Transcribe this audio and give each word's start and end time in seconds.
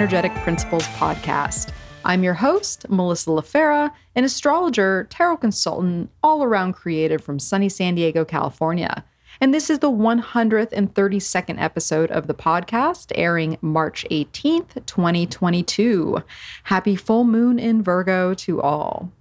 Energetic 0.00 0.34
Principles 0.36 0.84
Podcast. 0.96 1.74
I'm 2.06 2.24
your 2.24 2.32
host, 2.32 2.88
Melissa 2.88 3.28
LaFera, 3.28 3.92
an 4.16 4.24
astrologer, 4.24 5.06
tarot 5.10 5.36
consultant, 5.36 6.08
all 6.22 6.42
around 6.42 6.72
creative 6.72 7.22
from 7.22 7.38
sunny 7.38 7.68
San 7.68 7.96
Diego, 7.96 8.24
California. 8.24 9.04
And 9.42 9.52
this 9.52 9.68
is 9.68 9.80
the 9.80 9.90
132nd 9.90 11.60
episode 11.60 12.10
of 12.12 12.28
the 12.28 12.34
podcast, 12.34 13.12
airing 13.14 13.58
March 13.60 14.06
18th, 14.10 14.86
2022. 14.86 16.22
Happy 16.62 16.96
full 16.96 17.24
moon 17.24 17.58
in 17.58 17.82
Virgo 17.82 18.32
to 18.32 18.62
all. 18.62 19.12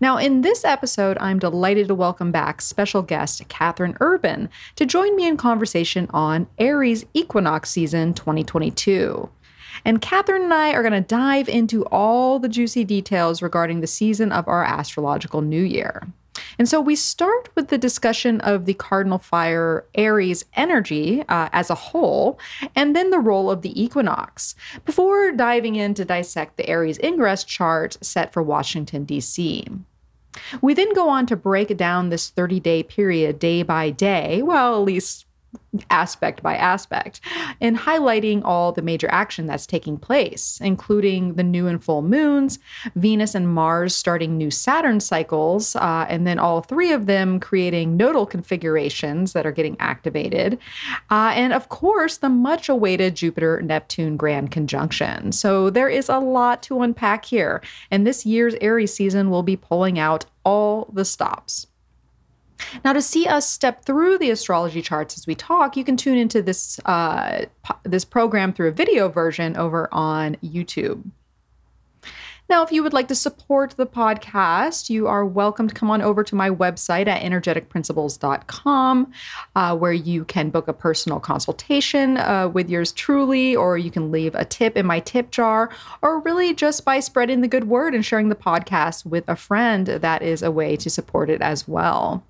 Now, 0.00 0.16
in 0.16 0.40
this 0.40 0.64
episode, 0.64 1.18
I'm 1.20 1.38
delighted 1.38 1.86
to 1.86 1.94
welcome 1.94 2.32
back 2.32 2.60
special 2.60 3.02
guest 3.02 3.46
Catherine 3.48 3.96
Urban 4.00 4.48
to 4.74 4.86
join 4.86 5.14
me 5.14 5.28
in 5.28 5.36
conversation 5.36 6.08
on 6.10 6.48
Aries 6.58 7.06
equinox 7.14 7.70
season 7.70 8.12
2022. 8.12 9.28
And 9.86 10.02
Catherine 10.02 10.42
and 10.42 10.52
I 10.52 10.72
are 10.72 10.82
going 10.82 11.00
to 11.00 11.00
dive 11.00 11.48
into 11.48 11.84
all 11.86 12.40
the 12.40 12.48
juicy 12.48 12.82
details 12.82 13.40
regarding 13.40 13.80
the 13.80 13.86
season 13.86 14.32
of 14.32 14.48
our 14.48 14.64
astrological 14.64 15.42
new 15.42 15.62
year. 15.62 16.02
And 16.58 16.68
so 16.68 16.80
we 16.80 16.96
start 16.96 17.50
with 17.54 17.68
the 17.68 17.78
discussion 17.78 18.40
of 18.40 18.66
the 18.66 18.74
cardinal 18.74 19.18
fire 19.18 19.84
Aries 19.94 20.44
energy 20.54 21.22
uh, 21.28 21.50
as 21.52 21.70
a 21.70 21.76
whole, 21.76 22.36
and 22.74 22.96
then 22.96 23.10
the 23.10 23.20
role 23.20 23.48
of 23.48 23.62
the 23.62 23.80
equinox, 23.80 24.56
before 24.84 25.30
diving 25.30 25.76
in 25.76 25.94
to 25.94 26.04
dissect 26.04 26.56
the 26.56 26.68
Aries 26.68 26.98
ingress 26.98 27.44
chart 27.44 27.96
set 28.00 28.32
for 28.32 28.42
Washington, 28.42 29.04
D.C. 29.04 29.68
We 30.60 30.74
then 30.74 30.94
go 30.94 31.08
on 31.08 31.26
to 31.26 31.36
break 31.36 31.76
down 31.76 32.08
this 32.08 32.28
30 32.30 32.58
day 32.58 32.82
period 32.82 33.38
day 33.38 33.62
by 33.62 33.90
day, 33.90 34.42
well, 34.42 34.74
at 34.74 34.84
least 34.84 35.25
aspect 35.90 36.42
by 36.42 36.56
aspect, 36.56 37.20
and 37.60 37.76
highlighting 37.76 38.42
all 38.44 38.72
the 38.72 38.82
major 38.82 39.08
action 39.10 39.46
that's 39.46 39.66
taking 39.66 39.96
place, 39.98 40.58
including 40.62 41.34
the 41.34 41.42
new 41.42 41.66
and 41.66 41.82
full 41.82 42.02
moons, 42.02 42.58
Venus 42.94 43.34
and 43.34 43.52
Mars 43.52 43.94
starting 43.94 44.36
new 44.36 44.50
Saturn 44.50 45.00
cycles, 45.00 45.76
uh, 45.76 46.06
and 46.08 46.26
then 46.26 46.38
all 46.38 46.62
three 46.62 46.92
of 46.92 47.06
them 47.06 47.40
creating 47.40 47.96
nodal 47.96 48.26
configurations 48.26 49.32
that 49.32 49.46
are 49.46 49.52
getting 49.52 49.76
activated. 49.80 50.58
Uh, 51.10 51.32
and 51.34 51.52
of 51.52 51.68
course, 51.68 52.18
the 52.18 52.28
much 52.28 52.68
awaited 52.68 53.14
Jupiter 53.14 53.60
Neptune 53.62 54.16
grand 54.16 54.50
conjunction. 54.50 55.32
So 55.32 55.70
there 55.70 55.88
is 55.88 56.08
a 56.08 56.18
lot 56.18 56.62
to 56.64 56.82
unpack 56.82 57.24
here. 57.24 57.62
And 57.90 58.06
this 58.06 58.26
year's 58.26 58.54
Aries 58.60 58.94
season 58.94 59.30
will 59.30 59.42
be 59.42 59.56
pulling 59.56 59.98
out 59.98 60.26
all 60.44 60.90
the 60.92 61.04
stops. 61.04 61.66
Now, 62.84 62.92
to 62.92 63.02
see 63.02 63.26
us 63.26 63.48
step 63.48 63.84
through 63.84 64.18
the 64.18 64.30
astrology 64.30 64.82
charts 64.82 65.16
as 65.16 65.26
we 65.26 65.34
talk, 65.34 65.76
you 65.76 65.84
can 65.84 65.96
tune 65.96 66.18
into 66.18 66.42
this 66.42 66.78
uh, 66.84 67.46
this 67.84 68.04
program 68.04 68.52
through 68.52 68.68
a 68.68 68.72
video 68.72 69.08
version 69.08 69.56
over 69.56 69.88
on 69.92 70.36
YouTube. 70.42 71.10
Now, 72.48 72.62
if 72.62 72.70
you 72.70 72.84
would 72.84 72.92
like 72.92 73.08
to 73.08 73.16
support 73.16 73.72
the 73.72 73.86
podcast, 73.86 74.88
you 74.88 75.08
are 75.08 75.26
welcome 75.26 75.66
to 75.66 75.74
come 75.74 75.90
on 75.90 76.00
over 76.00 76.22
to 76.22 76.36
my 76.36 76.48
website 76.48 77.08
at 77.08 77.20
energeticprinciples.com, 77.22 79.12
uh, 79.56 79.76
where 79.76 79.92
you 79.92 80.24
can 80.24 80.50
book 80.50 80.68
a 80.68 80.72
personal 80.72 81.18
consultation 81.18 82.18
uh, 82.18 82.48
with 82.48 82.70
yours 82.70 82.92
truly, 82.92 83.56
or 83.56 83.76
you 83.76 83.90
can 83.90 84.12
leave 84.12 84.36
a 84.36 84.44
tip 84.44 84.76
in 84.76 84.86
my 84.86 85.00
tip 85.00 85.32
jar, 85.32 85.70
or 86.02 86.20
really 86.20 86.54
just 86.54 86.84
by 86.84 87.00
spreading 87.00 87.40
the 87.40 87.48
good 87.48 87.64
word 87.64 87.96
and 87.96 88.04
sharing 88.04 88.28
the 88.28 88.36
podcast 88.36 89.04
with 89.04 89.28
a 89.28 89.34
friend. 89.34 89.88
That 89.88 90.22
is 90.22 90.40
a 90.40 90.52
way 90.52 90.76
to 90.76 90.88
support 90.88 91.28
it 91.30 91.42
as 91.42 91.66
well. 91.66 92.22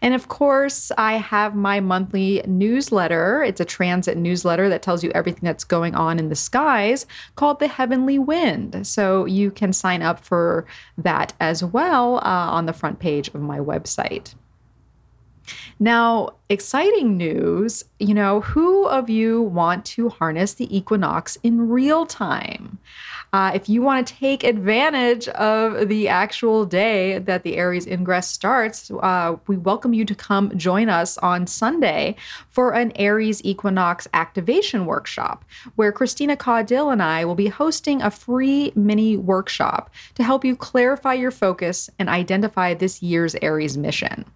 And 0.00 0.14
of 0.14 0.28
course, 0.28 0.90
I 0.98 1.14
have 1.14 1.54
my 1.54 1.80
monthly 1.80 2.42
newsletter. 2.46 3.42
It's 3.42 3.60
a 3.60 3.64
transit 3.64 4.16
newsletter 4.16 4.68
that 4.68 4.82
tells 4.82 5.02
you 5.02 5.10
everything 5.14 5.42
that's 5.42 5.64
going 5.64 5.94
on 5.94 6.18
in 6.18 6.28
the 6.28 6.34
skies 6.34 7.06
called 7.36 7.60
The 7.60 7.68
Heavenly 7.68 8.18
Wind. 8.18 8.86
So 8.86 9.24
you 9.24 9.50
can 9.50 9.72
sign 9.72 10.02
up 10.02 10.20
for 10.24 10.66
that 10.98 11.32
as 11.40 11.64
well 11.64 12.16
uh, 12.18 12.50
on 12.50 12.66
the 12.66 12.72
front 12.72 12.98
page 12.98 13.28
of 13.28 13.40
my 13.40 13.58
website. 13.58 14.34
Now, 15.80 16.34
exciting 16.48 17.16
news 17.16 17.84
you 17.98 18.14
know, 18.14 18.40
who 18.40 18.86
of 18.86 19.08
you 19.08 19.42
want 19.42 19.84
to 19.86 20.08
harness 20.08 20.54
the 20.54 20.76
equinox 20.76 21.36
in 21.42 21.68
real 21.68 22.04
time? 22.06 22.78
Uh, 23.34 23.50
if 23.54 23.66
you 23.66 23.80
want 23.80 24.06
to 24.06 24.14
take 24.14 24.44
advantage 24.44 25.26
of 25.28 25.88
the 25.88 26.06
actual 26.06 26.66
day 26.66 27.18
that 27.18 27.44
the 27.44 27.56
Aries 27.56 27.86
ingress 27.86 28.28
starts, 28.28 28.90
uh, 28.90 29.36
we 29.46 29.56
welcome 29.56 29.94
you 29.94 30.04
to 30.04 30.14
come 30.14 30.54
join 30.58 30.90
us 30.90 31.16
on 31.18 31.46
Sunday 31.46 32.14
for 32.50 32.74
an 32.74 32.92
Aries 32.96 33.42
equinox 33.42 34.06
activation 34.12 34.84
workshop, 34.84 35.46
where 35.76 35.92
Christina 35.92 36.36
Caudill 36.36 36.92
and 36.92 37.02
I 37.02 37.24
will 37.24 37.34
be 37.34 37.46
hosting 37.46 38.02
a 38.02 38.10
free 38.10 38.70
mini 38.74 39.16
workshop 39.16 39.88
to 40.16 40.22
help 40.22 40.44
you 40.44 40.54
clarify 40.54 41.14
your 41.14 41.30
focus 41.30 41.88
and 41.98 42.10
identify 42.10 42.74
this 42.74 43.02
year's 43.02 43.34
Aries 43.36 43.78
mission. 43.78 44.26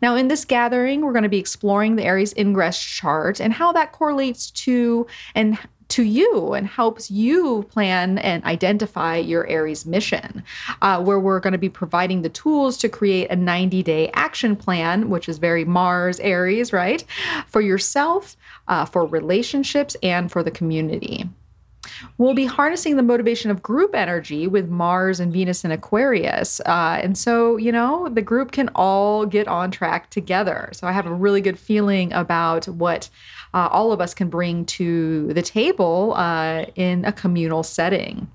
Now, 0.00 0.14
in 0.14 0.28
this 0.28 0.44
gathering, 0.44 1.00
we're 1.00 1.12
going 1.12 1.24
to 1.24 1.28
be 1.28 1.38
exploring 1.38 1.96
the 1.96 2.04
Aries 2.04 2.34
ingress 2.36 2.80
chart 2.80 3.40
and 3.40 3.52
how 3.52 3.72
that 3.72 3.90
correlates 3.90 4.52
to 4.52 5.08
and 5.34 5.58
to 5.88 6.02
you 6.02 6.52
and 6.52 6.66
helps 6.66 7.10
you 7.10 7.64
plan 7.70 8.18
and 8.18 8.44
identify 8.44 9.16
your 9.16 9.46
Aries 9.46 9.86
mission, 9.86 10.42
uh, 10.82 11.02
where 11.02 11.18
we're 11.18 11.40
going 11.40 11.52
to 11.52 11.58
be 11.58 11.68
providing 11.68 12.22
the 12.22 12.28
tools 12.28 12.76
to 12.78 12.88
create 12.88 13.30
a 13.30 13.36
90 13.36 13.82
day 13.82 14.10
action 14.14 14.54
plan, 14.54 15.08
which 15.08 15.28
is 15.28 15.38
very 15.38 15.64
Mars 15.64 16.20
Aries, 16.20 16.72
right? 16.72 17.04
For 17.46 17.60
yourself, 17.60 18.36
uh, 18.68 18.84
for 18.84 19.06
relationships, 19.06 19.96
and 20.02 20.30
for 20.30 20.42
the 20.42 20.50
community. 20.50 21.28
We'll 22.18 22.34
be 22.34 22.46
harnessing 22.46 22.96
the 22.96 23.02
motivation 23.02 23.50
of 23.50 23.62
group 23.62 23.94
energy 23.94 24.46
with 24.46 24.68
Mars 24.68 25.20
and 25.20 25.32
Venus 25.32 25.64
in 25.64 25.70
Aquarius. 25.70 26.60
Uh, 26.60 27.00
and 27.02 27.16
so, 27.16 27.56
you 27.56 27.72
know, 27.72 28.08
the 28.08 28.22
group 28.22 28.52
can 28.52 28.68
all 28.74 29.26
get 29.26 29.48
on 29.48 29.70
track 29.70 30.10
together. 30.10 30.70
So 30.72 30.86
I 30.86 30.92
have 30.92 31.06
a 31.06 31.14
really 31.14 31.40
good 31.40 31.58
feeling 31.58 32.12
about 32.12 32.66
what 32.66 33.08
uh, 33.54 33.68
all 33.70 33.92
of 33.92 34.00
us 34.00 34.14
can 34.14 34.28
bring 34.28 34.64
to 34.66 35.32
the 35.32 35.42
table 35.42 36.14
uh, 36.16 36.64
in 36.74 37.04
a 37.04 37.12
communal 37.12 37.62
setting. 37.62 38.28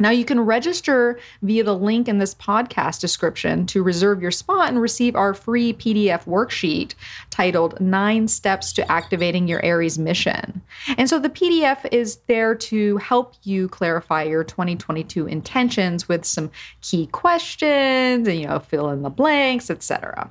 Now, 0.00 0.10
you 0.10 0.24
can 0.24 0.40
register 0.40 1.18
via 1.42 1.64
the 1.64 1.74
link 1.74 2.08
in 2.08 2.18
this 2.18 2.34
podcast 2.34 3.00
description 3.00 3.66
to 3.66 3.82
reserve 3.82 4.22
your 4.22 4.30
spot 4.30 4.68
and 4.68 4.80
receive 4.80 5.16
our 5.16 5.34
free 5.34 5.72
PDF 5.72 6.24
worksheet 6.24 6.94
titled 7.30 7.80
Nine 7.80 8.28
Steps 8.28 8.72
to 8.74 8.90
Activating 8.90 9.48
Your 9.48 9.64
Aries 9.64 9.98
Mission. 9.98 10.62
And 10.96 11.08
so 11.08 11.18
the 11.18 11.30
PDF 11.30 11.86
is 11.92 12.16
there 12.26 12.54
to 12.54 12.98
help 12.98 13.34
you 13.42 13.68
clarify 13.68 14.22
your 14.22 14.44
2022 14.44 15.26
intentions 15.26 16.08
with 16.08 16.24
some 16.24 16.50
key 16.80 17.06
questions 17.08 18.28
and, 18.28 18.40
you 18.40 18.46
know, 18.46 18.60
fill 18.60 18.90
in 18.90 19.02
the 19.02 19.10
blanks, 19.10 19.70
etc. 19.70 20.30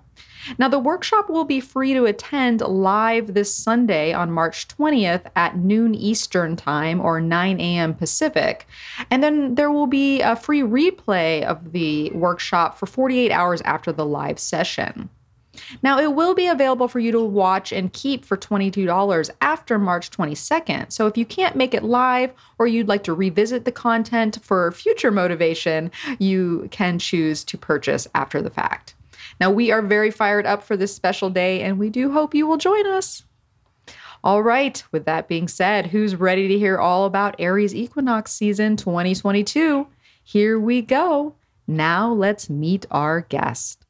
Now, 0.58 0.68
the 0.68 0.80
workshop 0.80 1.30
will 1.30 1.46
be 1.46 1.60
free 1.60 1.94
to 1.94 2.06
attend 2.06 2.62
live 2.62 3.34
this 3.34 3.54
Sunday 3.54 4.14
on 4.14 4.32
March 4.32 4.68
20th 4.68 5.26
at 5.36 5.58
noon 5.58 5.96
Eastern 5.96 6.56
Time 6.56 7.02
or 7.02 7.20
9 7.20 7.60
a.m. 7.60 7.94
Pacific. 7.94 8.68
And 9.10 9.24
then 9.24 9.56
there 9.56 9.72
will 9.72 9.88
be 9.88 10.22
a 10.22 10.36
free 10.36 10.62
replay 10.62 11.44
of 11.44 11.72
the 11.72 12.10
workshop 12.12 12.78
for 12.78 12.86
48 12.86 13.32
hours 13.32 13.62
after 13.62 13.92
the 13.92 14.06
live 14.06 14.40
session. 14.40 15.10
Now, 15.82 16.00
it 16.00 16.14
will 16.14 16.36
be 16.36 16.48
available 16.48 16.88
for 16.88 17.00
you 17.00 17.12
to 17.12 17.22
watch 17.22 17.72
and 17.72 17.92
keep 17.92 18.26
for 18.26 18.38
$22 18.38 19.30
after 19.42 19.80
March 19.80 20.12
22nd. 20.12 20.92
So, 20.92 21.08
if 21.08 21.18
you 21.18 21.26
can't 21.26 21.56
make 21.56 21.74
it 21.74 21.84
live 21.84 22.32
or 22.60 22.68
you'd 22.68 22.88
like 22.88 23.04
to 23.04 23.14
revisit 23.14 23.66
the 23.66 23.72
content 23.72 24.38
for 24.44 24.72
future 24.72 25.12
motivation, 25.12 25.92
you 26.20 26.68
can 26.72 27.00
choose 27.00 27.44
to 27.46 27.58
purchase 27.58 28.08
after 28.14 28.42
the 28.42 28.50
fact. 28.50 28.94
Now, 29.40 29.52
we 29.52 29.72
are 29.72 29.82
very 29.82 30.12
fired 30.12 30.46
up 30.46 30.64
for 30.64 30.76
this 30.78 30.96
special 30.96 31.30
day, 31.30 31.62
and 31.62 31.80
we 31.80 31.90
do 31.90 32.12
hope 32.12 32.36
you 32.36 32.48
will 32.48 32.58
join 32.58 32.86
us. 32.88 33.24
All 34.24 34.44
right, 34.44 34.84
with 34.92 35.06
that 35.06 35.28
being 35.28 35.48
said, 35.48 35.88
who's 35.88 36.16
ready 36.16 36.48
to 36.48 36.60
hear 36.60 36.78
all 36.78 37.06
about 37.06 37.36
Aries 37.40 37.74
equinox 37.74 38.32
season 38.34 38.76
2022? 38.76 39.88
Here 40.24 40.60
we 40.60 40.82
go. 40.82 41.36
Now, 41.68 42.12
let's 42.12 42.50
meet 42.50 42.86
our 42.92 43.22
guest. 43.22 43.87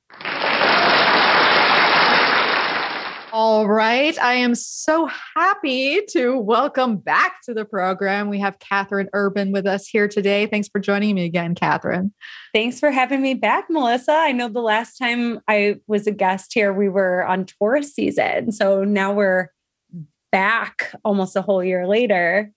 All 3.39 3.68
right. 3.68 4.18
I 4.18 4.34
am 4.34 4.56
so 4.56 5.07
happy 5.36 6.01
to 6.10 6.39
welcome 6.39 6.98
back 6.98 7.44
to 7.44 7.54
the 7.54 7.66
program. 7.66 8.30
We 8.30 8.39
have 8.39 8.57
Catherine 8.57 9.10
Urban 9.13 9.51
with 9.51 9.68
us 9.68 9.88
here 9.88 10.07
today. 10.07 10.48
Thanks 10.48 10.68
for 10.68 10.80
joining 10.80 11.13
me 11.13 11.25
again, 11.25 11.54
Catherine. 11.54 12.16
Thanks 12.51 12.80
for 12.80 12.89
having 12.89 13.22
me 13.22 13.36
back, 13.36 13.66
Melissa. 13.69 14.12
I 14.12 14.31
know 14.31 14.50
the 14.50 14.62
last 14.62 14.98
time 14.98 15.39
I 15.48 15.75
was 15.86 16.07
a 16.07 16.12
guest 16.12 16.51
here, 16.51 16.74
we 16.74 16.89
were 16.89 17.28
on 17.28 17.45
Taurus 17.45 17.94
season. 17.94 18.51
So 18.51 18.84
now 18.84 19.13
we're 19.13 19.50
back 20.31 20.95
almost 21.06 21.36
a 21.36 21.44
whole 21.44 21.63
year 21.63 21.86
later. 21.86 22.51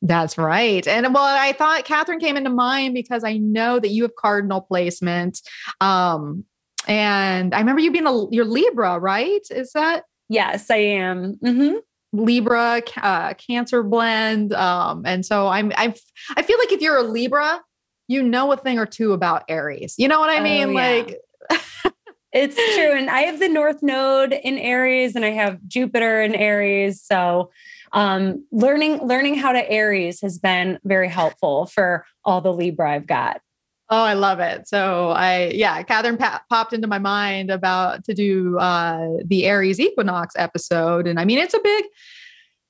That's 0.00 0.38
right. 0.38 0.88
And 0.88 1.12
well, 1.12 1.24
I 1.24 1.52
thought 1.52 1.84
Catherine 1.84 2.20
came 2.20 2.38
into 2.38 2.48
mind 2.48 2.94
because 2.94 3.22
I 3.22 3.36
know 3.36 3.78
that 3.78 3.90
you 3.90 4.04
have 4.04 4.16
cardinal 4.16 4.62
placement. 4.62 5.42
Um, 5.82 6.46
and 6.86 7.54
I 7.54 7.58
remember 7.58 7.80
you 7.80 7.92
being 7.92 8.06
a 8.06 8.30
you're 8.30 8.44
Libra, 8.44 8.98
right? 8.98 9.42
Is 9.50 9.72
that? 9.72 10.04
Yes, 10.28 10.70
I 10.70 10.76
am. 10.76 11.36
Mm-hmm. 11.36 11.76
Libra 12.12 12.82
uh, 12.96 13.34
Cancer 13.34 13.82
blend, 13.82 14.52
um, 14.52 15.02
and 15.04 15.24
so 15.24 15.48
I'm 15.48 15.72
I 15.76 15.94
I 16.36 16.42
feel 16.42 16.58
like 16.58 16.72
if 16.72 16.80
you're 16.80 16.96
a 16.96 17.02
Libra, 17.02 17.60
you 18.08 18.22
know 18.22 18.52
a 18.52 18.56
thing 18.56 18.78
or 18.78 18.86
two 18.86 19.12
about 19.12 19.44
Aries. 19.48 19.94
You 19.98 20.08
know 20.08 20.20
what 20.20 20.30
I 20.30 20.40
mean? 20.40 20.68
Oh, 20.68 20.72
yeah. 20.72 20.88
Like. 20.88 21.20
it's 22.32 22.54
true. 22.54 22.92
And 22.92 23.08
I 23.08 23.20
have 23.20 23.38
the 23.38 23.48
North 23.48 23.82
Node 23.82 24.32
in 24.32 24.58
Aries 24.58 25.16
and 25.16 25.24
I 25.24 25.30
have 25.30 25.58
Jupiter 25.66 26.20
in 26.20 26.34
Aries. 26.34 27.02
So 27.02 27.50
um, 27.92 28.44
learning 28.52 28.98
learning 29.06 29.36
how 29.36 29.52
to 29.52 29.70
Aries 29.70 30.20
has 30.20 30.38
been 30.38 30.78
very 30.84 31.08
helpful 31.08 31.66
for 31.66 32.04
all 32.24 32.40
the 32.40 32.52
Libra 32.52 32.92
I've 32.92 33.06
got. 33.06 33.40
Oh, 33.88 34.02
I 34.02 34.14
love 34.14 34.40
it. 34.40 34.66
So 34.66 35.10
I, 35.10 35.50
yeah, 35.54 35.80
Catherine 35.84 36.16
pa- 36.16 36.42
popped 36.50 36.72
into 36.72 36.88
my 36.88 36.98
mind 36.98 37.50
about 37.50 38.04
to 38.04 38.14
do 38.14 38.58
uh, 38.58 39.08
the 39.24 39.46
Aries 39.46 39.78
equinox 39.78 40.34
episode. 40.36 41.06
And 41.06 41.20
I 41.20 41.24
mean, 41.24 41.38
it's 41.38 41.54
a 41.54 41.60
big, 41.62 41.84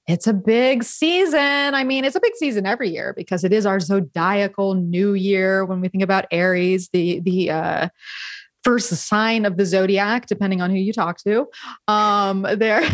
it's 0.06 0.26
a 0.26 0.34
big 0.34 0.84
season. 0.84 1.74
I 1.74 1.84
mean, 1.84 2.04
it's 2.04 2.16
a 2.16 2.20
big 2.20 2.36
season 2.36 2.66
every 2.66 2.90
year 2.90 3.14
because 3.16 3.44
it 3.44 3.52
is 3.52 3.64
our 3.64 3.80
zodiacal 3.80 4.74
new 4.74 5.14
year. 5.14 5.64
When 5.64 5.80
we 5.80 5.88
think 5.88 6.04
about 6.04 6.26
Aries, 6.30 6.90
the, 6.92 7.20
the, 7.20 7.50
uh, 7.50 7.88
first 8.66 8.88
sign 8.88 9.44
of 9.44 9.56
the 9.56 9.64
zodiac, 9.64 10.26
depending 10.26 10.60
on 10.60 10.70
who 10.70 10.76
you 10.76 10.92
talk 10.92 11.18
to. 11.18 11.46
Um, 11.86 12.42
there, 12.42 12.80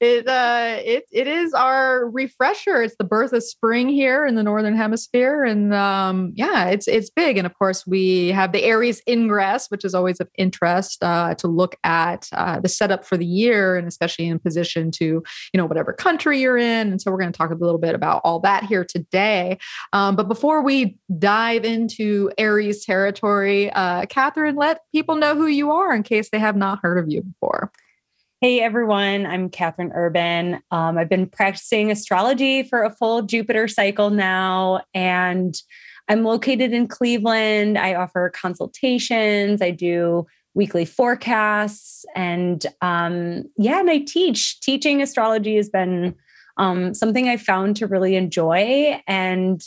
it 0.00 0.28
uh, 0.28 0.76
it 0.84 1.04
it 1.10 1.26
is 1.26 1.54
our 1.54 2.10
refresher. 2.10 2.82
It's 2.82 2.96
the 2.96 3.04
birth 3.04 3.32
of 3.32 3.42
spring 3.42 3.88
here 3.88 4.26
in 4.26 4.34
the 4.34 4.42
northern 4.42 4.76
hemisphere, 4.76 5.44
and 5.44 5.72
um, 5.72 6.32
yeah, 6.34 6.66
it's 6.66 6.86
it's 6.86 7.08
big. 7.08 7.38
And 7.38 7.46
of 7.46 7.58
course, 7.58 7.86
we 7.86 8.28
have 8.28 8.52
the 8.52 8.64
Aries 8.64 9.00
ingress, 9.08 9.68
which 9.68 9.82
is 9.82 9.94
always 9.94 10.20
of 10.20 10.28
interest 10.36 11.02
uh, 11.02 11.34
to 11.36 11.48
look 11.48 11.76
at 11.82 12.28
uh, 12.32 12.60
the 12.60 12.68
setup 12.68 13.06
for 13.06 13.16
the 13.16 13.24
year, 13.24 13.76
and 13.76 13.88
especially 13.88 14.26
in 14.26 14.38
position 14.38 14.90
to 14.90 15.04
you 15.04 15.24
know 15.54 15.64
whatever 15.64 15.94
country 15.94 16.40
you're 16.40 16.58
in. 16.58 16.90
And 16.90 17.00
so 17.00 17.10
we're 17.10 17.18
going 17.18 17.32
to 17.32 17.38
talk 17.38 17.50
a 17.50 17.54
little 17.54 17.78
bit 17.78 17.94
about 17.94 18.20
all 18.24 18.40
that 18.40 18.64
here 18.64 18.84
today. 18.84 19.56
Um, 19.94 20.16
but 20.16 20.28
before 20.28 20.62
we 20.62 20.98
dive 21.18 21.64
into 21.64 22.30
Aries 22.36 22.84
territory, 22.84 23.70
uh, 23.70 24.04
let 24.36 24.80
people 24.92 25.16
know 25.16 25.34
who 25.34 25.46
you 25.46 25.70
are 25.70 25.94
in 25.94 26.02
case 26.02 26.30
they 26.30 26.38
have 26.38 26.56
not 26.56 26.80
heard 26.82 26.98
of 26.98 27.10
you 27.10 27.22
before. 27.22 27.70
Hey 28.40 28.60
everyone, 28.60 29.24
I'm 29.24 29.48
Catherine 29.48 29.92
Urban. 29.94 30.60
Um, 30.70 30.98
I've 30.98 31.08
been 31.08 31.26
practicing 31.26 31.90
astrology 31.90 32.62
for 32.62 32.82
a 32.82 32.90
full 32.90 33.22
Jupiter 33.22 33.68
cycle 33.68 34.10
now, 34.10 34.82
and 34.92 35.54
I'm 36.08 36.24
located 36.24 36.72
in 36.72 36.86
Cleveland. 36.86 37.78
I 37.78 37.94
offer 37.94 38.30
consultations, 38.34 39.62
I 39.62 39.70
do 39.70 40.26
weekly 40.52 40.84
forecasts, 40.84 42.04
and 42.14 42.66
um, 42.82 43.44
yeah, 43.56 43.80
and 43.80 43.90
I 43.90 43.98
teach. 43.98 44.60
Teaching 44.60 45.00
astrology 45.00 45.56
has 45.56 45.70
been 45.70 46.14
um, 46.58 46.92
something 46.92 47.28
I 47.28 47.38
found 47.38 47.76
to 47.76 47.86
really 47.86 48.14
enjoy, 48.14 49.00
and 49.06 49.64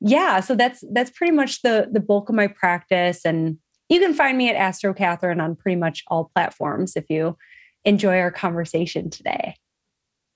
yeah, 0.00 0.40
so 0.40 0.54
that's 0.54 0.82
that's 0.92 1.10
pretty 1.10 1.32
much 1.32 1.62
the 1.62 1.88
the 1.92 2.00
bulk 2.00 2.28
of 2.28 2.34
my 2.34 2.46
practice 2.46 3.26
and 3.26 3.58
you 3.88 4.00
can 4.00 4.14
find 4.14 4.36
me 4.36 4.48
at 4.48 4.56
Astro 4.56 4.94
Catherine 4.94 5.40
on 5.40 5.56
pretty 5.56 5.76
much 5.76 6.04
all 6.08 6.30
platforms 6.34 6.96
if 6.96 7.08
you 7.08 7.36
enjoy 7.84 8.18
our 8.18 8.30
conversation 8.30 9.10
today. 9.10 9.54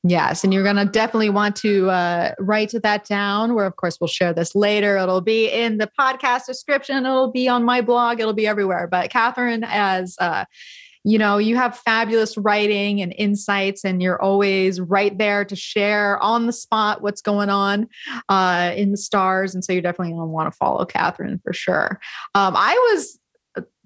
Yes, 0.04 0.43
and 0.43 0.52
you're 0.52 0.64
going 0.64 0.76
to 0.76 0.84
definitely 0.84 1.31
want 1.31 1.54
to 1.56 1.88
uh, 1.88 2.34
write 2.40 2.75
that 2.82 3.04
down. 3.06 3.54
Where, 3.54 3.66
of 3.66 3.76
course, 3.76 3.99
we'll 4.00 4.08
share 4.08 4.32
this 4.32 4.52
later. 4.56 4.96
It'll 4.96 5.20
be 5.20 5.49
in 5.49 5.78
the 5.78 5.88
podcast 5.99 6.46
description. 6.46 7.06
It'll 7.06 7.31
be 7.31 7.49
on 7.49 7.62
my 7.62 7.82
blog. 7.82 8.19
It'll 8.19 8.32
be 8.32 8.49
everywhere. 8.49 8.88
But 8.88 9.10
Catherine, 9.10 9.62
as 9.64 10.16
uh, 10.19 10.46
you 11.05 11.19
know, 11.19 11.38
you 11.38 11.55
have 11.55 11.78
fabulous 11.78 12.37
writing 12.37 13.00
and 13.00 13.14
insights, 13.16 13.84
and 13.84 14.02
you're 14.02 14.20
always 14.20 14.81
right 14.81 15.16
there 15.16 15.44
to 15.44 15.55
share 15.55 16.19
on 16.19 16.46
the 16.46 16.52
spot 16.52 17.00
what's 17.02 17.22
going 17.22 17.48
on 17.48 17.88
uh, 18.28 18.72
in 18.75 18.90
the 18.90 18.96
stars. 18.96 19.55
And 19.55 19.64
so 19.64 19.72
you're 19.72 19.82
definitely 19.82 20.14
going 20.14 20.22
to 20.22 20.26
want 20.26 20.52
to 20.52 20.56
follow 20.56 20.84
Catherine 20.84 21.40
for 21.44 21.52
sure. 21.52 22.00
Um, 22.34 22.55
I 22.56 22.75
was 22.93 23.20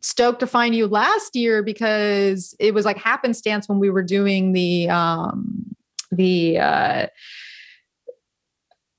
stoked 0.07 0.39
to 0.39 0.47
find 0.47 0.73
you 0.75 0.87
last 0.87 1.35
year 1.35 1.65
because 1.65 2.55
it 2.61 2.73
was 2.73 2.85
like 2.85 2.97
happenstance 2.97 3.69
when 3.69 3.81
we 3.81 3.91
were 3.91 4.05
doing 4.05 4.53
the 4.53 4.89
um 4.89 5.75
the 6.13 6.59
uh 6.59 7.07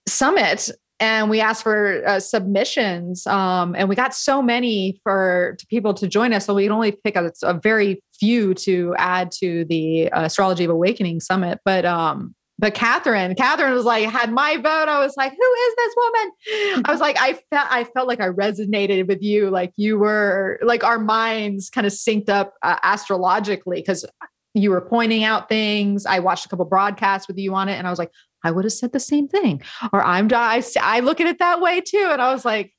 summit 0.06 0.69
and 1.00 1.30
we 1.30 1.39
asked 1.39 1.63
for 1.63 2.06
uh, 2.07 2.19
submissions 2.19 3.25
um, 3.27 3.75
and 3.75 3.88
we 3.88 3.95
got 3.95 4.15
so 4.15 4.42
many 4.42 5.00
for 5.04 5.56
to 5.59 5.68
people 5.68 5.94
to 5.94 6.07
join 6.07 6.33
us. 6.33 6.48
So 6.48 6.56
we 6.56 6.63
can 6.63 6.71
only 6.71 6.92
pick 6.92 7.15
a, 7.15 7.31
a 7.44 7.54
very 7.54 8.01
few 8.19 8.56
to 8.56 8.95
add 8.98 9.31
to 9.33 9.63
the 9.65 10.12
uh, 10.12 10.24
astrology 10.24 10.63
of 10.63 10.71
awakening 10.71 11.19
summit. 11.19 11.59
But 11.63 11.86
um, 11.86 12.33
but 12.59 12.74
Catherine, 12.74 13.36
Catherine 13.36 13.74
was 13.74 13.86
like, 13.86 14.09
had 14.09 14.31
my 14.31 14.56
vote. 14.56 14.89
I 14.89 15.00
was 15.00 15.15
like, 15.15 15.31
who 15.31 15.38
is 15.38 15.75
this 15.75 15.95
woman? 15.95 16.83
I 16.86 16.92
was 16.92 17.00
like, 17.00 17.18
I 17.19 17.33
felt, 17.33 17.68
I 17.69 17.83
felt 17.83 18.07
like 18.07 18.19
I 18.19 18.30
resonated 18.30 19.07
with 19.07 19.21
you. 19.21 19.50
Like 19.50 19.74
you 19.75 20.00
were 20.00 20.59
like 20.63 20.83
our 20.83 20.98
minds 20.98 21.69
kind 21.69 21.86
of 21.86 21.94
synced 21.94 22.30
up 22.30 22.54
uh, 22.63 22.77
astrologically 22.83 23.77
because 23.77 24.06
you 24.54 24.71
were 24.71 24.81
pointing 24.81 25.24
out 25.24 25.50
things. 25.50 26.06
I 26.06 26.19
watched 26.19 26.45
a 26.45 26.50
couple 26.50 26.65
broadcasts 26.65 27.27
with 27.27 27.38
you 27.38 27.54
on 27.54 27.69
it, 27.69 27.74
and 27.74 27.86
I 27.86 27.92
was 27.92 28.00
like, 28.00 28.12
I 28.44 28.51
would 28.51 28.65
have 28.65 28.74
said 28.74 28.92
the 28.92 29.00
same 29.00 29.27
thing. 29.27 29.62
Or 29.94 30.04
I'm, 30.04 30.27
I, 30.33 30.63
I 30.81 31.01
look 31.01 31.21
at 31.21 31.27
it 31.27 31.39
that 31.39 31.62
way 31.62 31.81
too. 31.81 32.07
And 32.12 32.21
I 32.21 32.33
was 32.33 32.44
like, 32.44 32.74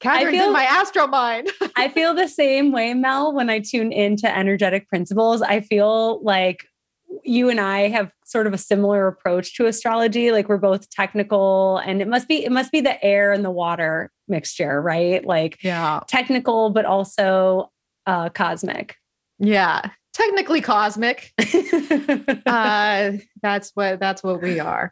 Catherine's 0.00 0.38
feel, 0.38 0.46
in 0.46 0.52
my 0.52 0.64
astro 0.64 1.06
mind. 1.06 1.50
I 1.76 1.88
feel 1.88 2.14
the 2.14 2.28
same 2.28 2.72
way, 2.72 2.94
Mel, 2.94 3.34
when 3.34 3.50
I 3.50 3.60
tune 3.60 3.90
into 3.90 4.28
energetic 4.28 4.88
principles. 4.88 5.42
I 5.42 5.60
feel 5.60 6.22
like 6.22 6.67
you 7.24 7.48
and 7.48 7.60
I 7.60 7.88
have 7.88 8.10
sort 8.24 8.46
of 8.46 8.52
a 8.52 8.58
similar 8.58 9.06
approach 9.06 9.54
to 9.56 9.66
astrology. 9.66 10.32
Like 10.32 10.48
we're 10.48 10.58
both 10.58 10.90
technical 10.90 11.78
and 11.78 12.00
it 12.02 12.08
must 12.08 12.28
be 12.28 12.44
it 12.44 12.52
must 12.52 12.72
be 12.72 12.80
the 12.80 13.02
air 13.04 13.32
and 13.32 13.44
the 13.44 13.50
water 13.50 14.10
mixture, 14.28 14.80
right? 14.80 15.24
Like 15.24 15.62
yeah, 15.62 16.00
technical 16.08 16.70
but 16.70 16.84
also 16.84 17.70
uh 18.06 18.28
cosmic. 18.30 18.96
Yeah. 19.38 19.90
Technically 20.12 20.60
cosmic. 20.60 21.32
uh 22.46 23.12
that's 23.40 23.70
what 23.74 24.00
that's 24.00 24.22
what 24.22 24.42
we 24.42 24.58
are. 24.58 24.90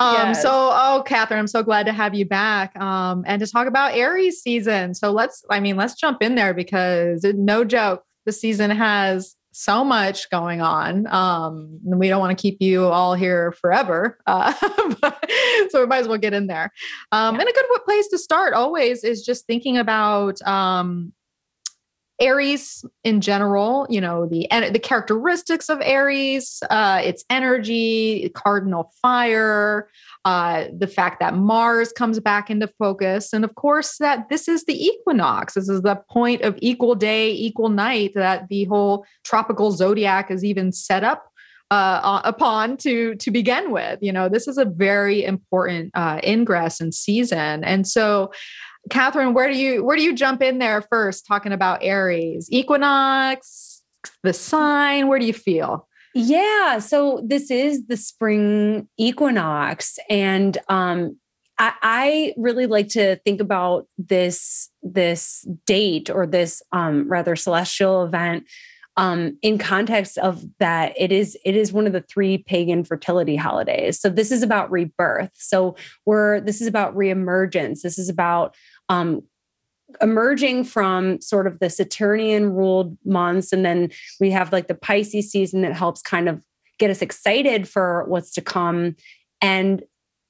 Um 0.00 0.28
yes. 0.28 0.42
so 0.42 0.50
oh 0.52 1.04
Catherine, 1.06 1.38
I'm 1.38 1.46
so 1.46 1.62
glad 1.62 1.86
to 1.86 1.92
have 1.92 2.14
you 2.14 2.26
back 2.26 2.76
um 2.78 3.24
and 3.26 3.40
to 3.40 3.46
talk 3.46 3.66
about 3.66 3.94
Aries 3.94 4.42
season. 4.42 4.94
So 4.94 5.12
let's 5.12 5.44
I 5.50 5.60
mean 5.60 5.76
let's 5.76 5.94
jump 5.94 6.22
in 6.22 6.34
there 6.34 6.52
because 6.52 7.24
no 7.24 7.64
joke, 7.64 8.02
the 8.24 8.32
season 8.32 8.70
has 8.70 9.36
so 9.56 9.82
much 9.82 10.28
going 10.28 10.60
on. 10.60 11.06
Um, 11.06 11.80
we 11.82 12.08
don't 12.08 12.20
want 12.20 12.36
to 12.36 12.40
keep 12.40 12.60
you 12.60 12.84
all 12.84 13.14
here 13.14 13.52
forever. 13.52 14.18
Uh, 14.26 14.52
so 15.70 15.80
we 15.80 15.86
might 15.86 16.00
as 16.00 16.08
well 16.08 16.18
get 16.18 16.34
in 16.34 16.46
there. 16.46 16.70
Um, 17.10 17.34
yeah. 17.34 17.40
And 17.40 17.48
a 17.48 17.52
good 17.52 17.64
place 17.86 18.06
to 18.08 18.18
start 18.18 18.52
always 18.52 19.02
is 19.02 19.24
just 19.24 19.46
thinking 19.46 19.78
about 19.78 20.42
um, 20.42 21.14
Aries 22.20 22.84
in 23.04 23.20
general, 23.20 23.86
you 23.90 24.00
know, 24.00 24.26
the 24.26 24.48
the 24.70 24.78
characteristics 24.78 25.68
of 25.68 25.80
Aries, 25.82 26.62
uh, 26.70 27.00
its 27.04 27.24
energy, 27.28 28.30
cardinal 28.34 28.90
fire, 29.02 29.88
uh, 30.24 30.64
the 30.76 30.86
fact 30.86 31.20
that 31.20 31.34
Mars 31.34 31.92
comes 31.92 32.18
back 32.18 32.48
into 32.48 32.68
focus, 32.78 33.32
and 33.32 33.44
of 33.44 33.54
course 33.54 33.98
that 33.98 34.28
this 34.30 34.48
is 34.48 34.64
the 34.64 34.82
equinox. 34.82 35.54
This 35.54 35.68
is 35.68 35.82
the 35.82 35.96
point 36.10 36.40
of 36.40 36.58
equal 36.62 36.94
day, 36.94 37.32
equal 37.32 37.68
night 37.68 38.12
that 38.14 38.48
the 38.48 38.64
whole 38.64 39.04
tropical 39.24 39.70
zodiac 39.72 40.30
is 40.30 40.42
even 40.42 40.72
set 40.72 41.04
up 41.04 41.30
uh, 41.70 42.20
upon 42.24 42.76
to 42.78 43.14
to 43.16 43.30
begin 43.30 43.72
with. 43.72 43.98
You 44.00 44.12
know, 44.12 44.28
this 44.28 44.46
is 44.46 44.58
a 44.58 44.64
very 44.64 45.24
important 45.24 45.90
uh, 45.94 46.20
ingress 46.24 46.80
and 46.80 46.94
season, 46.94 47.64
and 47.64 47.86
so 47.86 48.30
Catherine, 48.90 49.34
where 49.34 49.50
do 49.50 49.56
you 49.56 49.84
where 49.84 49.96
do 49.96 50.02
you 50.02 50.14
jump 50.14 50.42
in 50.42 50.58
there 50.58 50.82
first? 50.82 51.26
Talking 51.26 51.52
about 51.52 51.82
Aries, 51.82 52.48
equinox, 52.50 53.82
the 54.22 54.32
sign. 54.32 55.08
Where 55.08 55.18
do 55.18 55.26
you 55.26 55.32
feel? 55.32 55.88
Yeah, 56.14 56.78
so 56.78 57.22
this 57.24 57.50
is 57.50 57.86
the 57.88 57.96
spring 57.96 58.88
equinox, 58.96 59.98
and 60.08 60.56
um, 60.68 61.18
I, 61.58 61.72
I, 61.82 62.34
really 62.36 62.66
like 62.66 62.88
to 62.90 63.16
think 63.16 63.40
about 63.40 63.86
this 63.98 64.70
this 64.82 65.46
date 65.66 66.08
or 66.08 66.26
this 66.26 66.62
um, 66.72 67.08
rather 67.08 67.36
celestial 67.36 68.04
event 68.04 68.44
um, 68.96 69.38
in 69.42 69.58
context 69.58 70.16
of 70.18 70.44
that 70.58 70.94
it 70.96 71.12
is 71.12 71.36
it 71.44 71.54
is 71.54 71.72
one 71.72 71.86
of 71.86 71.92
the 71.92 72.00
three 72.00 72.38
pagan 72.38 72.82
fertility 72.82 73.36
holidays 73.36 74.00
so 74.00 74.08
this 74.08 74.32
is 74.32 74.42
about 74.42 74.70
rebirth 74.70 75.32
so 75.34 75.76
we're 76.06 76.40
this 76.40 76.60
is 76.60 76.66
about 76.66 76.94
reemergence 76.96 77.82
this 77.82 77.98
is 77.98 78.08
about 78.08 78.54
um, 78.88 79.22
emerging 80.00 80.64
from 80.64 81.20
sort 81.20 81.46
of 81.46 81.58
the 81.58 81.70
Saturnian 81.70 82.52
ruled 82.52 82.96
months. 83.04 83.52
And 83.52 83.64
then 83.64 83.90
we 84.20 84.30
have 84.30 84.52
like 84.52 84.68
the 84.68 84.74
Pisces 84.74 85.30
season 85.30 85.62
that 85.62 85.74
helps 85.74 86.02
kind 86.02 86.28
of 86.28 86.44
get 86.78 86.90
us 86.90 87.02
excited 87.02 87.68
for 87.68 88.04
what's 88.08 88.32
to 88.32 88.40
come. 88.40 88.96
And 89.40 89.82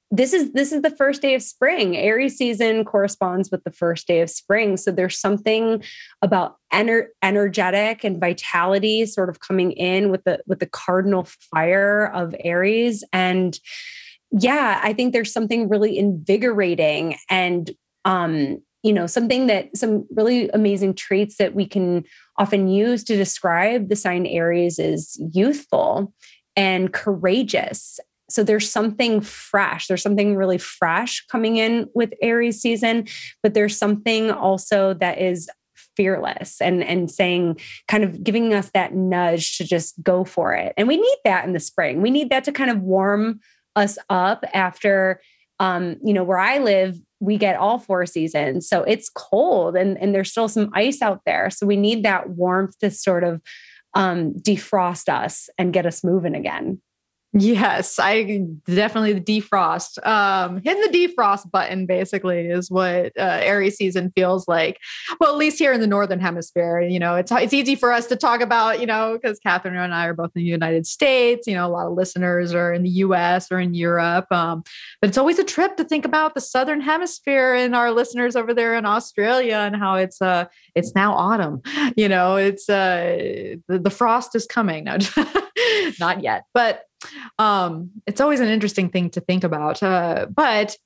this 0.09 0.31
is 0.31 0.53
this 0.53 0.71
is 0.71 0.81
the 0.81 0.89
first 0.89 1.21
day 1.21 1.33
of 1.35 1.43
spring 1.43 1.97
aries 1.97 2.37
season 2.37 2.85
corresponds 2.85 3.51
with 3.51 3.63
the 3.63 3.71
first 3.71 4.07
day 4.07 4.21
of 4.21 4.29
spring 4.29 4.77
so 4.77 4.89
there's 4.89 5.19
something 5.19 5.83
about 6.21 6.55
ener- 6.73 7.07
energetic 7.21 8.03
and 8.03 8.19
vitality 8.19 9.05
sort 9.05 9.29
of 9.29 9.41
coming 9.41 9.73
in 9.73 10.09
with 10.09 10.23
the 10.23 10.39
with 10.47 10.59
the 10.59 10.65
cardinal 10.65 11.27
fire 11.51 12.07
of 12.13 12.33
aries 12.43 13.03
and 13.11 13.59
yeah 14.31 14.79
i 14.81 14.93
think 14.93 15.11
there's 15.11 15.33
something 15.33 15.67
really 15.67 15.97
invigorating 15.97 17.17
and 17.29 17.71
um 18.07 18.57
you 18.81 18.93
know 18.93 19.05
something 19.05 19.45
that 19.47 19.75
some 19.77 20.07
really 20.15 20.49
amazing 20.49 20.95
traits 20.95 21.37
that 21.37 21.53
we 21.53 21.67
can 21.67 22.03
often 22.37 22.67
use 22.67 23.03
to 23.03 23.15
describe 23.15 23.89
the 23.89 23.95
sign 23.95 24.25
aries 24.25 24.79
is 24.79 25.21
youthful 25.33 26.11
and 26.55 26.93
courageous 26.93 27.99
so 28.29 28.43
there's 28.43 28.69
something 28.69 29.21
fresh. 29.21 29.87
There's 29.87 30.01
something 30.01 30.35
really 30.35 30.57
fresh 30.57 31.25
coming 31.27 31.57
in 31.57 31.87
with 31.95 32.13
Aries 32.21 32.61
season, 32.61 33.07
but 33.41 33.53
there's 33.53 33.77
something 33.77 34.31
also 34.31 34.93
that 34.95 35.19
is 35.19 35.49
fearless 35.95 36.61
and 36.61 36.83
and 36.83 37.09
saying 37.09 37.59
kind 37.87 38.03
of 38.03 38.23
giving 38.23 38.53
us 38.53 38.69
that 38.71 38.93
nudge 38.93 39.57
to 39.57 39.63
just 39.63 40.01
go 40.03 40.23
for 40.23 40.53
it. 40.53 40.73
And 40.77 40.87
we 40.87 40.97
need 40.97 41.17
that 41.23 41.45
in 41.45 41.53
the 41.53 41.59
spring. 41.59 42.01
We 42.01 42.11
need 42.11 42.29
that 42.29 42.43
to 42.43 42.51
kind 42.51 42.69
of 42.69 42.81
warm 42.81 43.39
us 43.75 43.97
up 44.09 44.43
after 44.53 45.21
um, 45.59 45.97
you 46.03 46.13
know, 46.13 46.23
where 46.23 46.37
I 46.37 46.59
live, 46.59 46.95
we 47.19 47.37
get 47.37 47.55
all 47.55 47.79
four 47.79 48.05
seasons. 48.05 48.67
So 48.69 48.83
it's 48.83 49.09
cold 49.09 49.75
and, 49.75 49.97
and 49.97 50.13
there's 50.13 50.31
still 50.31 50.47
some 50.47 50.69
ice 50.73 51.01
out 51.01 51.21
there. 51.25 51.49
So 51.49 51.65
we 51.65 51.77
need 51.77 52.03
that 52.03 52.29
warmth 52.29 52.77
to 52.79 52.91
sort 52.91 53.23
of 53.23 53.41
um, 53.93 54.33
defrost 54.33 55.09
us 55.09 55.49
and 55.57 55.73
get 55.73 55.85
us 55.85 56.03
moving 56.03 56.35
again. 56.35 56.81
Yes, 57.33 57.99
I 57.99 58.23
definitely 58.65 59.13
the 59.13 59.41
defrost. 59.41 60.03
Um, 60.07 60.61
hitting 60.63 60.81
the 60.89 61.07
defrost 61.07 61.51
button 61.51 61.85
basically 61.85 62.47
is 62.47 62.71
what 62.71 63.11
uh, 63.19 63.39
Aries 63.41 63.75
season 63.75 64.11
feels 64.15 64.47
like. 64.47 64.79
Well, 65.19 65.31
at 65.33 65.37
least 65.37 65.59
here 65.59 65.73
in 65.73 65.81
the 65.81 65.87
northern 65.87 66.21
hemisphere, 66.21 66.79
you 66.79 66.99
know, 66.99 67.15
it's 67.15 67.31
it's 67.31 67.53
easy 67.53 67.75
for 67.75 67.91
us 67.91 68.07
to 68.07 68.15
talk 68.15 68.39
about, 68.39 68.79
you 68.79 68.85
know, 68.85 69.19
because 69.21 69.39
Catherine 69.39 69.75
and 69.75 69.93
I 69.93 70.05
are 70.05 70.13
both 70.13 70.31
in 70.35 70.41
the 70.41 70.47
United 70.47 70.87
States. 70.87 71.47
You 71.47 71.55
know, 71.55 71.67
a 71.67 71.69
lot 71.69 71.85
of 71.85 71.93
listeners 71.93 72.53
are 72.53 72.71
in 72.73 72.83
the 72.83 72.89
U.S. 72.89 73.51
or 73.51 73.59
in 73.59 73.73
Europe, 73.73 74.31
um, 74.31 74.63
but 75.01 75.09
it's 75.09 75.17
always 75.17 75.37
a 75.37 75.43
trip 75.43 75.75
to 75.77 75.83
think 75.83 76.05
about 76.05 76.33
the 76.33 76.41
southern 76.41 76.79
hemisphere 76.79 77.53
and 77.53 77.75
our 77.75 77.91
listeners 77.91 78.37
over 78.37 78.53
there 78.53 78.73
in 78.75 78.85
Australia 78.85 79.57
and 79.57 79.75
how 79.75 79.95
it's 79.95 80.21
uh 80.21 80.45
it's 80.75 80.95
now 80.95 81.13
autumn. 81.13 81.61
You 81.97 82.07
know, 82.07 82.37
it's 82.37 82.69
uh 82.69 83.57
the, 83.67 83.79
the 83.79 83.89
frost 83.89 84.33
is 84.33 84.45
coming. 84.45 84.85
No, 84.85 84.97
not 85.99 86.23
yet, 86.23 86.45
but 86.53 86.86
um, 87.39 87.91
it's 88.05 88.21
always 88.21 88.39
an 88.39 88.47
interesting 88.47 88.89
thing 88.89 89.09
to 89.11 89.21
think 89.21 89.43
about. 89.43 89.81
Uh, 89.83 90.27
but 90.29 90.77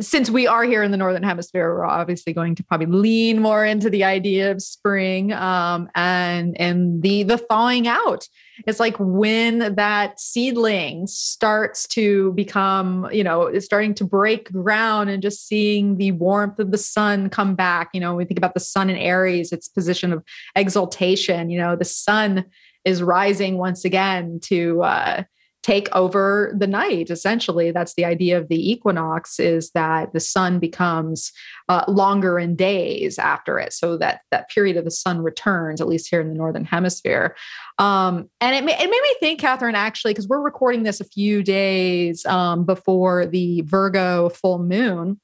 since 0.00 0.28
we 0.28 0.46
are 0.46 0.64
here 0.64 0.82
in 0.82 0.90
the 0.90 0.98
northern 0.98 1.22
hemisphere, 1.22 1.74
we're 1.74 1.86
obviously 1.86 2.34
going 2.34 2.54
to 2.54 2.62
probably 2.62 2.86
lean 2.86 3.40
more 3.40 3.64
into 3.64 3.88
the 3.88 4.04
idea 4.04 4.50
of 4.50 4.60
spring 4.60 5.32
um, 5.32 5.88
and 5.94 6.60
and 6.60 7.02
the 7.02 7.22
the 7.22 7.38
thawing 7.38 7.88
out. 7.88 8.28
It's 8.66 8.80
like 8.80 8.96
when 8.98 9.76
that 9.76 10.20
seedling 10.20 11.06
starts 11.06 11.86
to 11.88 12.32
become, 12.32 13.08
you 13.12 13.24
know, 13.24 13.56
starting 13.60 13.94
to 13.94 14.04
break 14.04 14.52
ground 14.52 15.08
and 15.08 15.22
just 15.22 15.46
seeing 15.46 15.96
the 15.96 16.12
warmth 16.12 16.58
of 16.58 16.70
the 16.70 16.78
sun 16.78 17.30
come 17.30 17.54
back. 17.54 17.90
You 17.94 18.00
know, 18.00 18.14
we 18.14 18.26
think 18.26 18.38
about 18.38 18.54
the 18.54 18.60
sun 18.60 18.90
in 18.90 18.96
Aries, 18.96 19.52
its 19.52 19.68
position 19.68 20.12
of 20.12 20.22
exaltation. 20.54 21.48
You 21.48 21.60
know, 21.60 21.76
the 21.76 21.86
sun 21.86 22.44
is 22.84 23.02
rising 23.02 23.56
once 23.56 23.84
again 23.84 24.40
to 24.44 24.82
uh, 24.82 25.22
take 25.62 25.88
over 25.94 26.54
the 26.56 26.66
night 26.66 27.10
essentially. 27.10 27.70
That's 27.70 27.94
the 27.94 28.04
idea 28.04 28.38
of 28.38 28.48
the 28.48 28.70
equinox 28.70 29.40
is 29.40 29.70
that 29.72 30.12
the 30.12 30.20
sun 30.20 30.58
becomes 30.58 31.32
uh, 31.68 31.84
longer 31.88 32.38
in 32.38 32.56
days 32.56 33.18
after 33.18 33.58
it 33.58 33.72
so 33.72 33.96
that 33.98 34.20
that 34.30 34.48
period 34.50 34.76
of 34.76 34.84
the 34.84 34.90
sun 34.90 35.20
returns 35.20 35.80
at 35.80 35.88
least 35.88 36.08
here 36.08 36.20
in 36.20 36.28
the 36.28 36.34
northern 36.34 36.64
hemisphere. 36.64 37.36
Um, 37.78 38.30
and 38.40 38.54
it, 38.54 38.70
it 38.70 38.90
made 38.90 38.90
me 38.90 39.14
think 39.20 39.40
catherine 39.40 39.74
actually 39.74 40.12
because 40.12 40.28
we're 40.28 40.40
recording 40.40 40.84
this 40.84 41.00
a 41.00 41.04
few 41.04 41.42
days 41.42 42.24
um, 42.26 42.64
before 42.64 43.26
the 43.26 43.62
virgo 43.62 44.28
full 44.28 44.58
moon 44.58 45.20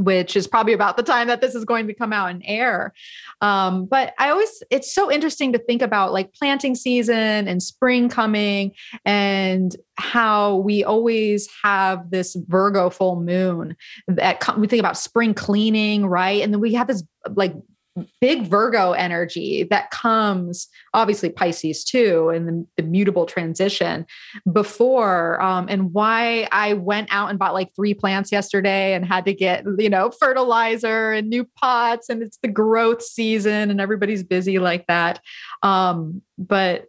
which 0.00 0.34
is 0.34 0.46
probably 0.46 0.72
about 0.72 0.96
the 0.96 1.02
time 1.02 1.28
that 1.28 1.42
this 1.42 1.54
is 1.54 1.66
going 1.66 1.86
to 1.86 1.92
come 1.92 2.10
out 2.10 2.30
in 2.30 2.42
air. 2.42 2.94
Um, 3.42 3.84
but 3.84 4.14
I 4.18 4.30
always, 4.30 4.62
it's 4.70 4.94
so 4.94 5.12
interesting 5.12 5.52
to 5.52 5.58
think 5.58 5.82
about 5.82 6.14
like 6.14 6.32
planting 6.32 6.74
season 6.74 7.46
and 7.46 7.62
spring 7.62 8.08
coming 8.08 8.72
and 9.04 9.76
how 9.98 10.56
we 10.56 10.82
always 10.82 11.50
have 11.62 12.10
this 12.10 12.34
Virgo 12.48 12.88
full 12.88 13.20
moon 13.20 13.76
that 14.08 14.58
we 14.58 14.66
think 14.66 14.80
about 14.80 14.96
spring 14.96 15.34
cleaning, 15.34 16.06
right? 16.06 16.42
And 16.42 16.54
then 16.54 16.60
we 16.60 16.72
have 16.72 16.86
this 16.86 17.04
like 17.34 17.54
big 18.20 18.46
Virgo 18.46 18.92
energy 18.92 19.64
that 19.70 19.90
comes, 19.90 20.68
obviously 20.94 21.30
Pisces 21.30 21.84
too, 21.84 22.28
and 22.28 22.48
the, 22.48 22.66
the 22.76 22.82
mutable 22.82 23.26
transition 23.26 24.06
before. 24.52 25.40
Um, 25.42 25.66
and 25.68 25.92
why 25.92 26.48
I 26.52 26.74
went 26.74 27.08
out 27.10 27.30
and 27.30 27.38
bought 27.38 27.54
like 27.54 27.74
three 27.74 27.94
plants 27.94 28.30
yesterday 28.30 28.94
and 28.94 29.04
had 29.04 29.24
to 29.24 29.34
get, 29.34 29.64
you 29.78 29.90
know, 29.90 30.10
fertilizer 30.10 31.12
and 31.12 31.28
new 31.28 31.44
pots, 31.56 32.08
and 32.08 32.22
it's 32.22 32.38
the 32.42 32.48
growth 32.48 33.02
season 33.02 33.70
and 33.70 33.80
everybody's 33.80 34.22
busy 34.22 34.58
like 34.58 34.86
that. 34.86 35.20
Um, 35.62 36.22
but 36.38 36.86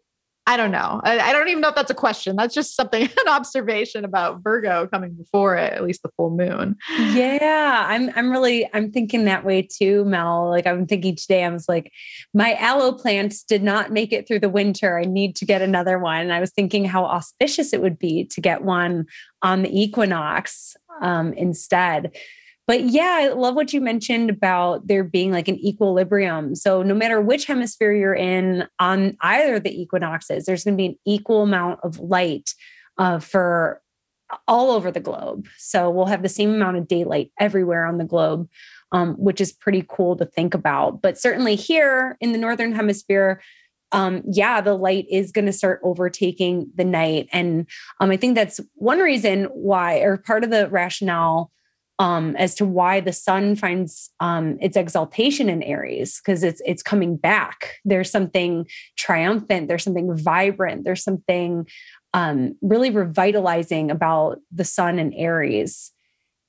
I 0.47 0.57
don't 0.57 0.71
know. 0.71 0.99
I, 1.03 1.19
I, 1.19 1.33
don't 1.33 1.49
even 1.49 1.61
know 1.61 1.69
if 1.69 1.75
that's 1.75 1.91
a 1.91 1.95
question. 1.95 2.35
That's 2.35 2.55
just 2.55 2.75
something, 2.75 3.03
an 3.25 3.27
observation 3.27 4.03
about 4.03 4.41
Virgo 4.41 4.87
coming 4.87 5.13
before 5.13 5.55
it, 5.55 5.71
at 5.71 5.83
least 5.83 6.01
the 6.01 6.09
full 6.17 6.31
moon. 6.31 6.77
Yeah, 7.13 7.85
I'm. 7.87 8.11
I'm 8.15 8.31
really. 8.31 8.67
I'm 8.73 8.91
thinking 8.91 9.25
that 9.25 9.45
way 9.45 9.61
too, 9.61 10.03
Mel. 10.05 10.49
Like 10.49 10.65
I'm 10.65 10.87
thinking 10.87 11.15
today. 11.15 11.43
I 11.43 11.49
was 11.49 11.69
like, 11.69 11.91
my 12.33 12.55
aloe 12.55 12.93
plants 12.93 13.43
did 13.43 13.61
not 13.61 13.91
make 13.91 14.11
it 14.11 14.27
through 14.27 14.39
the 14.39 14.49
winter. 14.49 14.97
I 14.97 15.05
need 15.05 15.35
to 15.37 15.45
get 15.45 15.61
another 15.61 15.99
one. 15.99 16.21
And 16.21 16.33
I 16.33 16.39
was 16.39 16.51
thinking 16.51 16.85
how 16.85 17.05
auspicious 17.05 17.71
it 17.71 17.81
would 17.81 17.99
be 17.99 18.25
to 18.25 18.41
get 18.41 18.63
one 18.63 19.05
on 19.43 19.61
the 19.61 19.79
equinox 19.79 20.75
um, 21.01 21.33
instead. 21.33 22.15
But 22.67 22.85
yeah, 22.85 23.17
I 23.19 23.27
love 23.29 23.55
what 23.55 23.73
you 23.73 23.81
mentioned 23.81 24.29
about 24.29 24.87
there 24.87 25.03
being 25.03 25.31
like 25.31 25.47
an 25.47 25.59
equilibrium. 25.59 26.55
So 26.55 26.83
no 26.83 26.93
matter 26.93 27.19
which 27.19 27.45
hemisphere 27.45 27.93
you're 27.93 28.13
in 28.13 28.67
on 28.79 29.17
either 29.21 29.59
the 29.59 29.81
equinoxes, 29.81 30.45
there's 30.45 30.63
going 30.63 30.75
to 30.75 30.81
be 30.81 30.85
an 30.87 30.95
equal 31.05 31.43
amount 31.43 31.79
of 31.83 31.99
light 31.99 32.53
uh, 32.97 33.19
for 33.19 33.81
all 34.47 34.71
over 34.71 34.91
the 34.91 34.99
globe. 34.99 35.47
So 35.57 35.89
we'll 35.89 36.05
have 36.05 36.23
the 36.23 36.29
same 36.29 36.53
amount 36.53 36.77
of 36.77 36.87
daylight 36.87 37.31
everywhere 37.39 37.85
on 37.85 37.97
the 37.97 38.05
globe, 38.05 38.47
um, 38.91 39.15
which 39.15 39.41
is 39.41 39.51
pretty 39.51 39.85
cool 39.89 40.15
to 40.17 40.25
think 40.25 40.53
about. 40.53 41.01
But 41.01 41.17
certainly 41.17 41.55
here 41.55 42.17
in 42.21 42.31
the 42.31 42.37
northern 42.37 42.73
hemisphere, 42.73 43.41
um, 43.91 44.21
yeah, 44.25 44.61
the 44.61 44.75
light 44.75 45.05
is 45.09 45.33
going 45.33 45.47
to 45.47 45.53
start 45.53 45.81
overtaking 45.83 46.71
the 46.75 46.85
night. 46.85 47.27
And 47.33 47.67
um, 47.99 48.09
I 48.11 48.17
think 48.17 48.35
that's 48.35 48.61
one 48.75 48.99
reason 48.99 49.45
why, 49.45 49.97
or 49.97 50.17
part 50.17 50.45
of 50.45 50.49
the 50.49 50.69
rationale 50.69 51.51
um, 52.01 52.35
as 52.37 52.55
to 52.55 52.65
why 52.65 52.99
the 52.99 53.13
sun 53.13 53.55
finds 53.55 54.09
um, 54.19 54.57
its 54.59 54.75
exaltation 54.75 55.49
in 55.49 55.61
Aries 55.61 56.19
because 56.19 56.43
it's 56.43 56.59
it's 56.65 56.81
coming 56.81 57.15
back. 57.15 57.75
There's 57.85 58.09
something 58.09 58.65
triumphant. 58.97 59.67
There's 59.67 59.83
something 59.83 60.17
vibrant. 60.17 60.83
There's 60.83 61.03
something 61.03 61.67
um, 62.15 62.57
really 62.63 62.89
revitalizing 62.89 63.91
about 63.91 64.39
the 64.51 64.65
sun 64.65 64.97
in 64.97 65.13
Aries. 65.13 65.91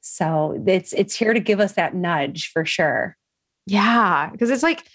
So 0.00 0.59
it's 0.66 0.94
it's 0.94 1.14
here 1.14 1.35
to 1.35 1.40
give 1.40 1.61
us 1.61 1.75
that 1.75 1.94
nudge 1.94 2.50
for 2.50 2.64
sure. 2.64 3.18
Yeah, 3.66 4.30
because 4.32 4.49
it's 4.49 4.62
like 4.62 4.87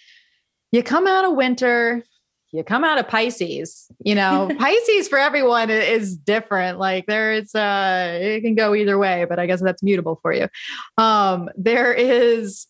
you 0.71 0.81
come 0.81 1.05
out 1.05 1.23
of 1.23 1.35
winter, 1.35 2.03
you 2.51 2.63
come 2.63 2.83
out 2.83 2.97
of 2.97 3.07
Pisces, 3.07 3.87
you 4.03 4.15
know, 4.15 4.49
Pisces 4.59 5.07
for 5.07 5.19
everyone 5.19 5.69
is 5.69 6.15
different. 6.15 6.79
Like 6.79 7.05
there's 7.05 7.53
uh 7.53 8.17
it 8.21 8.41
can 8.41 8.55
go 8.55 8.73
either 8.75 8.97
way, 8.97 9.25
but 9.25 9.39
I 9.39 9.45
guess 9.45 9.61
that's 9.61 9.83
mutable 9.83 10.19
for 10.21 10.33
you. 10.33 10.47
Um 10.97 11.49
there 11.57 11.93
is 11.93 12.67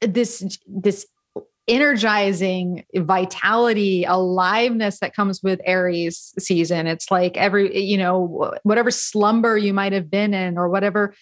this 0.00 0.58
this 0.66 1.06
energizing 1.66 2.84
vitality, 2.94 4.04
aliveness 4.04 4.98
that 5.00 5.14
comes 5.14 5.42
with 5.42 5.60
Aries 5.64 6.34
season. 6.38 6.86
It's 6.86 7.10
like 7.10 7.36
every, 7.36 7.80
you 7.80 7.96
know, 7.96 8.52
whatever 8.64 8.90
slumber 8.90 9.56
you 9.56 9.72
might 9.72 9.92
have 9.92 10.10
been 10.10 10.34
in 10.34 10.58
or 10.58 10.68
whatever 10.68 11.14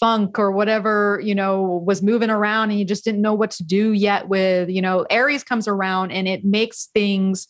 funk 0.00 0.38
or 0.38 0.52
whatever, 0.52 1.20
you 1.22 1.34
know, 1.34 1.62
was 1.62 2.02
moving 2.02 2.30
around 2.30 2.70
and 2.70 2.78
you 2.78 2.84
just 2.84 3.04
didn't 3.04 3.22
know 3.22 3.34
what 3.34 3.50
to 3.52 3.64
do 3.64 3.92
yet 3.92 4.28
with, 4.28 4.68
you 4.68 4.82
know, 4.82 5.06
Aries 5.10 5.44
comes 5.44 5.66
around 5.66 6.10
and 6.10 6.28
it 6.28 6.44
makes 6.44 6.86
things 6.94 7.46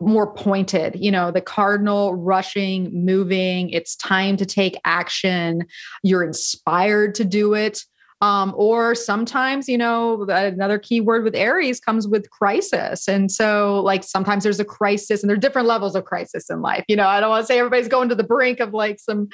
more 0.00 0.32
pointed, 0.32 0.96
you 0.98 1.10
know, 1.10 1.30
the 1.30 1.40
cardinal 1.40 2.14
rushing, 2.14 3.04
moving, 3.04 3.70
it's 3.70 3.96
time 3.96 4.36
to 4.38 4.46
take 4.46 4.78
action. 4.84 5.66
You're 6.02 6.24
inspired 6.24 7.14
to 7.16 7.24
do 7.24 7.54
it 7.54 7.84
Um, 8.22 8.52
or 8.56 8.94
sometimes, 8.94 9.66
you 9.66 9.78
know, 9.78 10.26
another 10.28 10.78
key 10.78 11.00
word 11.00 11.24
with 11.24 11.34
Aries 11.34 11.80
comes 11.80 12.06
with 12.06 12.28
crisis. 12.30 13.08
And 13.08 13.32
so, 13.32 13.80
like, 13.82 14.04
sometimes 14.04 14.44
there's 14.44 14.60
a 14.60 14.64
crisis 14.64 15.22
and 15.22 15.30
there 15.30 15.36
are 15.36 15.40
different 15.40 15.66
levels 15.66 15.94
of 15.96 16.04
crisis 16.04 16.50
in 16.50 16.60
life. 16.60 16.84
You 16.86 16.96
know, 16.96 17.06
I 17.06 17.20
don't 17.20 17.30
want 17.30 17.44
to 17.44 17.46
say 17.46 17.58
everybody's 17.58 17.88
going 17.88 18.10
to 18.10 18.14
the 18.14 18.22
brink 18.22 18.60
of 18.60 18.74
like 18.74 19.00
some 19.00 19.28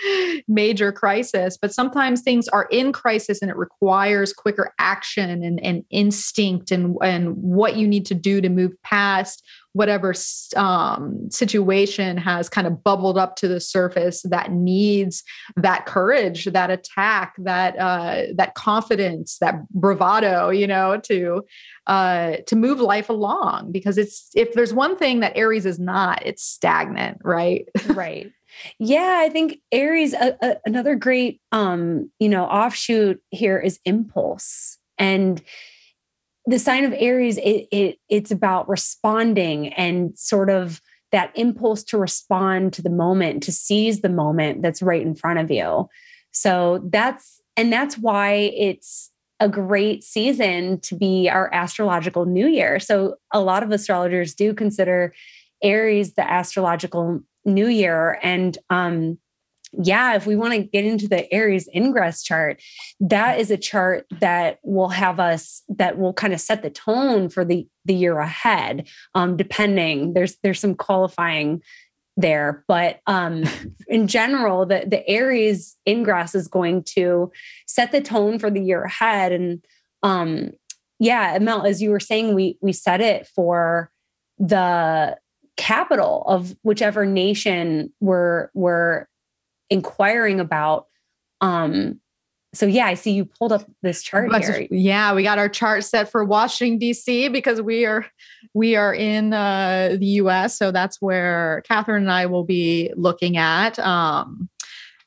major 0.46 0.92
crisis, 0.92 1.58
but 1.60 1.74
sometimes 1.74 2.22
things 2.22 2.46
are 2.48 2.68
in 2.70 2.92
crisis 2.92 3.42
and 3.42 3.50
it 3.50 3.56
requires 3.56 4.32
quicker 4.32 4.72
action 4.78 5.42
and, 5.42 5.58
and 5.64 5.84
instinct 5.90 6.70
and, 6.70 6.96
and 7.02 7.36
what 7.36 7.76
you 7.76 7.88
need 7.88 8.06
to 8.06 8.14
do 8.14 8.40
to 8.40 8.48
move 8.48 8.72
past 8.82 9.42
whatever 9.76 10.14
um, 10.56 11.30
situation 11.30 12.16
has 12.16 12.48
kind 12.48 12.66
of 12.66 12.82
bubbled 12.82 13.18
up 13.18 13.36
to 13.36 13.46
the 13.46 13.60
surface 13.60 14.22
that 14.22 14.50
needs 14.50 15.22
that 15.54 15.84
courage, 15.84 16.46
that 16.46 16.70
attack, 16.70 17.34
that 17.36 17.78
uh, 17.78 18.22
that 18.34 18.54
confidence, 18.54 19.36
that 19.38 19.68
bravado, 19.68 20.48
you 20.48 20.66
know, 20.66 20.98
to 20.98 21.44
uh, 21.86 22.36
to 22.46 22.56
move 22.56 22.80
life 22.80 23.10
along. 23.10 23.70
Because 23.70 23.98
it's 23.98 24.30
if 24.34 24.54
there's 24.54 24.72
one 24.72 24.96
thing 24.96 25.20
that 25.20 25.36
Aries 25.36 25.66
is 25.66 25.78
not, 25.78 26.24
it's 26.24 26.42
stagnant, 26.42 27.18
right? 27.22 27.68
right. 27.88 28.32
Yeah, 28.78 29.18
I 29.22 29.28
think 29.28 29.58
Aries. 29.70 30.14
another 30.64 30.94
great, 30.94 31.42
um, 31.52 32.10
you 32.18 32.30
know, 32.30 32.46
offshoot 32.46 33.20
here 33.30 33.58
is 33.58 33.78
impulse 33.84 34.78
and 34.96 35.42
the 36.46 36.58
sign 36.58 36.84
of 36.84 36.94
Aries, 36.96 37.38
it, 37.38 37.66
it 37.72 37.98
it's 38.08 38.30
about 38.30 38.68
responding 38.68 39.72
and 39.74 40.16
sort 40.16 40.48
of 40.48 40.80
that 41.12 41.32
impulse 41.34 41.82
to 41.84 41.98
respond 41.98 42.72
to 42.74 42.82
the 42.82 42.90
moment, 42.90 43.42
to 43.44 43.52
seize 43.52 44.00
the 44.00 44.08
moment 44.08 44.62
that's 44.62 44.82
right 44.82 45.02
in 45.02 45.14
front 45.14 45.38
of 45.38 45.50
you. 45.50 45.88
So 46.30 46.80
that's 46.90 47.40
and 47.56 47.72
that's 47.72 47.98
why 47.98 48.52
it's 48.56 49.10
a 49.40 49.48
great 49.48 50.02
season 50.02 50.80
to 50.80 50.94
be 50.94 51.28
our 51.28 51.52
astrological 51.52 52.24
new 52.24 52.46
year. 52.46 52.78
So 52.78 53.16
a 53.32 53.40
lot 53.40 53.62
of 53.62 53.70
astrologers 53.70 54.34
do 54.34 54.54
consider 54.54 55.14
Aries 55.62 56.14
the 56.14 56.30
astrological 56.30 57.20
new 57.44 57.68
year 57.68 58.18
and 58.22 58.58
um 58.70 59.18
yeah, 59.82 60.14
if 60.14 60.26
we 60.26 60.36
want 60.36 60.54
to 60.54 60.62
get 60.62 60.84
into 60.84 61.08
the 61.08 61.32
Aries 61.32 61.68
ingress 61.74 62.22
chart, 62.22 62.62
that 63.00 63.38
is 63.38 63.50
a 63.50 63.56
chart 63.56 64.06
that 64.20 64.58
will 64.62 64.88
have 64.88 65.20
us 65.20 65.62
that 65.68 65.98
will 65.98 66.12
kind 66.12 66.32
of 66.32 66.40
set 66.40 66.62
the 66.62 66.70
tone 66.70 67.28
for 67.28 67.44
the 67.44 67.66
the 67.84 67.94
year 67.94 68.18
ahead. 68.18 68.88
Um, 69.14 69.36
depending, 69.36 70.14
there's 70.14 70.36
there's 70.42 70.60
some 70.60 70.74
qualifying 70.74 71.62
there, 72.16 72.64
but 72.68 73.00
um, 73.06 73.44
in 73.88 74.08
general, 74.08 74.66
the 74.66 74.84
the 74.86 75.06
Aries 75.08 75.76
ingress 75.86 76.34
is 76.34 76.48
going 76.48 76.82
to 76.94 77.30
set 77.66 77.92
the 77.92 78.00
tone 78.00 78.38
for 78.38 78.50
the 78.50 78.62
year 78.62 78.84
ahead. 78.84 79.32
And 79.32 79.64
um, 80.02 80.52
yeah, 80.98 81.38
Mel, 81.40 81.66
as 81.66 81.82
you 81.82 81.90
were 81.90 82.00
saying, 82.00 82.34
we 82.34 82.58
we 82.62 82.72
set 82.72 83.00
it 83.00 83.26
for 83.26 83.90
the 84.38 85.16
capital 85.56 86.22
of 86.26 86.54
whichever 86.62 87.06
nation 87.06 87.90
we're 88.00 88.50
we're 88.52 89.06
inquiring 89.70 90.40
about 90.40 90.86
um 91.40 92.00
so 92.56 92.66
yeah, 92.66 92.86
I 92.86 92.94
see 92.94 93.12
you 93.12 93.24
pulled 93.24 93.52
up 93.52 93.64
this 93.82 94.02
chart 94.02 94.30
here. 94.42 94.66
Yeah, 94.70 95.14
we 95.14 95.22
got 95.22 95.38
our 95.38 95.48
chart 95.48 95.84
set 95.84 96.10
for 96.10 96.24
Washington 96.24 96.78
D.C. 96.78 97.28
because 97.28 97.60
we 97.60 97.84
are 97.84 98.06
we 98.54 98.76
are 98.76 98.94
in 98.94 99.32
uh, 99.32 99.96
the 99.98 100.06
U.S. 100.06 100.56
So 100.56 100.70
that's 100.70 101.00
where 101.00 101.62
Catherine 101.66 102.04
and 102.04 102.12
I 102.12 102.26
will 102.26 102.44
be 102.44 102.90
looking 102.96 103.36
at. 103.36 103.78
Um, 103.78 104.48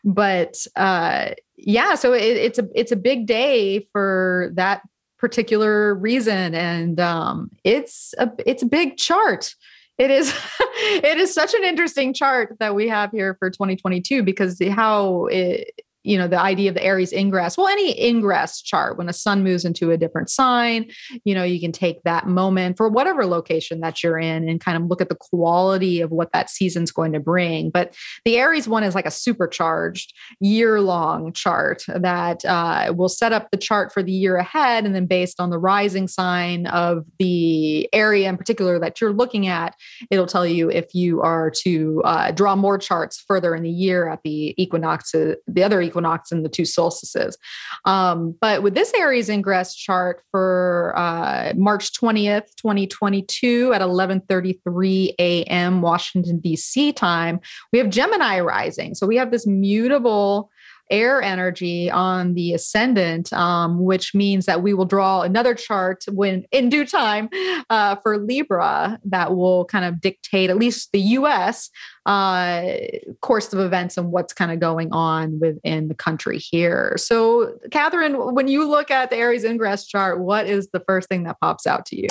but 0.06 0.66
uh, 0.76 1.32
yeah, 1.58 1.96
so 1.96 2.14
it, 2.14 2.22
it's 2.22 2.60
a 2.60 2.68
it's 2.76 2.92
a 2.92 2.96
big 2.96 3.26
day 3.26 3.88
for 3.92 4.52
that 4.54 4.82
particular 5.18 5.96
reason, 5.96 6.54
and 6.54 7.00
um, 7.00 7.50
it's 7.64 8.14
a 8.18 8.30
it's 8.46 8.64
a 8.64 8.68
big 8.68 8.98
chart 8.98 9.56
it 10.00 10.10
is 10.10 10.34
it 10.60 11.18
is 11.18 11.34
such 11.34 11.54
an 11.54 11.64
interesting 11.64 12.14
chart 12.14 12.56
that 12.60 12.74
we 12.74 12.88
have 12.88 13.12
here 13.12 13.36
for 13.38 13.52
2022 13.52 14.24
because 14.24 14.60
how 14.70 15.28
it 15.28 15.72
you 16.04 16.18
know 16.18 16.28
the 16.28 16.40
idea 16.40 16.70
of 16.70 16.76
the 16.76 16.84
aries 16.84 17.14
ingress 17.14 17.58
well 17.58 17.68
any 17.68 18.00
ingress 18.02 18.62
chart 18.62 18.98
when 18.98 19.10
a 19.10 19.14
sun 19.14 19.44
moves 19.44 19.66
into 19.66 19.92
a 19.92 19.98
different 19.98 20.30
sign 20.30 20.90
you 21.24 21.34
know 21.34 21.44
you 21.44 21.60
can 21.60 21.72
take 21.72 22.02
that 22.04 22.28
moment 22.28 22.78
for 22.78 22.90
whatever 22.90 23.26
location 23.26 23.80
that 23.82 24.04
you're 24.04 24.20
in 24.20 24.48
and 24.48 24.60
kind 24.60 24.78
of 24.78 24.90
look 24.90 25.02
at 25.02 25.10
the 25.10 25.16
quality 25.16 26.02
of 26.02 26.12
what 26.12 26.32
that 26.34 26.50
season's 26.50 26.92
going 26.92 27.14
to 27.14 27.20
bring. 27.20 27.70
But 27.70 27.96
the 28.26 28.38
aries 28.38 28.68
one 28.68 28.84
is 28.84 28.96
like 28.96 29.06
a 29.06 29.12
supercharged 29.12 30.14
year 30.40 30.82
long 30.82 31.34
chart 31.34 31.84
that 31.88 32.44
uh, 32.46 32.94
will 32.96 33.10
set 33.10 33.34
up 33.34 33.52
the 33.52 33.58
chart 33.58 33.94
for 33.94 34.04
the 34.04 34.12
year 34.12 34.38
ahead 34.38 34.86
and 34.86 34.96
then 34.96 35.06
based 35.06 35.40
on 35.40 35.50
the 35.50 35.58
rising 35.58 36.08
sign 36.08 36.68
of 36.68 37.06
the 37.18 37.90
area 37.94 38.30
in 38.30 38.38
particular 38.38 38.80
that 38.80 39.00
you're 39.00 39.14
looking 39.14 39.48
at 39.48 39.76
it'll 40.12 40.26
tell 40.26 40.46
you 40.46 40.70
if 40.70 40.94
you 40.94 41.22
are 41.22 41.50
to 41.50 42.02
uh, 42.06 42.32
draw 42.32 42.56
more 42.56 42.78
charts 42.78 43.24
further 43.28 43.56
in 43.56 43.64
the 43.64 43.70
year 43.70 44.10
at 44.10 44.22
the 44.24 44.54
equinox 44.62 45.12
the 45.12 45.64
other 45.64 45.82
equinox 45.90 46.32
and 46.32 46.46
the 46.46 46.50
two 46.50 46.66
solstices. 46.66 47.38
Um, 47.86 48.36
but 48.40 48.64
with 48.64 48.76
this 48.76 48.94
Aries 48.94 49.30
ingress 49.30 49.76
chart 49.76 50.22
for 50.32 50.94
uh, 50.96 51.54
March 51.56 51.92
20th, 51.94 52.56
2022 52.56 53.74
at 53.74 53.82
11:33 53.82 55.14
a.m. 55.20 55.82
Washington 55.82 56.40
D.C. 56.40 56.94
time, 56.94 57.40
we 57.74 57.80
have 57.80 57.90
Gemini 57.90 58.40
rising. 58.40 58.96
So 58.96 59.08
we 59.08 59.18
have 59.18 59.32
this 59.32 59.46
mutable 59.46 60.50
air 60.90 61.22
energy 61.22 61.90
on 61.90 62.34
the 62.34 62.54
ascendant, 62.54 63.32
um, 63.34 63.80
which 63.80 64.14
means 64.16 64.46
that 64.46 64.62
we 64.62 64.74
will 64.74 64.86
draw 64.86 65.22
another 65.22 65.54
chart 65.54 66.04
when 66.12 66.46
in 66.52 66.70
due 66.70 66.86
time 66.86 67.30
uh, 67.70 67.96
for 67.98 68.18
Libra 68.18 69.00
that 69.06 69.36
will 69.36 69.66
kind 69.66 69.86
of 69.86 70.02
dictate 70.02 70.50
at 70.50 70.58
least 70.58 70.90
the 70.92 71.00
U.S. 71.00 71.70
Uh, 72.06 72.78
course 73.22 73.54
of 73.54 73.60
events 73.60 73.98
and 73.98 74.12
what's 74.12 74.34
kind 74.34 74.52
of 74.52 74.60
going 74.60 74.92
on 74.92 75.40
within 75.40 75.88
the 75.88 75.96
country 75.96 76.40
here. 76.40 76.96
So, 76.98 77.58
Catherine, 77.72 78.34
when 78.34 78.48
you 78.48 78.68
look 78.68 78.90
at 78.92 79.10
the 79.10 79.18
Aries 79.18 79.44
ingress 79.44 79.86
chart, 79.86 80.20
what 80.20 80.48
is 80.48 80.70
the 80.72 80.82
first 80.88 81.08
thing 81.08 81.24
that 81.24 81.40
pops 81.40 81.68
out 81.68 81.86
to 81.88 81.96
you? 81.96 82.08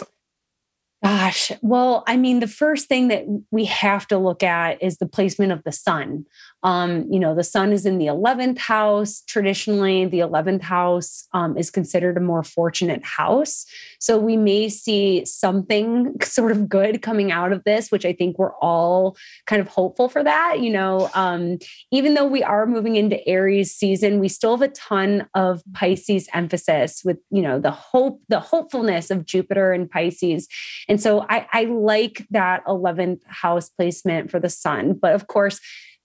Gosh, 1.05 1.53
well, 1.63 2.03
I 2.09 2.17
mean, 2.17 2.41
the 2.41 2.49
first 2.49 2.89
thing 2.89 3.07
that 3.09 3.25
we 3.53 3.67
have 3.67 4.09
to 4.09 4.19
look 4.19 4.43
at 4.43 4.83
is 4.83 4.99
the 4.99 5.07
placement 5.07 5.53
of 5.53 5.63
the 5.63 5.71
sun. 5.71 6.25
Um, 6.63 7.07
you 7.11 7.21
know, 7.21 7.35
the 7.35 7.45
sun 7.45 7.73
is 7.73 7.87
in 7.87 7.99
the 7.99 8.07
11th 8.07 8.59
house. 8.59 9.23
Traditionally, 9.27 10.07
the 10.07 10.21
11th 10.21 10.63
house 10.63 11.27
um, 11.33 11.57
is 11.57 11.71
considered 11.71 12.17
a 12.17 12.21
more 12.21 12.43
fortunate 12.43 13.05
house. 13.05 13.65
So 14.01 14.19
we 14.19 14.37
may 14.37 14.69
see 14.69 15.25
something 15.25 16.15
sort 16.23 16.53
of 16.53 16.69
good 16.69 17.03
coming 17.03 17.33
out 17.33 17.53
of 17.53 17.65
this, 17.65 17.91
which 17.91 18.05
I 18.05 18.13
think 18.13 18.39
we're 18.39 18.55
all 18.57 19.17
kind 19.47 19.61
of 19.61 19.69
hopeful 19.69 20.09
for 20.09 20.25
that. 20.25 20.61
You 20.61 20.71
know, 20.71 21.11
um, 21.15 21.59
even 21.93 22.15
though 22.15 22.27
we 22.27 22.43
are 22.43 22.67
moving 22.67 22.97
into 22.97 23.27
Aries 23.29 23.73
season, 23.73 24.19
we 24.19 24.29
still 24.29 24.57
have 24.57 24.69
a 24.69 24.73
ton 24.73 25.29
of 25.35 25.63
Pisces 25.75 26.29
emphasis 26.35 27.03
with, 27.05 27.19
you 27.31 27.43
know, 27.43 27.59
the 27.59 27.71
hope, 27.71 28.21
the 28.29 28.41
hopefulness 28.41 29.11
of 29.11 29.25
Jupiter 29.25 29.73
and 29.73 29.91
Pisces 29.91 30.49
and 30.89 31.01
so 31.01 31.27
I, 31.29 31.47
I 31.53 31.65
like 31.65 32.27
that 32.31 32.65
11th 32.67 33.21
house 33.27 33.69
placement 33.69 34.31
for 34.31 34.41
the 34.41 34.49
sun. 34.49 34.95
But 34.95 35.15
of 35.15 35.27
course, 35.27 35.61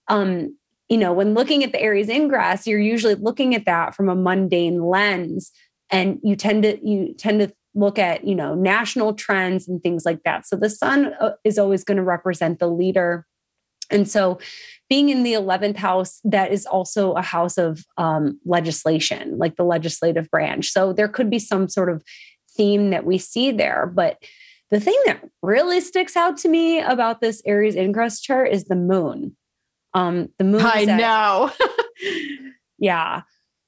um, 0.08 0.56
you 0.88 0.98
know, 0.98 1.12
when 1.12 1.34
looking 1.34 1.64
at 1.64 1.72
the 1.72 1.80
Aries 1.80 2.08
ingress, 2.08 2.66
you're 2.66 2.80
usually 2.80 3.14
looking 3.14 3.54
at 3.54 3.64
that 3.64 3.94
from 3.94 4.08
a 4.08 4.14
mundane 4.14 4.82
lens. 4.84 5.50
And 5.90 6.18
you 6.22 6.36
tend 6.36 6.62
to 6.64 6.78
you 6.86 7.14
tend 7.14 7.40
to 7.40 7.52
look 7.74 7.98
at 7.98 8.24
you 8.24 8.34
know 8.34 8.54
national 8.54 9.14
trends 9.14 9.68
and 9.68 9.82
things 9.82 10.04
like 10.04 10.22
that 10.22 10.46
so 10.46 10.56
the 10.56 10.70
sun 10.70 11.12
uh, 11.20 11.32
is 11.42 11.58
always 11.58 11.82
going 11.84 11.96
to 11.96 12.02
represent 12.02 12.60
the 12.60 12.68
leader 12.68 13.26
and 13.90 14.08
so 14.08 14.38
being 14.88 15.08
in 15.08 15.24
the 15.24 15.32
11th 15.32 15.76
house 15.76 16.20
that 16.24 16.52
is 16.52 16.66
also 16.66 17.12
a 17.14 17.22
house 17.22 17.58
of 17.58 17.84
um, 17.98 18.38
legislation 18.44 19.36
like 19.38 19.56
the 19.56 19.64
legislative 19.64 20.30
branch 20.30 20.68
so 20.70 20.92
there 20.92 21.08
could 21.08 21.28
be 21.28 21.38
some 21.40 21.68
sort 21.68 21.90
of 21.90 22.02
theme 22.56 22.90
that 22.90 23.04
we 23.04 23.18
see 23.18 23.50
there 23.50 23.90
but 23.92 24.22
the 24.70 24.80
thing 24.80 25.00
that 25.06 25.22
really 25.42 25.80
sticks 25.80 26.16
out 26.16 26.36
to 26.38 26.48
me 26.48 26.80
about 26.80 27.20
this 27.20 27.42
Aries 27.46 27.76
ingress 27.76 28.20
chart 28.20 28.50
is 28.50 28.64
the 28.64 28.74
moon. 28.74 29.36
Um, 29.94 30.28
the 30.38 30.44
moon. 30.44 30.60
I 30.60 30.84
at, 30.84 30.98
know. 30.98 31.52
yeah. 32.78 33.22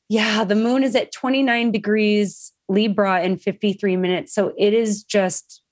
Yeah. 0.09 0.45
The 0.45 0.55
moon 0.55 0.83
is 0.83 0.95
at 0.95 1.13
29 1.13 1.73
degrees 1.73 2.53
Libra 2.69 3.23
in 3.23 3.37
53 3.37 3.97
minutes. 3.97 4.35
So 4.35 4.53
it 4.59 4.75
is 4.75 5.05
just, 5.05 5.63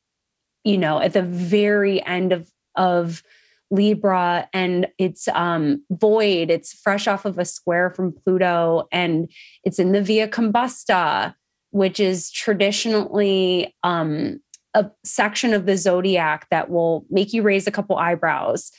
you 0.62 0.78
know, 0.78 1.00
at 1.00 1.12
the 1.12 1.22
very 1.22 2.04
end 2.04 2.32
of, 2.32 2.50
of 2.76 3.22
Libra 3.70 4.48
and 4.52 4.86
it's 4.98 5.26
um 5.28 5.82
void. 5.90 6.50
It's 6.50 6.72
fresh 6.72 7.08
off 7.08 7.24
of 7.24 7.38
a 7.38 7.44
square 7.44 7.90
from 7.90 8.12
Pluto 8.12 8.86
and 8.92 9.30
it's 9.64 9.78
in 9.78 9.92
the 9.92 10.02
Via 10.02 10.28
Combusta, 10.28 11.34
which 11.70 11.98
is 11.98 12.30
traditionally 12.30 13.74
um 13.82 14.40
a 14.74 14.90
section 15.04 15.54
of 15.54 15.66
the 15.66 15.76
zodiac 15.76 16.48
that 16.50 16.68
will 16.68 17.06
make 17.08 17.32
you 17.32 17.42
raise 17.42 17.66
a 17.66 17.72
couple 17.72 17.96
eyebrows. 17.96 18.70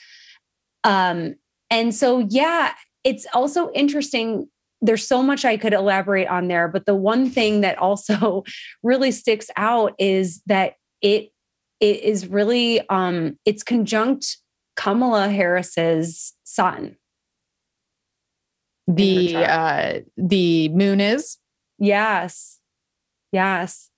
Um, 0.83 1.35
and 1.75 1.93
so, 1.93 2.19
yeah, 2.19 2.73
it's 3.03 3.27
also 3.33 3.69
interesting 3.71 4.47
there's 4.81 5.07
so 5.07 5.23
much 5.23 5.45
I 5.45 5.57
could 5.57 5.73
elaborate 5.73 6.27
on 6.27 6.47
there, 6.47 6.67
but 6.67 6.85
the 6.85 6.95
one 6.95 7.29
thing 7.29 7.61
that 7.61 7.77
also 7.77 8.43
really 8.83 9.11
sticks 9.11 9.49
out 9.57 9.93
is 9.99 10.41
that 10.45 10.75
it 11.01 11.31
it 11.79 12.01
is 12.01 12.27
really 12.27 12.87
um 12.89 13.37
it's 13.45 13.63
conjunct 13.63 14.37
Kamala 14.75 15.29
Harris's 15.29 16.33
sun. 16.43 16.95
The 18.87 19.35
uh 19.35 19.99
the 20.15 20.69
moon 20.69 21.01
is? 21.01 21.37
Yes. 21.79 22.59
Yes. 23.31 23.89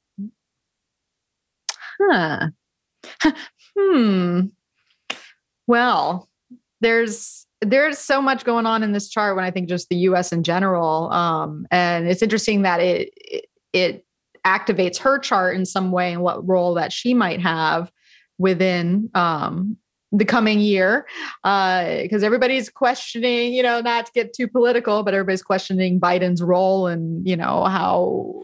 Huh. 2.00 2.48
hmm. 3.78 4.42
Well, 5.68 6.30
there's 6.80 7.47
there's 7.62 7.98
so 7.98 8.22
much 8.22 8.46
going 8.46 8.66
on 8.66 8.84
in 8.84 8.92
this 8.92 9.10
chart 9.10 9.36
when 9.36 9.46
I 9.46 9.52
think 9.52 9.70
just 9.70 9.90
the 9.90 9.96
US 9.98 10.32
in 10.32 10.44
general. 10.44 11.12
Um, 11.12 11.66
and 11.72 12.08
it's 12.08 12.22
interesting 12.22 12.62
that 12.62 12.80
it, 12.80 13.12
it, 13.16 13.46
it 13.74 14.06
activates 14.46 14.98
her 15.00 15.20
chart 15.20 15.56
in 15.56 15.66
some 15.66 15.92
way 15.92 16.14
and 16.14 16.22
what 16.22 16.48
role 16.48 16.76
that 16.76 16.94
she 16.94 17.14
might 17.14 17.42
have 17.42 17.92
within 18.38 19.10
um, 19.14 19.78
the 20.12 20.26
coming 20.26 20.60
year 20.60 21.06
because 21.44 22.24
uh, 22.24 22.26
everybody's 22.26 22.70
questioning 22.70 23.52
you 23.52 23.62
know 23.62 23.82
not 23.82 24.06
to 24.06 24.12
get 24.14 24.32
too 24.32 24.48
political 24.48 25.04
but 25.04 25.14
everybody's 25.14 25.44
questioning 25.44 26.00
biden's 26.00 26.42
role 26.42 26.88
and 26.88 27.28
you 27.28 27.36
know 27.36 27.66
how 27.66 28.42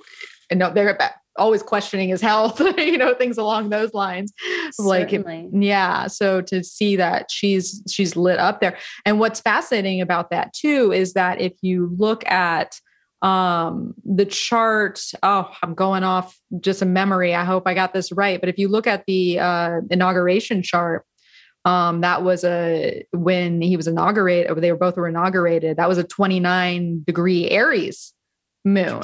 and 0.49 0.59
no, 0.59 0.71
they're 0.73 0.97
always 1.37 1.63
questioning 1.63 2.09
his 2.09 2.21
health, 2.21 2.59
you 2.77 2.97
know, 2.97 3.13
things 3.13 3.37
along 3.37 3.69
those 3.69 3.93
lines. 3.93 4.33
Certainly. 4.71 5.43
Like, 5.43 5.49
yeah. 5.53 6.07
So 6.07 6.41
to 6.41 6.63
see 6.63 6.95
that 6.95 7.31
she's 7.31 7.81
she's 7.89 8.15
lit 8.15 8.39
up 8.39 8.61
there, 8.61 8.77
and 9.05 9.19
what's 9.19 9.39
fascinating 9.39 10.01
about 10.01 10.29
that 10.29 10.53
too 10.53 10.91
is 10.91 11.13
that 11.13 11.41
if 11.41 11.53
you 11.61 11.93
look 11.97 12.25
at 12.29 12.79
um 13.23 13.93
the 14.03 14.25
chart 14.25 15.01
oh 15.23 15.49
i'm 15.63 15.73
going 15.73 16.03
off 16.03 16.37
just 16.59 16.81
a 16.81 16.85
memory 16.85 17.33
i 17.33 17.45
hope 17.45 17.65
i 17.65 17.73
got 17.73 17.93
this 17.93 18.11
right 18.11 18.41
but 18.41 18.49
if 18.49 18.57
you 18.57 18.67
look 18.67 18.85
at 18.85 19.05
the 19.05 19.39
uh 19.39 19.79
inauguration 19.89 20.61
chart 20.61 21.05
um 21.63 22.01
that 22.01 22.21
was 22.21 22.43
a 22.43 23.05
when 23.13 23.61
he 23.61 23.77
was 23.77 23.87
inaugurated 23.87 24.53
they 24.57 24.73
were 24.73 24.77
both 24.77 24.97
were 24.97 25.07
inaugurated 25.07 25.77
that 25.77 25.87
was 25.87 25.97
a 25.97 26.03
29 26.03 27.03
degree 27.07 27.49
aries 27.49 28.13
moon 28.65 29.01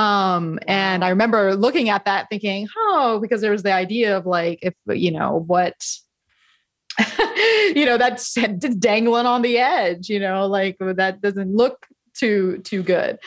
um, 0.00 0.58
and 0.66 1.04
I 1.04 1.10
remember 1.10 1.54
looking 1.54 1.90
at 1.90 2.06
that 2.06 2.30
thinking, 2.30 2.66
oh, 2.74 3.18
because 3.20 3.42
there 3.42 3.52
was 3.52 3.62
the 3.62 3.74
idea 3.74 4.16
of 4.16 4.24
like, 4.24 4.60
if, 4.62 4.72
you 4.86 5.10
know, 5.10 5.44
what, 5.46 5.74
you 7.74 7.84
know, 7.84 7.98
that's 7.98 8.32
dangling 8.78 9.26
on 9.26 9.42
the 9.42 9.58
edge, 9.58 10.08
you 10.08 10.18
know, 10.18 10.46
like 10.46 10.78
that 10.80 11.20
doesn't 11.20 11.54
look 11.54 11.86
too, 12.14 12.62
too 12.64 12.82
good. 12.82 13.18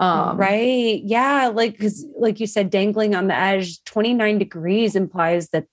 Um, 0.00 0.36
right. 0.36 1.00
Yeah. 1.02 1.46
Like, 1.46 1.78
cause 1.78 2.04
like 2.18 2.40
you 2.40 2.46
said, 2.46 2.68
dangling 2.68 3.14
on 3.14 3.28
the 3.28 3.34
edge, 3.34 3.82
29 3.84 4.36
degrees 4.36 4.94
implies 4.94 5.48
that, 5.48 5.64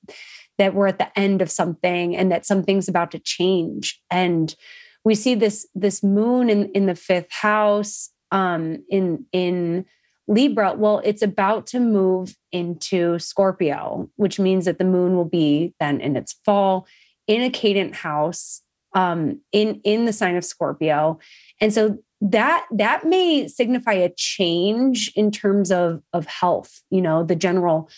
that 0.58 0.74
we're 0.74 0.88
at 0.88 1.00
the 1.00 1.20
end 1.20 1.42
of 1.42 1.52
something 1.52 2.16
and 2.16 2.32
that 2.32 2.46
something's 2.46 2.88
about 2.88 3.12
to 3.12 3.20
change. 3.20 4.02
And 4.10 4.56
we 5.04 5.16
see 5.16 5.36
this, 5.36 5.68
this 5.76 6.02
moon 6.02 6.50
in, 6.50 6.72
in 6.72 6.86
the 6.86 6.96
fifth 6.96 7.34
house, 7.34 8.10
um, 8.32 8.86
in, 8.90 9.26
in, 9.34 9.86
Libra, 10.28 10.74
well, 10.76 11.02
it's 11.04 11.22
about 11.22 11.68
to 11.68 11.80
move 11.80 12.36
into 12.52 13.20
Scorpio, 13.20 14.10
which 14.16 14.40
means 14.40 14.66
that 14.66 14.80
the 14.80 14.86
moon 14.86 15.16
will 15.16 15.26
be 15.26 15.74
then 15.80 16.02
in 16.02 16.16
its 16.16 16.34
fall 16.44 16.88
in 17.28 17.42
a 17.42 17.50
cadent 17.50 17.96
house 17.96 18.62
um, 18.96 19.42
in 19.52 19.82
in 19.84 20.06
the 20.06 20.14
sign 20.14 20.36
of 20.36 20.46
Scorpio, 20.46 21.20
and 21.60 21.74
so 21.74 21.98
that 22.22 22.66
that 22.72 23.06
may 23.06 23.48
signify 23.48 23.94
a 23.94 24.10
change 24.10 25.12
in 25.16 25.32
terms 25.32 25.72
of 25.72 26.02
of 26.14 26.26
health. 26.26 26.82
You 26.90 27.02
know, 27.02 27.24
the 27.24 27.36
general 27.36 27.90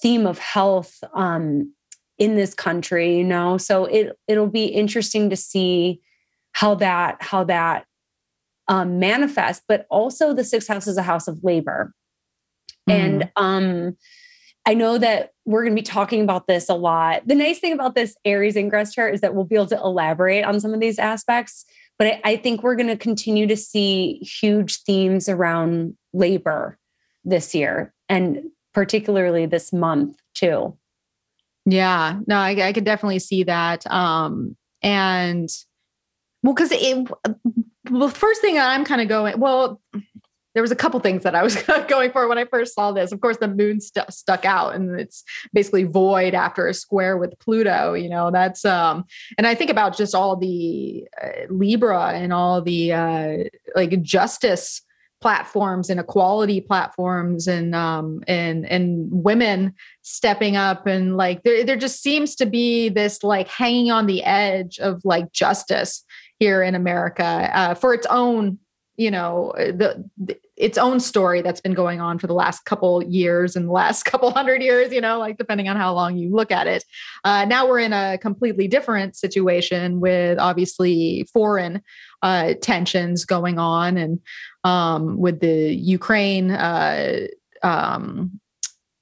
theme 0.00 0.26
of 0.26 0.38
health 0.38 0.98
um, 1.14 1.72
in 2.18 2.36
this 2.36 2.54
country. 2.54 3.18
You 3.18 3.24
know, 3.24 3.58
so 3.58 3.86
it 3.86 4.16
it'll 4.28 4.46
be 4.46 4.66
interesting 4.66 5.30
to 5.30 5.36
see 5.36 6.00
how 6.52 6.76
that 6.76 7.16
how 7.20 7.44
that 7.44 7.86
um, 8.68 8.98
manifest, 8.98 9.62
but 9.68 9.86
also 9.90 10.32
the 10.32 10.44
sixth 10.44 10.68
house 10.68 10.86
is 10.86 10.96
a 10.96 11.02
house 11.02 11.28
of 11.28 11.42
labor. 11.42 11.92
Mm-hmm. 12.88 13.00
And 13.00 13.30
um, 13.36 13.96
I 14.66 14.74
know 14.74 14.98
that 14.98 15.30
we're 15.44 15.62
going 15.62 15.76
to 15.76 15.80
be 15.80 15.86
talking 15.86 16.22
about 16.22 16.46
this 16.48 16.68
a 16.68 16.74
lot. 16.74 17.26
The 17.26 17.34
nice 17.34 17.60
thing 17.60 17.72
about 17.72 17.94
this 17.94 18.16
Aries 18.24 18.56
ingress 18.56 18.92
chart 18.92 19.14
is 19.14 19.20
that 19.20 19.34
we'll 19.34 19.44
be 19.44 19.54
able 19.54 19.66
to 19.66 19.78
elaborate 19.78 20.44
on 20.44 20.60
some 20.60 20.74
of 20.74 20.80
these 20.80 20.98
aspects. 20.98 21.64
But 21.98 22.08
I, 22.08 22.20
I 22.24 22.36
think 22.36 22.62
we're 22.62 22.76
going 22.76 22.88
to 22.88 22.96
continue 22.96 23.46
to 23.46 23.56
see 23.56 24.14
huge 24.40 24.82
themes 24.82 25.28
around 25.28 25.96
labor 26.12 26.78
this 27.24 27.54
year 27.54 27.94
and 28.08 28.42
particularly 28.74 29.46
this 29.46 29.72
month 29.72 30.16
too. 30.34 30.76
Yeah, 31.64 32.20
no, 32.26 32.36
I, 32.36 32.68
I 32.68 32.72
could 32.72 32.84
definitely 32.84 33.18
see 33.18 33.42
that. 33.44 33.86
Um, 33.90 34.56
and 34.82 35.48
well, 36.42 36.54
because 36.54 36.70
it 36.72 37.08
well, 37.90 38.08
first 38.08 38.40
thing 38.40 38.58
I'm 38.58 38.84
kind 38.84 39.00
of 39.00 39.08
going, 39.08 39.38
well, 39.38 39.80
there 40.56 40.62
was 40.62 40.72
a 40.72 40.76
couple 40.76 40.98
things 41.00 41.22
that 41.22 41.34
I 41.34 41.42
was 41.42 41.54
going 41.88 42.10
for 42.12 42.26
when 42.28 42.38
I 42.38 42.46
first 42.46 42.74
saw 42.74 42.90
this. 42.90 43.12
Of 43.12 43.20
course, 43.20 43.36
the 43.36 43.46
moon 43.46 43.78
st- 43.78 44.10
stuck 44.10 44.46
out, 44.46 44.74
and 44.74 44.98
it's 44.98 45.22
basically 45.52 45.84
void 45.84 46.32
after 46.32 46.66
a 46.66 46.72
square 46.72 47.18
with 47.18 47.38
Pluto. 47.38 47.92
You 47.92 48.08
know, 48.08 48.30
that's 48.30 48.64
um, 48.64 49.04
and 49.36 49.46
I 49.46 49.54
think 49.54 49.70
about 49.70 49.96
just 49.96 50.14
all 50.14 50.34
the 50.34 51.06
uh, 51.22 51.46
Libra 51.50 52.12
and 52.14 52.32
all 52.32 52.62
the 52.62 52.92
uh, 52.92 53.36
like 53.74 54.00
justice 54.02 54.80
platforms 55.20 55.90
and 55.90 55.98
equality 55.98 56.60
platforms 56.60 57.48
and 57.48 57.74
um 57.74 58.22
and 58.28 58.66
and 58.66 59.08
women 59.10 59.74
stepping 60.02 60.56
up 60.56 60.86
and 60.86 61.16
like 61.16 61.42
there 61.42 61.64
there 61.64 61.76
just 61.76 62.02
seems 62.02 62.36
to 62.36 62.44
be 62.44 62.90
this 62.90 63.24
like 63.24 63.48
hanging 63.48 63.90
on 63.90 64.06
the 64.06 64.22
edge 64.22 64.78
of 64.78 65.02
like 65.04 65.32
justice 65.32 66.04
here 66.38 66.62
in 66.62 66.74
America 66.74 67.50
uh, 67.52 67.74
for 67.74 67.94
its 67.94 68.06
own, 68.10 68.58
you 68.96 69.10
know, 69.10 69.52
the, 69.56 70.08
the, 70.18 70.38
its 70.56 70.78
own 70.78 71.00
story 71.00 71.42
that's 71.42 71.60
been 71.60 71.74
going 71.74 72.00
on 72.00 72.18
for 72.18 72.26
the 72.26 72.34
last 72.34 72.64
couple 72.64 73.02
years 73.04 73.56
and 73.56 73.68
the 73.68 73.72
last 73.72 74.02
couple 74.04 74.30
hundred 74.30 74.62
years, 74.62 74.92
you 74.92 75.00
know, 75.00 75.18
like 75.18 75.36
depending 75.38 75.68
on 75.68 75.76
how 75.76 75.92
long 75.92 76.16
you 76.16 76.34
look 76.34 76.50
at 76.50 76.66
it. 76.66 76.84
Uh, 77.24 77.44
now 77.44 77.66
we're 77.66 77.80
in 77.80 77.92
a 77.92 78.18
completely 78.18 78.68
different 78.68 79.16
situation 79.16 80.00
with 80.00 80.38
obviously 80.38 81.26
foreign 81.32 81.82
uh, 82.22 82.54
tensions 82.60 83.24
going 83.24 83.58
on 83.58 83.96
and 83.96 84.20
um, 84.64 85.18
with 85.18 85.40
the 85.40 85.74
Ukraine 85.74 86.50
uh, 86.50 87.26
um, 87.62 88.40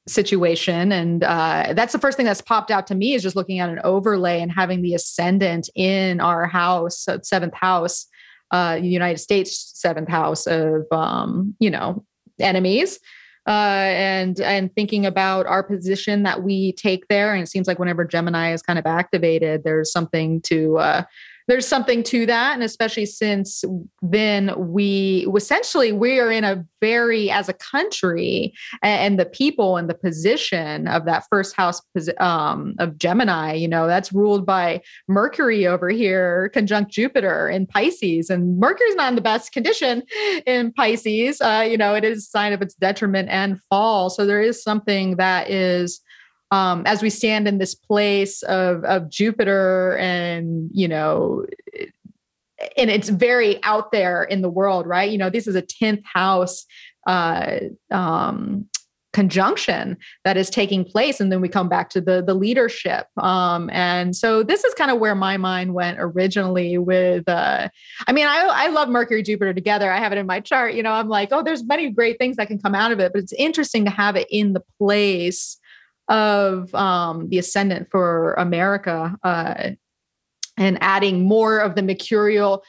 situation. 0.06 0.92
And 0.92 1.24
uh, 1.24 1.72
that's 1.74 1.92
the 1.92 1.98
first 1.98 2.16
thing 2.16 2.26
that's 2.26 2.42
popped 2.42 2.70
out 2.70 2.86
to 2.88 2.94
me 2.94 3.14
is 3.14 3.22
just 3.22 3.36
looking 3.36 3.58
at 3.58 3.70
an 3.70 3.80
overlay 3.84 4.40
and 4.40 4.52
having 4.52 4.82
the 4.82 4.94
ascendant 4.94 5.70
in 5.74 6.20
our 6.20 6.46
house 6.46 7.06
seventh 7.22 7.54
house 7.54 8.06
uh, 8.50 8.78
united 8.80 9.18
states 9.18 9.72
seventh 9.74 10.08
house 10.08 10.46
of 10.46 10.84
um, 10.90 11.54
you 11.58 11.70
know 11.70 12.04
enemies. 12.38 12.98
Uh, 13.46 13.92
and 13.92 14.40
and 14.40 14.74
thinking 14.74 15.04
about 15.04 15.44
our 15.46 15.62
position 15.62 16.22
that 16.22 16.42
we 16.42 16.72
take 16.72 17.06
there. 17.08 17.34
And 17.34 17.42
it 17.42 17.46
seems 17.46 17.66
like 17.66 17.78
whenever 17.78 18.04
gemini 18.04 18.54
is 18.54 18.62
kind 18.62 18.78
of 18.78 18.86
activated 18.86 19.64
there's 19.64 19.92
something 19.92 20.40
to 20.42 20.78
uh, 20.78 21.02
there's 21.46 21.66
something 21.66 22.02
to 22.04 22.26
that. 22.26 22.54
And 22.54 22.62
especially 22.62 23.06
since 23.06 23.64
then 24.02 24.52
we 24.56 25.26
essentially 25.36 25.92
we 25.92 26.18
are 26.18 26.30
in 26.30 26.44
a 26.44 26.64
very 26.80 27.30
as 27.30 27.48
a 27.48 27.54
country 27.54 28.52
and, 28.82 29.18
the 29.18 29.24
people 29.24 29.76
and 29.76 29.88
the 29.88 29.94
position 29.94 30.88
of 30.88 31.04
that 31.04 31.24
first 31.30 31.54
house 31.54 31.80
um, 32.18 32.74
of 32.78 32.98
gemini 32.98 33.52
you 33.52 33.68
know 33.68 33.86
that's 33.86 34.12
ruled 34.12 34.44
by 34.44 34.80
mercury 35.06 35.66
over 35.66 35.88
here 35.88 36.50
conjunct 36.52 36.90
jupiter 36.90 37.48
in 37.48 37.66
pisces. 37.66 38.28
And 38.28 38.58
mercury's 38.58 38.96
not 38.96 39.10
in 39.10 39.14
the 39.14 39.20
best 39.20 39.52
condition 39.52 40.02
in 40.46 40.72
pisces. 40.72 41.40
Uh, 41.40 41.66
you 41.68 41.78
know 41.78 41.94
it 41.94 42.04
is 42.04 42.18
a 42.18 42.30
sign 42.30 42.52
of 42.52 42.60
its 42.60 42.74
detriment 42.74 43.28
and 43.30 43.60
fall. 43.70 44.10
So 44.10 44.26
there 44.26 44.42
is 44.42 44.62
something 44.62 45.16
that 45.16 45.48
is 45.50 46.00
um, 46.54 46.84
as 46.86 47.02
we 47.02 47.10
stand 47.10 47.48
in 47.48 47.58
this 47.58 47.74
place 47.74 48.42
of 48.44 48.84
of 48.84 49.10
Jupiter 49.10 49.96
and 49.98 50.70
you 50.72 50.86
know 50.86 51.44
and 52.76 52.90
it's 52.90 53.08
very 53.08 53.62
out 53.64 53.90
there 53.90 54.22
in 54.22 54.40
the 54.40 54.48
world 54.48 54.86
right? 54.86 55.10
You 55.10 55.18
know 55.18 55.30
this 55.30 55.48
is 55.48 55.56
a 55.56 55.62
10th 55.62 56.04
house 56.04 56.64
uh, 57.06 57.58
um, 57.90 58.68
conjunction 59.12 59.96
that 60.24 60.36
is 60.36 60.50
taking 60.50 60.84
place. 60.84 61.20
And 61.20 61.30
then 61.30 61.40
we 61.40 61.48
come 61.48 61.68
back 61.68 61.88
to 61.90 62.00
the 62.00 62.22
the 62.22 62.34
leadership. 62.34 63.06
Um, 63.16 63.68
and 63.70 64.14
so 64.14 64.44
this 64.44 64.62
is 64.62 64.74
kind 64.74 64.92
of 64.92 65.00
where 65.00 65.14
my 65.16 65.36
mind 65.36 65.74
went 65.74 65.98
originally 66.00 66.78
with 66.78 67.28
uh, 67.28 67.68
i 68.06 68.12
mean 68.12 68.26
I, 68.26 68.48
I 68.48 68.68
love 68.68 68.88
mercury 68.88 69.24
jupiter 69.24 69.52
together. 69.52 69.90
I 69.90 69.98
have 69.98 70.12
it 70.12 70.18
in 70.18 70.26
my 70.26 70.38
chart. 70.38 70.74
You 70.74 70.84
know 70.84 70.92
i'm 70.92 71.08
like 71.08 71.30
oh 71.32 71.42
there's 71.42 71.64
many 71.64 71.90
great 71.90 72.18
things 72.18 72.36
that 72.36 72.46
can 72.46 72.60
come 72.60 72.76
out 72.76 72.92
of 72.92 73.00
it 73.00 73.12
but 73.12 73.22
it's 73.22 73.32
interesting 73.32 73.84
to 73.86 73.90
have 73.90 74.14
it 74.14 74.28
in 74.30 74.52
the 74.52 74.62
place 74.78 75.58
of 76.08 76.74
um, 76.74 77.28
the 77.28 77.38
ascendant 77.38 77.88
for 77.90 78.34
America 78.34 79.16
uh, 79.22 79.70
and 80.56 80.78
adding 80.80 81.26
more 81.26 81.58
of 81.58 81.74
the 81.74 81.82
mercurial, 81.82 82.62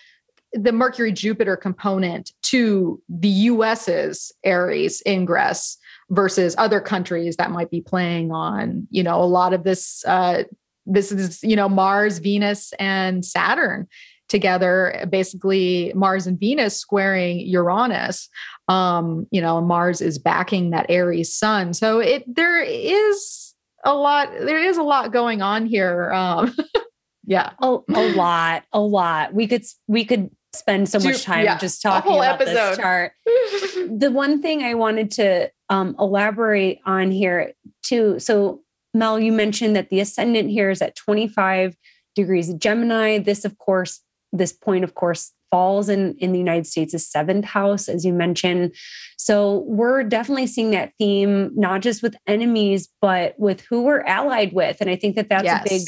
the 0.53 0.71
Mercury 0.71 1.11
Jupiter 1.11 1.55
component 1.57 2.31
to 2.43 3.01
the 3.09 3.27
US's 3.27 4.31
Aries 4.43 5.01
ingress 5.05 5.77
versus 6.09 6.55
other 6.57 6.79
countries 6.79 7.35
that 7.37 7.51
might 7.51 7.69
be 7.69 7.81
playing 7.81 8.31
on, 8.31 8.87
you 8.89 9.03
know, 9.03 9.21
a 9.21 9.25
lot 9.25 9.53
of 9.53 9.63
this. 9.63 10.03
Uh, 10.05 10.43
this 10.87 11.11
is, 11.11 11.43
you 11.43 11.55
know, 11.55 11.67
Mars, 11.67 12.19
Venus, 12.19 12.71
and 12.73 13.25
Saturn 13.25 13.87
together. 14.29 15.05
Basically, 15.09 15.91
Mars 15.95 16.27
and 16.27 16.39
Venus 16.39 16.77
squaring 16.77 17.39
Uranus. 17.39 18.29
Um, 18.67 19.27
you 19.31 19.41
know, 19.41 19.61
Mars 19.61 20.01
is 20.01 20.17
backing 20.17 20.71
that 20.71 20.85
Aries 20.89 21.33
sun. 21.33 21.73
So 21.73 21.99
it 21.99 22.23
there 22.27 22.61
is 22.61 23.53
a 23.83 23.93
lot. 23.93 24.29
There 24.31 24.63
is 24.63 24.77
a 24.77 24.83
lot 24.83 25.11
going 25.11 25.41
on 25.41 25.65
here. 25.65 26.11
Um, 26.11 26.55
yeah, 27.25 27.51
a, 27.61 27.77
a 27.93 28.13
lot, 28.15 28.63
a 28.73 28.79
lot. 28.79 29.33
We 29.33 29.47
could 29.47 29.63
we 29.87 30.05
could 30.05 30.29
spend 30.55 30.89
so 30.89 30.99
much 30.99 31.23
time 31.23 31.43
yeah, 31.43 31.57
just 31.57 31.81
talking 31.81 32.15
about 32.15 32.41
episode. 32.41 32.53
this 32.53 32.77
chart. 32.77 33.11
the 33.25 34.09
one 34.11 34.41
thing 34.41 34.63
I 34.63 34.73
wanted 34.73 35.11
to 35.11 35.51
um, 35.69 35.95
elaborate 35.99 36.79
on 36.85 37.11
here 37.11 37.53
too. 37.83 38.19
So, 38.19 38.61
Mel, 38.93 39.19
you 39.19 39.31
mentioned 39.31 39.75
that 39.75 39.89
the 39.89 39.99
ascendant 39.99 40.49
here 40.49 40.69
is 40.69 40.81
at 40.81 40.95
25 40.95 41.75
degrees 42.15 42.49
of 42.49 42.59
Gemini. 42.59 43.19
This, 43.19 43.45
of 43.45 43.57
course, 43.57 44.01
this 44.37 44.53
point, 44.53 44.83
of 44.83 44.95
course, 44.95 45.31
falls 45.51 45.89
in, 45.89 46.15
in 46.17 46.33
the 46.33 46.39
United 46.39 46.67
States' 46.67 47.07
seventh 47.07 47.45
house, 47.45 47.87
as 47.87 48.03
you 48.03 48.13
mentioned. 48.13 48.73
So 49.17 49.63
we're 49.67 50.03
definitely 50.03 50.47
seeing 50.47 50.71
that 50.71 50.91
theme, 50.97 51.51
not 51.55 51.81
just 51.81 52.03
with 52.03 52.15
enemies, 52.27 52.89
but 53.01 53.35
with 53.37 53.61
who 53.61 53.83
we're 53.83 54.01
allied 54.01 54.53
with. 54.53 54.81
And 54.81 54.89
I 54.89 54.95
think 54.95 55.15
that 55.15 55.29
that's 55.29 55.45
yes. 55.45 55.61
a 55.65 55.69
big 55.69 55.81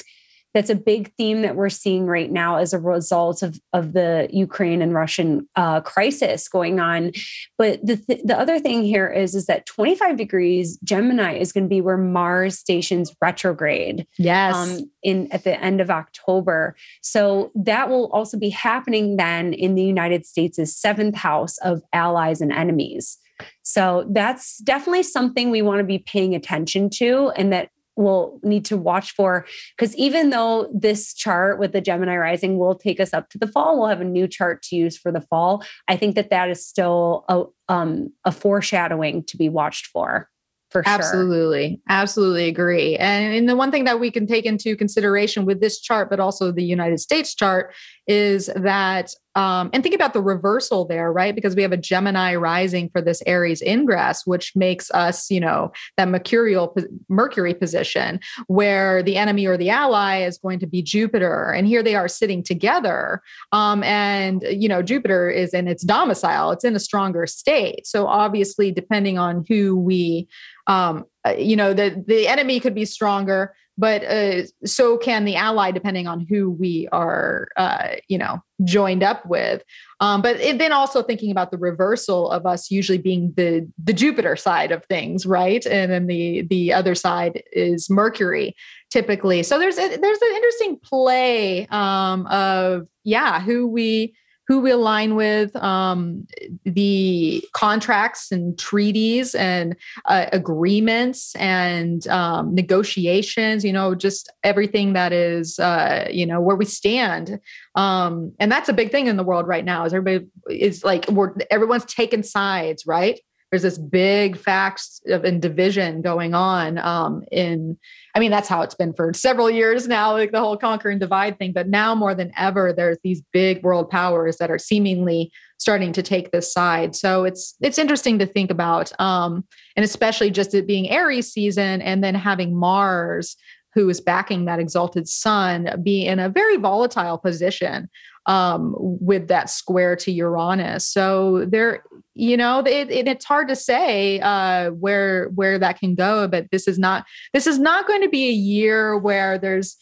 that's 0.58 0.72
a 0.72 0.76
big 0.76 1.14
theme 1.18 1.44
that 1.44 1.56
we're 1.56 1.70
seeing 1.70 2.08
right 2.08 2.32
now 2.32 2.56
as 2.56 2.74
a 2.74 2.80
result 2.80 3.44
of, 3.44 3.60
of 3.74 3.94
the 3.94 4.28
Ukraine 4.32 4.82
and 4.82 4.92
Russian 4.92 5.48
uh, 5.56 5.82
crisis 5.82 6.50
going 6.50 6.80
on. 6.80 7.12
But 7.60 7.86
the, 7.86 7.98
th- 7.98 8.22
the 8.24 8.36
other 8.36 8.60
thing 8.60 8.82
here 8.82 9.08
is, 9.08 9.36
is 9.36 9.46
that 9.46 9.68
25 9.68 10.18
degrees 10.18 10.78
Gemini 10.78 11.38
is 11.38 11.52
going 11.52 11.66
to 11.66 11.70
be 11.70 11.80
where 11.80 11.96
Mars 11.96 12.58
stations 12.58 13.16
retrograde. 13.22 14.08
Yes. 14.18 14.56
Um, 14.56 14.90
in 15.04 15.32
at 15.32 15.44
the 15.44 15.64
end 15.64 15.80
of 15.80 15.92
October. 15.92 16.76
So 17.02 17.52
that 17.54 17.88
will 17.88 18.12
also 18.12 18.36
be 18.36 18.50
happening 18.50 19.18
then 19.18 19.54
in 19.54 19.76
the 19.76 19.84
United 19.84 20.26
States' 20.26 20.76
seventh 20.76 21.16
house 21.16 21.60
of 21.60 21.84
allies 21.94 22.42
and 22.42 22.52
enemies. 22.52 23.20
So 23.62 24.08
that's 24.10 24.58
definitely 24.58 25.04
something 25.04 25.52
we 25.52 25.62
want 25.62 25.82
to 25.82 25.84
be 25.84 26.00
paying 26.00 26.34
attention 26.34 26.90
to 26.96 27.32
and 27.36 27.54
that 27.54 27.70
will 27.98 28.40
need 28.44 28.64
to 28.66 28.78
watch 28.78 29.12
for 29.12 29.46
because 29.76 29.96
even 29.96 30.30
though 30.30 30.72
this 30.74 31.14
chart 31.14 31.60
with 31.60 31.74
the 31.74 31.82
Gemini 31.82 32.16
rising 32.16 32.58
will 32.58 32.76
take 32.76 33.00
us 33.00 33.14
up 33.14 33.30
to 33.30 33.38
the 33.38 33.48
fall, 33.48 33.78
we'll 33.78 33.90
have 33.90 34.02
a 34.02 34.06
new 34.06 34.28
chart 34.28 34.62
to 34.64 34.76
use 34.76 34.98
for 34.98 35.12
the 35.12 35.22
fall. 35.22 35.64
I 35.88 35.98
think 35.98 36.16
that 36.16 36.30
that 36.30 36.50
is 36.50 36.66
still 36.66 37.26
a 37.28 37.44
um, 37.70 38.14
a 38.24 38.32
foreshadowing 38.32 39.24
to 39.26 39.38
be 39.38 39.50
watched 39.50 39.88
for 39.88 40.30
for 40.70 40.84
sure. 40.84 40.94
Absolutely. 40.94 41.82
Absolutely 41.88 42.48
agree. 42.48 42.98
And, 42.98 43.34
and 43.34 43.50
the 43.50 43.56
one 43.56 43.72
thing 43.72 43.86
that 43.86 44.00
we 44.00 44.12
can 44.12 44.28
take 44.28 44.46
into 44.46 44.76
consideration 44.76 45.46
with 45.46 45.62
this 45.62 45.80
chart, 45.80 46.10
but 46.10 46.20
also 46.20 46.52
the 46.52 46.64
United 46.64 47.00
States 47.00 47.34
chart, 47.34 47.74
is 48.06 48.48
that, 48.56 49.14
um, 49.38 49.70
and 49.72 49.84
think 49.84 49.94
about 49.94 50.14
the 50.14 50.22
reversal 50.22 50.84
there, 50.84 51.14
right? 51.14 51.36
Because 51.36 51.56
we 51.56 51.62
have 51.62 51.72
a 51.72 51.78
Gemini 51.78 52.34
rising 52.34 52.90
for 52.90 53.02
this 53.02 53.22
Aries 53.28 53.62
ingress, 53.62 54.26
which 54.26 54.56
makes 54.56 54.90
us, 54.90 55.30
you 55.30 55.40
know, 55.40 55.72
that 55.96 56.10
mercurial 56.10 56.76
Mercury 57.08 57.54
position 57.54 58.20
where 58.48 59.04
the 59.04 59.16
enemy 59.16 59.46
or 59.46 59.56
the 59.56 59.70
ally 59.70 60.24
is 60.24 60.40
going 60.40 60.58
to 60.58 60.66
be 60.66 60.82
Jupiter. 60.82 61.52
And 61.52 61.68
here 61.68 61.84
they 61.84 61.94
are 61.94 62.08
sitting 62.08 62.42
together. 62.42 63.22
Um, 63.52 63.84
and, 63.84 64.44
you 64.50 64.68
know, 64.68 64.82
Jupiter 64.82 65.30
is 65.30 65.54
in 65.54 65.68
its 65.68 65.84
domicile, 65.84 66.50
it's 66.50 66.66
in 66.66 66.76
a 66.76 66.80
stronger 66.80 67.28
state. 67.28 67.86
So 67.86 68.08
obviously, 68.08 68.72
depending 68.72 69.20
on 69.20 69.46
who 69.48 69.78
we 69.78 70.28
um, 70.66 71.06
uh, 71.26 71.32
you 71.32 71.56
know 71.56 71.74
the 71.74 72.04
the 72.06 72.28
enemy 72.28 72.60
could 72.60 72.76
be 72.76 72.86
stronger 72.86 73.56
but 73.78 74.04
uh, 74.04 74.44
so 74.66 74.98
can 74.98 75.26
the 75.26 75.36
ally 75.36 75.72
depending 75.72 76.08
on 76.08 76.26
who 76.28 76.50
we 76.50 76.88
are 76.92 77.50
uh, 77.58 77.96
you 78.08 78.18
know 78.18 78.42
joined 78.64 79.04
up 79.04 79.26
with. 79.26 79.64
Um, 80.00 80.22
but 80.22 80.40
it, 80.40 80.58
then 80.58 80.72
also 80.72 81.04
thinking 81.04 81.32
about 81.32 81.52
the 81.52 81.58
reversal 81.58 82.30
of 82.32 82.46
us 82.46 82.72
usually 82.72 82.98
being 82.98 83.34
the 83.38 83.68
the 83.84 83.94
jupiter 83.94 84.36
side 84.36 84.72
of 84.72 84.86
things 84.86 85.26
right? 85.26 85.66
And 85.66 85.92
then 85.92 86.08
the 86.08 86.44
the 86.50 86.74
other 86.74 86.96
side 86.96 87.44
is 87.52 87.90
mercury 87.90 88.56
typically. 88.90 89.44
So 89.44 89.60
there's 89.60 89.78
a, 89.78 89.98
there's 89.98 90.22
an 90.22 90.36
interesting 90.36 90.80
play 90.84 91.68
um, 91.68 92.26
of 92.28 92.88
yeah 93.04 93.40
who 93.40 93.68
we 93.68 94.16
who 94.48 94.62
we 94.62 94.72
align 94.72 95.16
with, 95.16 95.56
um, 95.58 96.26
the 96.64 97.44
contracts 97.54 98.32
and 98.32 98.58
treaties 98.58 99.36
and 99.36 99.76
uh, 100.06 100.28
agreements 100.32 101.36
and 101.36 102.08
um, 102.08 102.56
negotiations, 102.56 103.66
you 103.66 103.74
know, 103.74 103.94
just 103.94 104.32
everything 104.44 104.94
that 104.94 105.12
is, 105.12 105.60
uh, 105.60 106.08
you 106.10 106.26
know, 106.26 106.40
where 106.40 106.56
we 106.56 106.66
stand. 106.66 107.40
Um, 107.76 108.32
and 108.40 108.52
that's 108.52 108.70
a 108.70 108.74
big 108.74 108.92
thing 108.92 109.08
in 109.08 109.18
the 109.18 109.24
world 109.24 109.48
right 109.48 109.66
now 109.66 109.86
is 109.86 109.94
everybody 109.94 110.28
is 110.50 110.84
like, 110.84 111.08
we're, 111.10 111.34
everyone's 111.52 111.86
taking 111.86 112.24
sides, 112.24 112.86
right? 112.88 113.20
There's 113.52 113.62
this 113.62 113.78
big 113.78 114.38
facts 114.38 115.02
of 115.08 115.24
and 115.24 115.42
division 115.42 116.02
going 116.02 116.34
on 116.34 116.78
um, 116.78 117.24
in 117.32 117.78
i 118.16 118.20
mean 118.20 118.32
that's 118.32 118.48
how 118.48 118.62
it's 118.62 118.76
been 118.76 118.94
for 118.94 119.14
several 119.14 119.50
years 119.50 119.88
now 119.88 120.14
like 120.14 120.32
the 120.32 120.40
whole 120.40 120.58
conquer 120.58 120.90
and 120.90 121.00
divide 121.00 121.38
thing 121.38 121.54
but 121.54 121.68
now 121.68 121.96
more 121.96 122.14
than 122.14 122.32
ever 122.38 122.74
there's 122.74 122.98
these 123.04 123.22
big 123.32 123.64
world 123.64 123.90
powers 123.90 124.38
that 124.38 124.52
are 124.52 124.60
seemingly 124.60 125.32
starting 125.58 125.92
to 125.92 126.04
take 126.04 126.32
this 126.32 126.52
side. 126.52 126.96
So 126.96 127.24
it's 127.24 127.56
it's 127.62 127.78
interesting 127.78 128.20
to 128.20 128.26
think 128.26 128.52
about 128.52 128.92
um, 129.00 129.44
and 129.76 129.84
especially 129.84 130.32
just 130.32 130.54
it 130.54 130.68
being 130.68 130.90
aries 130.90 131.32
season 131.32 131.82
and 131.82 132.04
then 132.04 132.16
having 132.16 132.56
mars 132.56 133.36
who 133.74 133.90
is 133.90 134.02
backing 134.02 134.46
that 134.46 134.60
exalted 134.60 135.08
sun 135.08 135.70
be 135.84 136.06
in 136.06 136.20
a 136.20 136.30
very 136.30 136.58
volatile 136.58 137.18
position 137.18 137.90
um, 138.28 138.76
with 138.78 139.30
that 139.30 139.50
square 139.50 139.96
to 139.96 140.12
Uranus. 140.12 140.88
So 140.88 141.46
there, 141.46 141.84
you 142.14 142.38
know, 142.38 142.60
it, 142.60 142.92
it, 142.92 143.08
it's 143.08 143.26
hard 143.26 143.48
to 143.48 143.56
say 143.56 144.20
uh, 144.20 144.72
where 144.72 145.30
where 145.30 145.58
that 145.58 145.80
can 145.80 145.96
go. 145.96 146.28
But 146.28 146.52
this 146.52 146.68
is 146.68 146.78
not 146.78 147.06
this 147.34 147.48
is 147.48 147.58
not 147.58 147.88
going 147.88 148.02
to 148.02 148.10
be 148.10 148.28
a 148.28 148.34
year 148.34 148.98
where 148.98 149.38
there's 149.38 149.78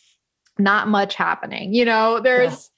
not 0.57 0.87
much 0.87 1.15
happening. 1.15 1.73
You 1.73 1.85
know, 1.85 2.19
there's 2.19 2.69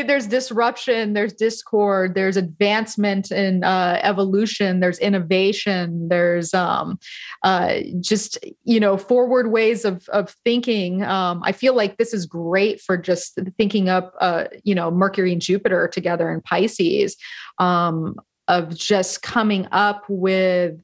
there's 0.00 0.26
disruption, 0.26 1.12
there's 1.12 1.34
discord, 1.34 2.14
there's 2.14 2.38
advancement 2.38 3.30
in 3.30 3.62
uh, 3.62 4.00
evolution, 4.02 4.80
there's 4.80 4.98
innovation, 4.98 6.08
there's 6.08 6.54
um, 6.54 6.98
uh, 7.42 7.80
just 8.00 8.38
you 8.64 8.80
know 8.80 8.96
forward 8.96 9.50
ways 9.50 9.84
of 9.84 10.08
of 10.08 10.34
thinking. 10.44 11.02
Um, 11.02 11.42
I 11.44 11.52
feel 11.52 11.74
like 11.74 11.98
this 11.98 12.14
is 12.14 12.24
great 12.24 12.80
for 12.80 12.96
just 12.96 13.38
thinking 13.58 13.90
up, 13.90 14.14
uh, 14.20 14.44
you 14.64 14.74
know, 14.74 14.90
Mercury 14.90 15.32
and 15.32 15.42
Jupiter 15.42 15.88
together 15.88 16.30
in 16.30 16.40
Pisces, 16.40 17.16
um, 17.58 18.14
of 18.48 18.74
just 18.74 19.20
coming 19.20 19.68
up 19.72 20.04
with 20.08 20.80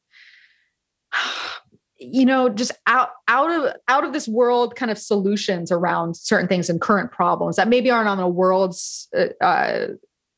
you 1.98 2.24
know 2.24 2.48
just 2.48 2.72
out 2.86 3.10
out 3.26 3.50
of 3.50 3.74
out 3.88 4.04
of 4.04 4.12
this 4.12 4.28
world 4.28 4.76
kind 4.76 4.90
of 4.90 4.98
solutions 4.98 5.72
around 5.72 6.16
certain 6.16 6.48
things 6.48 6.70
and 6.70 6.80
current 6.80 7.10
problems 7.10 7.56
that 7.56 7.68
maybe 7.68 7.90
aren't 7.90 8.08
on 8.08 8.18
the 8.18 8.28
world's 8.28 9.08
uh, 9.16 9.44
uh 9.44 9.88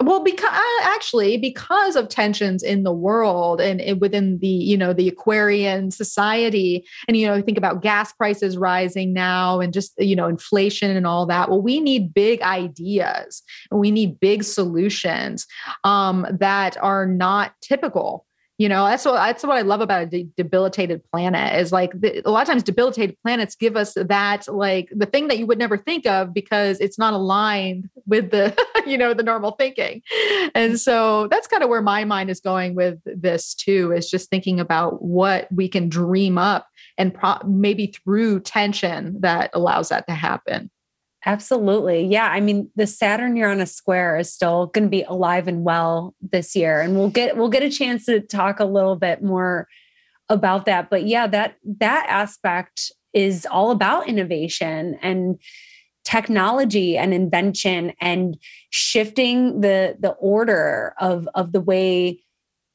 well 0.02 0.24
because 0.24 0.50
uh, 0.50 0.82
actually 0.84 1.36
because 1.36 1.94
of 1.94 2.08
tensions 2.08 2.62
in 2.62 2.84
the 2.84 2.92
world 2.92 3.60
and, 3.60 3.82
and, 3.82 4.00
within 4.00 4.38
the 4.38 4.46
you 4.46 4.76
know 4.76 4.94
the 4.94 5.08
aquarian 5.08 5.90
society 5.90 6.86
and 7.06 7.18
you 7.18 7.26
know 7.26 7.42
think 7.42 7.58
about 7.58 7.82
gas 7.82 8.12
prices 8.14 8.56
rising 8.56 9.12
now 9.12 9.60
and 9.60 9.74
just 9.74 9.92
you 9.98 10.16
know 10.16 10.26
inflation 10.26 10.96
and 10.96 11.06
all 11.06 11.26
that 11.26 11.50
well 11.50 11.60
we 11.60 11.80
need 11.80 12.14
big 12.14 12.40
ideas. 12.42 13.42
And 13.70 13.80
we 13.80 13.90
need 13.90 14.20
big 14.20 14.44
solutions 14.44 15.46
um, 15.84 16.26
that 16.30 16.76
are 16.82 17.06
not 17.06 17.54
typical 17.60 18.26
you 18.60 18.68
know 18.68 18.84
that's 18.84 19.06
what 19.06 19.14
that's 19.14 19.42
what 19.42 19.56
i 19.56 19.62
love 19.62 19.80
about 19.80 20.02
a 20.02 20.06
de- 20.06 20.28
debilitated 20.36 21.02
planet 21.10 21.58
is 21.58 21.72
like 21.72 21.98
the, 21.98 22.20
a 22.26 22.30
lot 22.30 22.42
of 22.42 22.48
times 22.48 22.62
debilitated 22.62 23.16
planets 23.22 23.54
give 23.54 23.74
us 23.74 23.94
that 23.94 24.46
like 24.48 24.88
the 24.94 25.06
thing 25.06 25.28
that 25.28 25.38
you 25.38 25.46
would 25.46 25.58
never 25.58 25.78
think 25.78 26.06
of 26.06 26.34
because 26.34 26.78
it's 26.78 26.98
not 26.98 27.14
aligned 27.14 27.88
with 28.06 28.30
the 28.30 28.54
you 28.86 28.98
know 28.98 29.14
the 29.14 29.22
normal 29.22 29.52
thinking. 29.52 30.02
And 30.54 30.78
so 30.78 31.28
that's 31.28 31.46
kind 31.46 31.62
of 31.62 31.68
where 31.68 31.82
my 31.82 32.04
mind 32.04 32.30
is 32.30 32.40
going 32.40 32.74
with 32.74 32.98
this 33.04 33.54
too 33.54 33.92
is 33.92 34.10
just 34.10 34.28
thinking 34.30 34.60
about 34.60 35.02
what 35.02 35.50
we 35.52 35.68
can 35.68 35.88
dream 35.88 36.36
up 36.38 36.68
and 36.98 37.14
pro- 37.14 37.38
maybe 37.46 37.86
through 37.86 38.40
tension 38.40 39.20
that 39.20 39.50
allows 39.54 39.88
that 39.88 40.06
to 40.08 40.14
happen 40.14 40.70
Absolutely. 41.26 42.06
Yeah. 42.06 42.28
I 42.28 42.40
mean, 42.40 42.70
the 42.76 42.86
Saturn 42.86 43.36
Uranus 43.36 43.74
square 43.74 44.16
is 44.16 44.32
still 44.32 44.66
going 44.66 44.84
to 44.84 44.90
be 44.90 45.02
alive 45.02 45.48
and 45.48 45.64
well 45.64 46.14
this 46.22 46.56
year. 46.56 46.80
And 46.80 46.96
we'll 46.96 47.10
get 47.10 47.36
we'll 47.36 47.50
get 47.50 47.62
a 47.62 47.70
chance 47.70 48.06
to 48.06 48.20
talk 48.20 48.58
a 48.58 48.64
little 48.64 48.96
bit 48.96 49.22
more 49.22 49.68
about 50.30 50.64
that. 50.64 50.88
But 50.88 51.06
yeah, 51.06 51.26
that 51.26 51.56
that 51.78 52.06
aspect 52.08 52.90
is 53.12 53.46
all 53.50 53.70
about 53.70 54.08
innovation 54.08 54.98
and 55.02 55.38
technology 56.04 56.96
and 56.96 57.12
invention 57.12 57.92
and 58.00 58.38
shifting 58.70 59.60
the 59.60 59.96
the 59.98 60.12
order 60.12 60.94
of 60.98 61.28
of 61.34 61.52
the 61.52 61.60
way 61.60 62.22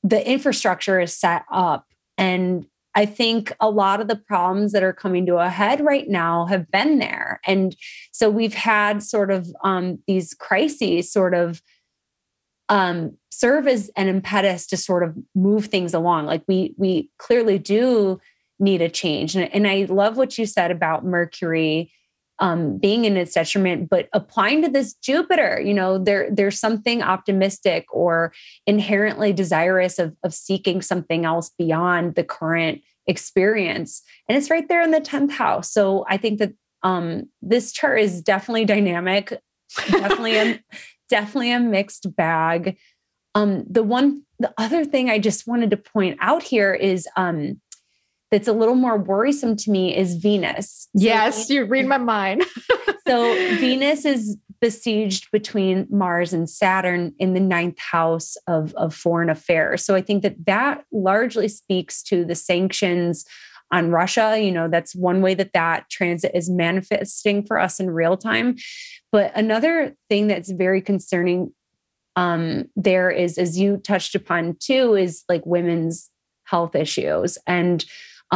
the 0.04 0.30
infrastructure 0.30 1.00
is 1.00 1.18
set 1.18 1.44
up 1.52 1.88
and 2.18 2.68
I 2.96 3.06
think 3.06 3.52
a 3.60 3.70
lot 3.70 4.00
of 4.00 4.08
the 4.08 4.16
problems 4.16 4.72
that 4.72 4.84
are 4.84 4.94
coming 4.94 5.26
to 5.26 5.36
a 5.36 5.50
head 5.50 5.82
right 5.82 6.08
now 6.08 6.46
have 6.46 6.72
been 6.72 7.00
there. 7.00 7.42
And 7.46 7.76
so 8.12 8.30
we've 8.30 8.54
had 8.54 9.04
sort 9.04 9.32
of 9.32 9.48
um, 9.64 10.00
these 10.08 10.34
crises 10.34 11.12
sort 11.12 11.34
of 11.34 11.62
um, 12.70 13.18
serve 13.30 13.68
as 13.68 13.92
an 13.96 14.08
impetus 14.08 14.66
to 14.68 14.78
sort 14.78 15.04
of 15.04 15.16
move 15.36 15.66
things 15.66 15.94
along. 15.94 16.26
Like 16.26 16.44
we 16.48 16.74
we 16.78 17.12
clearly 17.20 17.60
do 17.60 18.20
need 18.60 18.82
a 18.82 18.90
change. 18.90 19.36
And, 19.36 19.54
and 19.54 19.68
I 19.68 19.86
love 19.90 20.18
what 20.18 20.38
you 20.38 20.46
said 20.46 20.72
about 20.72 21.06
Mercury 21.06 21.92
um, 22.40 22.78
being 22.78 23.06
in 23.06 23.18
its 23.18 23.34
detriment, 23.34 23.90
but 23.90 24.10
applying 24.14 24.62
to 24.62 24.70
this 24.70 24.94
Jupiter, 24.96 25.62
you 25.62 25.74
know, 25.74 25.98
there 25.98 26.30
there's 26.32 26.60
something 26.60 27.02
optimistic 27.02 27.86
or 27.92 28.34
inherently 28.68 29.32
desirous 29.34 30.00
of, 30.00 30.16
of 30.24 30.34
seeking 30.34 30.82
something 30.82 31.26
else 31.26 31.52
beyond 31.58 32.16
the 32.16 32.24
current 32.24 32.82
experience. 33.08 34.02
And 34.28 34.38
it's 34.38 34.50
right 34.50 34.68
there 34.68 34.82
in 34.82 34.92
the 34.92 35.02
10th 35.02 35.32
house. 35.32 35.72
So 35.72 36.06
I 36.10 36.18
think 36.18 36.40
that 36.40 36.54
um, 36.84 37.30
this 37.42 37.72
chart 37.72 38.02
is 38.02 38.22
definitely 38.22 38.66
dynamic, 38.66 39.40
definitely 39.90 40.38
a 40.38 40.60
definitely 41.10 41.52
a 41.52 41.60
mixed 41.60 42.16
bag. 42.16 42.78
Um, 43.34 43.66
the 43.70 43.84
one 43.84 44.24
the 44.40 44.54
other 44.58 44.84
thing 44.84 45.10
I 45.10 45.20
just 45.20 45.48
wanted 45.48 45.72
to 45.72 45.78
point 45.78 46.18
out 46.22 46.44
here 46.44 46.74
is 46.74 47.08
um, 47.16 47.62
that's 48.32 48.48
a 48.48 48.54
little 48.54 48.76
more 48.76 48.98
worrisome 48.98 49.56
to 49.56 49.72
me 49.72 49.96
is 49.96 50.16
Venus. 50.16 50.88
So 50.96 51.04
yes, 51.04 51.50
you 51.50 51.66
read 51.66 51.86
my 51.86 51.98
mind. 51.98 52.44
so 53.08 53.34
Venus 53.58 54.06
is 54.06 54.38
besieged 54.62 55.30
between 55.32 55.88
Mars 55.90 56.34
and 56.34 56.50
Saturn 56.50 57.14
in 57.20 57.34
the 57.34 57.40
ninth 57.40 57.78
house 57.80 58.36
of, 58.48 58.74
of 58.76 58.96
foreign 58.96 59.30
affairs. 59.30 59.86
So 59.86 59.96
I 59.96 60.02
think 60.02 60.24
that 60.24 60.46
that 60.46 60.84
largely 60.92 61.48
speaks 61.48 62.02
to 62.04 62.26
the 62.26 62.36
sanctions 62.36 63.26
on 63.72 63.92
Russia. 63.92 64.40
You 64.40 64.52
know, 64.52 64.68
that's 64.68 64.96
one 64.96 65.22
way 65.22 65.34
that 65.36 65.54
that 65.54 65.90
transit 65.90 66.32
is 66.34 66.50
manifesting 66.50 67.46
for 67.46 67.60
us 67.60 67.80
in 67.80 67.90
real 67.92 68.18
time. 68.18 68.56
But 69.12 69.32
another 69.36 69.96
thing 70.10 70.28
that's 70.28 70.52
very 70.52 70.82
concerning 70.82 71.54
um, 72.16 72.66
there 72.76 73.12
is, 73.12 73.38
as 73.38 73.60
you 73.60 73.78
touched 73.78 74.16
upon 74.16 74.56
too, 74.60 74.96
is 74.96 75.24
like 75.28 75.46
women's 75.46 76.10
health 76.46 76.76
issues. 76.76 77.38
And 77.46 77.84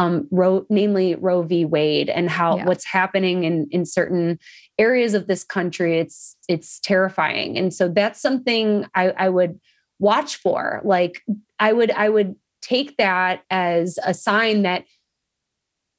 um, 0.00 0.26
Roe, 0.30 0.64
namely 0.70 1.14
Roe 1.14 1.42
v. 1.42 1.66
Wade, 1.66 2.08
and 2.08 2.30
how 2.30 2.56
yeah. 2.56 2.64
what's 2.64 2.86
happening 2.86 3.44
in 3.44 3.68
in 3.70 3.84
certain 3.84 4.38
areas 4.78 5.12
of 5.12 5.26
this 5.26 5.44
country. 5.44 5.98
It's 5.98 6.36
it's 6.48 6.80
terrifying, 6.80 7.58
and 7.58 7.72
so 7.72 7.88
that's 7.88 8.20
something 8.20 8.86
I, 8.94 9.10
I 9.10 9.28
would 9.28 9.60
watch 9.98 10.36
for. 10.36 10.80
Like 10.84 11.22
I 11.58 11.74
would 11.74 11.90
I 11.90 12.08
would 12.08 12.34
take 12.62 12.96
that 12.96 13.42
as 13.50 13.98
a 14.02 14.14
sign 14.14 14.62
that 14.62 14.84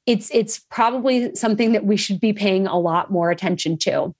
it's 0.06 0.30
it's 0.34 0.58
probably 0.58 1.32
something 1.36 1.70
that 1.70 1.84
we 1.84 1.96
should 1.96 2.18
be 2.18 2.32
paying 2.32 2.66
a 2.66 2.78
lot 2.78 3.12
more 3.12 3.30
attention 3.30 3.78
to 3.78 4.12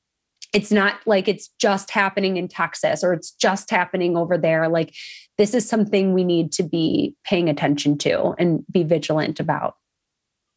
it's 0.53 0.71
not 0.71 0.97
like 1.07 1.29
it's 1.29 1.49
just 1.59 1.91
happening 1.91 2.37
in 2.37 2.49
Texas 2.49 3.03
or 3.03 3.13
it's 3.13 3.31
just 3.31 3.71
happening 3.71 4.17
over 4.17 4.37
there. 4.37 4.69
Like 4.69 4.95
this 5.39 5.55
is 5.55 5.69
something 5.69 6.13
we 6.13 6.25
need 6.25 6.53
to 6.53 6.63
be 6.63 7.15
paying 7.25 7.49
attention 7.49 7.97
to 7.99 8.35
and 8.39 8.65
be 8.71 8.83
vigilant 8.83 9.41
about. 9.41 9.77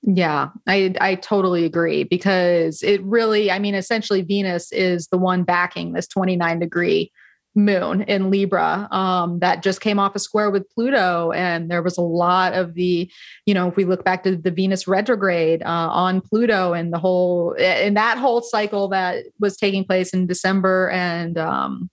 Yeah, 0.01 0.49
I 0.67 0.93
I 1.01 1.15
totally 1.15 1.65
agree 1.65 2.03
because 2.03 2.83
it 2.83 3.01
really, 3.03 3.49
I 3.49 3.57
mean, 3.57 3.73
essentially 3.73 4.21
Venus 4.21 4.71
is 4.71 5.07
the 5.07 5.17
one 5.17 5.43
backing 5.43 5.93
this 5.93 6.07
29 6.07 6.59
degree 6.59 7.11
moon 7.55 8.01
in 8.03 8.29
Libra 8.29 8.87
um, 8.91 9.39
that 9.39 9.63
just 9.63 9.81
came 9.81 9.97
off 9.97 10.15
a 10.15 10.19
square 10.19 10.51
with 10.51 10.69
Pluto. 10.69 11.31
And 11.31 11.71
there 11.71 11.81
was 11.81 11.97
a 11.97 12.01
lot 12.01 12.53
of 12.53 12.73
the, 12.73 13.09
you 13.45 13.53
know, 13.53 13.67
if 13.67 13.75
we 13.75 13.85
look 13.85 14.03
back 14.03 14.23
to 14.23 14.35
the 14.35 14.51
Venus 14.51 14.87
retrograde 14.87 15.63
uh, 15.63 15.89
on 15.89 16.21
Pluto 16.21 16.73
and 16.73 16.91
the 16.91 16.99
whole, 16.99 17.53
in 17.53 17.93
that 17.93 18.17
whole 18.17 18.41
cycle 18.41 18.89
that 18.89 19.25
was 19.39 19.57
taking 19.57 19.85
place 19.85 20.13
in 20.13 20.27
December 20.27 20.89
and, 20.89 21.37
um, 21.37 21.89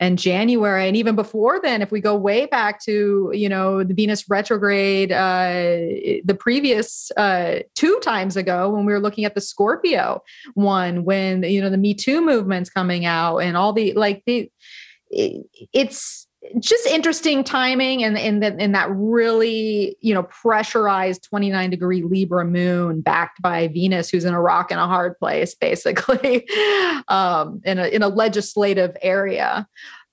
and 0.00 0.18
January, 0.18 0.88
and 0.88 0.96
even 0.96 1.14
before 1.14 1.60
then, 1.60 1.82
if 1.82 1.90
we 1.92 2.00
go 2.00 2.16
way 2.16 2.46
back 2.46 2.82
to 2.84 3.30
you 3.34 3.50
know 3.50 3.84
the 3.84 3.92
Venus 3.92 4.28
retrograde, 4.30 5.12
uh, 5.12 5.50
the 6.24 6.36
previous 6.38 7.12
uh, 7.18 7.58
two 7.74 8.00
times 8.02 8.34
ago 8.34 8.70
when 8.70 8.86
we 8.86 8.94
were 8.94 8.98
looking 8.98 9.26
at 9.26 9.34
the 9.34 9.42
Scorpio 9.42 10.22
one, 10.54 11.04
when 11.04 11.42
you 11.42 11.60
know 11.60 11.68
the 11.68 11.76
Me 11.76 11.92
Too 11.92 12.24
movement's 12.24 12.70
coming 12.70 13.04
out, 13.04 13.38
and 13.38 13.58
all 13.58 13.74
the 13.74 13.92
like 13.92 14.22
the 14.24 14.50
it's 15.10 16.26
just 16.58 16.86
interesting 16.86 17.44
timing 17.44 18.02
and 18.02 18.16
in 18.16 18.40
that 18.40 18.58
in 18.58 18.72
that 18.72 18.88
really 18.90 19.96
you 20.00 20.14
know 20.14 20.22
pressurized 20.22 21.22
29 21.24 21.68
degree 21.68 22.02
libra 22.02 22.46
moon 22.46 23.02
backed 23.02 23.42
by 23.42 23.68
venus 23.68 24.08
who's 24.08 24.24
in 24.24 24.32
a 24.32 24.40
rock 24.40 24.70
and 24.70 24.80
a 24.80 24.86
hard 24.86 25.18
place 25.18 25.54
basically 25.54 26.48
um, 27.08 27.60
in 27.64 27.78
a 27.78 27.86
in 27.88 28.02
a 28.02 28.08
legislative 28.08 28.96
area. 29.02 29.66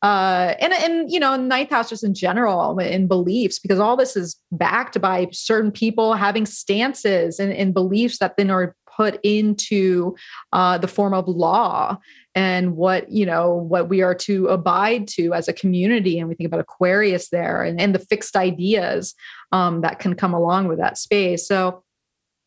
Uh, 0.04 0.54
and 0.60 0.74
and 0.74 1.12
you 1.12 1.20
know 1.20 1.36
ninth 1.36 1.72
house 1.72 1.90
just 1.90 2.04
in 2.04 2.14
general 2.14 2.78
in 2.78 3.08
beliefs 3.08 3.58
because 3.58 3.80
all 3.80 3.98
this 3.98 4.16
is 4.16 4.36
backed 4.52 5.02
by 5.02 5.28
certain 5.32 5.72
people 5.72 6.14
having 6.14 6.46
stances 6.46 7.40
and, 7.40 7.52
and 7.52 7.74
beliefs 7.74 8.20
that 8.20 8.38
then 8.38 8.52
are 8.52 8.76
put 8.96 9.20
into 9.24 10.16
uh, 10.54 10.78
the 10.78 10.88
form 10.88 11.16
of 11.16 11.28
law 11.28 11.98
and 12.38 12.76
what 12.76 13.12
you 13.12 13.26
know 13.26 13.52
what 13.52 13.90
we 13.90 14.04
are 14.04 14.14
to 14.14 14.48
abide 14.50 15.08
to 15.08 15.34
as 15.34 15.48
a 15.48 15.54
community. 15.54 16.20
And 16.20 16.30
we 16.30 16.36
think 16.36 16.48
about 16.48 16.60
aquarius 16.60 17.30
there 17.30 17.64
and, 17.64 17.82
and 17.82 17.96
the 17.96 18.00
fixed 18.00 18.36
ideas 18.36 19.16
um, 19.52 19.82
that 19.82 19.98
can 19.98 20.14
come 20.14 20.36
along 20.36 20.68
with 20.68 20.78
that 20.78 21.00
space. 21.00 21.48
So 21.48 21.84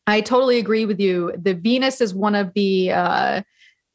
i 0.07 0.21
totally 0.21 0.59
agree 0.59 0.87
with 0.87 1.01
you. 1.01 1.33
The 1.37 1.55
venus 1.55 2.01
is 2.01 2.15
one 2.15 2.37
of 2.37 2.53
the 2.55 2.93
uh, 2.93 3.43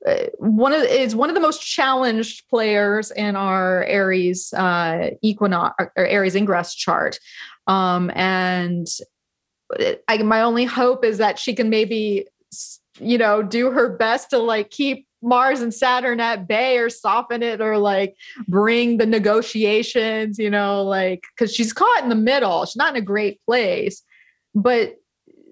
uh 0.05 0.25
one 0.38 0.73
of 0.73 0.84
is 0.84 1.15
one 1.15 1.29
of 1.29 1.36
the 1.36 1.41
most 1.41 1.62
challenged 1.65 2.43
players 2.49 3.10
in 3.12 3.38
our 3.38 3.86
Aries 3.86 4.53
uh, 4.53 5.12
equinox 5.21 5.75
or 5.95 6.05
Aries 6.05 6.36
ingress 6.36 6.75
chart, 6.75 7.19
um, 7.67 8.12
and 8.13 8.88
I, 10.10 10.17
my 10.23 10.41
only 10.41 10.65
hope 10.65 11.05
is 11.05 11.19
that 11.19 11.39
she 11.39 11.55
can 11.55 11.69
maybe 11.69 12.27
you 12.99 13.17
know 13.17 13.41
do 13.41 13.71
her 13.71 13.89
best 13.89 14.29
to 14.31 14.39
like 14.39 14.69
keep 14.69 15.04
Mars 15.25 15.61
and 15.61 15.73
Saturn 15.73 16.19
at 16.19 16.47
bay 16.47 16.77
or 16.77 16.89
soften 16.89 17.41
it 17.41 17.59
or 17.59 17.77
like 17.77 18.15
bring 18.47 18.97
the 18.97 19.05
negotiations, 19.05 20.38
you 20.38 20.49
know, 20.49 20.83
like 20.83 21.23
because 21.35 21.53
she's 21.53 21.73
caught 21.73 22.03
in 22.03 22.09
the 22.09 22.15
middle. 22.15 22.65
She's 22.65 22.75
not 22.75 22.95
in 22.95 23.01
a 23.01 23.05
great 23.05 23.41
place, 23.45 24.03
but 24.53 24.97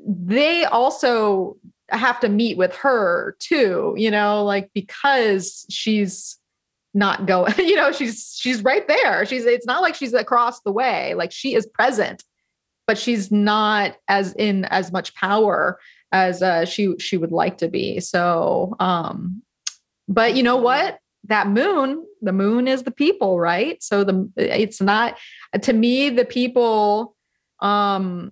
they 0.06 0.64
also 0.66 1.58
have 1.90 2.20
to 2.20 2.30
meet 2.30 2.58
with 2.58 2.76
her 2.76 3.36
too, 3.40 3.96
you 3.98 4.12
know, 4.12 4.44
like 4.44 4.70
because 4.74 5.66
she's 5.70 6.38
not 6.94 7.26
going, 7.26 7.54
you 7.58 7.76
know, 7.76 7.92
she's 7.92 8.36
she's 8.40 8.64
right 8.64 8.88
there. 8.88 9.26
She's 9.26 9.46
it's 9.46 9.66
not 9.66 9.82
like 9.82 9.96
she's 9.96 10.14
across 10.14 10.62
the 10.62 10.72
way, 10.72 11.16
like 11.16 11.32
she 11.32 11.56
is 11.56 11.66
present, 11.66 12.24
but 12.86 12.98
she's 12.98 13.32
not 13.32 13.96
as 14.08 14.34
in 14.34 14.66
as 14.66 14.92
much 14.92 15.16
power 15.16 15.80
as 16.12 16.44
uh, 16.44 16.64
she 16.66 16.96
she 17.00 17.18
would 17.18 17.32
like 17.32 17.58
to 17.58 17.68
be. 17.68 18.00
So 18.00 18.76
um 18.80 19.42
but 20.08 20.36
you 20.36 20.44
know 20.44 20.58
what? 20.58 21.00
That 21.26 21.48
moon, 21.48 22.06
the 22.22 22.34
moon 22.34 22.68
is 22.68 22.84
the 22.84 22.92
people, 22.92 23.40
right? 23.40 23.82
So 23.82 24.04
the 24.04 24.30
it's 24.36 24.82
not 24.82 25.18
to 25.62 25.74
me 25.74 26.10
the 26.10 26.26
people 26.26 27.16
um 27.62 28.32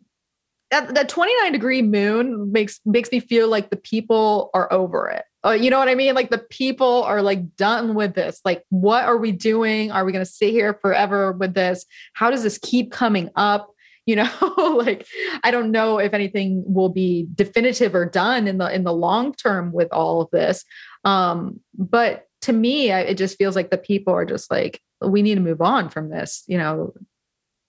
that, 0.71 0.95
that 0.95 1.09
29 1.09 1.51
degree 1.51 1.81
moon 1.81 2.51
makes 2.51 2.79
makes 2.85 3.11
me 3.11 3.19
feel 3.19 3.49
like 3.49 3.69
the 3.69 3.77
people 3.77 4.49
are 4.53 4.71
over 4.71 5.09
it. 5.09 5.25
Uh, 5.45 5.51
you 5.51 5.69
know 5.69 5.79
what 5.79 5.89
I 5.89 5.95
mean? 5.95 6.15
Like 6.15 6.29
the 6.29 6.37
people 6.37 7.03
are 7.03 7.21
like 7.21 7.55
done 7.55 7.95
with 7.95 8.13
this. 8.13 8.39
Like, 8.45 8.63
what 8.69 9.05
are 9.05 9.17
we 9.17 9.31
doing? 9.31 9.91
Are 9.91 10.05
we 10.05 10.11
going 10.11 10.23
to 10.23 10.31
sit 10.31 10.51
here 10.51 10.77
forever 10.81 11.31
with 11.31 11.55
this? 11.55 11.85
How 12.13 12.29
does 12.29 12.43
this 12.43 12.59
keep 12.59 12.91
coming 12.91 13.29
up? 13.35 13.73
You 14.05 14.15
know, 14.17 14.29
like 14.77 15.05
I 15.43 15.51
don't 15.51 15.71
know 15.71 15.99
if 15.99 16.13
anything 16.13 16.63
will 16.65 16.89
be 16.89 17.27
definitive 17.35 17.93
or 17.93 18.05
done 18.05 18.47
in 18.47 18.57
the 18.57 18.73
in 18.73 18.83
the 18.83 18.93
long 18.93 19.33
term 19.33 19.71
with 19.71 19.89
all 19.91 20.21
of 20.21 20.29
this. 20.31 20.63
Um, 21.03 21.59
but 21.77 22.27
to 22.41 22.53
me, 22.53 22.91
I, 22.91 23.01
it 23.01 23.17
just 23.17 23.37
feels 23.37 23.55
like 23.55 23.69
the 23.69 23.77
people 23.77 24.13
are 24.13 24.25
just 24.25 24.51
like, 24.51 24.81
we 25.01 25.21
need 25.21 25.35
to 25.35 25.41
move 25.41 25.61
on 25.61 25.89
from 25.89 26.09
this. 26.09 26.43
You 26.47 26.57
know, 26.57 26.93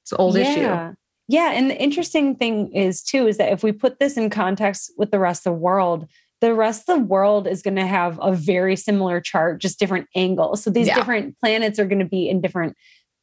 it's 0.03 0.13
an 0.13 0.19
old 0.19 0.37
yeah. 0.37 0.51
issue. 0.51 0.97
Yeah. 1.29 1.53
And 1.53 1.71
the 1.71 1.81
interesting 1.81 2.37
thing 2.37 2.73
is, 2.75 3.03
too, 3.03 3.27
is 3.27 3.39
that 3.39 3.53
if 3.53 3.63
we 3.63 3.73
put 3.73 3.99
this 3.99 4.17
in 4.17 4.29
context 4.29 4.93
with 4.99 5.11
the 5.11 5.19
rest 5.19 5.47
of 5.47 5.53
the 5.55 5.59
world, 5.59 6.09
the 6.41 6.53
rest 6.53 6.89
of 6.89 6.99
the 6.99 7.05
world 7.05 7.47
is 7.47 7.63
going 7.63 7.77
to 7.77 7.87
have 7.87 8.19
a 8.21 8.33
very 8.33 8.77
similar 8.77 9.21
chart, 9.21 9.61
just 9.61 9.79
different 9.79 10.09
angles. 10.15 10.63
So 10.63 10.71
these 10.71 10.89
yeah. 10.89 10.97
different 10.97 11.39
planets 11.39 11.79
are 11.79 11.87
going 11.87 12.01
to 12.01 12.05
be 12.05 12.29
in 12.29 12.41
different 12.41 12.77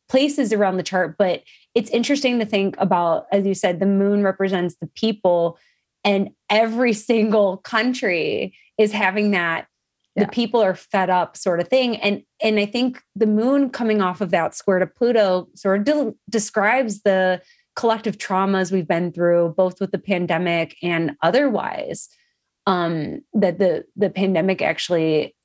places 0.08 0.54
around 0.54 0.78
the 0.78 0.84
chart. 0.84 1.18
But 1.20 1.44
it's 1.76 1.92
interesting 1.92 2.40
to 2.40 2.46
think 2.46 2.76
about, 2.80 3.28
as 3.32 3.46
you 3.46 3.54
said, 3.54 3.80
the 3.80 3.86
moon 3.86 4.24
represents 4.24 4.76
the 4.82 4.88
people, 4.88 5.60
and 6.04 6.30
every 6.50 6.94
single 6.94 7.58
country 7.58 8.56
is 8.78 8.92
having 8.92 9.32
that 9.32 9.68
the 10.20 10.28
people 10.28 10.62
are 10.62 10.76
fed 10.76 11.10
up 11.10 11.38
sort 11.38 11.60
of 11.60 11.68
thing. 11.68 11.98
And 11.98 12.24
and 12.42 12.60
i 12.60 12.66
think 12.66 13.02
the 13.16 13.28
moon 13.28 13.70
coming 13.70 14.02
off 14.02 14.22
of 14.22 14.32
that 14.32 14.56
square 14.56 14.80
to 14.80 14.88
pluto 14.88 15.48
sort 15.56 15.80
of 15.80 15.86
de- 15.86 16.16
describes 16.30 17.02
the 17.02 17.42
collective 17.76 18.18
traumas 18.18 18.72
we've 18.72 18.88
been 18.88 19.12
through 19.12 19.54
both 19.56 19.80
with 19.80 19.92
the 19.92 20.00
pandemic 20.00 20.76
and 20.82 21.16
otherwise 21.22 22.10
um 22.68 23.22
that 23.34 23.60
the 23.60 23.86
the 23.96 24.10
pandemic 24.10 24.62
actually 24.62 25.36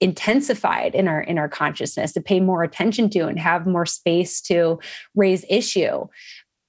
intensified 0.00 0.94
in 0.94 1.08
our 1.08 1.20
in 1.20 1.38
our 1.38 1.48
consciousness 1.48 2.12
to 2.12 2.20
pay 2.20 2.40
more 2.40 2.62
attention 2.62 3.10
to 3.10 3.26
and 3.26 3.38
have 3.38 3.66
more 3.66 3.86
space 3.86 4.40
to 4.40 4.78
raise 5.14 5.44
issue. 5.48 6.06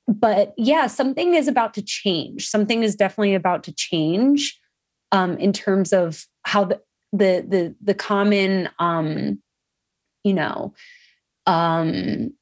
But 0.08 0.54
yeah 0.58 0.88
something 0.88 1.36
is 1.36 1.48
about 1.48 1.74
to 1.76 1.84
change. 1.84 2.48
Something 2.48 2.82
is 2.84 2.96
definitely 2.96 3.36
about 3.36 3.64
to 3.66 3.74
change 3.74 4.60
um, 5.12 5.38
in 5.38 5.54
terms 5.54 5.94
of 5.94 6.26
how 6.44 6.66
the 6.66 6.82
the 7.12 7.46
the, 7.48 7.76
the 7.82 7.94
common 7.94 8.70
um, 8.80 9.42
you 10.24 10.34
know 10.34 10.74
um, 11.46 12.34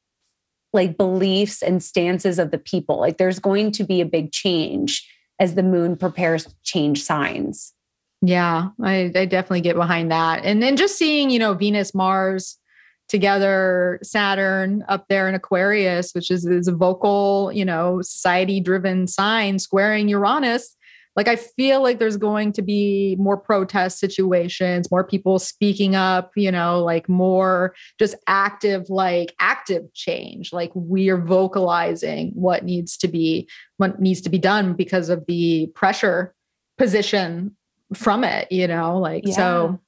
like 0.74 0.97
beliefs 0.97 1.61
and 1.61 1.84
stances 1.84 2.39
of 2.39 2.51
the 2.51 2.57
people 2.57 2.99
like 2.99 3.18
there's 3.18 3.39
going 3.39 3.72
to 3.72 3.84
be 3.84 4.01
a 4.01 4.05
big 4.05 4.32
change 4.32 5.07
as 5.39 5.55
the 5.55 5.63
moon 5.63 5.95
prepares 5.95 6.53
change 6.63 7.03
signs 7.03 7.74
yeah, 8.22 8.70
I, 8.82 9.11
I 9.15 9.26
definitely 9.26 9.61
get 9.61 9.76
behind 9.76 10.11
that. 10.11 10.43
And 10.43 10.61
then 10.61 10.76
just 10.76 10.97
seeing, 10.97 11.30
you 11.30 11.39
know, 11.39 11.53
Venus, 11.53 11.93
Mars 11.93 12.57
together, 13.07 13.99
Saturn 14.01 14.84
up 14.89 15.05
there 15.07 15.30
in 15.30 15.36
Aquarius, 15.36 16.13
which 16.13 16.32
is, 16.32 16.45
is 16.45 16.68
a 16.68 16.76
vocal, 16.76 17.51
you 17.53 17.63
know, 17.63 18.01
society 18.01 18.59
driven 18.59 19.07
sign 19.07 19.59
squaring 19.59 20.09
Uranus. 20.09 20.76
Like, 21.18 21.28
I 21.28 21.36
feel 21.36 21.84
like 21.84 21.99
there's 21.99 22.15
going 22.15 22.53
to 22.53 22.61
be 22.61 23.18
more 23.20 23.36
protest 23.36 23.99
situations, 23.99 24.89
more 24.89 25.03
people 25.03 25.39
speaking 25.39 25.95
up, 25.95 26.32
you 26.38 26.51
know, 26.51 26.82
like 26.84 27.09
more 27.09 27.76
just 27.99 28.15
active, 28.28 28.89
like 28.89 29.36
active 29.39 29.91
change. 29.93 30.53
Like, 30.53 30.72
we 30.74 31.09
are 31.09 31.20
vocalizing 31.20 32.32
what 32.36 32.63
needs 32.63 32.95
to 32.97 33.07
be, 33.07 33.49
what 33.78 33.99
needs 33.99 34.22
to 34.22 34.30
be 34.30 34.38
done 34.38 34.74
because 34.74 35.09
of 35.09 35.26
the 35.28 35.68
pressure 35.76 36.34
position 36.78 37.55
from 37.93 38.24
it, 38.24 38.51
you 38.51 38.68
know, 38.68 38.97
like 38.99 39.24
yeah. 39.26 39.36
so 39.36 39.80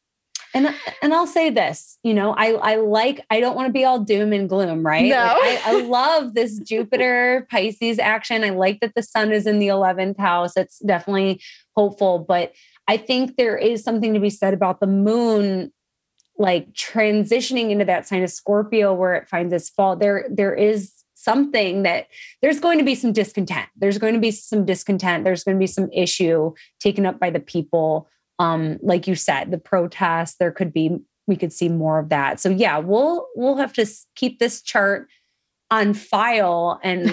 and 0.53 0.73
and 1.01 1.13
I'll 1.13 1.27
say 1.27 1.49
this, 1.49 1.97
you 2.03 2.13
know, 2.13 2.33
I 2.33 2.53
I 2.53 2.75
like 2.77 3.25
I 3.29 3.39
don't 3.39 3.55
want 3.55 3.67
to 3.67 3.73
be 3.73 3.85
all 3.85 3.99
doom 3.99 4.33
and 4.33 4.49
gloom, 4.49 4.85
right? 4.85 5.05
No. 5.05 5.37
Like 5.41 5.65
I, 5.65 5.77
I 5.77 5.81
love 5.81 6.33
this 6.33 6.59
Jupiter 6.59 7.47
Pisces 7.51 7.99
action. 7.99 8.43
I 8.43 8.49
like 8.49 8.79
that 8.79 8.95
the 8.95 9.03
sun 9.03 9.31
is 9.31 9.45
in 9.45 9.59
the 9.59 9.67
11th 9.67 10.19
house. 10.19 10.57
It's 10.57 10.79
definitely 10.79 11.41
hopeful, 11.75 12.19
but 12.19 12.53
I 12.87 12.97
think 12.97 13.37
there 13.37 13.57
is 13.57 13.83
something 13.83 14.13
to 14.13 14.19
be 14.19 14.31
said 14.31 14.53
about 14.53 14.79
the 14.79 14.87
moon 14.87 15.71
like 16.39 16.71
transitioning 16.73 17.69
into 17.69 17.85
that 17.85 18.07
sign 18.07 18.23
of 18.23 18.31
Scorpio 18.31 18.93
where 18.93 19.13
it 19.15 19.27
finds 19.27 19.53
its 19.53 19.69
fall. 19.69 19.95
There 19.95 20.27
there 20.31 20.55
is 20.55 20.93
something 21.13 21.83
that 21.83 22.07
there's 22.41 22.59
going 22.59 22.77
to 22.79 22.85
be 22.85 22.95
some 22.95 23.11
discontent. 23.11 23.67
There's 23.75 23.97
going 23.97 24.13
to 24.13 24.19
be 24.19 24.31
some 24.31 24.65
discontent. 24.65 25.25
There's 25.25 25.43
going 25.43 25.57
to 25.57 25.59
be 25.59 25.67
some 25.67 25.89
issue 25.91 26.53
taken 26.79 27.05
up 27.05 27.19
by 27.19 27.29
the 27.29 27.41
people. 27.41 28.07
Um, 28.39 28.79
like 28.81 29.07
you 29.07 29.15
said, 29.15 29.51
the 29.51 29.57
protests, 29.57 30.37
there 30.39 30.51
could 30.51 30.73
be, 30.73 30.97
we 31.27 31.35
could 31.35 31.53
see 31.53 31.69
more 31.69 31.99
of 31.99 32.09
that. 32.09 32.39
So 32.39 32.49
yeah, 32.49 32.77
we'll 32.77 33.27
we'll 33.35 33.57
have 33.57 33.73
to 33.73 33.85
keep 34.15 34.39
this 34.39 34.61
chart 34.61 35.07
on 35.69 35.93
file 35.93 36.79
and 36.83 37.11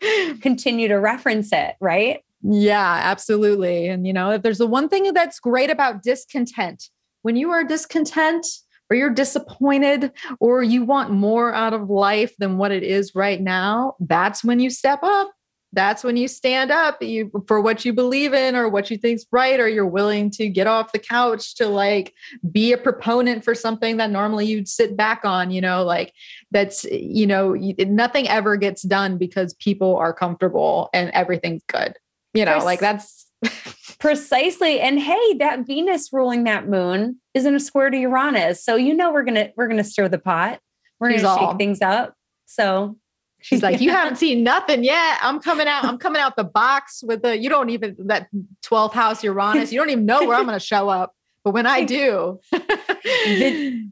continue 0.42 0.88
to 0.88 0.96
reference 0.96 1.52
it, 1.52 1.76
right? 1.80 2.22
Yeah, 2.42 3.00
absolutely. 3.04 3.88
And 3.88 4.06
you 4.06 4.12
know, 4.12 4.32
if 4.32 4.42
there's 4.42 4.58
the 4.58 4.66
one 4.66 4.88
thing 4.88 5.12
that's 5.14 5.40
great 5.40 5.70
about 5.70 6.02
discontent, 6.02 6.90
when 7.22 7.36
you 7.36 7.50
are 7.50 7.64
discontent, 7.64 8.46
or 8.90 8.96
you're 8.96 9.10
disappointed 9.10 10.12
or 10.40 10.62
you 10.62 10.84
want 10.84 11.10
more 11.10 11.54
out 11.54 11.72
of 11.72 11.90
life 11.90 12.34
than 12.38 12.58
what 12.58 12.70
it 12.70 12.82
is 12.82 13.14
right 13.14 13.40
now, 13.40 13.94
that's 14.00 14.44
when 14.44 14.60
you 14.60 14.70
step 14.70 15.00
up. 15.02 15.32
That's 15.74 16.04
when 16.04 16.16
you 16.16 16.28
stand 16.28 16.70
up 16.70 17.02
you, 17.02 17.30
for 17.46 17.60
what 17.60 17.84
you 17.84 17.92
believe 17.92 18.32
in 18.32 18.56
or 18.56 18.68
what 18.68 18.90
you 18.90 18.96
think's 18.96 19.24
right, 19.30 19.60
or 19.60 19.68
you're 19.68 19.86
willing 19.86 20.30
to 20.32 20.48
get 20.48 20.66
off 20.66 20.92
the 20.92 20.98
couch 20.98 21.54
to 21.56 21.68
like 21.68 22.14
be 22.50 22.72
a 22.72 22.78
proponent 22.78 23.44
for 23.44 23.54
something 23.54 23.96
that 23.98 24.10
normally 24.10 24.46
you'd 24.46 24.68
sit 24.68 24.96
back 24.96 25.24
on. 25.24 25.50
You 25.50 25.60
know, 25.60 25.84
like 25.84 26.12
that's 26.50 26.84
you 26.84 27.26
know 27.26 27.54
nothing 27.54 28.28
ever 28.28 28.56
gets 28.56 28.82
done 28.82 29.18
because 29.18 29.54
people 29.54 29.96
are 29.96 30.12
comfortable 30.12 30.90
and 30.94 31.10
everything's 31.10 31.62
good. 31.68 31.96
You 32.32 32.44
know, 32.44 32.58
like 32.58 32.80
that's 32.80 33.24
Precisely. 33.98 34.80
And 34.80 34.98
hey, 34.98 35.34
that 35.38 35.66
Venus 35.66 36.12
ruling 36.12 36.44
that 36.44 36.68
moon 36.68 37.20
is 37.32 37.46
in 37.46 37.54
a 37.54 37.60
square 37.60 37.90
to 37.90 37.96
Uranus. 37.96 38.64
So 38.64 38.76
you 38.76 38.94
know 38.94 39.12
we're 39.12 39.24
gonna 39.24 39.50
we're 39.56 39.68
gonna 39.68 39.84
stir 39.84 40.08
the 40.08 40.18
pot. 40.18 40.60
We're 41.00 41.10
gonna 41.10 41.28
all, 41.28 41.50
shake 41.50 41.58
things 41.58 41.80
up. 41.80 42.14
So 42.46 42.96
she's 43.44 43.62
like, 43.62 43.80
You 43.80 43.90
haven't 43.98 44.16
seen 44.16 44.42
nothing 44.42 44.82
yet. 44.82 45.18
I'm 45.22 45.38
coming 45.38 45.68
out, 45.68 45.84
I'm 45.84 45.98
coming 45.98 46.20
out 46.20 46.36
the 46.36 46.44
box 46.44 47.02
with 47.06 47.22
the 47.22 47.38
you 47.38 47.48
don't 47.48 47.70
even 47.70 47.96
that 48.06 48.28
12th 48.64 48.92
house 48.92 49.22
Uranus. 49.22 49.72
You 49.72 49.78
don't 49.78 49.90
even 49.90 50.06
know 50.06 50.26
where 50.26 50.36
I'm 50.36 50.46
gonna 50.46 50.58
show 50.58 50.88
up. 50.88 51.14
But 51.44 51.52
when 51.52 51.66
I 51.66 51.84
do, 51.84 52.40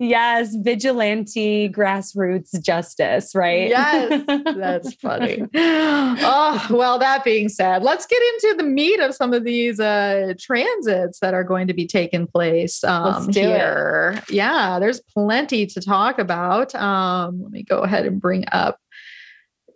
yes, 0.01 0.55
vigilante 0.55 1.69
grassroots 1.69 2.59
justice, 2.63 3.35
right? 3.35 3.69
Yes, 3.69 4.25
that's 4.27 4.95
funny. 4.95 5.43
oh, 5.55 6.67
well, 6.71 6.99
that 6.99 7.25
being 7.25 7.51
said, 7.51 7.83
let's 7.83 8.07
get 8.07 8.23
into 8.23 8.57
the 8.57 8.63
meat 8.63 9.01
of 9.01 9.15
some 9.15 9.35
of 9.35 9.45
these 9.45 9.79
uh, 9.79 10.33
transits 10.39 11.19
that 11.19 11.35
are 11.35 11.45
going 11.45 11.67
to 11.67 11.75
be 11.75 11.87
taking 11.87 12.27
place 12.27 12.83
um, 12.85 13.31
here. 13.31 14.15
It. 14.17 14.31
Yeah, 14.31 14.79
there's 14.79 15.01
plenty 15.01 15.67
to 15.67 15.81
talk 15.83 16.19
about. 16.19 16.75
Um, 16.75 17.43
let 17.43 17.53
me 17.53 17.65
go 17.65 17.81
ahead 17.81 18.07
and 18.07 18.19
bring 18.19 18.47
up 18.51 18.79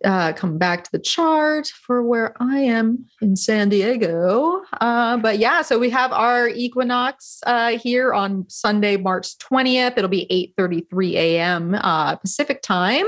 uh, 0.07 0.31
come 0.31 0.57
back 0.57 0.85
to 0.85 0.91
the 0.91 0.99
chart 0.99 1.67
for 1.67 2.01
where 2.01 2.33
I 2.41 2.59
am 2.59 3.05
in 3.21 3.35
San 3.35 3.67
Diego. 3.67 4.61
Uh, 4.79 5.17
but 5.17 5.37
yeah, 5.37 5.61
so 5.61 5.77
we 5.77 5.89
have 5.89 6.13
our 6.13 6.47
equinox 6.47 7.41
uh, 7.45 7.77
here 7.77 8.13
on 8.13 8.49
Sunday, 8.49 8.95
March 8.95 9.37
20th. 9.39 9.97
It'll 9.97 10.07
be 10.07 10.53
8:33 10.57 11.13
a.m. 11.15 11.75
Uh, 11.75 12.15
Pacific 12.15 12.61
time. 12.61 13.05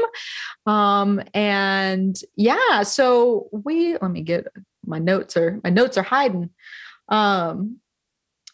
Um, 0.65 1.21
and 1.33 2.19
yeah, 2.35 2.83
so 2.83 3.47
we 3.53 3.93
let 3.93 4.11
me 4.11 4.21
get 4.21 4.47
my 4.85 4.99
notes 4.99 5.37
are 5.37 5.61
my 5.63 5.69
notes 5.69 5.97
are 5.97 6.03
hiding. 6.03 6.49
Um, 7.07 7.77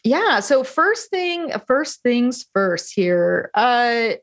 yeah, 0.04 0.38
so 0.38 0.62
first 0.62 1.10
thing, 1.10 1.50
first 1.66 2.00
things 2.02 2.46
first 2.54 2.92
here. 2.94 3.50
Uh 3.54 4.14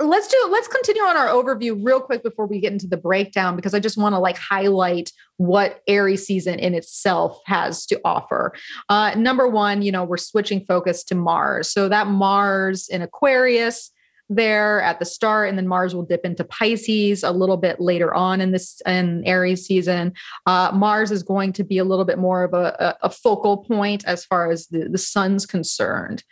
let's 0.00 0.28
do 0.28 0.48
let's 0.50 0.68
continue 0.68 1.02
on 1.02 1.16
our 1.16 1.28
overview 1.28 1.78
real 1.82 2.00
quick 2.00 2.22
before 2.22 2.46
we 2.46 2.60
get 2.60 2.72
into 2.72 2.86
the 2.86 2.96
breakdown 2.96 3.56
because 3.56 3.74
i 3.74 3.78
just 3.80 3.96
want 3.96 4.14
to 4.14 4.18
like 4.18 4.36
highlight 4.36 5.10
what 5.36 5.80
aries 5.86 6.26
season 6.26 6.58
in 6.58 6.74
itself 6.74 7.40
has 7.46 7.86
to 7.86 8.00
offer. 8.04 8.52
Uh, 8.88 9.14
number 9.16 9.48
one 9.48 9.82
you 9.82 9.92
know 9.92 10.04
we're 10.04 10.16
switching 10.16 10.64
focus 10.64 11.02
to 11.04 11.14
mars. 11.14 11.70
So 11.70 11.88
that 11.88 12.06
mars 12.06 12.88
in 12.88 13.02
aquarius 13.02 13.90
there 14.28 14.80
at 14.82 14.98
the 14.98 15.04
start 15.04 15.48
and 15.48 15.58
then 15.58 15.66
mars 15.66 15.94
will 15.94 16.04
dip 16.04 16.24
into 16.24 16.44
pisces 16.44 17.22
a 17.22 17.30
little 17.30 17.56
bit 17.56 17.80
later 17.80 18.14
on 18.14 18.40
in 18.40 18.52
this 18.52 18.80
in 18.86 19.22
aries 19.24 19.66
season. 19.66 20.12
Uh, 20.46 20.70
mars 20.72 21.10
is 21.10 21.22
going 21.22 21.52
to 21.52 21.64
be 21.64 21.78
a 21.78 21.84
little 21.84 22.04
bit 22.04 22.18
more 22.18 22.44
of 22.44 22.54
a, 22.54 22.96
a, 23.02 23.10
focal 23.10 23.58
point 23.58 24.04
as 24.06 24.24
far 24.24 24.50
as 24.50 24.68
the, 24.68 24.88
the 24.88 24.98
sun's 24.98 25.44
concerned. 25.44 26.22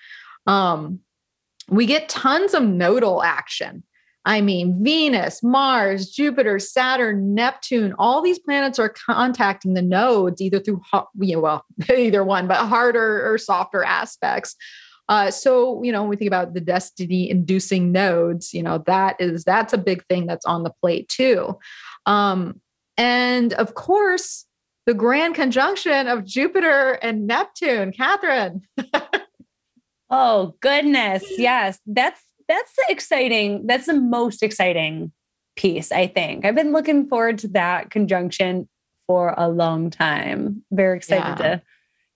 Um, 0.46 1.00
we 1.70 1.86
get 1.86 2.08
tons 2.08 2.52
of 2.54 2.64
nodal 2.64 3.22
action. 3.22 3.84
I 4.26 4.42
mean, 4.42 4.84
Venus, 4.84 5.42
Mars, 5.42 6.10
Jupiter, 6.10 6.58
Saturn, 6.58 7.34
Neptune, 7.34 7.94
all 7.98 8.20
these 8.20 8.38
planets 8.38 8.78
are 8.78 8.90
contacting 8.90 9.72
the 9.72 9.82
nodes 9.82 10.42
either 10.42 10.60
through, 10.60 10.82
you 11.18 11.36
know, 11.36 11.40
well, 11.40 11.64
either 11.96 12.22
one, 12.22 12.46
but 12.46 12.58
harder 12.66 13.32
or 13.32 13.38
softer 13.38 13.82
aspects. 13.82 14.56
Uh, 15.08 15.30
so, 15.30 15.82
you 15.82 15.90
know, 15.90 16.02
when 16.02 16.10
we 16.10 16.16
think 16.16 16.28
about 16.28 16.54
the 16.54 16.60
destiny 16.60 17.30
inducing 17.30 17.92
nodes, 17.92 18.52
you 18.52 18.62
know, 18.62 18.78
that 18.86 19.16
is, 19.20 19.42
that's 19.42 19.72
a 19.72 19.78
big 19.78 20.04
thing 20.06 20.26
that's 20.26 20.46
on 20.46 20.62
the 20.62 20.72
plate 20.80 21.08
too. 21.08 21.58
Um, 22.06 22.60
and 22.96 23.54
of 23.54 23.74
course, 23.74 24.44
the 24.86 24.94
grand 24.94 25.34
conjunction 25.34 26.08
of 26.08 26.24
Jupiter 26.24 26.92
and 27.02 27.26
Neptune, 27.26 27.92
Catherine. 27.92 28.62
Oh 30.10 30.54
goodness. 30.60 31.24
Yes. 31.38 31.78
That's 31.86 32.20
that's 32.48 32.72
the 32.72 32.84
exciting, 32.88 33.66
that's 33.66 33.86
the 33.86 33.94
most 33.94 34.42
exciting 34.42 35.12
piece, 35.54 35.92
I 35.92 36.08
think. 36.08 36.44
I've 36.44 36.56
been 36.56 36.72
looking 36.72 37.06
forward 37.06 37.38
to 37.38 37.48
that 37.48 37.90
conjunction 37.90 38.68
for 39.06 39.34
a 39.36 39.48
long 39.48 39.90
time. 39.90 40.64
Very 40.72 40.96
excited 40.96 41.40
yeah. 41.40 41.56
to 41.56 41.62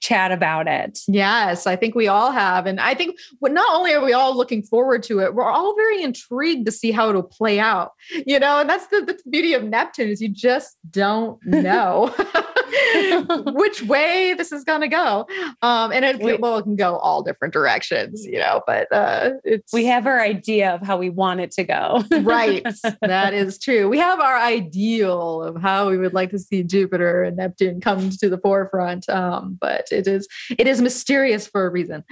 chat 0.01 0.32
about 0.32 0.66
it. 0.66 0.99
Yes, 1.09 1.66
I 1.66 1.76
think 1.76 1.95
we 1.95 2.09
all 2.09 2.30
have. 2.30 2.66
And 2.66 2.80
I 2.80 2.95
think 2.95 3.16
not 3.40 3.74
only 3.74 3.92
are 3.95 4.05
we 4.05 4.12
all 4.12 4.36
looking 4.36 4.62
forward 4.62 5.03
to 5.05 5.20
it, 5.20 5.34
we're 5.34 5.51
all 5.51 5.74
very 5.76 6.03
intrigued 6.03 6.66
to 6.66 6.72
see 6.72 6.90
how 6.90 7.09
it'll 7.09 7.22
play 7.22 7.59
out. 7.59 7.92
You 8.26 8.38
know, 8.38 8.61
and 8.61 8.68
that's 8.68 8.88
the, 8.88 9.01
the 9.01 9.18
beauty 9.30 9.55
of 9.55 9.64
Neptune 9.64 10.09
is 10.09 10.20
you 10.20 10.28
just 10.28 10.76
don't 10.90 11.38
know. 11.47 12.14
which 13.46 13.82
way 13.82 14.34
this 14.34 14.52
is 14.52 14.64
going 14.64 14.80
to 14.80 14.88
go. 14.88 15.26
Um, 15.62 15.92
and 15.92 16.04
it, 16.04 16.20
we, 16.20 16.34
well, 16.34 16.58
it 16.58 16.62
can 16.62 16.76
go 16.76 16.96
all 16.96 17.22
different 17.22 17.52
directions, 17.52 18.24
you 18.24 18.38
know, 18.38 18.62
but 18.66 18.92
uh, 18.92 19.30
it's. 19.44 19.72
We 19.72 19.84
have 19.86 20.06
our 20.06 20.20
idea 20.20 20.74
of 20.74 20.82
how 20.82 20.96
we 20.96 21.10
want 21.10 21.40
it 21.40 21.50
to 21.52 21.64
go. 21.64 22.04
right. 22.22 22.66
That 23.00 23.34
is 23.34 23.58
true. 23.58 23.88
We 23.88 23.98
have 23.98 24.20
our 24.20 24.38
ideal 24.38 25.42
of 25.42 25.60
how 25.60 25.90
we 25.90 25.98
would 25.98 26.14
like 26.14 26.30
to 26.30 26.38
see 26.38 26.62
Jupiter 26.62 27.22
and 27.22 27.36
Neptune 27.36 27.80
come 27.80 28.10
to 28.10 28.28
the 28.28 28.38
forefront. 28.38 29.08
Um, 29.08 29.58
but 29.60 29.88
it 29.90 30.06
is, 30.06 30.26
it 30.58 30.66
is 30.66 30.80
mysterious 30.80 31.46
for 31.46 31.66
a 31.66 31.70
reason. 31.70 32.04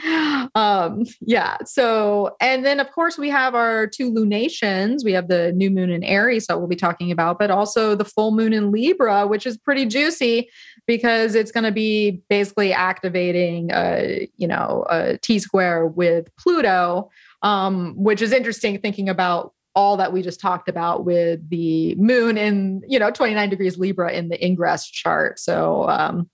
Um, 0.55 1.05
yeah. 1.21 1.59
So, 1.65 2.37
and 2.41 2.65
then 2.65 2.81
of 2.81 2.91
course 2.93 3.17
we 3.17 3.31
have 3.31 3.55
our 3.55 3.87
two 3.87 4.13
lunations. 4.13 5.05
We 5.05 5.13
have 5.13 5.29
the 5.29 5.53
new 5.53 5.71
moon 5.71 5.91
in 5.91 6.05
Aries 6.05 6.47
that 6.47 6.59
we'll 6.59 6.69
be 6.69 6.77
talking 6.77 7.11
about, 7.11 7.39
but 7.39 7.51
also 7.51 7.95
the 7.95 8.05
full 8.05 8.33
moon 8.33 8.53
in 8.53 8.71
Libra, 8.71 9.27
which 9.27 9.47
is 9.47 9.57
pretty 9.57 9.87
juicy 9.87 10.51
because 10.87 11.35
it's 11.35 11.53
going 11.53 11.65
to 11.65 11.73
be 11.73 12.23
basically 12.29 12.73
activating, 12.73 13.71
a, 13.73 14.29
you 14.37 14.47
know, 14.47 14.85
a 14.89 15.19
T 15.19 15.39
square 15.39 15.87
with 15.87 16.35
Pluto, 16.37 17.11
um, 17.43 17.95
which 17.97 18.23
is 18.23 18.33
interesting 18.33 18.79
thinking 18.79 19.09
about 19.09 19.53
all 19.75 19.97
that 19.97 20.13
we 20.13 20.23
just 20.23 20.41
talked 20.41 20.69
about 20.69 21.05
with 21.05 21.49
the 21.49 21.95
moon 21.95 22.37
in, 22.37 22.83
you 22.87 22.99
know, 22.99 23.11
29 23.11 23.49
degrees 23.49 23.79
Libra 23.79 24.13
in 24.13 24.29
the 24.29 24.45
ingress 24.45 24.87
chart. 24.87 25.39
So, 25.39 25.89
um, 25.89 26.29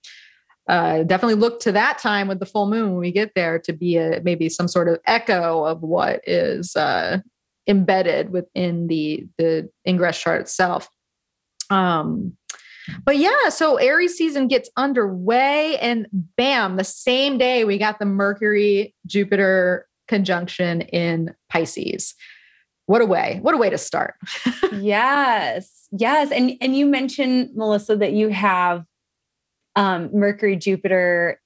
uh, 0.68 1.02
definitely 1.04 1.34
look 1.34 1.60
to 1.60 1.72
that 1.72 1.98
time 1.98 2.28
with 2.28 2.40
the 2.40 2.46
full 2.46 2.68
moon 2.68 2.90
when 2.90 3.00
we 3.00 3.10
get 3.10 3.34
there 3.34 3.58
to 3.58 3.72
be 3.72 3.96
a 3.96 4.20
maybe 4.22 4.50
some 4.50 4.68
sort 4.68 4.86
of 4.86 4.98
echo 5.06 5.64
of 5.64 5.80
what 5.80 6.20
is 6.26 6.76
uh, 6.76 7.18
embedded 7.66 8.30
within 8.30 8.86
the 8.86 9.26
the 9.38 9.70
ingress 9.86 10.20
chart 10.20 10.42
itself. 10.42 10.88
Um, 11.70 12.36
but 13.04 13.16
yeah, 13.16 13.48
so 13.48 13.76
Aries 13.76 14.16
season 14.16 14.48
gets 14.48 14.70
underway, 14.76 15.78
and 15.78 16.06
bam, 16.12 16.76
the 16.76 16.84
same 16.84 17.38
day 17.38 17.64
we 17.64 17.78
got 17.78 17.98
the 17.98 18.06
Mercury 18.06 18.94
Jupiter 19.06 19.86
conjunction 20.06 20.82
in 20.82 21.34
Pisces. 21.48 22.14
What 22.86 23.02
a 23.02 23.06
way! 23.06 23.38
What 23.42 23.54
a 23.54 23.58
way 23.58 23.70
to 23.70 23.78
start. 23.78 24.14
yes, 24.72 25.88
yes, 25.92 26.30
and 26.30 26.52
and 26.60 26.76
you 26.76 26.86
mentioned 26.86 27.50
Melissa 27.54 27.96
that 27.96 28.12
you 28.12 28.28
have 28.28 28.84
um, 29.76 30.10
Mercury 30.12 30.56
Jupiter 30.56 31.40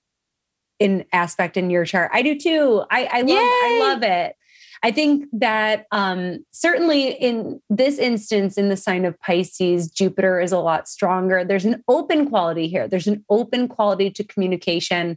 in 0.79 1.05
aspect 1.13 1.57
in 1.57 1.71
your 1.71 1.85
chart. 1.85 2.11
I 2.13 2.23
do 2.23 2.39
too. 2.39 2.83
I, 2.91 3.05
I 3.05 3.21
love 3.21 3.29
Yay! 3.29 3.37
I 3.37 3.79
love 3.81 4.03
it. 4.03 4.37
I 4.83 4.91
think 4.91 5.27
that 5.33 5.87
um, 5.93 6.45
certainly 6.51 7.11
in 7.11 7.61
this 7.71 7.99
instance, 7.99 8.59
in 8.59 8.69
the 8.69 8.77
sign 8.77 9.05
of 9.05 9.19
Pisces, 9.21 9.89
Jupiter 9.89 10.41
is 10.41 10.51
a 10.51 10.59
lot 10.59 10.89
stronger. 10.89 11.45
There's 11.45 11.65
an 11.65 11.85
open 11.87 12.29
quality 12.29 12.67
here. 12.67 12.89
There's 12.89 13.07
an 13.07 13.25
open 13.31 13.69
quality 13.69 14.11
to 14.11 14.25
communication. 14.25 15.17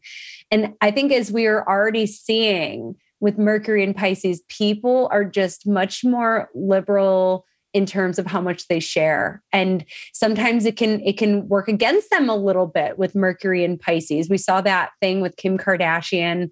And 0.51 0.75
I 0.81 0.91
think 0.91 1.11
as 1.11 1.31
we 1.31 1.47
are 1.47 1.67
already 1.67 2.05
seeing 2.05 2.95
with 3.19 3.39
Mercury 3.39 3.83
and 3.83 3.95
Pisces, 3.95 4.41
people 4.49 5.09
are 5.11 5.25
just 5.25 5.65
much 5.65 6.03
more 6.03 6.49
liberal 6.53 7.45
in 7.73 7.85
terms 7.85 8.17
of 8.17 8.25
how 8.25 8.39
much 8.39 8.69
they 8.69 8.79
share 8.79 9.43
and 9.51 9.83
sometimes 10.13 10.65
it 10.65 10.77
can 10.77 11.01
it 11.01 11.17
can 11.17 11.45
work 11.49 11.67
against 11.67 12.09
them 12.09 12.29
a 12.29 12.35
little 12.35 12.67
bit 12.67 12.97
with 12.97 13.13
mercury 13.15 13.65
and 13.65 13.81
pisces 13.81 14.29
we 14.29 14.37
saw 14.37 14.61
that 14.61 14.91
thing 15.01 15.19
with 15.19 15.35
kim 15.35 15.57
kardashian 15.57 16.49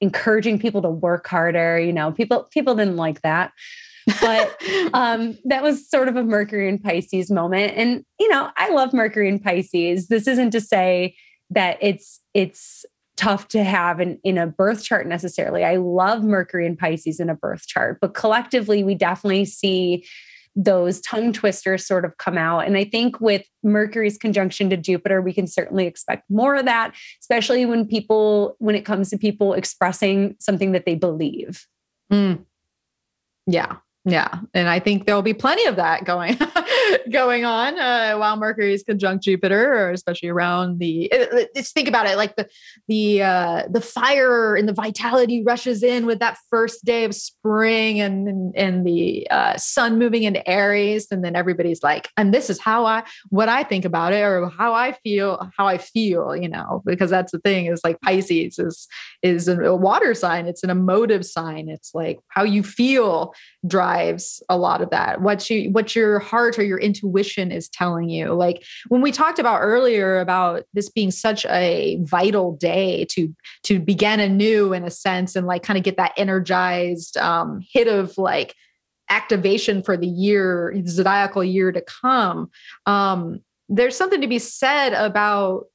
encouraging 0.00 0.58
people 0.58 0.82
to 0.82 0.90
work 0.90 1.26
harder. 1.26 1.78
You 1.78 1.92
know, 1.92 2.12
people 2.12 2.44
people 2.44 2.74
didn't 2.74 2.96
like 2.96 3.22
that. 3.22 3.52
but 4.20 4.56
um, 4.92 5.36
that 5.44 5.62
was 5.62 5.88
sort 5.88 6.08
of 6.08 6.16
a 6.16 6.22
Mercury 6.22 6.68
and 6.68 6.82
Pisces 6.82 7.30
moment. 7.30 7.74
And 7.76 8.04
you 8.18 8.28
know, 8.28 8.50
I 8.56 8.70
love 8.70 8.92
Mercury 8.92 9.28
and 9.28 9.42
Pisces. 9.42 10.08
This 10.08 10.26
isn't 10.26 10.50
to 10.50 10.60
say 10.60 11.16
that 11.50 11.78
it's 11.80 12.20
it's 12.34 12.84
tough 13.16 13.48
to 13.48 13.64
have 13.64 13.98
in, 13.98 14.18
in 14.24 14.36
a 14.38 14.46
birth 14.46 14.84
chart 14.84 15.06
necessarily. 15.06 15.64
I 15.64 15.76
love 15.76 16.22
Mercury 16.22 16.66
and 16.66 16.78
Pisces 16.78 17.18
in 17.18 17.30
a 17.30 17.34
birth 17.34 17.66
chart, 17.66 17.98
but 18.00 18.14
collectively 18.14 18.84
we 18.84 18.94
definitely 18.94 19.46
see 19.46 20.04
those 20.56 21.00
tongue 21.02 21.32
twisters 21.32 21.86
sort 21.86 22.04
of 22.06 22.16
come 22.16 22.38
out. 22.38 22.60
And 22.60 22.76
I 22.76 22.84
think 22.84 23.20
with 23.20 23.44
Mercury's 23.62 24.16
conjunction 24.16 24.70
to 24.70 24.76
Jupiter, 24.76 25.20
we 25.20 25.34
can 25.34 25.46
certainly 25.46 25.86
expect 25.86 26.24
more 26.30 26.56
of 26.56 26.64
that, 26.64 26.94
especially 27.20 27.66
when 27.66 27.86
people, 27.86 28.56
when 28.58 28.74
it 28.74 28.86
comes 28.86 29.10
to 29.10 29.18
people 29.18 29.52
expressing 29.52 30.34
something 30.40 30.72
that 30.72 30.86
they 30.86 30.94
believe. 30.94 31.66
Mm. 32.10 32.46
Yeah. 33.46 33.76
Yeah, 34.08 34.38
and 34.54 34.68
I 34.68 34.78
think 34.78 35.04
there'll 35.04 35.20
be 35.20 35.34
plenty 35.34 35.64
of 35.64 35.74
that 35.76 36.04
going 36.04 36.38
going 37.10 37.44
on 37.44 37.76
uh, 37.76 38.16
while 38.16 38.36
Mercury 38.36 38.72
is 38.72 38.84
conjunct 38.84 39.24
Jupiter, 39.24 39.74
or 39.74 39.90
especially 39.90 40.28
around 40.28 40.78
the. 40.78 41.10
Just 41.56 41.74
think 41.74 41.88
about 41.88 42.06
it, 42.06 42.16
like 42.16 42.36
the 42.36 42.48
the 42.86 43.22
uh, 43.24 43.62
the 43.68 43.80
fire 43.80 44.54
and 44.54 44.68
the 44.68 44.72
vitality 44.72 45.42
rushes 45.44 45.82
in 45.82 46.06
with 46.06 46.20
that 46.20 46.38
first 46.50 46.84
day 46.84 47.02
of 47.02 47.16
spring, 47.16 48.00
and 48.00 48.28
and, 48.28 48.56
and 48.56 48.86
the 48.86 49.28
uh, 49.28 49.56
sun 49.56 49.98
moving 49.98 50.22
into 50.22 50.48
Aries, 50.48 51.08
and 51.10 51.24
then 51.24 51.34
everybody's 51.34 51.82
like, 51.82 52.08
and 52.16 52.32
this 52.32 52.48
is 52.48 52.60
how 52.60 52.86
I 52.86 53.02
what 53.30 53.48
I 53.48 53.64
think 53.64 53.84
about 53.84 54.12
it, 54.12 54.22
or 54.22 54.48
how 54.50 54.72
I 54.72 54.92
feel, 54.92 55.50
how 55.56 55.66
I 55.66 55.78
feel, 55.78 56.36
you 56.36 56.48
know, 56.48 56.80
because 56.86 57.10
that's 57.10 57.32
the 57.32 57.40
thing 57.40 57.66
is 57.66 57.80
like 57.82 58.00
Pisces 58.02 58.60
is 58.60 58.86
is 59.22 59.48
a 59.48 59.74
water 59.74 60.14
sign, 60.14 60.46
it's 60.46 60.62
an 60.62 60.70
emotive 60.70 61.26
sign, 61.26 61.68
it's 61.68 61.90
like 61.92 62.20
how 62.28 62.44
you 62.44 62.62
feel 62.62 63.34
drives 63.66 63.95
a 64.48 64.56
lot 64.56 64.82
of 64.82 64.90
that. 64.90 65.20
What 65.20 65.48
you 65.48 65.70
what 65.70 65.94
your 65.94 66.18
heart 66.18 66.58
or 66.58 66.62
your 66.62 66.78
intuition 66.78 67.50
is 67.50 67.68
telling 67.68 68.08
you. 68.08 68.34
Like 68.34 68.64
when 68.88 69.00
we 69.00 69.12
talked 69.12 69.38
about 69.38 69.60
earlier 69.60 70.20
about 70.20 70.64
this 70.72 70.88
being 70.88 71.10
such 71.10 71.44
a 71.46 71.98
vital 72.02 72.56
day 72.56 73.06
to 73.10 73.34
to 73.64 73.80
begin 73.80 74.20
anew 74.20 74.72
in 74.72 74.84
a 74.84 74.90
sense 74.90 75.36
and 75.36 75.46
like 75.46 75.62
kind 75.62 75.76
of 75.76 75.84
get 75.84 75.96
that 75.96 76.12
energized 76.16 77.16
um, 77.16 77.60
hit 77.72 77.88
of 77.88 78.16
like 78.18 78.54
activation 79.08 79.82
for 79.82 79.96
the 79.96 80.06
year 80.06 80.74
zodiacal 80.86 81.44
year 81.44 81.70
to 81.70 81.80
come 81.80 82.50
um, 82.86 83.40
there's 83.68 83.96
something 83.96 84.20
to 84.20 84.26
be 84.26 84.38
said 84.38 84.92
about 84.94 85.66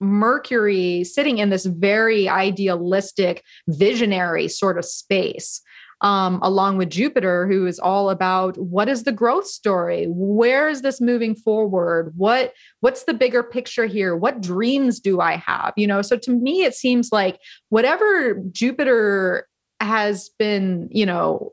Mercury 0.00 1.04
sitting 1.04 1.38
in 1.38 1.50
this 1.50 1.64
very 1.64 2.28
idealistic, 2.28 3.42
visionary 3.68 4.48
sort 4.48 4.78
of 4.78 4.84
space 4.84 5.62
um, 6.02 6.40
along 6.42 6.76
with 6.76 6.90
Jupiter, 6.90 7.46
who 7.46 7.66
is 7.66 7.78
all 7.78 8.10
about 8.10 8.58
what 8.58 8.88
is 8.88 9.04
the 9.04 9.12
growth 9.12 9.46
story? 9.46 10.06
Where 10.08 10.68
is 10.68 10.82
this 10.82 11.00
moving 11.00 11.34
forward? 11.34 12.12
What 12.16 12.52
what's 12.80 13.04
the 13.04 13.14
bigger 13.14 13.42
picture 13.42 13.86
here? 13.86 14.14
What 14.14 14.42
dreams 14.42 15.00
do 15.00 15.20
I 15.20 15.36
have? 15.36 15.72
You 15.76 15.86
know, 15.86 16.02
so 16.02 16.18
to 16.18 16.30
me, 16.30 16.64
it 16.64 16.74
seems 16.74 17.10
like 17.12 17.40
whatever 17.70 18.34
Jupiter 18.52 19.48
has 19.80 20.30
been, 20.38 20.88
you 20.90 21.06
know, 21.06 21.52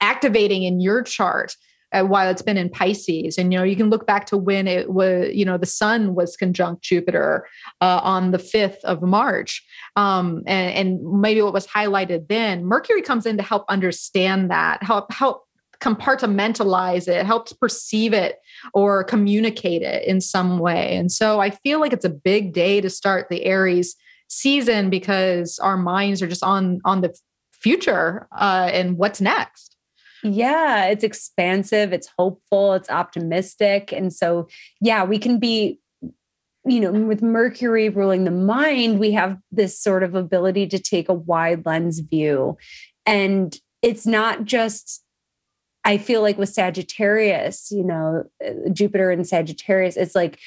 activating 0.00 0.62
in 0.62 0.80
your 0.80 1.02
chart 1.02 1.54
while 2.02 2.28
it's 2.28 2.42
been 2.42 2.56
in 2.56 2.68
Pisces. 2.68 3.38
And, 3.38 3.52
you 3.52 3.58
know, 3.58 3.64
you 3.64 3.76
can 3.76 3.90
look 3.90 4.06
back 4.06 4.26
to 4.26 4.36
when 4.36 4.66
it 4.66 4.90
was, 4.90 5.30
you 5.32 5.44
know, 5.44 5.58
the 5.58 5.66
sun 5.66 6.14
was 6.14 6.36
conjunct 6.36 6.82
Jupiter 6.82 7.46
uh, 7.80 8.00
on 8.02 8.30
the 8.30 8.38
5th 8.38 8.82
of 8.84 9.02
March. 9.02 9.64
Um, 9.96 10.42
and, 10.46 10.74
and 10.74 11.20
maybe 11.20 11.42
what 11.42 11.52
was 11.52 11.66
highlighted 11.66 12.28
then, 12.28 12.64
Mercury 12.64 13.02
comes 13.02 13.26
in 13.26 13.36
to 13.36 13.42
help 13.42 13.64
understand 13.68 14.50
that, 14.50 14.82
help, 14.82 15.12
help 15.12 15.44
compartmentalize 15.80 17.08
it, 17.08 17.26
helps 17.26 17.52
perceive 17.52 18.12
it 18.12 18.38
or 18.72 19.04
communicate 19.04 19.82
it 19.82 20.04
in 20.04 20.20
some 20.20 20.58
way. 20.58 20.96
And 20.96 21.12
so 21.12 21.40
I 21.40 21.50
feel 21.50 21.80
like 21.80 21.92
it's 21.92 22.04
a 22.04 22.10
big 22.10 22.52
day 22.52 22.80
to 22.80 22.88
start 22.88 23.28
the 23.28 23.44
Aries 23.44 23.94
season 24.28 24.90
because 24.90 25.58
our 25.58 25.76
minds 25.76 26.22
are 26.22 26.26
just 26.26 26.42
on 26.42 26.80
on 26.84 27.02
the 27.02 27.14
future 27.52 28.28
uh, 28.36 28.68
and 28.72 28.96
what's 28.96 29.20
next. 29.20 29.73
Yeah, 30.24 30.86
it's 30.86 31.04
expansive, 31.04 31.92
it's 31.92 32.08
hopeful, 32.18 32.72
it's 32.72 32.88
optimistic. 32.88 33.92
And 33.92 34.10
so, 34.10 34.48
yeah, 34.80 35.04
we 35.04 35.18
can 35.18 35.38
be, 35.38 35.80
you 36.64 36.80
know, 36.80 36.90
with 36.92 37.22
Mercury 37.22 37.90
ruling 37.90 38.24
the 38.24 38.30
mind, 38.30 38.98
we 38.98 39.12
have 39.12 39.38
this 39.52 39.78
sort 39.78 40.02
of 40.02 40.14
ability 40.14 40.66
to 40.68 40.78
take 40.78 41.10
a 41.10 41.14
wide 41.14 41.66
lens 41.66 42.00
view. 42.00 42.56
And 43.04 43.54
it's 43.82 44.06
not 44.06 44.46
just, 44.46 45.04
I 45.84 45.98
feel 45.98 46.22
like 46.22 46.38
with 46.38 46.48
Sagittarius, 46.48 47.70
you 47.70 47.84
know, 47.84 48.24
uh, 48.42 48.70
Jupiter 48.72 49.10
and 49.10 49.26
Sagittarius, 49.26 49.98
it's 49.98 50.14
like, 50.14 50.38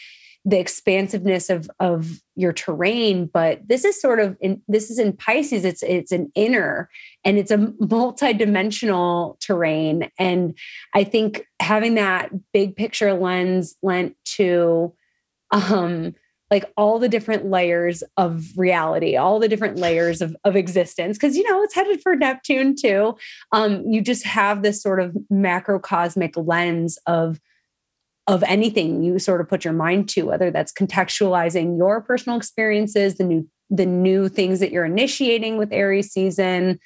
the 0.47 0.57
expansiveness 0.57 1.49
of 1.49 1.69
of 1.81 2.21
your 2.35 2.53
terrain 2.53 3.29
but 3.31 3.59
this 3.67 3.83
is 3.83 3.99
sort 3.99 4.17
of 4.17 4.37
in 4.39 4.61
this 4.69 4.89
is 4.89 4.97
in 4.97 5.11
pisces 5.11 5.65
it's 5.65 5.83
it's 5.83 6.13
an 6.13 6.31
inner 6.35 6.89
and 7.25 7.37
it's 7.37 7.51
a 7.51 7.73
multi-dimensional 7.81 9.37
terrain. 9.41 10.09
And 10.17 10.57
i 10.95 11.03
think 11.03 11.45
having 11.59 11.95
that 11.95 12.31
big 12.53 12.77
picture 12.77 13.13
lens 13.13 13.75
lent 13.83 14.15
to 14.37 14.93
um 15.51 16.15
like 16.49 16.71
all 16.77 16.97
the 16.97 17.09
different 17.09 17.47
layers 17.47 18.01
of 18.15 18.45
reality 18.55 19.17
all 19.17 19.39
the 19.39 19.49
different 19.49 19.75
layers 19.75 20.21
of, 20.21 20.33
of 20.45 20.55
existence 20.55 21.17
because 21.17 21.35
you 21.35 21.43
know 21.43 21.61
it's 21.61 21.75
headed 21.75 22.01
for 22.01 22.15
neptune 22.15 22.73
too. 22.73 23.17
Um 23.51 23.83
you 23.85 23.99
just 23.99 24.23
have 24.23 24.61
this 24.61 24.81
sort 24.81 25.01
of 25.01 25.13
macrocosmic 25.29 26.35
lens 26.37 26.97
of 27.05 27.41
of 28.27 28.43
anything 28.43 29.03
you 29.03 29.19
sort 29.19 29.41
of 29.41 29.47
put 29.47 29.63
your 29.63 29.73
mind 29.73 30.09
to, 30.09 30.23
whether 30.23 30.51
that's 30.51 30.73
contextualizing 30.73 31.77
your 31.77 32.01
personal 32.01 32.37
experiences, 32.37 33.15
the 33.15 33.23
new 33.23 33.47
the 33.69 33.85
new 33.85 34.29
things 34.29 34.61
that 34.61 34.71
you're 34.71 34.85
initiating 34.85 35.57
with 35.57 35.73
Aries 35.73 36.11
season. 36.11 36.79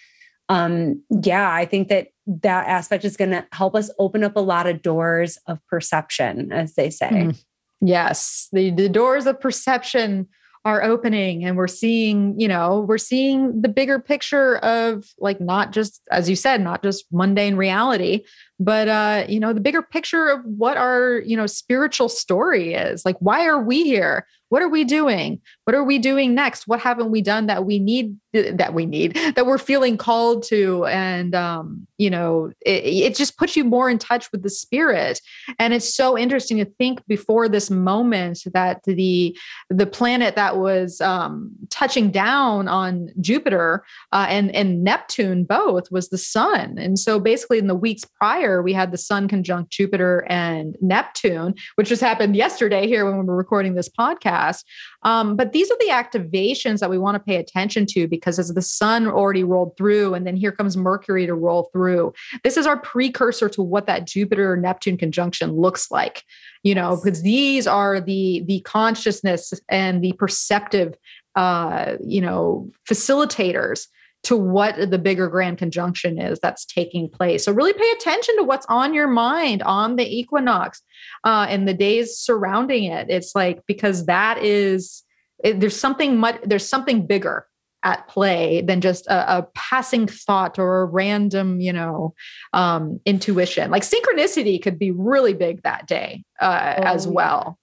Um, 0.50 1.04
yeah, 1.24 1.52
I 1.52 1.66
think 1.66 1.90
that 1.90 2.08
that 2.26 2.68
aspect 2.68 3.06
is 3.06 3.16
going 3.16 3.32
to 3.32 3.46
help 3.52 3.76
us 3.76 3.92
open 4.00 4.24
up 4.24 4.36
a 4.36 4.42
lot 4.42 4.68
of 4.68 4.82
doors 4.82 5.38
of 5.48 5.60
perception, 5.68 6.52
as 6.52 6.74
they 6.76 6.90
say. 6.90 7.10
Mm. 7.10 7.44
Yes, 7.82 8.48
the, 8.52 8.72
the 8.72 8.90
doors 8.90 9.26
of 9.26 9.40
perception 9.40 10.28
are 10.64 10.84
opening 10.84 11.44
and 11.44 11.58
we're 11.58 11.68
seeing 11.68 12.40
you 12.40 12.48
know 12.48 12.86
we're 12.88 12.98
seeing 12.98 13.62
the 13.62 13.70
bigger 13.70 13.98
picture 13.98 14.58
of 14.58 15.06
like 15.18 15.42
not 15.42 15.72
just 15.72 16.02
as 16.12 16.30
you 16.30 16.36
said 16.36 16.62
not 16.62 16.84
just 16.84 17.06
mundane 17.12 17.56
reality 17.56 18.24
but 18.62 18.88
uh 18.88 19.26
you 19.28 19.40
know 19.40 19.54
the 19.54 19.60
bigger 19.60 19.82
picture 19.82 20.28
of 20.28 20.46
what 20.46 20.78
our 20.78 21.24
you 21.26 21.36
know 21.36 21.48
spiritual 21.48 22.08
story 22.08 22.76
is 22.76 23.04
like 23.04 23.18
why 23.20 23.46
are 23.46 23.62
we 23.62 23.84
here? 23.84 24.28
What 24.50 24.62
are 24.62 24.68
we 24.68 24.84
doing? 24.84 25.40
What 25.64 25.78
are 25.78 25.84
we 25.84 25.98
doing 25.98 26.36
next? 26.36 26.68
What 26.68 26.82
haven't 26.82 27.10
we 27.10 27.22
done 27.22 27.46
that 27.46 27.64
we 27.66 27.80
need 27.80 28.18
that 28.34 28.74
we 28.74 28.86
need 28.86 29.16
that 29.36 29.46
we're 29.46 29.58
feeling 29.58 29.98
called 29.98 30.44
to? 30.44 30.86
And 30.86 31.34
um 31.34 31.88
you 31.98 32.10
know 32.10 32.52
it, 32.66 32.84
it 32.84 33.16
just 33.16 33.38
puts 33.38 33.56
you 33.56 33.64
more 33.64 33.90
in 33.90 33.98
touch 33.98 34.32
with 34.32 34.44
the 34.44 34.50
spirit. 34.50 35.22
And 35.58 35.74
it's 35.74 35.92
so 35.92 36.18
interesting 36.18 36.58
to 36.58 36.66
think 36.66 37.06
before 37.08 37.50
this 37.50 37.72
moment 37.72 38.44
that 38.54 38.84
the 38.84 39.36
the 39.70 39.88
planet 39.88 40.36
that 40.36 40.58
was 40.58 41.02
um 41.02 41.52
touching 41.70 42.12
down 42.12 42.68
on 42.68 43.10
jupiter 43.22 43.84
uh, 44.12 44.28
and 44.30 44.54
and 44.54 44.84
neptune 44.84 45.46
both 45.46 45.90
was 45.92 46.10
the 46.10 46.18
sun. 46.18 46.78
And 46.78 47.00
so 47.00 47.20
basically 47.20 47.58
in 47.58 47.68
the 47.68 47.76
weeks 47.76 48.04
prior 48.04 48.51
we 48.62 48.74
had 48.74 48.92
the 48.92 48.98
sun 48.98 49.28
conjunct 49.28 49.72
jupiter 49.72 50.26
and 50.28 50.76
neptune 50.82 51.54
which 51.76 51.90
just 51.90 52.02
happened 52.02 52.36
yesterday 52.36 52.88
here 52.88 53.06
when 53.06 53.18
we 53.18 53.24
were 53.24 53.36
recording 53.36 53.76
this 53.76 53.90
podcast. 53.90 54.64
Um, 55.04 55.36
but 55.36 55.52
these 55.52 55.72
are 55.72 55.78
the 55.80 55.90
activations 55.92 56.80
that 56.80 56.90
we 56.90 56.98
want 56.98 57.16
to 57.16 57.20
pay 57.20 57.38
attention 57.38 57.86
to 57.88 58.08
because 58.08 58.40
as 58.40 58.50
the 58.50 58.62
sun 58.62 59.08
already 59.08 59.44
rolled 59.44 59.76
through, 59.78 60.14
and 60.14 60.26
then 60.26 60.36
here 60.36 60.52
comes 60.52 60.78
Mercury 60.78 61.26
to 61.26 61.34
roll 61.34 61.70
through, 61.74 62.14
this 62.44 62.58
is 62.58 62.66
our 62.66 62.80
precursor 62.80 63.50
to 63.50 63.62
what 63.62 63.88
that 63.88 64.08
Jupiter 64.08 64.56
Neptune 64.58 64.98
conjunction 64.98 65.52
looks 65.52 65.92
like. 65.92 66.24
You 66.64 66.76
know, 66.76 67.00
because 67.04 67.24
these 67.24 67.66
are 67.66 68.00
the 68.00 68.44
the 68.46 68.62
consciousness 68.62 69.52
and 69.68 70.04
the 70.04 70.14
perceptive, 70.14 70.94
uh, 71.36 71.96
you 72.06 72.22
know, 72.22 72.70
facilitators 72.88 73.88
to 74.24 74.38
what 74.38 74.92
the 74.92 75.00
bigger 75.00 75.28
grand 75.28 75.58
conjunction 75.58 76.20
is 76.20 76.40
that's 76.40 76.66
taking 76.66 77.10
place. 77.10 77.46
So 77.46 77.52
really 77.52 77.74
pay 77.74 77.92
attention 77.92 78.38
to 78.38 78.44
what's 78.44 78.66
on 78.68 78.94
your 78.94 79.08
mind 79.08 79.64
on 79.64 79.96
the 79.96 80.08
equinox 80.08 80.82
uh, 81.24 81.48
and 81.50 81.68
the 81.68 81.74
days 81.74 82.18
surrounding 82.18 82.84
it. 82.84 83.10
It's 83.10 83.34
like 83.36 83.66
because 83.66 84.06
that 84.06 84.38
is 84.44 85.04
it, 85.44 85.60
there's 85.60 85.80
something 85.80 86.18
much 86.18 86.40
there's 86.44 86.68
something 86.68 87.08
bigger 87.08 87.48
at 87.84 88.08
play 88.08 88.62
than 88.62 88.80
just 88.80 89.08
a, 89.08 89.40
a 89.40 89.48
passing 89.56 90.06
thought 90.06 90.60
or 90.60 90.82
a 90.82 90.86
random 90.86 91.60
you 91.60 91.74
know 91.74 92.14
um, 92.54 93.00
intuition. 93.06 93.72
Like 93.72 93.84
synchronicity 93.84 94.62
could 94.62 94.78
be 94.78 94.92
really 94.92 95.34
big 95.34 95.64
that 95.64 95.88
day 95.88 96.24
uh, 96.40 96.76
oh, 96.78 96.84
as 96.84 97.08
well. 97.08 97.58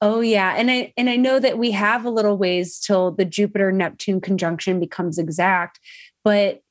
Oh 0.00 0.20
yeah, 0.20 0.54
and 0.56 0.70
I 0.70 0.92
and 0.96 1.08
I 1.08 1.16
know 1.16 1.38
that 1.38 1.58
we 1.58 1.70
have 1.70 2.04
a 2.04 2.10
little 2.10 2.36
ways 2.36 2.78
till 2.78 3.12
the 3.12 3.24
Jupiter 3.24 3.72
Neptune 3.72 4.20
conjunction 4.20 4.78
becomes 4.78 5.18
exact, 5.18 5.80
but 6.22 6.62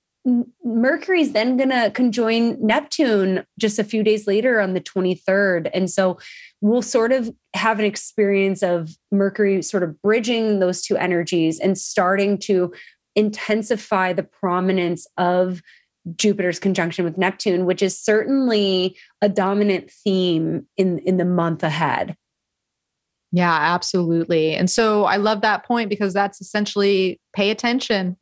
Mercury's 0.64 1.34
then 1.34 1.56
going 1.56 1.70
to 1.70 1.92
conjoin 1.94 2.60
Neptune 2.60 3.46
just 3.60 3.78
a 3.78 3.84
few 3.84 4.04
days 4.04 4.26
later 4.26 4.60
on 4.60 4.74
the 4.74 4.82
23rd. 4.82 5.70
And 5.72 5.90
so 5.90 6.18
we'll 6.62 6.82
sort 6.82 7.12
of 7.12 7.32
have 7.54 7.78
an 7.78 7.86
experience 7.86 8.64
of 8.64 8.90
Mercury 9.12 9.62
sort 9.62 9.84
of 9.84 10.02
bridging 10.02 10.60
those 10.60 10.82
two 10.82 10.98
energies 10.98 11.60
and 11.60 11.78
starting 11.78 12.40
to 12.40 12.74
intensify 13.16 14.14
the 14.14 14.24
prominence 14.24 15.06
of 15.18 15.62
Jupiter's 16.16 16.60
conjunction 16.60 17.06
with 17.06 17.18
Neptune, 17.18 17.66
which 17.66 17.84
is 17.84 18.00
certainly 18.00 18.98
a 19.22 19.30
dominant 19.30 19.92
theme 19.92 20.66
in, 20.76 21.00
in 21.00 21.18
the 21.18 21.26
month 21.26 21.64
ahead. 21.64 22.16
Yeah, 23.36 23.54
absolutely. 23.54 24.56
And 24.56 24.72
so 24.72 25.04
I 25.04 25.18
love 25.18 25.42
that 25.42 25.66
point 25.66 25.90
because 25.90 26.14
that's 26.14 26.40
essentially 26.40 27.20
pay 27.34 27.50
attention 27.50 28.16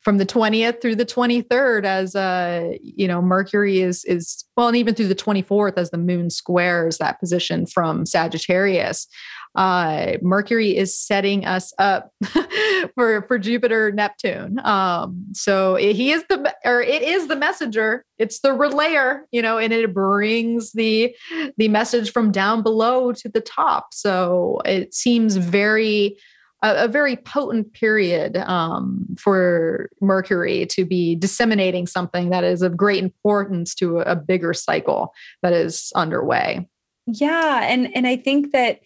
from 0.00 0.16
the 0.16 0.24
20th 0.24 0.80
through 0.80 0.96
the 0.96 1.04
23rd 1.04 1.84
as 1.84 2.14
uh 2.14 2.72
you 2.80 3.08
know 3.08 3.20
mercury 3.22 3.80
is 3.80 4.04
is 4.04 4.44
well 4.56 4.68
and 4.68 4.76
even 4.76 4.94
through 4.94 5.08
the 5.08 5.14
24th 5.14 5.74
as 5.76 5.90
the 5.90 5.98
moon 5.98 6.28
squares 6.28 6.98
that 6.98 7.18
position 7.20 7.66
from 7.66 8.04
sagittarius 8.04 9.06
uh 9.54 10.12
mercury 10.22 10.76
is 10.76 10.98
setting 10.98 11.44
us 11.44 11.72
up 11.78 12.10
for 12.94 13.22
for 13.22 13.38
jupiter 13.38 13.92
neptune. 13.92 14.58
Um 14.64 15.26
so 15.32 15.76
he 15.76 16.12
is 16.12 16.24
the 16.28 16.54
or 16.64 16.80
it 16.80 17.02
is 17.02 17.28
the 17.28 17.36
messenger. 17.36 18.04
It's 18.18 18.40
the 18.40 18.50
relayer 18.50 19.20
you 19.30 19.42
know 19.42 19.58
and 19.58 19.72
it 19.72 19.94
brings 19.94 20.72
the 20.72 21.14
the 21.56 21.68
message 21.68 22.12
from 22.12 22.32
down 22.32 22.62
below 22.62 23.12
to 23.12 23.28
the 23.28 23.40
top. 23.40 23.88
So 23.92 24.60
it 24.64 24.94
seems 24.94 25.36
very 25.36 26.16
a, 26.64 26.88
very 26.88 27.16
potent 27.16 27.72
period 27.72 28.36
um, 28.38 29.06
for 29.18 29.90
Mercury 30.00 30.66
to 30.66 30.84
be 30.84 31.14
disseminating 31.14 31.86
something 31.86 32.30
that 32.30 32.44
is 32.44 32.62
of 32.62 32.76
great 32.76 33.02
importance 33.02 33.74
to 33.76 33.98
a 34.00 34.16
bigger 34.16 34.54
cycle 34.54 35.12
that 35.42 35.52
is 35.52 35.92
underway. 35.94 36.68
Yeah, 37.06 37.60
and 37.64 37.94
and 37.94 38.06
I 38.06 38.16
think 38.16 38.52
that 38.52 38.80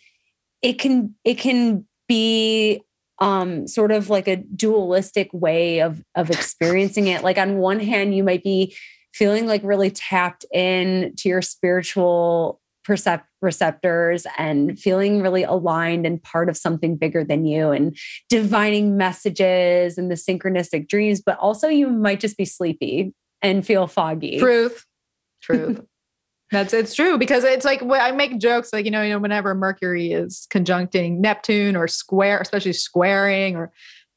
it 0.63 0.79
can 0.79 1.15
it 1.25 1.39
can 1.39 1.87
be 2.09 2.83
um, 3.21 3.67
sort 3.67 3.91
of 3.91 4.11
like 4.11 4.29
a 4.29 4.37
dualistic 4.37 5.31
way 5.33 5.81
of 5.81 6.03
of 6.15 6.31
experiencing 6.31 7.09
it. 7.09 7.23
Like 7.23 7.39
on 7.39 7.59
one 7.59 7.81
hand, 7.81 8.15
you 8.15 8.25
might 8.25 8.43
be 8.45 8.77
feeling 9.15 9.47
like 9.47 9.63
really 9.65 9.91
tapped 9.91 10.45
in 10.53 11.15
to 11.17 11.29
your 11.29 11.43
spiritual 11.43 12.61
percept- 12.85 13.27
receptors 13.43 14.27
and 14.37 14.79
feeling 14.79 15.21
really 15.21 15.43
aligned 15.43 16.07
and 16.07 16.23
part 16.23 16.49
of 16.49 16.57
something 16.57 16.97
bigger 16.97 17.25
than 17.25 17.45
you 17.45 17.71
and 17.71 17.97
divining 18.29 18.97
messages 18.97 19.99
and 19.99 20.11
the 20.11 20.15
synchronistic 20.15 20.89
dreams, 20.89 21.21
but 21.21 21.39
also 21.39 21.69
you 21.69 21.89
might 21.89 22.21
just 22.21 22.37
be 22.37 22.45
sleepy 22.45 23.13
and 23.43 23.67
feel 23.67 23.87
foggy. 23.87 24.39
Truth. 24.39 24.85
Truth. 25.43 25.83
That's 26.51 26.73
it's 26.73 26.95
true 26.95 27.19
because 27.19 27.45
it's 27.45 27.65
like 27.65 27.83
I 27.83 28.11
make 28.13 28.39
jokes 28.39 28.73
like 28.73 28.85
you 28.85 28.91
know 28.91 29.03
you 29.03 29.11
know 29.11 29.19
whenever 29.19 29.55
Mercury 29.55 30.13
is 30.13 30.47
conjuncting 30.51 31.21
Neptune 31.21 31.77
or 31.77 31.87
square 31.89 32.41
especially 32.41 32.73
squaring 32.73 33.57
or 33.57 33.71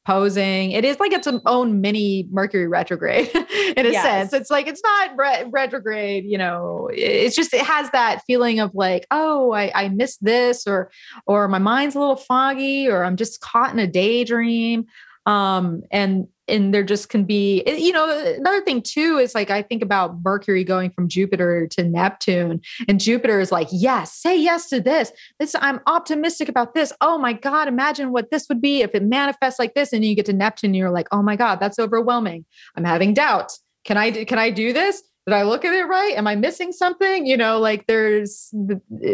posing. 0.04 0.72
It 0.72 0.84
is 0.84 0.98
like 0.98 1.12
its 1.12 1.28
own 1.46 1.80
mini 1.80 2.26
Mercury 2.30 2.66
retrograde 2.66 3.28
in 3.76 3.86
a 3.86 3.90
yes. 3.90 4.02
sense. 4.02 4.32
It's 4.32 4.50
like 4.50 4.66
it's 4.66 4.82
not 4.82 5.10
re- 5.16 5.44
retrograde, 5.50 6.24
you 6.24 6.38
know. 6.38 6.90
It's 6.92 7.36
just 7.36 7.54
it 7.54 7.64
has 7.64 7.90
that 7.90 8.22
feeling 8.26 8.60
of 8.60 8.74
like, 8.74 9.06
oh, 9.10 9.52
I, 9.52 9.70
I 9.74 9.88
missed 9.88 10.24
this, 10.24 10.66
or 10.66 10.90
or 11.26 11.48
my 11.48 11.58
mind's 11.58 11.94
a 11.94 12.00
little 12.00 12.16
foggy, 12.16 12.88
or 12.88 13.04
I'm 13.04 13.16
just 13.16 13.40
caught 13.40 13.72
in 13.72 13.78
a 13.78 13.86
daydream. 13.86 14.86
Um, 15.24 15.82
and 15.92 16.26
and 16.48 16.74
there 16.74 16.82
just 16.82 17.08
can 17.08 17.24
be 17.24 17.62
eh, 17.66 17.76
you 17.76 17.92
know 17.92 18.34
another 18.38 18.60
thing 18.62 18.82
too 18.82 19.18
is 19.18 19.34
like 19.34 19.50
i 19.50 19.62
think 19.62 19.82
about 19.82 20.16
mercury 20.24 20.64
going 20.64 20.90
from 20.90 21.08
jupiter 21.08 21.66
to 21.68 21.84
neptune 21.84 22.60
and 22.88 23.00
jupiter 23.00 23.40
is 23.40 23.52
like 23.52 23.68
yes 23.70 24.12
say 24.12 24.36
yes 24.38 24.68
to 24.68 24.80
this 24.80 25.12
this 25.38 25.54
i'm 25.60 25.80
optimistic 25.86 26.48
about 26.48 26.74
this 26.74 26.92
oh 27.00 27.18
my 27.18 27.32
god 27.32 27.68
imagine 27.68 28.12
what 28.12 28.30
this 28.30 28.48
would 28.48 28.60
be 28.60 28.82
if 28.82 28.94
it 28.94 29.02
manifests 29.02 29.58
like 29.58 29.74
this 29.74 29.92
and 29.92 30.04
you 30.04 30.14
get 30.14 30.26
to 30.26 30.32
neptune 30.32 30.68
and 30.68 30.76
you're 30.76 30.90
like 30.90 31.08
oh 31.12 31.22
my 31.22 31.36
god 31.36 31.60
that's 31.60 31.78
overwhelming 31.78 32.44
i'm 32.76 32.84
having 32.84 33.14
doubts 33.14 33.62
can 33.84 33.96
i 33.96 34.24
can 34.24 34.38
i 34.38 34.50
do 34.50 34.72
this 34.72 35.02
did 35.26 35.34
I 35.34 35.44
look 35.44 35.64
at 35.64 35.72
it 35.72 35.84
right? 35.84 36.16
Am 36.16 36.26
I 36.26 36.34
missing 36.34 36.72
something? 36.72 37.26
You 37.26 37.36
know, 37.36 37.60
like 37.60 37.86
there's 37.86 38.52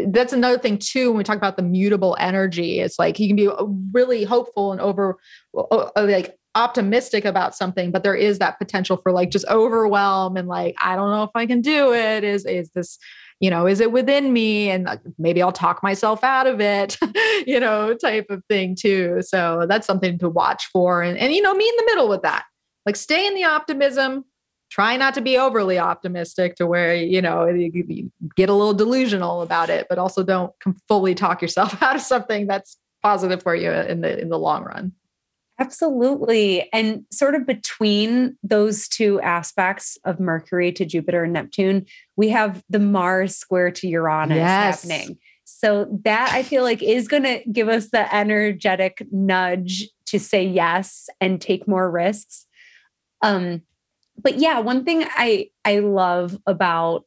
that's 0.07 0.33
another 0.33 0.59
thing 0.59 0.79
too. 0.79 1.11
When 1.11 1.19
we 1.19 1.25
talk 1.25 1.37
about 1.37 1.59
the 1.59 1.63
mutable 1.63 2.17
energy, 2.19 2.81
it's 2.81 2.99
like 2.99 3.19
you 3.19 3.29
can 3.29 3.37
be 3.37 3.51
really 3.93 4.25
hopeful 4.25 4.73
and 4.73 4.81
over 4.81 5.19
like 5.97 6.39
optimistic 6.59 7.25
about 7.25 7.55
something 7.55 7.91
but 7.91 8.03
there 8.03 8.15
is 8.15 8.39
that 8.39 8.59
potential 8.59 8.97
for 8.97 9.13
like 9.13 9.31
just 9.31 9.47
overwhelm 9.49 10.37
and 10.37 10.49
like 10.49 10.75
i 10.83 10.97
don't 10.97 11.11
know 11.11 11.23
if 11.23 11.31
i 11.35 11.47
can 11.47 11.61
do 11.61 11.93
it. 11.95 12.25
Is 12.25 12.45
is 12.45 12.71
this 12.71 12.99
you 13.41 13.51
know 13.51 13.67
is 13.67 13.81
it 13.81 13.93
within 13.93 14.33
me? 14.33 14.71
And 14.71 14.89
maybe 15.19 15.43
i'll 15.43 15.53
talk 15.53 15.83
myself 15.83 16.25
out 16.25 16.47
of 16.47 16.61
it 16.61 16.99
you 17.47 17.61
know 17.61 17.95
type 17.95 18.27
of 18.31 18.43
thing 18.49 18.75
too. 18.75 19.19
So 19.21 19.67
that's 19.69 19.87
something 19.87 20.19
to 20.19 20.29
watch 20.29 20.69
for. 20.73 21.03
And, 21.03 21.19
and 21.19 21.33
you 21.33 21.43
know 21.43 21.55
me 21.55 21.69
in 21.69 21.77
the 21.77 21.85
middle 21.87 22.09
with 22.09 22.23
that. 22.23 22.45
Like 22.87 22.97
stay 22.97 23.27
in 23.27 23.35
the 23.35 23.45
optimism. 23.45 24.25
Try 24.71 24.99
not 24.99 25.15
to 25.15 25.23
be 25.23 25.39
overly 25.39 25.79
optimistic 25.79 26.57
to 26.57 26.67
where 26.67 26.95
you 26.95 27.23
know 27.23 27.47
you 27.47 28.11
get 28.37 28.49
a 28.49 28.55
little 28.55 28.75
delusional 28.75 29.43
about 29.43 29.71
it 29.71 29.87
but 29.89 29.99
also 29.99 30.23
don't 30.23 30.53
fully 30.89 31.15
talk 31.15 31.41
yourself 31.41 31.83
out 31.83 31.97
of 31.97 32.03
something 32.03 32.47
that's 32.47 32.77
positive 33.03 33.43
for 33.43 33.55
you 33.55 33.71
in 33.71 34.01
the 34.01 34.21
in 34.21 34.29
the 34.29 34.39
long 34.39 34.65
run 34.65 34.93
Absolutely. 35.61 36.69
And 36.73 37.05
sort 37.11 37.35
of 37.35 37.45
between 37.45 38.37
those 38.43 38.87
two 38.87 39.21
aspects 39.21 39.99
of 40.05 40.21
Mercury 40.21 40.71
to 40.73 40.85
Jupiter 40.85 41.25
and 41.25 41.33
Neptune, 41.33 41.87
we 42.17 42.29
have 42.29 42.63
the 42.71 42.79
Mars 42.79 43.37
square 43.37 43.73
to 43.73 43.89
Uranus 43.89 44.37
yes. 44.37 44.83
happening. 44.83 45.19
So 45.45 45.89
that 46.05 46.31
I 46.33 46.45
feel 46.45 46.63
like 46.63 46.83
is 46.83 47.09
going 47.09 47.25
to 47.25 47.43
give 47.51 47.69
us 47.69 47.89
the 47.91 48.15
energetic 48.15 49.05
nudge 49.11 49.89
to 50.07 50.21
say 50.21 50.45
yes 50.45 51.09
and 51.21 51.41
take 51.41 51.67
more 51.67 51.91
risks. 51.91 52.47
Um 53.23 53.63
but 54.21 54.39
yeah, 54.39 54.61
one 54.61 54.85
thing 54.85 55.05
I 55.09 55.51
I 55.65 55.79
love 55.81 56.39
about 56.47 57.05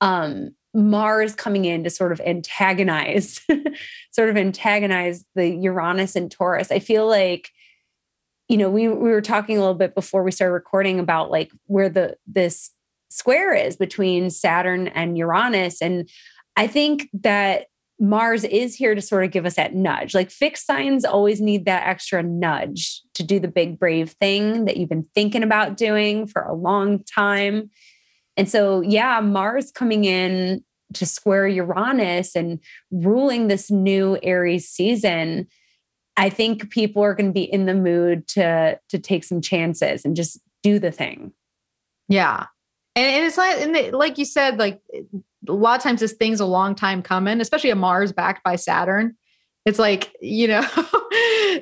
um 0.00 0.54
Mars 0.74 1.34
coming 1.34 1.64
in 1.64 1.84
to 1.84 1.90
sort 1.90 2.12
of 2.12 2.20
antagonize, 2.20 3.40
sort 4.10 4.28
of 4.28 4.36
antagonize 4.36 5.24
the 5.34 5.48
Uranus 5.48 6.16
and 6.16 6.30
Taurus. 6.30 6.72
I 6.72 6.80
feel 6.80 7.06
like, 7.06 7.50
you 8.48 8.56
know, 8.56 8.68
we 8.68 8.88
we 8.88 9.10
were 9.10 9.22
talking 9.22 9.56
a 9.56 9.60
little 9.60 9.74
bit 9.74 9.94
before 9.94 10.22
we 10.22 10.32
started 10.32 10.52
recording 10.52 10.98
about 10.98 11.30
like 11.30 11.52
where 11.66 11.88
the 11.88 12.16
this 12.26 12.70
square 13.08 13.54
is 13.54 13.76
between 13.76 14.28
Saturn 14.28 14.88
and 14.88 15.16
Uranus. 15.16 15.80
And 15.80 16.08
I 16.56 16.66
think 16.66 17.08
that 17.14 17.66
Mars 18.00 18.42
is 18.42 18.74
here 18.74 18.94
to 18.94 19.00
sort 19.00 19.24
of 19.24 19.30
give 19.30 19.46
us 19.46 19.54
that 19.54 19.74
nudge. 19.74 20.14
Like 20.14 20.30
fixed 20.30 20.66
signs 20.66 21.04
always 21.04 21.40
need 21.40 21.64
that 21.66 21.86
extra 21.86 22.22
nudge 22.22 23.02
to 23.14 23.22
do 23.22 23.38
the 23.38 23.48
big 23.48 23.78
brave 23.78 24.10
thing 24.10 24.64
that 24.64 24.76
you've 24.76 24.88
been 24.88 25.06
thinking 25.14 25.44
about 25.44 25.76
doing 25.76 26.26
for 26.26 26.42
a 26.42 26.54
long 26.54 27.04
time. 27.04 27.70
And 28.36 28.48
so, 28.48 28.80
yeah, 28.80 29.20
Mars 29.20 29.70
coming 29.70 30.04
in 30.04 30.64
to 30.94 31.06
square 31.06 31.46
Uranus 31.46 32.34
and 32.34 32.60
ruling 32.90 33.48
this 33.48 33.70
new 33.70 34.18
Aries 34.22 34.68
season, 34.68 35.46
I 36.16 36.30
think 36.30 36.70
people 36.70 37.02
are 37.02 37.14
going 37.14 37.26
to 37.26 37.32
be 37.32 37.44
in 37.44 37.66
the 37.66 37.74
mood 37.74 38.28
to 38.28 38.78
to 38.88 38.98
take 38.98 39.24
some 39.24 39.40
chances 39.40 40.04
and 40.04 40.14
just 40.16 40.40
do 40.62 40.78
the 40.78 40.90
thing. 40.90 41.32
Yeah. 42.08 42.46
And 42.96 43.24
it's 43.24 43.36
like, 43.36 43.60
and 43.60 43.92
like 43.92 44.18
you 44.18 44.24
said, 44.24 44.58
like 44.58 44.80
a 45.48 45.52
lot 45.52 45.76
of 45.76 45.82
times 45.82 46.00
this 46.00 46.12
thing's 46.12 46.40
a 46.40 46.46
long 46.46 46.76
time 46.76 47.02
coming, 47.02 47.40
especially 47.40 47.70
a 47.70 47.76
Mars 47.76 48.12
backed 48.12 48.44
by 48.44 48.54
Saturn 48.56 49.16
it's 49.64 49.78
like 49.78 50.14
you 50.20 50.46
know 50.46 50.66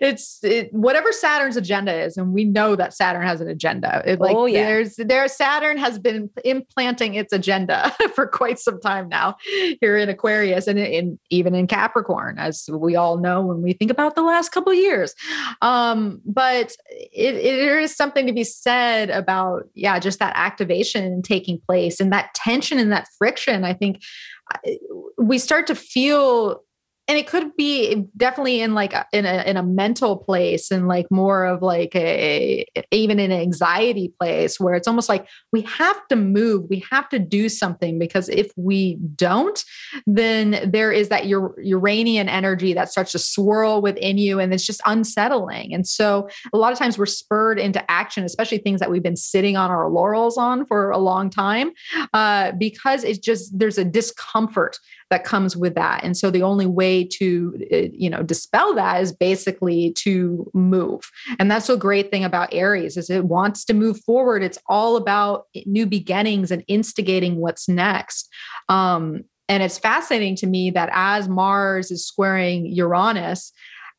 it's 0.00 0.42
it, 0.42 0.72
whatever 0.72 1.12
saturn's 1.12 1.56
agenda 1.56 1.92
is 1.92 2.16
and 2.16 2.32
we 2.32 2.44
know 2.44 2.74
that 2.74 2.94
saturn 2.94 3.26
has 3.26 3.40
an 3.40 3.48
agenda. 3.48 4.02
It, 4.04 4.20
like 4.20 4.34
oh, 4.34 4.46
yeah. 4.46 4.64
there's 4.64 4.96
there 4.96 5.26
saturn 5.28 5.78
has 5.78 5.98
been 5.98 6.30
implanting 6.44 7.14
its 7.14 7.32
agenda 7.32 7.94
for 8.14 8.26
quite 8.26 8.58
some 8.58 8.80
time 8.80 9.08
now 9.08 9.36
here 9.80 9.96
in 9.96 10.08
aquarius 10.08 10.66
and 10.66 10.78
in, 10.78 11.18
even 11.30 11.54
in 11.54 11.66
capricorn 11.66 12.38
as 12.38 12.68
we 12.72 12.96
all 12.96 13.18
know 13.18 13.42
when 13.42 13.62
we 13.62 13.72
think 13.72 13.90
about 13.90 14.14
the 14.14 14.22
last 14.22 14.50
couple 14.50 14.72
years. 14.74 15.14
Um, 15.60 16.20
but 16.24 16.74
it, 16.90 17.34
it, 17.34 17.56
there 17.58 17.80
is 17.80 17.94
something 17.94 18.26
to 18.26 18.32
be 18.32 18.44
said 18.44 19.10
about 19.10 19.68
yeah 19.74 19.98
just 19.98 20.18
that 20.18 20.32
activation 20.34 21.22
taking 21.22 21.60
place 21.66 22.00
and 22.00 22.12
that 22.12 22.34
tension 22.34 22.78
and 22.78 22.90
that 22.92 23.06
friction. 23.18 23.64
I 23.64 23.74
think 23.74 24.02
we 25.16 25.38
start 25.38 25.66
to 25.68 25.74
feel 25.74 26.62
and 27.08 27.18
it 27.18 27.26
could 27.26 27.56
be 27.56 28.04
definitely 28.16 28.60
in 28.60 28.74
like 28.74 28.92
a, 28.92 29.06
in 29.12 29.26
a 29.26 29.42
in 29.44 29.56
a 29.56 29.62
mental 29.62 30.16
place 30.16 30.70
and 30.70 30.86
like 30.86 31.10
more 31.10 31.44
of 31.44 31.62
like 31.62 31.94
a 31.96 32.64
even 32.90 33.18
an 33.18 33.32
anxiety 33.32 34.12
place 34.20 34.60
where 34.60 34.74
it's 34.74 34.86
almost 34.86 35.08
like 35.08 35.28
we 35.52 35.62
have 35.62 36.00
to 36.08 36.16
move 36.16 36.68
we 36.70 36.84
have 36.90 37.08
to 37.08 37.18
do 37.18 37.48
something 37.48 37.98
because 37.98 38.28
if 38.28 38.52
we 38.56 38.96
don't 39.16 39.64
then 40.06 40.70
there 40.70 40.92
is 40.92 41.08
that 41.08 41.26
uranian 41.26 42.28
energy 42.28 42.72
that 42.72 42.90
starts 42.90 43.12
to 43.12 43.18
swirl 43.18 43.82
within 43.82 44.18
you 44.18 44.38
and 44.38 44.54
it's 44.54 44.64
just 44.64 44.80
unsettling. 44.86 45.74
And 45.74 45.86
so 45.86 46.28
a 46.52 46.58
lot 46.58 46.72
of 46.72 46.78
times 46.78 46.98
we're 46.98 47.06
spurred 47.06 47.58
into 47.58 47.82
action 47.90 48.24
especially 48.24 48.58
things 48.58 48.80
that 48.80 48.90
we've 48.90 49.02
been 49.02 49.16
sitting 49.16 49.56
on 49.56 49.70
our 49.70 49.88
laurels 49.90 50.38
on 50.38 50.66
for 50.66 50.90
a 50.90 50.98
long 50.98 51.30
time 51.30 51.72
uh, 52.12 52.52
because 52.52 53.04
it's 53.04 53.18
just 53.18 53.58
there's 53.58 53.78
a 53.78 53.84
discomfort 53.84 54.78
that 55.12 55.24
comes 55.24 55.54
with 55.54 55.74
that. 55.74 56.02
And 56.02 56.16
so 56.16 56.30
the 56.30 56.42
only 56.42 56.64
way 56.64 57.04
to 57.04 57.54
uh, 57.70 57.76
you 57.92 58.08
know 58.08 58.22
dispel 58.22 58.74
that 58.74 59.02
is 59.02 59.12
basically 59.12 59.92
to 59.98 60.50
move. 60.54 61.02
And 61.38 61.50
that's 61.50 61.66
the 61.66 61.76
great 61.76 62.10
thing 62.10 62.24
about 62.24 62.52
aries 62.52 62.96
is 62.96 63.10
it 63.10 63.26
wants 63.26 63.64
to 63.66 63.74
move 63.74 64.00
forward. 64.04 64.42
It's 64.42 64.58
all 64.66 64.96
about 64.96 65.48
new 65.66 65.84
beginnings 65.84 66.50
and 66.50 66.64
instigating 66.66 67.36
what's 67.36 67.68
next. 67.68 68.28
Um, 68.70 69.24
and 69.50 69.62
it's 69.62 69.78
fascinating 69.78 70.36
to 70.36 70.46
me 70.46 70.70
that 70.70 70.88
as 70.94 71.28
mars 71.28 71.90
is 71.90 72.06
squaring 72.06 72.64
uranus 72.64 73.52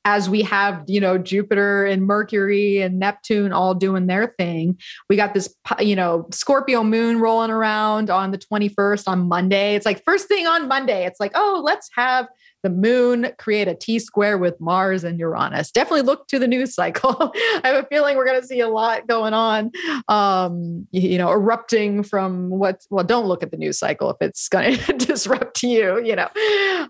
as 0.05 0.29
we 0.29 0.41
have, 0.41 0.83
you 0.87 0.99
know, 0.99 1.17
Jupiter 1.17 1.85
and 1.85 2.05
Mercury 2.05 2.81
and 2.81 2.99
Neptune 2.99 3.53
all 3.53 3.73
doing 3.73 4.07
their 4.07 4.33
thing. 4.37 4.77
We 5.09 5.15
got 5.15 5.33
this, 5.33 5.53
you 5.79 5.95
know, 5.95 6.27
Scorpio 6.31 6.83
moon 6.83 7.19
rolling 7.19 7.51
around 7.51 8.09
on 8.09 8.31
the 8.31 8.37
21st 8.37 9.07
on 9.07 9.27
Monday. 9.27 9.75
It's 9.75 9.85
like 9.85 10.03
first 10.03 10.27
thing 10.27 10.45
on 10.45 10.67
Monday, 10.67 11.05
it's 11.05 11.19
like, 11.19 11.31
oh, 11.35 11.61
let's 11.63 11.89
have 11.95 12.27
the 12.63 12.69
moon 12.69 13.29
create 13.37 13.67
a 13.67 13.75
T 13.75 13.99
square 13.99 14.37
with 14.37 14.59
Mars 14.59 15.03
and 15.03 15.19
Uranus. 15.19 15.69
Definitely 15.69 16.03
look 16.03 16.27
to 16.29 16.39
the 16.39 16.47
news 16.47 16.73
cycle. 16.73 17.15
I 17.35 17.61
have 17.65 17.83
a 17.83 17.87
feeling 17.87 18.15
we're 18.15 18.25
going 18.25 18.39
to 18.39 18.47
see 18.47 18.61
a 18.61 18.69
lot 18.69 19.05
going 19.05 19.33
on, 19.33 19.71
um, 20.07 20.87
you 20.91 21.17
know, 21.17 21.29
erupting 21.29 22.03
from 22.03 22.49
what, 22.49 22.85
well, 22.89 23.03
don't 23.03 23.25
look 23.25 23.43
at 23.43 23.51
the 23.51 23.57
news 23.57 23.77
cycle 23.77 24.09
if 24.09 24.17
it's 24.21 24.47
going 24.47 24.77
to 24.77 24.93
disrupt 24.93 25.61
you, 25.61 26.01
you 26.03 26.15
know. 26.15 26.29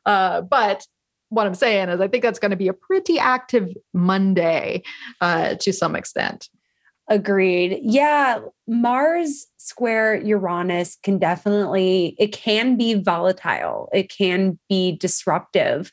Uh, 0.05 0.41
but 0.41 0.85
what 1.33 1.47
I'm 1.47 1.55
saying 1.55 1.89
is, 1.89 1.99
I 1.99 2.07
think 2.07 2.23
that's 2.23 2.39
going 2.39 2.51
to 2.51 2.57
be 2.57 2.67
a 2.67 2.73
pretty 2.73 3.17
active 3.17 3.69
Monday 3.93 4.83
uh, 5.21 5.55
to 5.55 5.73
some 5.73 5.95
extent. 5.95 6.49
Agreed. 7.09 7.79
Yeah, 7.81 8.39
Mars 8.67 9.47
square 9.57 10.15
Uranus 10.15 10.97
can 11.03 11.19
definitely 11.19 12.15
it 12.17 12.31
can 12.31 12.77
be 12.77 12.93
volatile. 12.93 13.89
It 13.93 14.09
can 14.09 14.57
be 14.69 14.93
disruptive. 14.93 15.91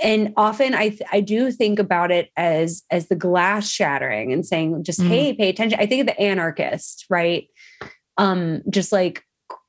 And 0.00 0.32
often 0.36 0.74
I 0.74 0.90
th- 0.90 1.02
I 1.10 1.20
do 1.20 1.50
think 1.50 1.80
about 1.80 2.12
it 2.12 2.30
as 2.36 2.84
as 2.90 3.08
the 3.08 3.16
glass 3.16 3.68
shattering 3.68 4.32
and 4.32 4.46
saying 4.46 4.84
just 4.84 5.00
mm. 5.00 5.08
hey, 5.08 5.34
pay 5.34 5.48
attention. 5.48 5.80
I 5.80 5.86
think 5.86 6.02
of 6.02 6.06
the 6.06 6.20
anarchist, 6.20 7.06
right? 7.10 7.48
Um 8.16 8.62
just 8.70 8.92
like 8.92 9.24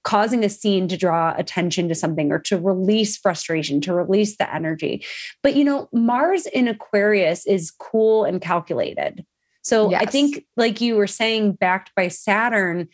causing 0.10 0.44
a 0.44 0.50
scene 0.50 0.88
to 0.88 0.98
draw 0.98 1.36
attention 1.38 1.88
to 1.88 1.94
something 1.94 2.32
or 2.32 2.40
to 2.40 2.58
release 2.58 3.16
frustration, 3.16 3.80
to 3.80 3.94
release 3.94 4.38
the 4.38 4.52
energy. 4.52 5.06
But 5.44 5.56
you 5.56 5.64
know, 5.64 5.88
Mars 5.94 6.48
in 6.48 6.68
Aquarius 6.68 7.46
is 7.46 7.70
cool 7.70 8.24
and 8.24 8.42
calculated. 8.42 9.24
So 9.62 9.92
yes. 9.92 10.02
I 10.02 10.06
think, 10.06 10.46
like 10.58 10.82
you 10.82 10.96
were 10.96 11.06
saying, 11.06 11.52
backed 11.54 11.92
by 11.96 12.08
Saturn, 12.08 12.88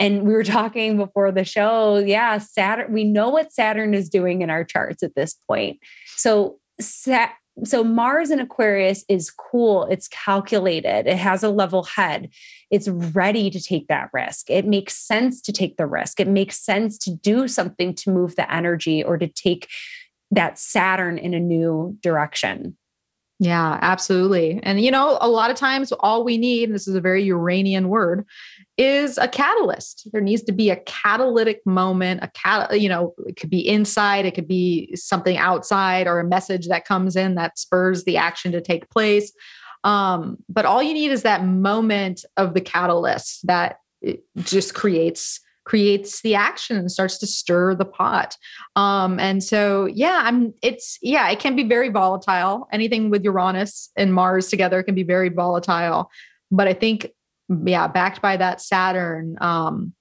and 0.00 0.24
we 0.24 0.32
were 0.32 0.42
talking 0.58 0.96
before 0.96 1.30
the 1.30 1.44
show, 1.44 1.98
yeah, 1.98 2.38
Saturn, 2.38 2.92
we 2.92 3.04
know 3.04 3.28
what 3.28 3.52
Saturn 3.52 3.94
is 3.94 4.08
doing 4.08 4.42
in 4.42 4.50
our 4.50 4.64
charts 4.64 5.04
at 5.04 5.14
this 5.14 5.36
point. 5.46 5.78
So 6.16 6.58
Sat- 6.80 7.36
so 7.64 7.82
Mars 7.82 8.30
in 8.30 8.40
Aquarius 8.40 9.04
is 9.08 9.30
cool. 9.30 9.84
It's 9.86 10.08
calculated. 10.08 11.06
It 11.06 11.16
has 11.16 11.42
a 11.42 11.50
level 11.50 11.82
head. 11.82 12.30
It's 12.70 12.88
ready 12.88 13.50
to 13.50 13.60
take 13.60 13.88
that 13.88 14.10
risk. 14.12 14.50
It 14.50 14.66
makes 14.66 14.94
sense 14.94 15.40
to 15.42 15.52
take 15.52 15.76
the 15.76 15.86
risk. 15.86 16.20
It 16.20 16.28
makes 16.28 16.58
sense 16.58 16.98
to 16.98 17.14
do 17.14 17.48
something 17.48 17.94
to 17.94 18.10
move 18.10 18.36
the 18.36 18.52
energy 18.52 19.02
or 19.02 19.18
to 19.18 19.26
take 19.26 19.68
that 20.30 20.58
Saturn 20.58 21.18
in 21.18 21.34
a 21.34 21.40
new 21.40 21.96
direction. 22.02 22.76
Yeah, 23.40 23.78
absolutely. 23.82 24.58
And 24.64 24.80
you 24.80 24.90
know, 24.90 25.16
a 25.20 25.28
lot 25.28 25.50
of 25.50 25.56
times 25.56 25.92
all 25.92 26.24
we 26.24 26.36
need, 26.38 26.64
and 26.64 26.74
this 26.74 26.88
is 26.88 26.96
a 26.96 27.00
very 27.00 27.22
Uranian 27.22 27.88
word, 27.88 28.26
is 28.76 29.16
a 29.16 29.28
catalyst. 29.28 30.08
There 30.12 30.20
needs 30.20 30.42
to 30.44 30.52
be 30.52 30.70
a 30.70 30.76
catalytic 30.76 31.60
moment, 31.64 32.20
a 32.24 32.28
cat, 32.34 32.80
you 32.80 32.88
know, 32.88 33.14
it 33.26 33.36
could 33.36 33.50
be 33.50 33.66
inside, 33.66 34.26
it 34.26 34.34
could 34.34 34.48
be 34.48 34.94
something 34.96 35.36
outside 35.36 36.08
or 36.08 36.18
a 36.18 36.24
message 36.24 36.66
that 36.68 36.84
comes 36.84 37.14
in 37.14 37.36
that 37.36 37.58
spurs 37.58 38.04
the 38.04 38.16
action 38.16 38.50
to 38.52 38.60
take 38.60 38.90
place. 38.90 39.32
Um, 39.84 40.38
but 40.48 40.64
all 40.64 40.82
you 40.82 40.92
need 40.92 41.12
is 41.12 41.22
that 41.22 41.44
moment 41.44 42.24
of 42.36 42.54
the 42.54 42.60
catalyst 42.60 43.46
that 43.46 43.78
just 44.36 44.74
creates 44.74 45.40
creates 45.68 46.22
the 46.22 46.34
action 46.34 46.78
and 46.78 46.90
starts 46.90 47.18
to 47.18 47.26
stir 47.26 47.74
the 47.74 47.84
pot. 47.84 48.36
Um, 48.74 49.20
and 49.20 49.44
so, 49.44 49.84
yeah, 49.84 50.22
I'm, 50.24 50.54
it's, 50.62 50.98
yeah, 51.02 51.28
it 51.28 51.40
can 51.40 51.54
be 51.54 51.62
very 51.62 51.90
volatile. 51.90 52.66
Anything 52.72 53.10
with 53.10 53.22
Uranus 53.22 53.90
and 53.94 54.14
Mars 54.14 54.48
together 54.48 54.82
can 54.82 54.94
be 54.94 55.02
very 55.02 55.28
volatile. 55.28 56.10
But 56.50 56.68
I 56.68 56.72
think, 56.72 57.08
yeah, 57.66 57.86
backed 57.86 58.22
by 58.22 58.38
that 58.38 58.62
Saturn, 58.62 59.36
um, 59.42 59.92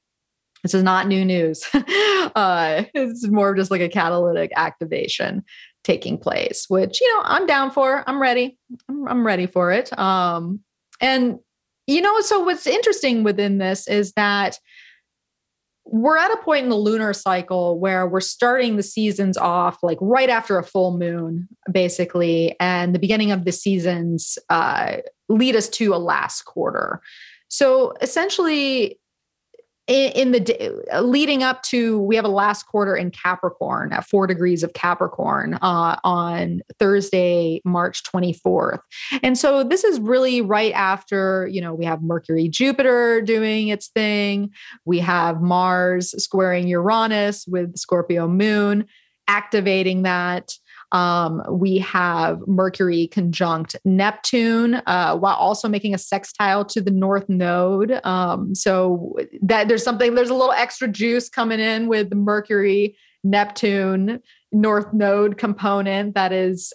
this 0.64 0.74
is 0.74 0.84
not 0.84 1.08
new 1.08 1.26
news. 1.26 1.66
uh, 1.74 2.84
it's 2.94 3.28
more 3.28 3.54
just 3.54 3.70
like 3.70 3.82
a 3.82 3.90
catalytic 3.90 4.54
activation 4.56 5.44
taking 5.84 6.18
place, 6.18 6.66
which, 6.70 7.02
you 7.02 7.14
know, 7.14 7.22
I'm 7.26 7.46
down 7.46 7.72
for. 7.72 8.06
I'm 8.08 8.22
ready. 8.22 8.58
I'm, 8.88 9.06
I'm 9.08 9.28
ready 9.28 9.48
for 9.48 9.74
it. 9.74 9.98
Um, 10.00 10.62
and, 11.02 11.40
you 11.88 12.00
know, 12.00 12.22
so 12.22 12.40
what's 12.40 12.68
interesting 12.68 13.24
within 13.24 13.58
this 13.58 13.88
is 13.90 14.14
that 14.14 14.60
we're 15.90 16.18
at 16.18 16.32
a 16.32 16.38
point 16.38 16.64
in 16.64 16.70
the 16.70 16.76
lunar 16.76 17.14
cycle 17.14 17.80
where 17.80 18.08
we're 18.08 18.20
starting 18.20 18.76
the 18.76 18.84
seasons 18.84 19.38
off 19.38 19.82
like 19.82 19.98
right 20.02 20.30
after 20.30 20.58
a 20.58 20.64
full 20.64 20.98
moon 20.98 21.48
basically 21.72 22.56
and 22.60 22.94
the 22.94 23.00
beginning 23.00 23.32
of 23.32 23.46
the 23.46 23.52
seasons 23.52 24.38
uh, 24.50 24.98
lead 25.30 25.56
us 25.56 25.70
to 25.70 25.94
a 25.94 25.98
last 25.98 26.44
quarter. 26.44 27.02
So 27.50 27.94
essentially, 28.02 29.00
in, 29.88 30.32
the 30.32 31.02
leading 31.02 31.44
up 31.44 31.64
to 31.64 32.00
we 32.00 32.16
have 32.16 32.26
a 32.26 32.30
last 32.30 32.64
quarter 32.64 32.96
in 32.96 33.12
capricorn 33.12 33.94
at 33.94 34.06
four 34.06 34.28
degrees 34.28 34.64
of 34.64 34.74
capricorn 34.74 35.56
uh, 35.62 35.98
on 36.04 36.62
thursday 36.80 37.62
march 37.64 38.04
24th 38.04 38.80
and 39.24 39.38
so 39.38 39.64
this 39.64 39.84
is 39.84 40.00
really 40.00 40.42
right 40.42 40.74
after 40.74 41.48
you 41.52 41.62
know 41.62 41.74
we 41.74 41.86
have 41.86 42.02
mercury 42.02 42.48
jupiter 42.48 43.22
doing 43.22 43.68
its 43.70 43.88
thing. 43.90 44.52
We 44.86 45.00
have 45.00 45.42
mars 45.42 46.12
squaring 46.22 46.68
uranus 46.68 47.46
with 47.48 47.78
scorpio 47.78 48.28
moon 48.28 48.86
activating 49.28 50.04
that 50.04 50.54
um, 50.92 51.44
we 51.50 51.80
have 51.80 52.40
Mercury 52.48 53.08
conjunct 53.08 53.76
Neptune, 53.84 54.76
uh, 54.86 55.18
while 55.18 55.36
also 55.36 55.68
making 55.68 55.94
a 55.94 55.98
sextile 55.98 56.64
to 56.66 56.82
the 56.82 56.92
North 56.92 57.28
Node. 57.28 58.00
Um, 58.06 58.56
so 58.56 59.18
that 59.42 59.68
there's 59.68 59.84
something, 59.84 60.16
there's 60.16 60.30
a 60.30 60.34
little 60.34 60.54
extra 60.54 60.88
juice 60.88 61.30
coming 61.30 61.60
in 61.60 61.88
with 61.88 62.14
Mercury, 62.14 62.98
Neptune, 63.24 64.22
North 64.52 64.94
Node 64.94 65.38
component 65.38 66.16
that 66.16 66.32
is, 66.32 66.74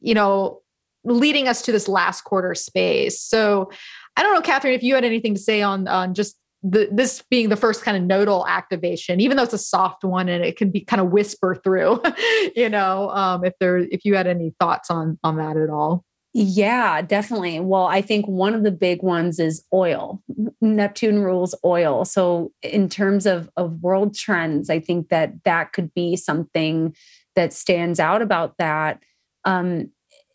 you 0.00 0.14
know, 0.14 0.60
leading 1.04 1.48
us 1.48 1.62
to 1.62 1.72
this 1.72 1.88
last 1.88 2.22
quarter 2.22 2.54
space. 2.54 3.20
So 3.20 3.70
I 4.16 4.22
don't 4.22 4.34
know, 4.34 4.42
Catherine, 4.42 4.74
if 4.74 4.82
you 4.82 4.94
had 4.94 5.04
anything 5.04 5.34
to 5.34 5.40
say 5.40 5.62
on 5.62 5.88
on 5.88 6.12
just 6.12 6.36
the, 6.62 6.88
this 6.92 7.22
being 7.30 7.48
the 7.48 7.56
first 7.56 7.82
kind 7.82 7.96
of 7.96 8.02
nodal 8.02 8.46
activation, 8.46 9.20
even 9.20 9.36
though 9.36 9.42
it's 9.42 9.54
a 9.54 9.58
soft 9.58 10.04
one 10.04 10.28
and 10.28 10.44
it 10.44 10.56
can 10.56 10.70
be 10.70 10.80
kind 10.80 11.00
of 11.00 11.10
whisper 11.10 11.54
through, 11.54 12.02
you 12.56 12.68
know, 12.68 13.10
um, 13.10 13.44
if 13.44 13.54
there, 13.60 13.78
if 13.78 14.04
you 14.04 14.14
had 14.14 14.26
any 14.26 14.52
thoughts 14.60 14.90
on, 14.90 15.18
on 15.24 15.36
that 15.36 15.56
at 15.56 15.70
all. 15.70 16.04
Yeah, 16.32 17.02
definitely. 17.02 17.58
Well, 17.58 17.86
I 17.86 18.02
think 18.02 18.26
one 18.26 18.54
of 18.54 18.62
the 18.62 18.70
big 18.70 19.02
ones 19.02 19.40
is 19.40 19.64
oil. 19.72 20.22
Neptune 20.60 21.20
rules 21.20 21.56
oil. 21.64 22.04
So 22.04 22.52
in 22.62 22.88
terms 22.88 23.26
of, 23.26 23.50
of 23.56 23.82
world 23.82 24.14
trends, 24.14 24.70
I 24.70 24.78
think 24.78 25.08
that 25.08 25.42
that 25.44 25.72
could 25.72 25.92
be 25.92 26.14
something 26.14 26.94
that 27.34 27.52
stands 27.52 27.98
out 27.98 28.22
about 28.22 28.58
that. 28.58 29.02
Um, 29.44 29.90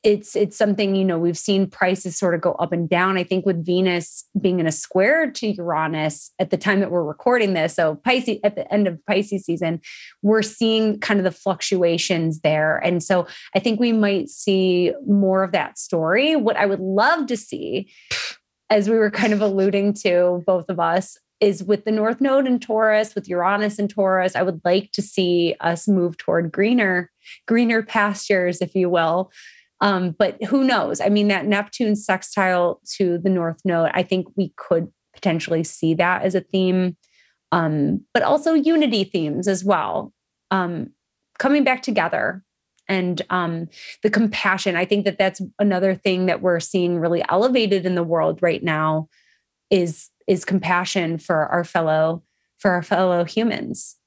it's 0.05 0.35
it's 0.35 0.55
something 0.55 0.95
you 0.95 1.03
know 1.03 1.17
we've 1.17 1.37
seen 1.37 1.67
prices 1.67 2.15
sort 2.15 2.35
of 2.35 2.41
go 2.41 2.51
up 2.53 2.71
and 2.71 2.87
down. 2.87 3.17
I 3.17 3.23
think 3.23 3.43
with 3.43 3.65
venus 3.65 4.23
being 4.39 4.59
in 4.59 4.67
a 4.67 4.71
square 4.71 5.31
to 5.31 5.47
uranus 5.47 6.31
at 6.37 6.51
the 6.51 6.57
time 6.57 6.79
that 6.79 6.91
we're 6.91 7.03
recording 7.03 7.55
this 7.55 7.73
so 7.73 7.95
pisces 7.95 8.37
at 8.43 8.55
the 8.55 8.71
end 8.71 8.87
of 8.87 9.03
pisces 9.07 9.45
season 9.45 9.81
we're 10.21 10.43
seeing 10.43 10.99
kind 10.99 11.19
of 11.19 11.23
the 11.23 11.31
fluctuations 11.31 12.41
there. 12.41 12.77
And 12.77 13.03
so 13.03 13.27
i 13.55 13.59
think 13.59 13.79
we 13.79 13.91
might 13.91 14.29
see 14.29 14.93
more 15.07 15.43
of 15.43 15.51
that 15.51 15.79
story. 15.79 16.35
What 16.35 16.55
i 16.55 16.67
would 16.67 16.79
love 16.79 17.25
to 17.27 17.35
see 17.35 17.91
as 18.69 18.87
we 18.87 18.97
were 18.97 19.11
kind 19.11 19.33
of 19.33 19.41
alluding 19.41 19.93
to 19.93 20.43
both 20.45 20.69
of 20.69 20.79
us 20.79 21.17
is 21.41 21.63
with 21.63 21.83
the 21.83 21.91
north 21.91 22.21
node 22.21 22.47
in 22.47 22.59
taurus 22.59 23.15
with 23.15 23.27
uranus 23.27 23.77
in 23.77 23.87
taurus 23.89 24.35
i 24.35 24.41
would 24.41 24.61
like 24.63 24.91
to 24.93 25.01
see 25.01 25.53
us 25.59 25.85
move 25.85 26.15
toward 26.15 26.51
greener 26.51 27.11
greener 27.45 27.83
pastures 27.83 28.61
if 28.61 28.73
you 28.73 28.89
will 28.89 29.29
um, 29.81 30.15
but 30.17 30.41
who 30.45 30.63
knows? 30.63 31.01
I 31.01 31.09
mean, 31.09 31.27
that 31.27 31.45
Neptune 31.45 31.95
sextile 31.95 32.79
to 32.97 33.17
the 33.17 33.29
North 33.29 33.59
Node, 33.65 33.91
I 33.93 34.03
think 34.03 34.27
we 34.35 34.53
could 34.55 34.91
potentially 35.13 35.63
see 35.63 35.93
that 35.95 36.23
as 36.23 36.35
a 36.35 36.41
theme, 36.41 36.97
um, 37.51 38.01
but 38.13 38.23
also 38.23 38.53
unity 38.53 39.03
themes 39.03 39.47
as 39.47 39.63
well. 39.63 40.13
Um, 40.51 40.91
coming 41.37 41.63
back 41.63 41.81
together 41.81 42.43
and 42.87 43.21
um, 43.29 43.67
the 44.03 44.09
compassion. 44.09 44.75
I 44.75 44.85
think 44.85 45.05
that 45.05 45.17
that's 45.17 45.41
another 45.59 45.95
thing 45.95 46.27
that 46.27 46.41
we're 46.41 46.59
seeing 46.59 46.99
really 46.99 47.23
elevated 47.29 47.85
in 47.85 47.95
the 47.95 48.03
world 48.03 48.39
right 48.41 48.63
now 48.63 49.09
is 49.69 50.09
is 50.27 50.45
compassion 50.45 51.17
for 51.17 51.47
our 51.47 51.63
fellow 51.63 52.23
for 52.57 52.71
our 52.71 52.83
fellow 52.83 53.25
humans. 53.25 53.97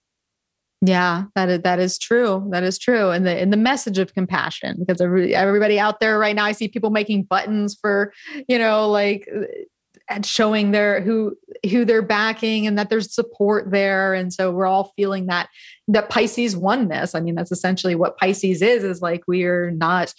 Yeah, 0.81 1.25
that 1.35 1.49
is, 1.49 1.63
that 1.63 1.81
is 1.81 1.99
true. 1.99 2.47
That 2.51 2.63
is 2.63 2.79
true. 2.79 3.11
And 3.11 3.27
the 3.27 3.45
the 3.45 3.57
message 3.57 3.99
of 3.99 4.15
compassion, 4.15 4.77
because 4.79 5.01
every, 5.01 5.35
everybody 5.35 5.81
out 5.81 5.99
there 5.99 6.19
right 6.19 6.37
now, 6.37 6.45
I 6.45 6.53
see 6.53 6.69
people 6.69 6.91
making 6.91 7.25
buttons 7.25 7.77
for, 7.81 8.13
you 8.47 8.59
know, 8.59 8.89
like 8.89 9.29
uh, 9.35 9.47
and 10.09 10.25
showing 10.25 10.71
their 10.71 11.01
who 11.01 11.37
who 11.69 11.85
they're 11.85 12.01
backing 12.01 12.67
and 12.67 12.79
that 12.79 12.91
there's 12.91 13.13
support 13.13 13.73
there. 13.73 14.15
And 14.15 14.33
so 14.33 14.53
we're 14.53 14.67
all 14.67 14.93
feeling 14.97 15.27
that 15.27 15.49
that 15.89 16.11
Pisces 16.11 16.57
oneness. 16.57 17.15
I 17.15 17.21
mean, 17.21 17.35
that's 17.35 17.53
essentially 17.53 17.97
what 17.97 18.17
Pisces 18.17 18.63
is, 18.63 18.85
is 18.85 19.03
like 19.03 19.23
we're 19.27 19.73
not 19.73 20.15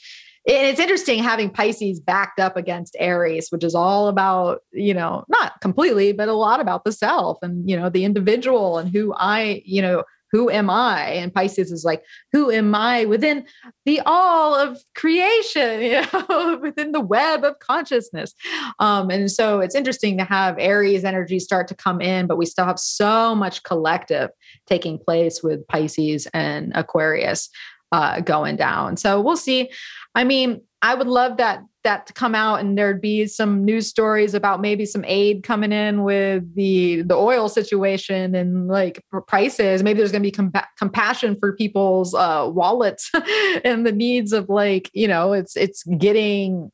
and 0.48 0.66
it's 0.66 0.80
interesting 0.80 1.22
having 1.22 1.50
Pisces 1.50 2.00
backed 2.00 2.40
up 2.40 2.58
against 2.58 2.96
Aries, 3.00 3.48
which 3.50 3.64
is 3.64 3.76
all 3.76 4.08
about, 4.08 4.62
you 4.72 4.94
know, 4.94 5.24
not 5.28 5.60
completely, 5.62 6.12
but 6.12 6.28
a 6.28 6.34
lot 6.34 6.60
about 6.60 6.86
the 6.86 6.92
self 6.92 7.38
and, 7.42 7.70
you 7.70 7.78
know, 7.78 7.90
the 7.90 8.04
individual 8.04 8.78
and 8.78 8.90
who 8.90 9.14
I, 9.16 9.62
you 9.66 9.82
know, 9.82 10.04
who 10.32 10.50
am 10.50 10.70
I? 10.70 11.06
And 11.10 11.34
Pisces 11.34 11.72
is 11.72 11.84
like, 11.84 12.04
who 12.32 12.52
am 12.52 12.76
I 12.76 13.06
within 13.06 13.46
the 13.86 14.02
all 14.06 14.56
of 14.56 14.80
creation, 14.96 15.82
you 15.82 16.02
know, 16.14 16.60
within 16.62 16.92
the 16.92 17.02
web 17.02 17.44
of 17.44 17.60
consciousness. 17.60 18.34
Um, 18.80 19.10
and 19.10 19.32
so 19.32 19.60
it's 19.60 19.76
interesting 19.76 20.18
to 20.18 20.24
have 20.24 20.58
Aries 20.60 21.04
energy 21.04 21.40
start 21.40 21.68
to 21.70 21.76
come 21.76 22.02
in, 22.02 22.28
but 22.28 22.38
we 22.38 22.46
still 22.46 22.66
have 22.66 22.80
so 22.80 23.36
much 23.36 23.64
collective 23.64 24.30
taking 24.68 25.00
place 25.00 25.42
with 25.42 25.68
Pisces 25.68 26.28
and 26.34 26.72
Aquarius 26.76 27.50
uh, 27.92 28.22
going 28.22 28.56
down. 28.56 28.98
So 28.98 29.22
we'll 29.22 29.38
see. 29.38 29.70
I 30.16 30.24
mean, 30.24 30.62
I 30.82 30.96
would 30.96 31.08
love 31.08 31.38
that 31.38 31.64
that 31.84 32.08
to 32.08 32.14
come 32.14 32.36
out 32.36 32.60
and 32.60 32.78
there'd 32.78 33.02
be 33.02 33.26
some 33.26 33.64
news 33.64 33.88
stories 33.88 34.34
about 34.34 34.62
maybe 34.62 34.86
some 34.86 35.06
aid 35.06 35.44
coming 35.44 35.72
in 35.72 36.04
with 36.04 36.56
the 36.56 37.04
the 37.04 37.16
oil 37.16 37.48
situation 37.48 38.36
and 38.36 38.68
like 38.68 39.04
prices. 39.28 39.84
Maybe 39.84 39.98
there's 39.98 40.12
going 40.12 40.24
to 40.24 40.28
be 40.28 40.36
compa- 40.36 40.68
compassion 40.78 41.38
for 41.40 41.56
people's 41.56 42.14
uh, 42.14 42.50
wallets 42.52 43.10
and 43.64 43.86
the 43.86 43.92
needs 43.92 44.34
of 44.34 44.50
like 44.50 44.90
you 44.94 45.08
know 45.08 45.34
it's 45.34 45.56
it's 45.56 45.84
getting 45.84 46.72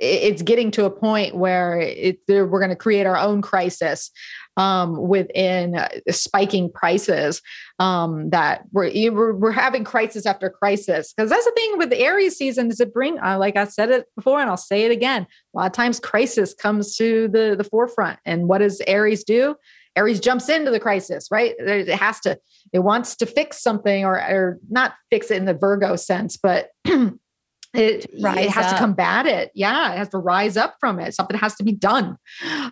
it's 0.00 0.40
getting 0.40 0.70
to 0.70 0.86
a 0.86 0.90
point 0.90 1.36
where 1.36 1.78
it, 1.78 2.20
we're 2.26 2.46
going 2.58 2.70
to 2.70 2.76
create 2.76 3.06
our 3.06 3.18
own 3.18 3.42
crisis 3.42 4.10
um, 4.56 5.08
within 5.08 5.76
uh, 5.76 5.88
spiking 6.10 6.70
prices 6.70 7.40
um, 7.78 8.30
that 8.30 8.64
we're, 8.72 8.90
we're, 9.12 9.34
we're 9.34 9.52
having 9.52 9.84
crisis 9.84 10.26
after 10.26 10.50
crisis. 10.50 11.12
Because 11.12 11.30
that's 11.30 11.44
the 11.44 11.52
thing 11.52 11.78
with 11.78 11.90
the 11.90 12.00
Aries 12.00 12.36
season 12.36 12.70
is 12.70 12.80
it 12.80 12.92
bring 12.92 13.18
uh, 13.18 13.38
like 13.38 13.56
I 13.56 13.64
said 13.64 13.90
it 13.90 14.06
before 14.16 14.40
and 14.40 14.50
I'll 14.50 14.56
say 14.56 14.82
it 14.82 14.90
again 14.90 15.26
a 15.54 15.58
lot 15.58 15.66
of 15.66 15.72
times 15.72 16.00
crisis 16.00 16.54
comes 16.54 16.96
to 16.96 17.28
the 17.28 17.54
the 17.56 17.64
forefront. 17.64 18.18
And 18.24 18.48
what 18.48 18.58
does 18.58 18.80
Aries 18.86 19.24
do? 19.24 19.56
Aries 19.96 20.20
jumps 20.20 20.48
into 20.48 20.70
the 20.70 20.80
crisis, 20.80 21.28
right? 21.30 21.54
It 21.58 21.88
has 21.88 22.20
to, 22.20 22.38
it 22.72 22.80
wants 22.80 23.16
to 23.16 23.26
fix 23.26 23.62
something 23.62 24.04
or, 24.04 24.16
or 24.16 24.58
not 24.70 24.94
fix 25.10 25.30
it 25.30 25.36
in 25.36 25.46
the 25.46 25.54
Virgo 25.54 25.96
sense, 25.96 26.36
but 26.36 26.68
it, 27.72 28.06
it 28.12 28.50
has 28.50 28.66
up. 28.66 28.72
to 28.72 28.78
combat 28.78 29.26
it 29.26 29.50
yeah 29.54 29.92
it 29.92 29.98
has 29.98 30.08
to 30.08 30.18
rise 30.18 30.56
up 30.56 30.76
from 30.80 30.98
it 30.98 31.14
something 31.14 31.36
has 31.36 31.54
to 31.54 31.62
be 31.62 31.72
done 31.72 32.16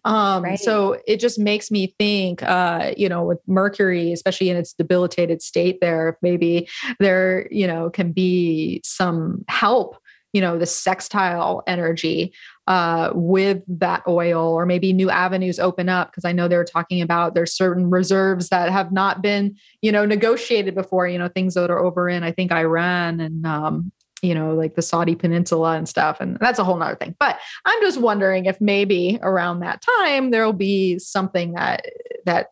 um, 0.04 0.42
right. 0.42 0.58
so 0.58 0.98
it 1.06 1.20
just 1.20 1.38
makes 1.38 1.70
me 1.70 1.94
think 1.98 2.42
uh, 2.42 2.92
you 2.96 3.08
know 3.08 3.24
with 3.24 3.38
mercury 3.46 4.12
especially 4.12 4.50
in 4.50 4.56
its 4.56 4.72
debilitated 4.72 5.40
state 5.40 5.80
there 5.80 6.18
maybe 6.22 6.68
there 6.98 7.48
you 7.50 7.66
know 7.66 7.90
can 7.90 8.12
be 8.12 8.80
some 8.84 9.44
help 9.48 9.96
you 10.32 10.40
know 10.40 10.58
the 10.58 10.66
sextile 10.66 11.62
energy 11.66 12.32
uh, 12.66 13.10
with 13.14 13.62
that 13.66 14.02
oil 14.06 14.52
or 14.52 14.66
maybe 14.66 14.92
new 14.92 15.10
avenues 15.10 15.58
open 15.58 15.88
up 15.88 16.10
because 16.10 16.24
i 16.24 16.32
know 16.32 16.48
they 16.48 16.56
were 16.56 16.64
talking 16.64 17.00
about 17.00 17.34
there's 17.34 17.54
certain 17.54 17.88
reserves 17.88 18.48
that 18.48 18.70
have 18.70 18.92
not 18.92 19.22
been 19.22 19.56
you 19.80 19.92
know 19.92 20.04
negotiated 20.04 20.74
before 20.74 21.06
you 21.08 21.18
know 21.18 21.28
things 21.28 21.54
that 21.54 21.70
are 21.70 21.78
over 21.78 22.08
in 22.08 22.22
i 22.22 22.32
think 22.32 22.52
iran 22.52 23.20
and 23.20 23.46
um, 23.46 23.92
you 24.22 24.34
know, 24.34 24.54
like 24.54 24.74
the 24.74 24.82
Saudi 24.82 25.14
Peninsula 25.14 25.76
and 25.76 25.88
stuff. 25.88 26.20
And 26.20 26.36
that's 26.40 26.58
a 26.58 26.64
whole 26.64 26.76
nother 26.76 26.96
thing. 26.96 27.14
But 27.18 27.38
I'm 27.64 27.80
just 27.82 28.00
wondering 28.00 28.46
if 28.46 28.60
maybe 28.60 29.18
around 29.22 29.60
that 29.60 29.82
time 30.00 30.30
there'll 30.30 30.52
be 30.52 30.98
something 30.98 31.52
that 31.52 31.86
that 32.24 32.48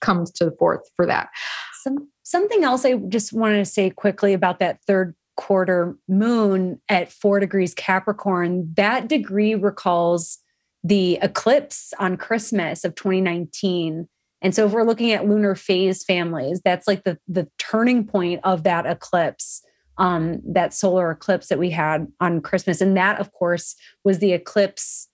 comes 0.00 0.30
to 0.32 0.44
the 0.44 0.50
forth 0.52 0.88
for 0.96 1.06
that. 1.06 1.28
Some 1.82 2.08
something 2.22 2.64
else 2.64 2.84
I 2.84 2.94
just 2.94 3.32
wanted 3.32 3.58
to 3.58 3.64
say 3.64 3.90
quickly 3.90 4.34
about 4.34 4.58
that 4.58 4.80
third 4.86 5.14
quarter 5.36 5.96
moon 6.08 6.80
at 6.88 7.12
four 7.12 7.40
degrees 7.40 7.74
Capricorn. 7.74 8.72
That 8.74 9.08
degree 9.08 9.54
recalls 9.54 10.38
the 10.82 11.18
eclipse 11.22 11.92
on 11.98 12.16
Christmas 12.16 12.84
of 12.84 12.94
2019. 12.94 14.08
And 14.42 14.54
so 14.54 14.66
if 14.66 14.72
we're 14.72 14.84
looking 14.84 15.12
at 15.12 15.26
lunar 15.26 15.54
phase 15.54 16.04
families, 16.04 16.60
that's 16.64 16.86
like 16.86 17.04
the 17.04 17.18
the 17.26 17.48
turning 17.58 18.06
point 18.06 18.40
of 18.44 18.64
that 18.64 18.86
eclipse 18.86 19.62
um, 19.98 20.40
that 20.44 20.74
solar 20.74 21.10
eclipse 21.10 21.48
that 21.48 21.58
we 21.58 21.70
had 21.70 22.06
on 22.20 22.40
Christmas. 22.40 22.80
And 22.80 22.96
that, 22.96 23.18
of 23.20 23.32
course, 23.32 23.74
was 24.04 24.18
the 24.18 24.32
eclipse 24.32 25.08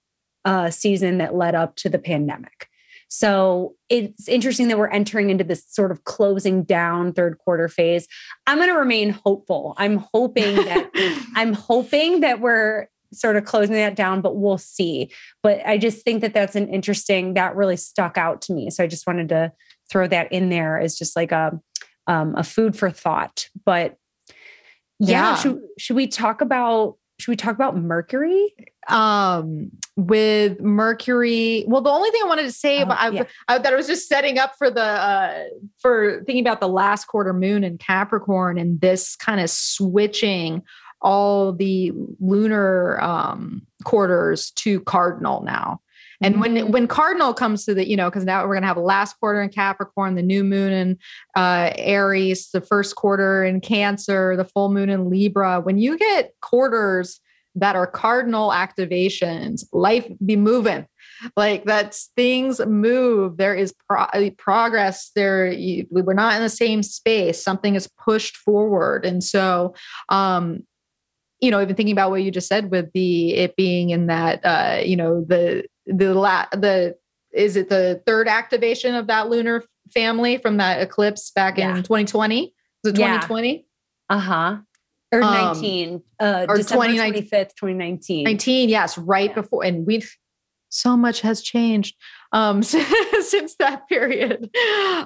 uh, 0.45 0.70
season 0.70 1.18
that 1.18 1.35
led 1.35 1.55
up 1.55 1.76
to 1.76 1.89
the 1.89 1.99
pandemic. 1.99 2.68
So 3.09 3.74
it's 3.91 4.26
interesting 4.26 4.68
that 4.68 4.78
we're 4.78 4.89
entering 4.89 5.28
into 5.28 5.45
this 5.45 5.66
sort 5.68 5.91
of 5.91 6.05
closing 6.05 6.64
down 6.64 7.12
third 7.12 7.37
quarter 7.37 7.68
phase. 7.68 8.09
I'm 8.47 8.57
going 8.57 8.70
to 8.70 8.74
remain 8.74 9.11
hopeful. 9.11 9.74
I'm 9.76 9.99
hoping 10.14 10.57
that 10.57 10.91
I'm 11.37 11.53
hoping 11.53 12.20
that 12.20 12.41
we're 12.41 12.89
sort 13.12 13.37
of 13.37 13.45
closing 13.45 13.74
that 13.74 13.97
down, 13.97 14.22
but 14.22 14.37
we'll 14.37 14.57
see. 14.57 15.12
But 15.43 15.61
I 15.66 15.76
just 15.76 16.05
think 16.05 16.22
that 16.22 16.33
that's 16.33 16.57
an 16.57 16.68
interesting, 16.68 17.35
that 17.35 17.55
really 17.55 17.76
stuck 17.76 18.16
out 18.16 18.41
to 18.43 18.55
me. 18.55 18.70
So 18.70 18.83
I 18.83 18.87
just 18.87 19.07
wanted 19.07 19.28
to 19.28 19.53
throw 19.91 20.09
that 20.09 20.33
in 20.33 20.49
there 20.49 20.80
as 20.80 20.97
just 20.97 21.14
like 21.14 21.33
a, 21.33 21.61
um, 22.07 22.35
a 22.35 22.43
food 22.43 22.76
for 22.76 22.91
thought. 22.91 23.49
But 23.64 23.99
yeah, 25.03 25.30
yeah. 25.30 25.36
Should, 25.36 25.61
should 25.78 25.96
we 25.96 26.07
talk 26.07 26.40
about 26.40 26.96
should 27.18 27.30
we 27.30 27.36
talk 27.36 27.55
about 27.55 27.76
Mercury? 27.76 28.55
Um, 28.88 29.70
with 29.96 30.61
Mercury, 30.61 31.64
well, 31.68 31.82
the 31.82 31.90
only 31.90 32.11
thing 32.11 32.22
I 32.24 32.26
wanted 32.26 32.44
to 32.44 32.53
say 32.53 32.78
oh, 32.78 32.82
about 32.82 32.98
I, 32.98 33.09
yeah. 33.11 33.24
I, 33.46 33.59
that 33.59 33.72
I 33.72 33.76
was 33.76 33.86
just 33.86 34.09
setting 34.09 34.38
up 34.38 34.55
for 34.57 34.70
the 34.70 34.82
uh, 34.82 35.44
for 35.78 36.22
thinking 36.24 36.44
about 36.44 36.61
the 36.61 36.68
last 36.68 37.07
quarter 37.07 37.32
moon 37.32 37.64
in 37.64 37.78
Capricorn 37.78 38.59
and 38.59 38.80
this 38.80 39.14
kind 39.16 39.40
of 39.40 39.50
switching 39.50 40.62
all 41.00 41.53
the 41.53 41.92
lunar 42.20 43.00
um, 43.03 43.66
quarters 43.84 44.50
to 44.53 44.80
cardinal 44.80 45.42
now. 45.42 45.80
And 46.22 46.40
when 46.40 46.54
mm-hmm. 46.54 46.70
when 46.72 46.86
cardinal 46.86 47.34
comes 47.34 47.64
to 47.64 47.74
the, 47.74 47.88
you 47.88 47.96
know, 47.96 48.08
because 48.08 48.24
now 48.24 48.46
we're 48.46 48.54
gonna 48.54 48.66
have 48.66 48.76
a 48.76 48.80
last 48.80 49.18
quarter 49.18 49.42
in 49.42 49.48
Capricorn, 49.48 50.14
the 50.14 50.22
new 50.22 50.44
moon 50.44 50.72
in 50.72 50.98
uh, 51.36 51.70
Aries, 51.76 52.50
the 52.50 52.60
first 52.60 52.96
quarter 52.96 53.44
in 53.44 53.60
Cancer, 53.60 54.36
the 54.36 54.44
full 54.44 54.70
moon 54.70 54.88
in 54.88 55.10
Libra. 55.10 55.60
When 55.60 55.78
you 55.78 55.98
get 55.98 56.34
quarters 56.40 57.20
that 57.54 57.76
are 57.76 57.86
cardinal 57.86 58.50
activations, 58.50 59.64
life 59.72 60.06
be 60.24 60.36
moving. 60.36 60.86
Like 61.36 61.64
that's 61.64 62.10
things 62.16 62.64
move. 62.64 63.36
There 63.36 63.54
is 63.54 63.74
pro- 63.88 64.30
progress. 64.38 65.10
There, 65.14 65.50
you, 65.52 65.86
we're 65.90 66.14
not 66.14 66.34
in 66.36 66.42
the 66.42 66.48
same 66.48 66.82
space. 66.82 67.42
Something 67.42 67.74
is 67.74 67.88
pushed 67.88 68.36
forward, 68.36 69.04
and 69.04 69.22
so 69.22 69.74
um, 70.08 70.64
you 71.42 71.50
know 71.50 71.60
even 71.60 71.76
thinking 71.76 71.92
about 71.92 72.10
what 72.10 72.22
you 72.22 72.30
just 72.30 72.48
said 72.48 72.70
with 72.70 72.90
the 72.94 73.34
it 73.34 73.56
being 73.56 73.90
in 73.90 74.06
that 74.06 74.40
uh 74.44 74.80
you 74.82 74.96
know 74.96 75.22
the 75.26 75.64
the 75.87 76.14
la- 76.14 76.47
the 76.53 76.97
is 77.33 77.57
it 77.57 77.68
the 77.68 78.03
third 78.07 78.28
activation 78.28 78.95
of 78.95 79.07
that 79.07 79.28
lunar 79.28 79.64
family 79.93 80.39
from 80.39 80.59
that 80.59 80.80
eclipse 80.80 81.30
back 81.30 81.59
yeah. 81.59 81.70
in 81.70 81.83
2020 81.83 82.55
was 82.85 82.93
it 82.93 82.97
2020 82.97 83.66
yeah. 84.11 84.16
uh-huh 84.16 84.59
or 85.12 85.20
19 85.20 85.95
um, 85.95 86.03
uh 86.20 86.47
or 86.49 86.57
December 86.57 86.87
25th 86.87 87.55
2019 87.57 88.24
19 88.24 88.68
yes 88.68 88.97
right 88.99 89.30
yeah. 89.30 89.35
before 89.35 89.64
and 89.64 89.87
we've 89.87 90.16
so 90.68 90.97
much 90.97 91.20
has 91.20 91.43
changed 91.43 91.97
um 92.33 92.62
since 92.62 93.57
that 93.57 93.87
period 93.89 94.51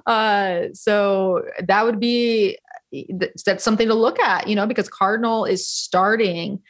uh 0.07 0.62
so 0.72 1.43
that 1.66 1.85
would 1.85 1.99
be 1.99 2.57
that's 3.45 3.64
something 3.64 3.89
to 3.89 3.95
look 3.95 4.20
at, 4.20 4.49
you 4.49 4.55
know, 4.55 4.66
because 4.66 4.89
Cardinal 4.89 5.45
is 5.45 5.68
starting 5.68 6.61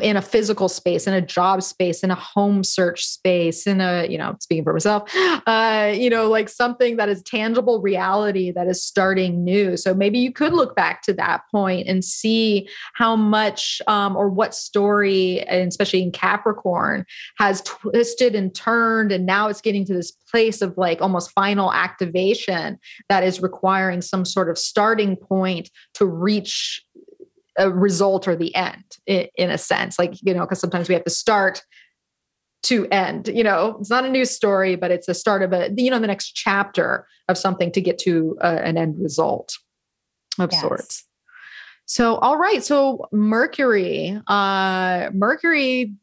in 0.00 0.16
a 0.16 0.22
physical 0.22 0.68
space, 0.68 1.06
in 1.06 1.14
a 1.14 1.20
job 1.20 1.62
space, 1.62 2.02
in 2.02 2.10
a 2.10 2.14
home 2.16 2.64
search 2.64 3.04
space, 3.04 3.66
in 3.66 3.80
a, 3.80 4.06
you 4.08 4.18
know, 4.18 4.36
speaking 4.40 4.64
for 4.64 4.72
myself, 4.72 5.08
uh, 5.46 5.92
you 5.94 6.10
know, 6.10 6.28
like 6.28 6.48
something 6.48 6.96
that 6.96 7.08
is 7.08 7.22
tangible 7.22 7.80
reality 7.80 8.50
that 8.50 8.66
is 8.66 8.82
starting 8.82 9.44
new. 9.44 9.76
So 9.76 9.94
maybe 9.94 10.18
you 10.18 10.32
could 10.32 10.52
look 10.52 10.74
back 10.74 11.02
to 11.02 11.12
that 11.14 11.42
point 11.52 11.86
and 11.86 12.04
see 12.04 12.68
how 12.94 13.14
much 13.14 13.80
um, 13.86 14.16
or 14.16 14.28
what 14.28 14.52
story, 14.52 15.42
and 15.42 15.68
especially 15.68 16.02
in 16.02 16.10
Capricorn, 16.10 17.04
has 17.36 17.62
twisted 17.62 18.34
and 18.34 18.52
turned. 18.52 19.12
And 19.12 19.26
now 19.26 19.46
it's 19.48 19.60
getting 19.60 19.84
to 19.86 19.94
this 19.94 20.10
place 20.10 20.60
of 20.60 20.76
like 20.76 21.00
almost 21.00 21.30
final 21.30 21.72
activation 21.72 22.78
that 23.08 23.22
is 23.22 23.40
requiring 23.40 24.02
some 24.02 24.24
sort 24.24 24.50
of 24.50 24.58
starting 24.58 25.16
point 25.16 25.70
to 25.94 26.04
reach 26.04 26.84
a 27.58 27.70
result 27.70 28.26
or 28.26 28.36
the 28.36 28.54
end 28.54 28.84
in, 29.06 29.26
in 29.36 29.50
a 29.50 29.58
sense 29.58 29.98
like 29.98 30.14
you 30.22 30.32
know 30.32 30.40
because 30.40 30.60
sometimes 30.60 30.88
we 30.88 30.94
have 30.94 31.04
to 31.04 31.10
start 31.10 31.62
to 32.62 32.86
end 32.88 33.28
you 33.28 33.44
know 33.44 33.76
it's 33.80 33.90
not 33.90 34.04
a 34.04 34.10
new 34.10 34.24
story 34.24 34.76
but 34.76 34.90
it's 34.90 35.06
the 35.06 35.14
start 35.14 35.42
of 35.42 35.52
a 35.52 35.70
you 35.76 35.90
know 35.90 35.98
the 35.98 36.06
next 36.06 36.32
chapter 36.32 37.06
of 37.28 37.36
something 37.36 37.70
to 37.70 37.80
get 37.80 37.98
to 37.98 38.36
a, 38.40 38.64
an 38.64 38.76
end 38.76 38.96
result 38.98 39.58
of 40.38 40.50
yes. 40.52 40.60
sorts 40.60 41.04
so 41.84 42.16
all 42.16 42.36
right 42.36 42.64
so 42.64 43.06
mercury 43.12 44.20
uh 44.28 45.10
mercury 45.12 45.94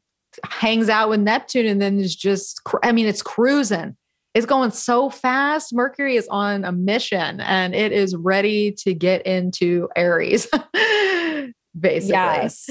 hangs 0.43 0.89
out 0.89 1.09
with 1.09 1.19
neptune 1.19 1.65
and 1.65 1.81
then 1.81 1.99
is 1.99 2.15
just 2.15 2.61
i 2.83 2.91
mean 2.91 3.07
it's 3.07 3.21
cruising 3.21 3.95
it's 4.35 4.45
going 4.45 4.71
so 4.71 5.09
fast. 5.09 5.73
Mercury 5.73 6.17
is 6.17 6.27
on 6.27 6.65
a 6.65 6.71
mission 6.73 7.39
and 7.39 7.73
it 7.73 7.93
is 7.93 8.17
ready 8.17 8.73
to 8.79 8.93
get 8.93 9.25
into 9.25 9.87
Aries. 9.95 10.45
basically. 11.79 12.13
Yes. 12.13 12.65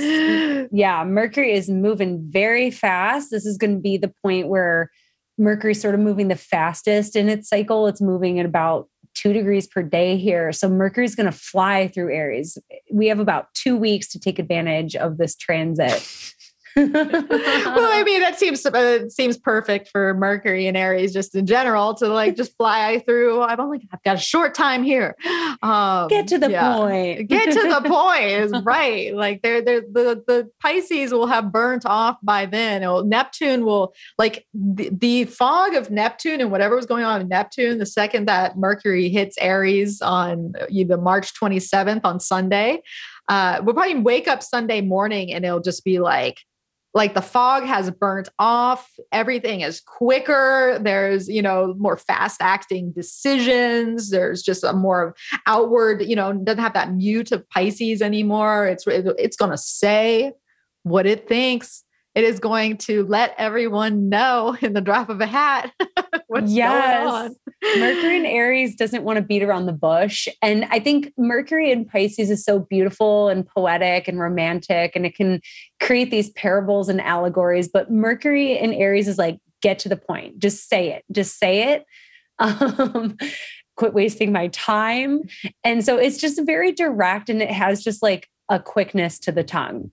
Yeah. 0.72 1.04
Mercury 1.04 1.52
is 1.52 1.68
moving 1.68 2.24
very 2.28 2.70
fast. 2.70 3.30
This 3.30 3.46
is 3.46 3.58
going 3.58 3.74
to 3.74 3.80
be 3.80 3.96
the 3.96 4.12
point 4.22 4.48
where 4.48 4.90
Mercury 5.36 5.74
sort 5.74 5.94
of 5.94 6.00
moving 6.00 6.28
the 6.28 6.36
fastest 6.36 7.16
in 7.16 7.28
its 7.28 7.48
cycle. 7.48 7.86
It's 7.86 8.00
moving 8.00 8.38
at 8.38 8.46
about 8.46 8.88
two 9.14 9.32
degrees 9.32 9.66
per 9.66 9.82
day 9.82 10.16
here. 10.16 10.52
So 10.52 10.68
Mercury 10.68 11.04
is 11.04 11.14
going 11.14 11.30
to 11.30 11.36
fly 11.36 11.88
through 11.88 12.12
Aries. 12.12 12.58
We 12.92 13.06
have 13.08 13.20
about 13.20 13.46
two 13.54 13.76
weeks 13.76 14.08
to 14.08 14.20
take 14.20 14.38
advantage 14.38 14.96
of 14.96 15.18
this 15.18 15.36
transit 15.36 16.33
well, 16.76 16.90
I 16.92 18.02
mean, 18.04 18.20
that 18.20 18.38
seems 18.38 18.64
uh, 18.66 19.08
seems 19.08 19.38
perfect 19.38 19.88
for 19.88 20.14
Mercury 20.14 20.66
and 20.66 20.76
Aries 20.76 21.12
just 21.12 21.34
in 21.34 21.46
general 21.46 21.94
to 21.94 22.08
like 22.08 22.36
just 22.36 22.56
fly 22.56 22.98
through. 23.06 23.42
I've 23.42 23.60
only 23.60 23.86
I've 23.92 24.02
got 24.02 24.16
a 24.16 24.20
short 24.20 24.54
time 24.54 24.82
here. 24.82 25.14
Um, 25.62 26.08
Get 26.08 26.26
to 26.28 26.38
the 26.38 26.50
yeah. 26.50 26.74
point. 26.74 27.28
Get 27.28 27.52
to 27.52 27.68
the 27.68 27.80
point 27.88 28.24
is 28.24 28.52
right. 28.64 29.14
Like 29.14 29.42
they're, 29.42 29.62
they're 29.62 29.82
the 29.82 30.22
the 30.26 30.50
Pisces 30.60 31.12
will 31.12 31.26
have 31.26 31.52
burnt 31.52 31.86
off 31.86 32.16
by 32.22 32.46
then. 32.46 32.82
It'll, 32.82 33.04
Neptune 33.04 33.64
will 33.64 33.94
like 34.18 34.46
the, 34.52 34.90
the 34.90 35.24
fog 35.26 35.74
of 35.74 35.90
Neptune 35.90 36.40
and 36.40 36.50
whatever 36.50 36.74
was 36.74 36.86
going 36.86 37.04
on 37.04 37.20
in 37.20 37.28
Neptune. 37.28 37.78
The 37.78 37.86
second 37.86 38.26
that 38.26 38.58
Mercury 38.58 39.08
hits 39.08 39.36
Aries 39.38 40.02
on 40.02 40.52
the 40.52 40.98
March 41.00 41.32
27th 41.34 42.00
on 42.04 42.18
Sunday, 42.18 42.82
uh, 43.28 43.60
we'll 43.62 43.74
probably 43.74 44.00
wake 44.00 44.28
up 44.28 44.42
Sunday 44.42 44.80
morning 44.80 45.32
and 45.32 45.44
it'll 45.44 45.60
just 45.60 45.84
be 45.84 45.98
like 45.98 46.40
like 46.94 47.14
the 47.14 47.22
fog 47.22 47.64
has 47.64 47.90
burnt 47.90 48.28
off. 48.38 48.88
Everything 49.12 49.60
is 49.60 49.80
quicker. 49.80 50.78
There's 50.80 51.28
you 51.28 51.42
know 51.42 51.74
more 51.76 51.96
fast 51.96 52.40
acting 52.40 52.92
decisions. 52.92 54.10
There's 54.10 54.42
just 54.42 54.64
a 54.64 54.72
more 54.72 55.14
outward 55.46 56.02
you 56.02 56.16
know 56.16 56.32
doesn't 56.32 56.62
have 56.62 56.74
that 56.74 56.92
mute 56.92 57.32
of 57.32 57.48
pisces 57.50 58.00
anymore. 58.00 58.66
It's 58.66 58.84
it's 58.86 59.36
going 59.36 59.50
to 59.50 59.58
say 59.58 60.32
what 60.82 61.06
it 61.06 61.28
thinks 61.28 61.83
it 62.14 62.24
is 62.24 62.38
going 62.38 62.76
to 62.78 63.04
let 63.06 63.34
everyone 63.38 64.08
know 64.08 64.56
in 64.62 64.72
the 64.72 64.80
drop 64.80 65.08
of 65.08 65.20
a 65.20 65.26
hat 65.26 65.72
what's 66.28 66.52
yes. 66.52 67.04
going 67.04 67.14
on. 67.14 67.36
Mercury 67.78 68.16
in 68.16 68.26
Aries 68.26 68.76
doesn't 68.76 69.04
want 69.04 69.16
to 69.16 69.22
beat 69.22 69.42
around 69.42 69.66
the 69.66 69.72
bush. 69.72 70.28
And 70.42 70.66
I 70.66 70.78
think 70.78 71.12
Mercury 71.16 71.70
in 71.70 71.84
Pisces 71.84 72.30
is 72.30 72.44
so 72.44 72.58
beautiful 72.58 73.28
and 73.28 73.46
poetic 73.46 74.06
and 74.06 74.18
romantic, 74.18 74.94
and 74.94 75.06
it 75.06 75.14
can 75.14 75.40
create 75.80 76.10
these 76.10 76.30
parables 76.30 76.88
and 76.88 77.00
allegories. 77.00 77.68
But 77.68 77.90
Mercury 77.90 78.58
in 78.58 78.72
Aries 78.72 79.08
is 79.08 79.18
like, 79.18 79.38
get 79.62 79.78
to 79.80 79.88
the 79.88 79.96
point, 79.96 80.38
just 80.38 80.68
say 80.68 80.92
it, 80.92 81.04
just 81.12 81.38
say 81.38 81.74
it. 81.74 81.84
Um, 82.40 83.16
quit 83.76 83.94
wasting 83.94 84.32
my 84.32 84.48
time. 84.48 85.22
And 85.62 85.84
so 85.84 85.96
it's 85.96 86.18
just 86.18 86.44
very 86.44 86.72
direct 86.72 87.28
and 87.28 87.40
it 87.40 87.50
has 87.50 87.82
just 87.82 88.02
like 88.02 88.28
a 88.48 88.58
quickness 88.58 89.20
to 89.20 89.32
the 89.32 89.44
tongue. 89.44 89.92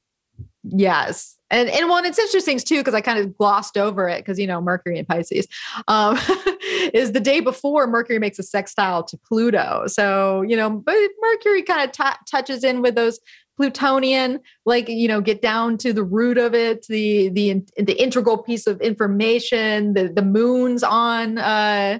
Yes. 0.63 1.37
And 1.51 1.69
and 1.69 1.89
one, 1.89 2.05
it's 2.05 2.17
interesting 2.17 2.57
too, 2.57 2.77
because 2.77 2.93
I 2.93 3.01
kind 3.01 3.19
of 3.19 3.37
glossed 3.37 3.77
over 3.77 4.07
it 4.07 4.19
because 4.19 4.39
you 4.39 4.47
know, 4.47 4.61
Mercury 4.61 4.97
and 4.97 5.07
Pisces 5.07 5.47
um, 5.87 6.17
is 6.93 7.11
the 7.11 7.19
day 7.19 7.41
before 7.41 7.85
Mercury 7.87 8.19
makes 8.19 8.39
a 8.39 8.43
sextile 8.43 9.03
to 9.03 9.17
Pluto. 9.17 9.83
So, 9.87 10.41
you 10.41 10.55
know, 10.55 10.69
but 10.69 10.95
Mercury 11.21 11.61
kind 11.61 11.87
of 11.87 11.91
t- 11.91 12.19
touches 12.29 12.63
in 12.63 12.81
with 12.81 12.95
those 12.95 13.19
Plutonian, 13.57 14.39
like 14.65 14.87
you 14.87 15.07
know, 15.07 15.21
get 15.21 15.41
down 15.41 15.77
to 15.79 15.93
the 15.93 16.03
root 16.03 16.37
of 16.37 16.55
it, 16.55 16.87
the 16.87 17.29
the 17.29 17.61
the 17.77 17.93
integral 18.01 18.37
piece 18.37 18.65
of 18.65 18.81
information. 18.81 19.93
The 19.93 20.07
the 20.07 20.23
moon's 20.23 20.83
on. 20.83 21.37
Uh, 21.37 21.99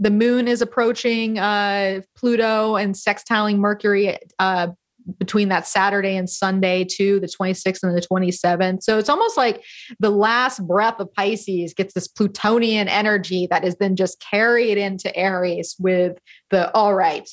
the 0.00 0.10
moon 0.10 0.46
is 0.46 0.62
approaching 0.62 1.38
uh, 1.38 2.02
Pluto 2.14 2.76
and 2.76 2.94
sextiling 2.94 3.56
Mercury 3.56 4.18
uh, 4.38 4.68
between 5.18 5.48
that 5.48 5.66
Saturday 5.66 6.16
and 6.16 6.28
Sunday 6.28 6.84
too, 6.84 7.20
the 7.20 7.26
26th 7.26 7.82
and 7.82 7.96
the 7.96 8.06
27th. 8.06 8.82
So 8.82 8.98
it's 8.98 9.08
almost 9.08 9.36
like 9.36 9.64
the 10.00 10.10
last 10.10 10.66
breath 10.66 11.00
of 11.00 11.12
Pisces 11.14 11.74
gets 11.74 11.94
this 11.94 12.08
Plutonian 12.08 12.88
energy 12.88 13.46
that 13.50 13.64
is 13.64 13.76
then 13.76 13.96
just 13.96 14.20
carried 14.20 14.78
into 14.78 15.14
Aries 15.16 15.76
with 15.78 16.18
the 16.50 16.72
all 16.74 16.94
right, 16.94 17.28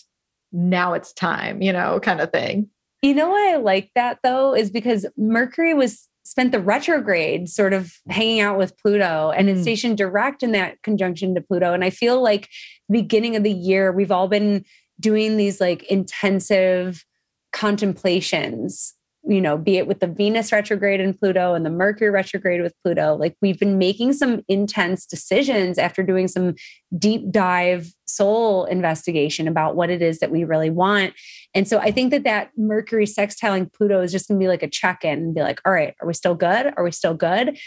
now 0.51 0.93
it's 0.93 1.13
time, 1.13 1.61
you 1.61 1.73
know, 1.73 1.99
kind 1.99 2.21
of 2.21 2.31
thing. 2.31 2.69
You 3.01 3.13
know 3.13 3.29
why 3.29 3.53
I 3.53 3.57
like 3.57 3.91
that 3.95 4.19
though 4.23 4.55
is 4.55 4.69
because 4.71 5.05
Mercury 5.17 5.73
was 5.73 6.07
spent 6.23 6.51
the 6.51 6.59
retrograde 6.59 7.47
sort 7.47 7.71
of 7.71 7.93
hanging 8.09 8.39
out 8.39 8.57
with 8.57 8.75
Pluto 8.77 9.31
and 9.35 9.47
it's 9.47 9.59
mm. 9.59 9.63
stationed 9.63 9.97
direct 9.97 10.41
in 10.41 10.53
that 10.53 10.81
conjunction 10.81 11.35
to 11.35 11.41
Pluto. 11.41 11.73
And 11.73 11.83
I 11.83 11.91
feel 11.91 12.21
like 12.21 12.49
beginning 12.89 13.35
of 13.35 13.43
the 13.43 13.51
year, 13.51 13.91
we've 13.91 14.11
all 14.11 14.27
been 14.27 14.65
doing 14.99 15.37
these 15.37 15.61
like 15.61 15.83
intensive 15.83 17.05
contemplations 17.55 18.93
you 19.27 19.41
know, 19.41 19.57
be 19.57 19.77
it 19.77 19.87
with 19.87 19.99
the 19.99 20.07
Venus 20.07 20.51
retrograde 20.51 20.99
in 20.99 21.13
Pluto 21.13 21.55
and 21.55 21.65
the 21.65 21.69
Mercury 21.69 22.11
retrograde 22.11 22.61
with 22.61 22.75
Pluto. 22.83 23.15
Like 23.15 23.35
we've 23.41 23.59
been 23.59 23.77
making 23.77 24.13
some 24.13 24.43
intense 24.47 25.05
decisions 25.05 25.77
after 25.77 26.03
doing 26.03 26.27
some 26.27 26.55
deep 26.97 27.31
dive 27.31 27.87
soul 28.05 28.65
investigation 28.65 29.47
about 29.47 29.75
what 29.75 29.89
it 29.89 30.01
is 30.01 30.19
that 30.19 30.31
we 30.31 30.43
really 30.43 30.69
want. 30.69 31.13
And 31.55 31.67
so 31.67 31.79
I 31.79 31.91
think 31.91 32.11
that 32.11 32.23
that 32.23 32.51
Mercury 32.55 33.05
sextiling 33.05 33.73
Pluto 33.73 34.01
is 34.01 34.11
just 34.11 34.27
going 34.27 34.39
to 34.39 34.43
be 34.43 34.47
like 34.47 34.63
a 34.63 34.69
check 34.69 35.03
in 35.03 35.19
and 35.19 35.35
be 35.35 35.41
like, 35.41 35.59
all 35.65 35.73
right, 35.73 35.95
are 36.01 36.07
we 36.07 36.13
still 36.13 36.35
good? 36.35 36.71
Are 36.77 36.83
we 36.83 36.91
still 36.91 37.15
good? 37.15 37.57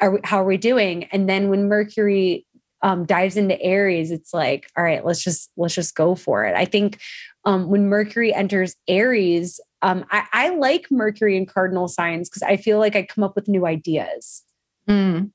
Are 0.00 0.12
we, 0.12 0.20
how 0.24 0.42
are 0.42 0.46
we 0.46 0.58
doing? 0.58 1.04
And 1.04 1.28
then 1.28 1.48
when 1.48 1.68
Mercury 1.68 2.44
um, 2.82 3.06
dives 3.06 3.36
into 3.36 3.60
Aries, 3.60 4.10
it's 4.10 4.32
like, 4.32 4.68
all 4.76 4.84
right, 4.84 5.04
let's 5.04 5.22
just 5.22 5.50
let's 5.56 5.74
just 5.74 5.96
go 5.96 6.14
for 6.14 6.44
it. 6.44 6.54
I 6.54 6.64
think 6.64 7.00
um, 7.48 7.70
when 7.70 7.88
Mercury 7.88 8.34
enters 8.34 8.76
Aries, 8.88 9.58
um, 9.80 10.04
I, 10.10 10.24
I, 10.34 10.48
like 10.50 10.86
Mercury 10.90 11.34
in 11.34 11.46
cardinal 11.46 11.88
signs 11.88 12.28
because 12.28 12.42
I 12.42 12.58
feel 12.58 12.78
like 12.78 12.94
I 12.94 13.04
come 13.04 13.24
up 13.24 13.34
with 13.34 13.48
new 13.48 13.64
ideas. 13.64 14.44
Mm. 14.86 15.30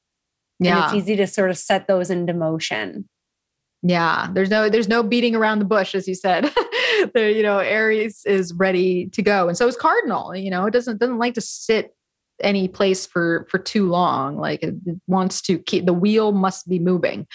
Yeah, 0.60 0.76
and 0.76 0.86
it's 0.86 0.94
easy 0.94 1.16
to 1.16 1.26
sort 1.26 1.50
of 1.50 1.58
set 1.58 1.88
those 1.88 2.12
into 2.12 2.34
motion. 2.34 3.10
Yeah, 3.82 4.30
there's 4.32 4.52
no 4.52 4.70
there's 4.70 4.88
no 4.88 5.02
beating 5.02 5.36
around 5.36 5.58
the 5.58 5.66
bush, 5.66 5.96
as 5.96 6.08
you 6.08 6.14
said. 6.14 6.54
there, 7.16 7.32
you 7.32 7.42
know, 7.42 7.58
Aries 7.58 8.22
is 8.26 8.54
ready 8.54 9.08
to 9.08 9.24
go, 9.24 9.48
and 9.48 9.58
so 9.58 9.68
is 9.68 9.76
Cardinal. 9.76 10.36
You 10.36 10.52
know, 10.52 10.68
it 10.68 10.72
doesn't 10.72 11.00
doesn't 11.00 11.18
like 11.18 11.34
to 11.34 11.42
sit 11.42 11.96
any 12.42 12.68
place 12.68 13.08
for 13.08 13.48
for 13.50 13.58
too 13.58 13.88
long 13.88 14.38
like 14.38 14.64
it, 14.64 14.76
it 14.86 15.00
wants 15.08 15.42
to 15.42 15.60
keep 15.60 15.86
the 15.86 15.94
wheel 15.94 16.32
must 16.32 16.68
be 16.68 16.80
moving 16.80 17.28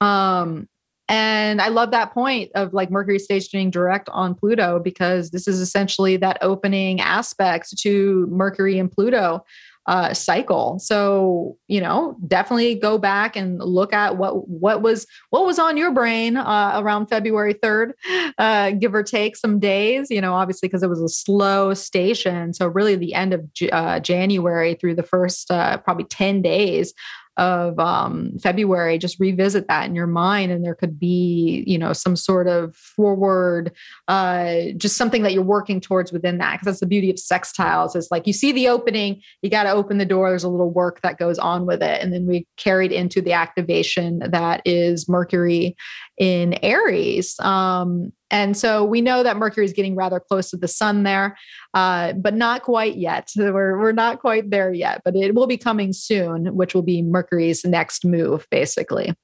um 0.00 0.68
and 1.08 1.60
I 1.60 1.68
love 1.68 1.90
that 1.90 2.12
point 2.12 2.50
of 2.54 2.72
like 2.72 2.90
Mercury 2.90 3.18
stationing 3.18 3.70
direct 3.70 4.08
on 4.10 4.34
Pluto 4.34 4.78
because 4.78 5.30
this 5.30 5.46
is 5.46 5.60
essentially 5.60 6.16
that 6.18 6.38
opening 6.40 7.00
aspect 7.00 7.76
to 7.78 8.26
Mercury 8.30 8.78
and 8.78 8.90
Pluto 8.90 9.44
uh, 9.86 10.14
cycle. 10.14 10.78
So 10.78 11.58
you 11.68 11.80
know, 11.80 12.16
definitely 12.26 12.74
go 12.74 12.96
back 12.96 13.36
and 13.36 13.58
look 13.58 13.92
at 13.92 14.16
what 14.16 14.48
what 14.48 14.80
was 14.80 15.06
what 15.30 15.44
was 15.44 15.58
on 15.58 15.76
your 15.76 15.90
brain 15.90 16.38
uh, 16.38 16.72
around 16.76 17.08
February 17.08 17.52
third, 17.52 17.92
uh, 18.38 18.70
give 18.70 18.94
or 18.94 19.02
take 19.02 19.36
some 19.36 19.60
days. 19.60 20.10
You 20.10 20.22
know, 20.22 20.34
obviously 20.34 20.68
because 20.68 20.82
it 20.82 20.88
was 20.88 21.02
a 21.02 21.08
slow 21.08 21.74
station. 21.74 22.54
So 22.54 22.66
really, 22.66 22.96
the 22.96 23.12
end 23.12 23.34
of 23.34 23.44
uh, 23.72 24.00
January 24.00 24.74
through 24.74 24.94
the 24.94 25.02
first 25.02 25.50
uh, 25.50 25.76
probably 25.78 26.04
ten 26.04 26.40
days 26.40 26.94
of 27.36 27.78
um, 27.78 28.38
February, 28.42 28.98
just 28.98 29.18
revisit 29.18 29.68
that 29.68 29.86
in 29.86 29.94
your 29.94 30.06
mind, 30.06 30.52
and 30.52 30.64
there 30.64 30.74
could 30.74 30.98
be, 30.98 31.64
you 31.66 31.78
know, 31.78 31.92
some 31.92 32.16
sort 32.16 32.46
of 32.46 32.76
forward, 32.76 33.72
uh, 34.08 34.56
just 34.76 34.96
something 34.96 35.22
that 35.22 35.32
you're 35.32 35.42
working 35.42 35.80
towards 35.80 36.12
within 36.12 36.38
that. 36.38 36.52
Because 36.52 36.66
that's 36.66 36.80
the 36.80 36.86
beauty 36.86 37.10
of 37.10 37.16
sextiles 37.16 37.96
is 37.96 38.08
like 38.10 38.26
you 38.26 38.32
see 38.32 38.52
the 38.52 38.68
opening, 38.68 39.20
you 39.42 39.50
got 39.50 39.64
to 39.64 39.70
open 39.70 39.98
the 39.98 40.04
door. 40.04 40.30
There's 40.30 40.44
a 40.44 40.48
little 40.48 40.70
work 40.70 41.00
that 41.02 41.18
goes 41.18 41.38
on 41.38 41.66
with 41.66 41.82
it, 41.82 42.02
and 42.02 42.12
then 42.12 42.26
we 42.26 42.46
carried 42.56 42.92
into 42.92 43.20
the 43.20 43.32
activation 43.32 44.20
that 44.20 44.62
is 44.64 45.08
Mercury 45.08 45.76
in 46.18 46.54
Aries. 46.62 47.38
Um, 47.40 48.12
and 48.30 48.56
so 48.56 48.84
we 48.84 49.00
know 49.00 49.22
that 49.22 49.36
Mercury 49.36 49.64
is 49.64 49.72
getting 49.72 49.94
rather 49.94 50.20
close 50.20 50.50
to 50.50 50.56
the 50.56 50.68
sun 50.68 51.02
there, 51.02 51.36
uh, 51.72 52.12
but 52.14 52.34
not 52.34 52.62
quite 52.62 52.96
yet. 52.96 53.30
We're, 53.36 53.78
we're 53.78 53.92
not 53.92 54.20
quite 54.20 54.50
there 54.50 54.72
yet, 54.72 55.02
but 55.04 55.14
it 55.14 55.34
will 55.34 55.46
be 55.46 55.56
coming 55.56 55.92
soon, 55.92 56.54
which 56.54 56.74
will 56.74 56.82
be 56.82 57.02
Mercury's 57.02 57.64
next 57.64 58.04
move, 58.04 58.46
basically. 58.50 59.14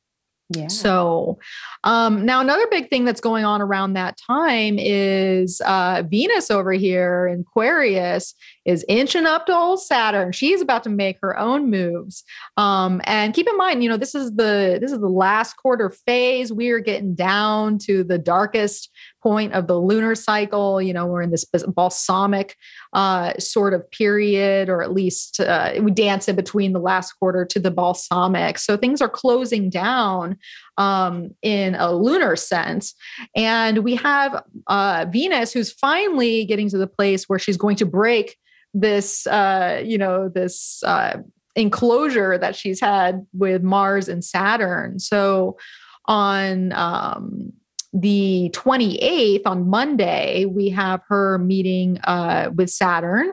Yeah. 0.53 0.67
So 0.67 1.39
um, 1.85 2.27
now 2.27 2.41
another 2.41 2.67
big 2.71 2.91
thing 2.91 3.05
that's 3.05 3.21
going 3.21 3.45
on 3.45 3.63
around 3.63 3.93
that 3.93 4.19
time 4.19 4.79
is 4.79 5.61
uh, 5.65 6.03
Venus 6.09 6.51
over 6.51 6.73
here 6.73 7.29
in 7.29 7.41
Aquarius 7.43 8.35
is 8.71 8.85
inching 8.89 9.27
up 9.27 9.47
to 9.47 9.55
old 9.55 9.83
Saturn. 9.83 10.33
She's 10.33 10.61
about 10.61 10.85
to 10.85 10.91
make 10.91 11.19
her 11.21 11.39
own 11.39 11.71
moves. 11.71 12.25
Um, 12.57 13.01
and 13.05 13.35
keep 13.35 13.49
in 13.49 13.57
mind, 13.57 13.83
you 13.83 13.89
know, 13.89 13.97
this 13.97 14.15
is 14.15 14.31
the 14.37 14.79
this 14.81 14.93
is 14.93 15.01
the 15.01 15.09
last 15.09 15.55
quarter 15.55 15.91
phase. 15.91 16.53
We 16.53 16.71
are 16.71 16.81
getting 16.81 17.15
down 17.15 17.79
to 17.81 18.05
the 18.05 18.19
darkest 18.19 18.91
point 19.23 19.53
of 19.53 19.67
the 19.67 19.79
lunar 19.79 20.15
cycle. 20.15 20.81
You 20.81 20.93
know, 20.93 21.07
we're 21.07 21.23
in 21.23 21.31
this 21.31 21.45
balsamic 21.45 22.57
uh, 22.93 23.35
sort 23.39 23.75
of 23.75 23.91
period, 23.91 24.69
or 24.69 24.83
at 24.83 24.93
least 24.93 25.41
uh, 25.41 25.73
we 25.81 25.91
dance 25.91 26.29
in 26.29 26.37
between 26.37 26.73
the 26.73 26.81
last 26.81 27.13
quarter 27.13 27.45
to 27.45 27.61
the 27.61 27.71
balsamic. 27.71 28.59
So 28.59 28.77
things 28.77 29.01
are 29.03 29.09
closing 29.09 29.69
down 29.69 30.39
um, 30.79 31.31
in 31.43 31.75
a 31.75 31.93
lunar 31.93 32.37
sense. 32.37 32.95
And 33.37 33.79
we 33.79 33.97
have 33.97 34.43
uh, 34.67 35.07
Venus, 35.11 35.53
who's 35.53 35.73
finally 35.73 36.45
getting 36.47 36.69
to 36.71 36.79
the 36.79 36.87
place 36.87 37.29
where 37.29 37.39
she's 37.39 37.57
going 37.57 37.77
to 37.77 37.87
break 37.87 38.37
this, 38.75 39.27
uh, 39.27 39.83
you 39.85 39.99
know, 39.99 40.29
this 40.29 40.83
uh, 40.85 41.19
enclosure 41.57 42.39
that 42.39 42.57
she's 42.57 42.81
had 42.81 43.27
with 43.33 43.63
Mars 43.63 44.09
and 44.09 44.25
Saturn. 44.25 44.99
So 44.99 45.59
on 46.07 46.73
um, 46.73 47.53
the 47.93 48.51
28th, 48.55 49.43
on 49.47 49.69
Monday, 49.69 50.45
we 50.45 50.71
have 50.71 51.01
her 51.09 51.39
meeting 51.39 51.99
uh, 52.05 52.51
with 52.55 52.71
Saturn 52.71 53.33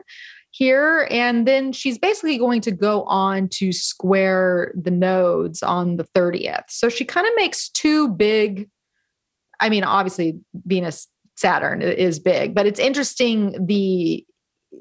here. 0.50 1.06
And 1.10 1.46
then 1.46 1.72
she's 1.72 1.98
basically 1.98 2.38
going 2.38 2.60
to 2.62 2.72
go 2.72 3.04
on 3.04 3.48
to 3.50 3.72
square 3.72 4.72
the 4.74 4.90
nodes 4.90 5.62
on 5.62 5.96
the 5.96 6.04
30th. 6.04 6.64
So 6.68 6.88
she 6.88 7.04
kind 7.04 7.26
of 7.26 7.32
makes 7.36 7.68
two 7.68 8.08
big, 8.08 8.68
I 9.60 9.68
mean, 9.68 9.84
obviously, 9.84 10.40
Venus 10.66 11.06
Saturn 11.36 11.82
is 11.82 12.18
big, 12.18 12.54
but 12.54 12.66
it's 12.66 12.80
interesting 12.80 13.64
the 13.64 14.26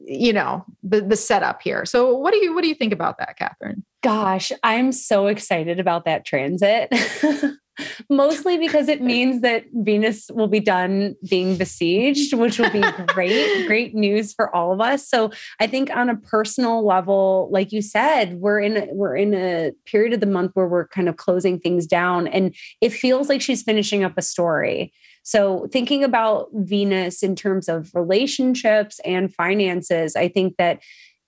you 0.06 0.34
know 0.34 0.66
the 0.84 1.02
the 1.02 1.16
setup 1.16 1.62
here 1.62 1.86
so 1.86 2.14
what 2.14 2.34
do 2.34 2.40
you 2.40 2.54
what 2.54 2.62
do 2.62 2.68
you 2.68 2.76
think 2.76 2.94
about 2.94 3.18
that 3.18 3.38
catherine 3.38 3.84
gosh 4.04 4.52
i'm 4.64 4.92
so 4.92 5.28
excited 5.28 5.80
about 5.80 6.06
that 6.06 6.26
transit 6.26 6.92
mostly 8.10 8.58
because 8.58 8.88
it 8.88 9.02
means 9.02 9.42
that 9.42 9.66
Venus 9.74 10.30
will 10.34 10.48
be 10.48 10.60
done 10.60 11.16
being 11.30 11.58
besieged, 11.58 12.34
which 12.34 12.60
will 12.60 12.72
be 12.72 12.84
great, 13.08 13.68
great 13.68 13.94
news 13.94 14.34
for 14.34 14.54
all 14.56 14.72
of 14.72 14.82
us. 14.82 15.08
So 15.08 15.32
I 15.60 15.68
think 15.68 15.96
on 15.96 16.10
a 16.10 16.16
personal 16.16 16.86
level, 16.86 17.50
like 17.52 17.72
you 17.72 17.82
said, 17.82 18.36
we're 18.36 18.60
in 18.60 18.78
a, 18.78 18.88
we're 18.92 19.16
in 19.16 19.34
a 19.34 19.72
period 19.86 20.14
of 20.14 20.20
the 20.20 20.26
month 20.26 20.52
where 20.54 20.68
we're 20.68 20.88
kind 20.88 21.10
of 21.10 21.18
closing 21.18 21.60
things 21.60 21.86
down 21.86 22.28
and 22.28 22.56
it 22.82 22.92
feels 22.92 23.30
like 23.30 23.42
she's 23.42 23.64
finishing 23.64 24.04
up 24.04 24.18
a 24.18 24.22
story. 24.22 24.94
So 25.28 25.68
thinking 25.74 26.06
about 26.06 26.48
Venus 26.54 27.22
in 27.22 27.36
terms 27.36 27.68
of 27.68 27.92
relationships 27.94 29.02
and 29.04 29.34
finances, 29.34 30.16
I 30.16 30.30
think 30.30 30.56
that 30.56 30.80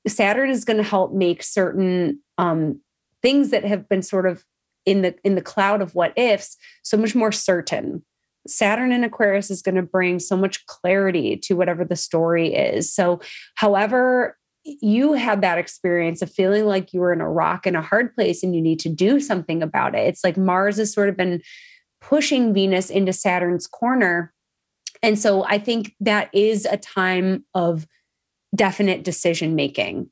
Saturn 0.08 0.50
is 0.50 0.64
going 0.64 0.78
to 0.78 0.84
help 0.84 1.12
make 1.14 1.44
certain 1.44 2.22
um, 2.38 2.80
things 3.22 3.50
that 3.50 3.66
have 3.66 3.90
been 3.90 4.02
sort 4.02 4.26
of 4.26 4.46
in 4.86 5.02
the 5.02 5.16
in 5.26 5.36
the 5.36 5.42
cloud 5.42 5.82
of 5.82 5.96
what 5.96 6.18
ifs 6.18 6.56
so 6.82 6.96
much 6.96 7.14
more 7.14 7.34
certain 7.34 8.02
Saturn 8.48 8.94
in 8.94 9.04
Aquarius 9.04 9.52
is 9.52 9.62
going 9.62 9.76
to 9.76 9.82
bring 9.82 10.18
so 10.18 10.38
much 10.38 10.66
clarity 10.66 11.36
to 11.44 11.56
whatever 11.56 11.84
the 11.84 11.98
story 11.98 12.54
is. 12.54 12.94
So, 12.94 13.20
however, 13.56 14.38
you 14.64 15.12
had 15.12 15.42
that 15.42 15.58
experience 15.58 16.22
of 16.22 16.32
feeling 16.32 16.66
like 16.66 16.94
you 16.94 17.02
were 17.02 17.12
in 17.12 17.20
a 17.20 17.30
rock 17.30 17.68
in 17.68 17.76
a 17.76 17.82
hard 17.82 18.16
place 18.16 18.44
and 18.44 18.56
you 18.56 18.62
need 18.62 18.80
to 18.80 18.90
do 18.90 19.20
something 19.20 19.62
about 19.62 19.94
it. 19.94 20.08
It's 20.08 20.24
like 20.24 20.38
Mars 20.38 20.78
has 20.78 20.94
sort 20.94 21.10
of 21.10 21.18
been 21.18 21.42
pushing 22.02 22.54
Venus 22.54 22.90
into 22.90 23.14
Saturn's 23.14 23.68
corner. 23.68 24.34
And 25.02 25.18
so 25.18 25.44
I 25.46 25.60
think 25.60 25.94
that 26.00 26.30
is 26.34 26.66
a 26.66 26.78
time 26.78 27.46
of 27.54 27.88
definite 28.56 29.04
decision 29.04 29.56
making. 29.56 30.10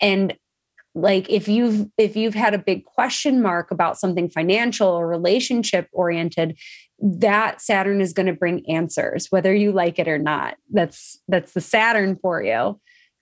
And 0.00 0.36
like 0.94 1.28
if 1.30 1.46
you've 1.48 1.86
if 1.98 2.16
you've 2.16 2.34
had 2.34 2.54
a 2.54 2.58
big 2.58 2.84
question 2.84 3.40
mark 3.40 3.70
about 3.70 3.98
something 3.98 4.28
financial 4.28 4.88
or 4.88 5.06
relationship 5.06 5.88
oriented 5.92 6.58
that 6.98 7.60
saturn 7.60 8.00
is 8.00 8.12
going 8.12 8.26
to 8.26 8.32
bring 8.32 8.68
answers 8.68 9.28
whether 9.30 9.54
you 9.54 9.70
like 9.70 9.98
it 9.98 10.08
or 10.08 10.18
not 10.18 10.56
that's 10.72 11.18
that's 11.28 11.52
the 11.52 11.60
saturn 11.60 12.18
for 12.20 12.42
you 12.42 12.78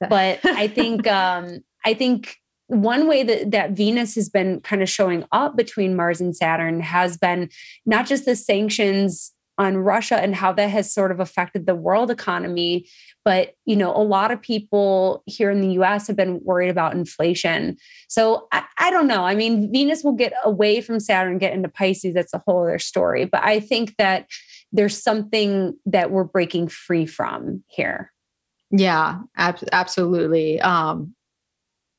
but 0.08 0.40
i 0.44 0.66
think 0.74 1.06
um 1.06 1.58
i 1.84 1.92
think 1.92 2.36
one 2.68 3.08
way 3.08 3.22
that, 3.22 3.50
that 3.50 3.72
Venus 3.72 4.14
has 4.14 4.28
been 4.28 4.60
kind 4.60 4.82
of 4.82 4.88
showing 4.88 5.24
up 5.32 5.56
between 5.56 5.96
Mars 5.96 6.20
and 6.20 6.36
Saturn 6.36 6.80
has 6.80 7.16
been 7.16 7.48
not 7.86 8.06
just 8.06 8.24
the 8.24 8.36
sanctions 8.36 9.32
on 9.58 9.76
Russia 9.76 10.16
and 10.16 10.34
how 10.34 10.52
that 10.52 10.70
has 10.70 10.92
sort 10.92 11.10
of 11.10 11.18
affected 11.18 11.66
the 11.66 11.74
world 11.74 12.10
economy, 12.10 12.88
but 13.24 13.54
you 13.64 13.74
know 13.74 13.94
a 13.94 13.98
lot 13.98 14.30
of 14.30 14.40
people 14.40 15.24
here 15.26 15.50
in 15.50 15.60
the 15.60 15.70
us 15.70 16.06
have 16.06 16.16
been 16.16 16.40
worried 16.44 16.70
about 16.70 16.94
inflation. 16.94 17.76
So 18.08 18.46
I, 18.52 18.62
I, 18.78 18.90
don't 18.90 19.08
know. 19.08 19.24
I 19.24 19.34
mean 19.34 19.72
venus 19.72 20.04
will 20.04 20.12
get 20.12 20.32
away 20.44 20.80
from 20.80 21.00
saturn 21.00 21.38
get 21.38 21.52
into 21.52 21.68
pisces. 21.68 22.14
That's 22.14 22.32
a 22.32 22.42
whole 22.46 22.62
other 22.62 22.78
story. 22.78 23.24
But 23.24 23.42
i 23.42 23.58
think 23.58 23.96
that 23.98 24.28
there's 24.70 25.02
something 25.02 25.74
that 25.86 26.10
we're 26.10 26.24
breaking 26.24 26.68
free 26.68 27.06
from 27.06 27.64
here. 27.66 28.12
Yeah 28.70 29.20
ab- 29.36 29.68
absolutely. 29.72 30.60
Um 30.60 31.14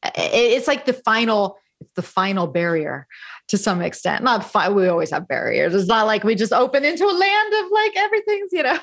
it's 0.04 0.68
like 0.68 0.86
the 0.86 0.94
final 0.94 1.58
it's 1.82 1.94
the 1.94 2.02
final 2.02 2.46
barrier 2.46 3.08
to 3.48 3.58
some 3.58 3.82
extent. 3.82 4.24
Not 4.24 4.44
fi- 4.44 4.70
we 4.70 4.88
always 4.88 5.12
have 5.12 5.28
barriers. 5.28 5.74
It's 5.74 5.88
not 5.88 6.06
like 6.08 6.24
we 6.24 6.36
just 6.36 6.52
open 6.52 6.84
into 6.84 7.06
a 7.06 7.08
land 7.08 7.54
of 7.54 7.72
like 7.72 7.96
everything's, 7.96 8.52
you 8.52 8.64
know. 8.64 8.80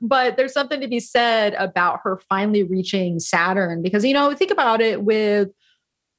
but 0.02 0.36
there's 0.36 0.52
something 0.52 0.80
to 0.80 0.88
be 0.88 1.00
said 1.00 1.54
about 1.54 2.00
her 2.02 2.20
finally 2.28 2.64
reaching 2.64 3.20
Saturn 3.20 3.82
because 3.82 4.04
you 4.04 4.12
know, 4.12 4.34
think 4.34 4.50
about 4.50 4.80
it 4.80 5.04
with 5.04 5.50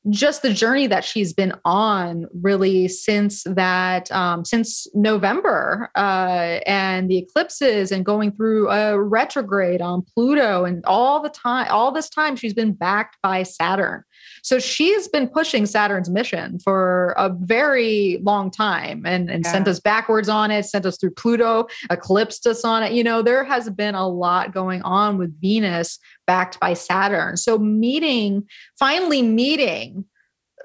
just 0.10 0.44
the 0.44 0.54
journey 0.54 0.88
that 0.88 1.04
she's 1.04 1.34
been 1.34 1.54
on 1.66 2.28
really 2.42 2.88
since 2.88 3.44
that 3.46 4.12
um, 4.12 4.46
since 4.46 4.88
november 4.94 5.90
uh, 5.96 6.60
and 6.68 7.10
the 7.10 7.18
eclipses 7.18 7.92
and 7.92 8.06
going 8.06 8.32
through 8.32 8.70
a 8.70 9.02
retrograde 9.02 9.82
on 9.82 10.04
pluto 10.04 10.64
and 10.64 10.86
all 10.86 11.22
the 11.22 11.30
time 11.30 11.68
all 11.72 11.92
this 11.92 12.08
time 12.08 12.36
she's 12.36 12.54
been 12.54 12.72
backed 12.72 13.18
by 13.24 13.42
saturn 13.42 14.04
so 14.46 14.60
she's 14.60 15.08
been 15.08 15.28
pushing 15.28 15.66
saturn's 15.66 16.10
mission 16.10 16.60
for 16.60 17.14
a 17.18 17.30
very 17.30 18.20
long 18.22 18.52
time 18.52 19.04
and, 19.06 19.30
and 19.30 19.44
yeah. 19.44 19.52
sent 19.52 19.68
us 19.68 19.80
backwards 19.80 20.30
on 20.30 20.52
it 20.52 20.64
sent 20.64 20.86
us 20.86 20.98
through 20.98 21.12
pluto 21.12 21.68
eclipsed 21.90 22.46
us 22.46 22.64
on 22.64 22.84
it 22.84 22.94
you 22.94 23.04
know 23.04 23.22
there 23.22 23.44
has 23.44 23.70
been 23.70 23.96
a 23.96 24.08
lot 24.08 24.54
going 24.54 24.82
on 24.84 25.18
with 25.18 25.40
venus 25.42 26.00
backed 26.26 26.60
by 26.60 26.74
Saturn. 26.74 27.38
So 27.38 27.58
meeting, 27.58 28.48
finally 28.78 29.22
meeting 29.22 30.06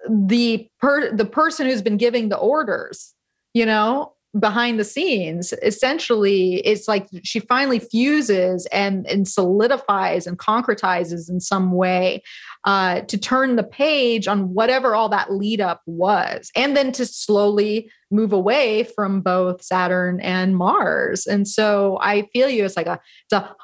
the 0.09 0.69
per 0.81 1.15
the 1.15 1.27
person 1.27 1.67
who's 1.67 1.83
been 1.83 1.97
giving 1.97 2.29
the 2.29 2.39
orders, 2.39 3.15
you 3.55 3.67
know, 3.67 4.15
behind 4.39 4.79
the 4.79 4.85
scenes 4.85 5.53
essentially 5.61 6.59
it's 6.59 6.87
like 6.87 7.09
she 7.25 7.41
finally 7.41 7.81
fuses 7.81 8.65
and 8.67 9.05
and 9.09 9.27
solidifies 9.27 10.25
and 10.25 10.39
concretizes 10.39 11.29
in 11.29 11.41
some 11.41 11.73
way 11.73 12.23
uh, 12.65 13.01
to 13.03 13.17
turn 13.17 13.57
the 13.57 13.63
page 13.63 14.29
on 14.29 14.53
whatever 14.53 14.95
all 14.95 15.09
that 15.09 15.33
lead 15.33 15.61
up 15.61 15.81
was 15.87 16.51
and 16.55 16.77
then 16.77 16.93
to 16.93 17.07
slowly 17.07 17.91
move 18.11 18.33
away 18.33 18.85
from 18.85 19.23
both 19.23 19.63
saturn 19.63 20.21
and 20.21 20.57
mars. 20.57 21.27
And 21.27 21.47
so 21.49 21.99
i 22.03 22.23
feel 22.33 22.49
you 22.49 22.65
it's 22.65 22.77
like 22.77 22.87
a 22.87 23.01
it's 23.25 23.33
a 23.33 23.55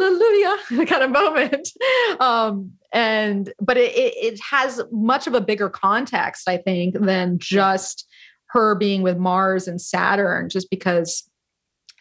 hallelujah 0.00 0.86
kind 0.86 1.02
of 1.02 1.10
moment. 1.10 1.68
Um 2.20 2.72
and 2.92 3.52
but 3.60 3.76
it, 3.76 3.94
it, 3.96 4.34
it 4.34 4.40
has 4.50 4.80
much 4.90 5.26
of 5.26 5.34
a 5.34 5.40
bigger 5.40 5.70
context 5.70 6.48
i 6.48 6.56
think 6.56 6.94
than 6.98 7.38
just 7.38 8.06
her 8.52 8.74
being 8.74 9.02
with 9.02 9.16
Mars 9.16 9.66
and 9.66 9.80
Saturn 9.80 10.48
just 10.48 10.70
because 10.70 11.28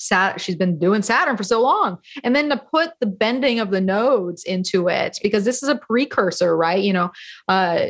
Sat- 0.02 0.42
she's 0.42 0.56
been 0.56 0.80
doing 0.80 1.02
Saturn 1.02 1.38
for 1.38 1.44
so 1.44 1.62
long. 1.62 1.98
And 2.24 2.36
then 2.36 2.50
to 2.50 2.58
put 2.58 2.92
the 3.00 3.06
bending 3.06 3.60
of 3.60 3.72
the 3.72 3.82
nodes 3.82 4.44
into 4.44 4.88
it, 4.88 5.20
because 5.22 5.46
this 5.46 5.62
is 5.64 5.70
a 5.70 5.76
precursor, 5.76 6.56
right? 6.56 6.82
You 6.82 6.94
know, 6.94 7.12
uh, 7.48 7.88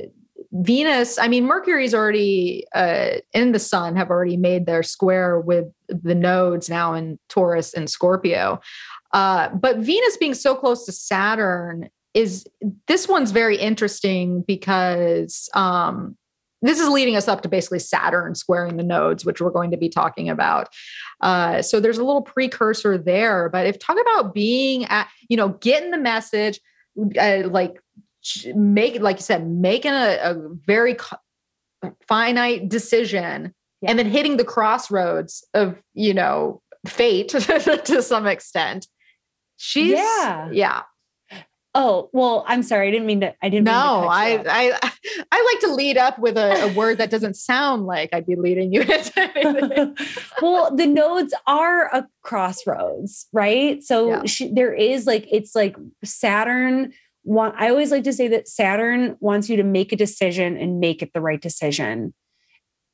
Venus, 0.52 1.18
I 1.18 1.28
mean, 1.28 1.46
Mercury's 1.46 1.94
already 1.94 2.66
uh, 2.76 3.20
in 3.34 3.54
the 3.54 3.60
sun, 3.60 3.96
have 3.96 4.10
already 4.10 4.38
made 4.38 4.66
their 4.66 4.84
square 4.84 5.40
with 5.40 5.66
the 5.88 6.16
nodes 6.16 6.70
now 6.70 6.94
in 6.94 7.20
Taurus 7.30 7.74
and 7.74 7.90
Scorpio. 7.90 8.60
Uh, 9.14 9.50
but 9.50 9.78
Venus 9.78 10.18
being 10.18 10.34
so 10.34 10.56
close 10.56 10.86
to 10.86 10.92
Saturn 10.92 11.90
is 12.14 12.46
this 12.88 13.08
one's 13.08 13.32
very 13.32 13.58
interesting 13.58 14.44
because 14.46 15.50
um, 15.54 16.18
this 16.62 16.80
is 16.80 16.90
leading 16.90 17.16
us 17.16 17.28
up 17.28 17.42
to 17.42 17.50
basically 17.50 17.80
Saturn 17.80 18.36
squaring 18.36 18.78
the 18.78 18.84
nodes, 18.84 19.26
which 19.26 19.42
we're 19.42 19.52
going 19.52 19.72
to 19.72 19.78
be 19.78 19.90
talking 19.90 20.30
about. 20.30 20.70
Uh, 21.22 21.62
so 21.62 21.80
there's 21.80 21.98
a 21.98 22.04
little 22.04 22.22
precursor 22.22 22.98
there. 22.98 23.50
But 23.50 23.68
if 23.68 23.80
talk 23.80 23.98
about 24.00 24.34
being 24.34 24.86
at, 24.86 25.08
you 25.28 25.38
know, 25.38 25.50
getting 25.50 25.92
the 25.92 25.98
message, 25.98 26.60
uh, 27.20 27.44
like 27.46 27.80
make, 28.54 29.02
like 29.02 29.18
you 29.18 29.24
said, 29.24 29.48
making 29.48 29.94
a, 29.94 30.20
a 30.22 30.36
very 30.66 30.98
finite 32.08 32.70
decision, 32.70 33.54
yeah. 33.82 33.90
and 33.90 33.98
then 33.98 34.06
hitting 34.06 34.38
the 34.38 34.46
crossroads 34.46 35.46
of, 35.54 35.82
you 35.94 36.14
know, 36.14 36.62
fate 36.86 37.30
to 37.30 38.02
some 38.02 38.28
extent. 38.28 38.88
She's 39.58 39.92
yeah, 39.92 40.50
yeah. 40.52 40.82
Oh 41.74 42.10
well, 42.12 42.44
I'm 42.48 42.64
sorry. 42.64 42.90
I 42.90 42.92
didn't 42.92 43.08
mean 43.08 43.22
to. 43.22 43.34
I 43.42 43.48
didn't. 43.48 43.66
No, 43.66 43.72
I, 43.72 44.44
I 44.46 44.92
I 45.32 45.52
like 45.54 45.62
to 45.62 45.74
lead 45.74 45.98
up 45.98 46.20
with 46.20 46.38
a, 46.38 46.66
a 46.66 46.74
word 46.74 46.98
that 46.98 47.10
doesn't 47.10 47.36
sound 47.36 47.86
like 47.86 48.10
I'd 48.12 48.26
be 48.26 48.36
leading 48.36 48.74
you 48.74 48.82
into 49.36 49.96
well, 50.42 50.76
the 50.76 50.86
nodes 50.86 51.34
are 51.48 51.86
a 51.96 52.08
crossroads, 52.24 53.28
right? 53.32 53.82
So 53.84 54.10
yeah. 54.10 54.26
she, 54.26 54.54
there 54.54 54.74
is 54.74 55.08
like 55.08 55.28
it's 55.32 55.56
like 55.56 55.76
Saturn. 56.04 56.94
Want, 57.24 57.54
I 57.58 57.70
always 57.70 57.92
like 57.92 58.04
to 58.06 58.14
say 58.14 58.28
that 58.30 58.48
Saturn 58.48 59.16
wants 59.20 59.48
you 59.48 59.56
to 59.58 59.64
make 59.64 59.94
a 59.94 59.96
decision 59.96 60.58
and 60.58 60.80
make 60.80 61.04
it 61.04 61.14
the 61.14 61.22
right 61.22 61.40
decision. 61.40 62.16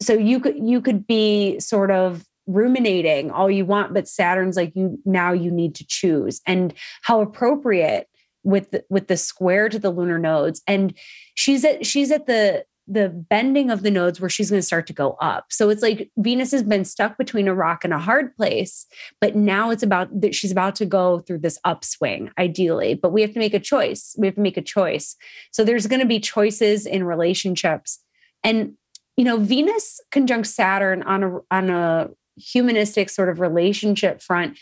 So 0.01 0.13
you 0.13 0.39
could 0.39 0.57
you 0.59 0.81
could 0.81 1.07
be 1.07 1.59
sort 1.59 1.89
of 1.89 2.25
ruminating 2.45 3.31
all 3.31 3.49
you 3.49 3.65
want, 3.65 3.93
but 3.93 4.07
Saturn's 4.07 4.55
like 4.55 4.75
you 4.75 4.99
now 5.03 5.31
you 5.31 5.49
need 5.49 5.73
to 5.75 5.85
choose, 5.87 6.41
and 6.45 6.75
how 7.01 7.21
appropriate 7.21 8.07
with 8.47 8.71
the, 8.71 8.83
with 8.89 9.07
the 9.07 9.17
square 9.17 9.67
to 9.67 9.77
the 9.77 9.89
lunar 9.89 10.17
nodes 10.17 10.61
and 10.67 10.93
she's 11.35 11.65
at 11.65 11.85
she's 11.85 12.11
at 12.11 12.27
the 12.27 12.63
the 12.87 13.09
bending 13.09 13.69
of 13.69 13.83
the 13.83 13.91
nodes 13.91 14.21
where 14.21 14.29
she's 14.29 14.49
going 14.49 14.61
to 14.61 14.65
start 14.65 14.87
to 14.87 14.93
go 14.93 15.17
up. 15.19 15.47
So 15.49 15.69
it's 15.69 15.81
like 15.81 16.09
Venus 16.17 16.51
has 16.51 16.63
been 16.63 16.85
stuck 16.85 17.17
between 17.17 17.49
a 17.49 17.53
rock 17.53 17.83
and 17.83 17.93
a 17.93 17.99
hard 17.99 18.33
place, 18.37 18.85
but 19.19 19.35
now 19.35 19.71
it's 19.71 19.83
about 19.83 20.21
that 20.21 20.33
she's 20.33 20.53
about 20.53 20.75
to 20.75 20.85
go 20.85 21.19
through 21.19 21.39
this 21.39 21.59
upswing, 21.65 22.31
ideally. 22.39 22.93
But 22.93 23.11
we 23.11 23.21
have 23.23 23.33
to 23.33 23.39
make 23.39 23.53
a 23.53 23.59
choice. 23.59 24.15
We 24.17 24.25
have 24.25 24.35
to 24.35 24.41
make 24.41 24.55
a 24.55 24.61
choice. 24.61 25.17
So 25.51 25.65
there's 25.65 25.85
going 25.85 25.99
to 25.99 26.05
be 26.05 26.21
choices 26.21 26.85
in 26.85 27.03
relationships. 27.03 27.99
And 28.41 28.75
you 29.17 29.25
know, 29.25 29.37
Venus 29.37 29.99
conjunct 30.11 30.47
Saturn 30.47 31.03
on 31.03 31.23
a 31.23 31.39
on 31.51 31.69
a 31.69 32.09
humanistic 32.37 33.09
sort 33.09 33.27
of 33.27 33.41
relationship 33.41 34.21
front 34.21 34.57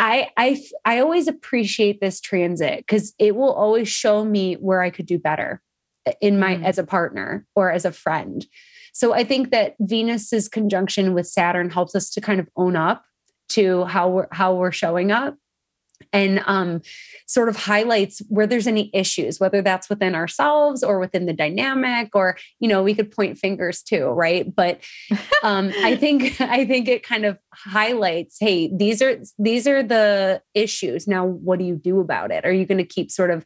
I 0.00 0.30
I 0.36 0.62
I 0.86 1.00
always 1.00 1.28
appreciate 1.28 2.00
this 2.00 2.20
transit 2.20 2.78
because 2.78 3.14
it 3.18 3.36
will 3.36 3.52
always 3.52 3.88
show 3.88 4.24
me 4.24 4.54
where 4.54 4.80
I 4.80 4.88
could 4.88 5.06
do 5.06 5.18
better 5.18 5.60
in 6.22 6.40
my 6.40 6.56
mm. 6.56 6.64
as 6.64 6.78
a 6.78 6.84
partner 6.84 7.46
or 7.54 7.70
as 7.70 7.84
a 7.84 7.92
friend. 7.92 8.46
So 8.94 9.12
I 9.12 9.24
think 9.24 9.50
that 9.50 9.76
Venus's 9.78 10.48
conjunction 10.48 11.12
with 11.12 11.26
Saturn 11.26 11.70
helps 11.70 11.94
us 11.94 12.10
to 12.10 12.20
kind 12.20 12.40
of 12.40 12.48
own 12.56 12.76
up 12.76 13.04
to 13.50 13.84
how 13.84 14.08
we're 14.08 14.28
how 14.32 14.54
we're 14.54 14.72
showing 14.72 15.12
up 15.12 15.36
and 16.12 16.42
um, 16.46 16.82
sort 17.26 17.48
of 17.48 17.56
highlights 17.56 18.20
where 18.28 18.46
there's 18.46 18.66
any 18.66 18.90
issues, 18.92 19.38
whether 19.38 19.62
that's 19.62 19.88
within 19.88 20.14
ourselves 20.14 20.82
or 20.82 20.98
within 20.98 21.26
the 21.26 21.32
dynamic, 21.32 22.14
or 22.14 22.36
you 22.58 22.68
know, 22.68 22.82
we 22.82 22.94
could 22.94 23.10
point 23.10 23.38
fingers 23.38 23.82
too, 23.82 24.06
right? 24.06 24.52
But 24.54 24.80
um, 25.42 25.72
I 25.82 25.96
think 25.96 26.40
I 26.40 26.64
think 26.64 26.88
it 26.88 27.02
kind 27.02 27.24
of 27.24 27.38
highlights, 27.52 28.38
hey, 28.40 28.70
these 28.74 29.00
are 29.02 29.20
these 29.38 29.66
are 29.66 29.82
the 29.82 30.42
issues. 30.54 31.06
Now, 31.06 31.26
what 31.26 31.58
do 31.58 31.64
you 31.64 31.76
do 31.76 32.00
about 32.00 32.30
it? 32.30 32.44
Are 32.44 32.52
you 32.52 32.66
going 32.66 32.78
to 32.78 32.84
keep 32.84 33.10
sort 33.10 33.30
of 33.30 33.44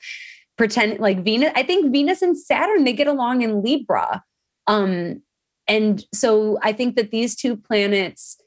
pretend 0.57 1.01
like 1.01 1.25
Venus? 1.25 1.53
I 1.55 1.63
think 1.63 1.93
Venus 1.93 2.23
and 2.23 2.39
Saturn 2.39 2.85
they 2.85 2.93
get 2.93 3.07
along 3.07 3.43
in 3.43 3.63
Libra, 3.63 4.23
um, 4.67 5.23
and 5.67 6.05
so 6.13 6.59
I 6.63 6.73
think 6.73 6.97
that 6.97 7.11
these 7.11 7.37
two 7.37 7.57
planets 7.57 8.39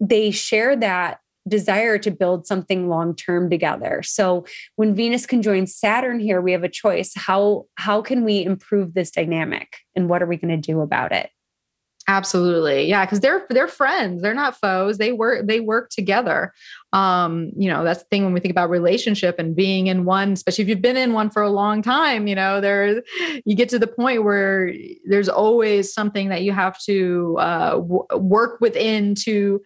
they 0.00 0.32
share 0.32 0.74
that 0.74 1.20
desire 1.48 1.98
to 1.98 2.10
build 2.10 2.46
something 2.46 2.88
long 2.88 3.14
term 3.14 3.50
together. 3.50 4.02
So 4.04 4.44
when 4.76 4.94
Venus 4.94 5.26
conjoins 5.26 5.74
Saturn 5.74 6.20
here, 6.20 6.40
we 6.40 6.52
have 6.52 6.64
a 6.64 6.68
choice. 6.68 7.12
How 7.16 7.64
how 7.76 8.02
can 8.02 8.24
we 8.24 8.44
improve 8.44 8.94
this 8.94 9.10
dynamic 9.10 9.76
and 9.96 10.08
what 10.08 10.22
are 10.22 10.26
we 10.26 10.36
going 10.36 10.60
to 10.60 10.72
do 10.72 10.80
about 10.80 11.12
it? 11.12 11.30
Absolutely. 12.08 12.88
Yeah, 12.88 13.06
cuz 13.06 13.20
they're 13.20 13.46
they're 13.48 13.68
friends. 13.68 14.22
They're 14.22 14.34
not 14.34 14.56
foes. 14.56 14.98
They 14.98 15.12
work 15.12 15.46
they 15.46 15.60
work 15.60 15.90
together. 15.90 16.52
Um, 16.92 17.52
you 17.56 17.70
know, 17.70 17.84
that's 17.84 18.00
the 18.00 18.08
thing 18.10 18.24
when 18.24 18.32
we 18.32 18.40
think 18.40 18.50
about 18.50 18.70
relationship 18.70 19.38
and 19.38 19.54
being 19.54 19.86
in 19.86 20.04
one, 20.04 20.32
especially 20.32 20.62
if 20.62 20.68
you've 20.68 20.82
been 20.82 20.96
in 20.96 21.12
one 21.12 21.30
for 21.30 21.42
a 21.42 21.48
long 21.48 21.80
time, 21.80 22.26
you 22.26 22.34
know, 22.34 22.60
there 22.60 23.02
you 23.44 23.54
get 23.54 23.68
to 23.68 23.78
the 23.78 23.86
point 23.86 24.24
where 24.24 24.74
there's 25.04 25.28
always 25.28 25.94
something 25.94 26.28
that 26.28 26.42
you 26.42 26.50
have 26.50 26.76
to 26.80 27.36
uh, 27.38 27.70
w- 27.76 28.06
work 28.14 28.60
within 28.60 29.14
to 29.14 29.62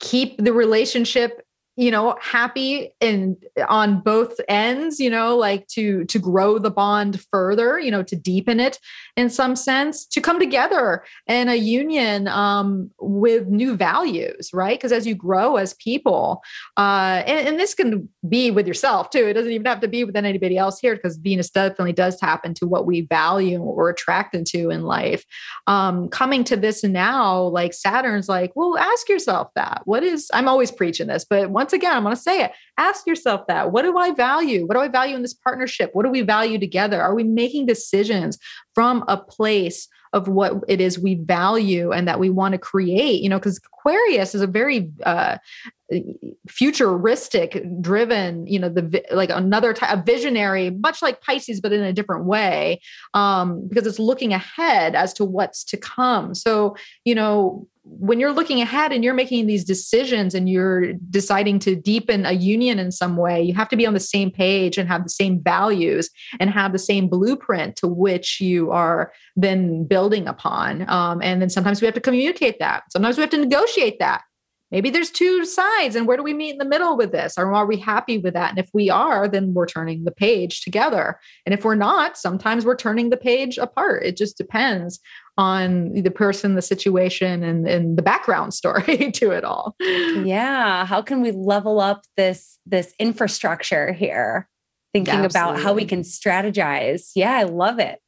keep 0.00 0.42
the 0.42 0.52
relationship 0.52 1.45
you 1.76 1.90
know 1.90 2.16
happy 2.20 2.92
and 3.00 3.36
on 3.68 4.00
both 4.00 4.40
ends 4.48 4.98
you 4.98 5.10
know 5.10 5.36
like 5.36 5.66
to 5.68 6.04
to 6.06 6.18
grow 6.18 6.58
the 6.58 6.70
bond 6.70 7.20
further 7.30 7.78
you 7.78 7.90
know 7.90 8.02
to 8.02 8.16
deepen 8.16 8.58
it 8.58 8.78
in 9.16 9.28
some 9.30 9.54
sense 9.54 10.04
to 10.06 10.20
come 10.20 10.38
together 10.38 11.04
in 11.26 11.48
a 11.48 11.54
union 11.54 12.28
um, 12.28 12.90
with 13.00 13.46
new 13.48 13.76
values 13.76 14.50
right? 14.52 14.78
Because 14.78 14.92
as 14.92 15.06
you 15.06 15.14
grow 15.14 15.56
as 15.56 15.74
people 15.74 16.42
uh, 16.76 17.22
and, 17.26 17.48
and, 17.48 17.56
this 17.56 17.74
can 17.74 18.08
be 18.28 18.50
with 18.50 18.66
yourself 18.66 19.10
too. 19.10 19.26
It 19.26 19.32
doesn't 19.32 19.50
even 19.50 19.66
have 19.66 19.80
to 19.80 19.88
be 19.88 20.04
with 20.04 20.14
anybody 20.14 20.58
else 20.58 20.78
here 20.78 20.94
because 20.94 21.16
venus 21.16 21.50
definitely 21.50 21.94
does 21.94 22.18
tap 22.18 22.44
into 22.44 22.66
what 22.66 22.86
we 22.86 23.02
value 23.02 23.54
and 23.54 23.64
what 23.64 23.76
we're 23.76 23.90
attracted 23.90 24.46
to 24.46 24.70
in 24.70 24.82
life. 24.82 25.24
Um, 25.66 26.08
coming 26.08 26.44
to 26.44 26.56
this 26.56 26.84
now 26.84 27.42
like 27.42 27.72
saturn's 27.72 28.28
like 28.28 28.52
well 28.54 28.76
ask 28.78 29.08
yourself 29.08 29.48
that. 29.54 29.82
What 29.84 30.02
is 30.02 30.30
i'm 30.32 30.48
always 30.48 30.70
preaching 30.70 31.06
this 31.06 31.24
but 31.24 31.50
once 31.50 31.65
once 31.66 31.72
again, 31.72 31.96
I'm 31.96 32.04
going 32.04 32.14
to 32.14 32.22
say 32.22 32.44
it. 32.44 32.52
Ask 32.78 33.08
yourself 33.08 33.48
that. 33.48 33.72
What 33.72 33.82
do 33.82 33.98
I 33.98 34.12
value? 34.12 34.66
What 34.66 34.74
do 34.74 34.80
I 34.80 34.86
value 34.86 35.16
in 35.16 35.22
this 35.22 35.34
partnership? 35.34 35.90
What 35.94 36.04
do 36.04 36.10
we 36.12 36.22
value 36.22 36.60
together? 36.60 37.02
Are 37.02 37.12
we 37.12 37.24
making 37.24 37.66
decisions 37.66 38.38
from 38.72 39.02
a 39.08 39.16
place 39.16 39.88
of 40.12 40.28
what 40.28 40.62
it 40.68 40.80
is 40.80 40.96
we 40.96 41.16
value 41.16 41.90
and 41.90 42.06
that 42.06 42.20
we 42.20 42.30
want 42.30 42.52
to 42.52 42.58
create 42.58 43.20
you 43.20 43.28
know 43.28 43.38
because 43.38 43.58
aquarius 43.58 44.34
is 44.36 44.40
a 44.40 44.46
very 44.46 44.90
uh, 45.04 45.36
futuristic 46.48 47.62
driven 47.80 48.46
you 48.46 48.58
know 48.58 48.68
the 48.68 49.04
like 49.10 49.30
another 49.30 49.74
type 49.74 49.92
of 49.92 50.06
visionary 50.06 50.70
much 50.70 51.02
like 51.02 51.20
pisces 51.20 51.60
but 51.60 51.72
in 51.72 51.82
a 51.82 51.92
different 51.92 52.24
way 52.24 52.80
um 53.14 53.68
because 53.68 53.86
it's 53.86 53.98
looking 53.98 54.32
ahead 54.32 54.94
as 54.94 55.12
to 55.12 55.24
what's 55.24 55.64
to 55.64 55.76
come 55.76 56.34
so 56.34 56.76
you 57.04 57.14
know 57.14 57.66
when 57.88 58.18
you're 58.18 58.32
looking 58.32 58.60
ahead 58.60 58.92
and 58.92 59.04
you're 59.04 59.14
making 59.14 59.46
these 59.46 59.64
decisions 59.64 60.34
and 60.34 60.48
you're 60.48 60.92
deciding 61.10 61.58
to 61.60 61.76
deepen 61.76 62.26
a 62.26 62.32
union 62.32 62.78
in 62.78 62.90
some 62.90 63.16
way, 63.16 63.40
you 63.40 63.54
have 63.54 63.68
to 63.68 63.76
be 63.76 63.86
on 63.86 63.94
the 63.94 64.00
same 64.00 64.30
page 64.30 64.76
and 64.76 64.88
have 64.88 65.04
the 65.04 65.10
same 65.10 65.40
values 65.40 66.10
and 66.40 66.50
have 66.50 66.72
the 66.72 66.78
same 66.78 67.08
blueprint 67.08 67.76
to 67.76 67.86
which 67.86 68.40
you 68.40 68.72
are 68.72 69.12
then 69.36 69.84
building 69.84 70.26
upon. 70.26 70.88
Um, 70.90 71.22
and 71.22 71.40
then 71.40 71.48
sometimes 71.48 71.80
we 71.80 71.86
have 71.86 71.94
to 71.94 72.00
communicate 72.00 72.58
that. 72.58 72.82
Sometimes 72.90 73.16
we 73.16 73.20
have 73.22 73.30
to 73.30 73.38
negotiate 73.38 74.00
that. 74.00 74.22
Maybe 74.72 74.90
there's 74.90 75.10
two 75.10 75.44
sides, 75.44 75.94
and 75.94 76.08
where 76.08 76.16
do 76.16 76.24
we 76.24 76.34
meet 76.34 76.50
in 76.50 76.58
the 76.58 76.64
middle 76.64 76.96
with 76.96 77.12
this? 77.12 77.38
Or 77.38 77.54
are 77.54 77.66
we 77.66 77.76
happy 77.76 78.18
with 78.18 78.34
that? 78.34 78.50
And 78.50 78.58
if 78.58 78.68
we 78.74 78.90
are, 78.90 79.28
then 79.28 79.54
we're 79.54 79.66
turning 79.66 80.02
the 80.02 80.10
page 80.10 80.62
together. 80.62 81.20
And 81.46 81.54
if 81.54 81.64
we're 81.64 81.76
not, 81.76 82.18
sometimes 82.18 82.64
we're 82.64 82.74
turning 82.74 83.10
the 83.10 83.16
page 83.16 83.58
apart. 83.58 84.02
It 84.02 84.16
just 84.16 84.36
depends 84.36 84.98
on 85.38 85.92
the 85.92 86.10
person, 86.10 86.54
the 86.54 86.62
situation, 86.62 87.42
and, 87.42 87.68
and 87.68 87.98
the 87.98 88.02
background 88.02 88.54
story 88.54 89.10
to 89.14 89.30
it 89.30 89.44
all. 89.44 89.76
Yeah. 89.80 90.86
How 90.86 91.02
can 91.02 91.20
we 91.20 91.32
level 91.32 91.80
up 91.80 92.02
this 92.16 92.58
this 92.66 92.94
infrastructure 92.98 93.92
here? 93.92 94.48
Thinking 94.92 95.26
about 95.26 95.60
how 95.60 95.74
we 95.74 95.84
can 95.84 96.00
strategize. 96.02 97.10
Yeah, 97.14 97.32
I 97.32 97.42
love 97.42 97.78
it. 97.78 98.00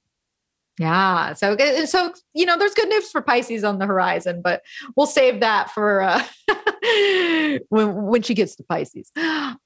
Yeah. 0.78 1.34
So, 1.34 1.56
so 1.84 2.14
you 2.34 2.46
know, 2.46 2.56
there's 2.56 2.74
good 2.74 2.88
news 2.88 3.10
for 3.10 3.20
Pisces 3.20 3.64
on 3.64 3.78
the 3.78 3.86
horizon, 3.86 4.40
but 4.42 4.62
we'll 4.96 5.06
save 5.06 5.40
that 5.40 5.70
for 5.70 6.00
uh, 6.00 6.22
when 7.68 7.94
when 8.06 8.22
she 8.22 8.34
gets 8.34 8.56
to 8.56 8.62
Pisces. 8.62 9.10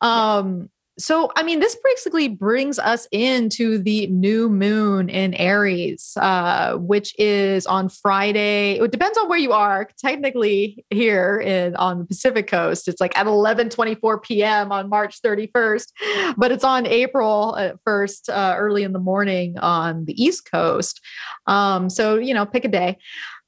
Um, 0.00 0.68
so, 0.98 1.32
I 1.36 1.42
mean, 1.42 1.60
this 1.60 1.76
basically 1.82 2.28
brings 2.28 2.78
us 2.78 3.08
into 3.12 3.78
the 3.78 4.06
new 4.08 4.50
moon 4.50 5.08
in 5.08 5.32
Aries, 5.34 6.12
uh, 6.20 6.76
which 6.76 7.18
is 7.18 7.66
on 7.66 7.88
Friday. 7.88 8.78
It 8.78 8.90
depends 8.90 9.16
on 9.16 9.28
where 9.28 9.38
you 9.38 9.52
are. 9.52 9.88
Technically, 9.98 10.84
here 10.90 11.40
in 11.40 11.74
on 11.76 11.98
the 11.98 12.04
Pacific 12.04 12.46
Coast, 12.46 12.88
it's 12.88 13.00
like 13.00 13.16
at 13.16 13.26
11 13.26 13.70
24 13.70 14.20
p.m. 14.20 14.70
on 14.70 14.90
March 14.90 15.22
31st, 15.22 16.34
but 16.36 16.52
it's 16.52 16.64
on 16.64 16.86
April 16.86 17.56
1st, 17.88 18.28
uh, 18.28 18.32
uh, 18.32 18.54
early 18.58 18.82
in 18.82 18.92
the 18.92 18.98
morning 18.98 19.58
on 19.58 20.04
the 20.04 20.22
East 20.22 20.50
Coast. 20.50 21.00
Um, 21.46 21.88
so, 21.88 22.16
you 22.16 22.34
know, 22.34 22.44
pick 22.44 22.66
a 22.66 22.68
day. 22.68 22.98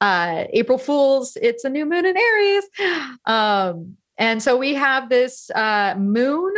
Uh, 0.01 0.45
April 0.51 0.79
Fools, 0.79 1.37
it's 1.41 1.65
a 1.65 1.69
new 1.69 1.85
moon 1.85 2.07
in 2.07 2.17
Aries. 2.17 2.65
Um, 3.27 3.97
and 4.17 4.43
so 4.43 4.57
we 4.57 4.75
have 4.75 5.09
this 5.09 5.51
uh, 5.51 5.95
moon 5.99 6.53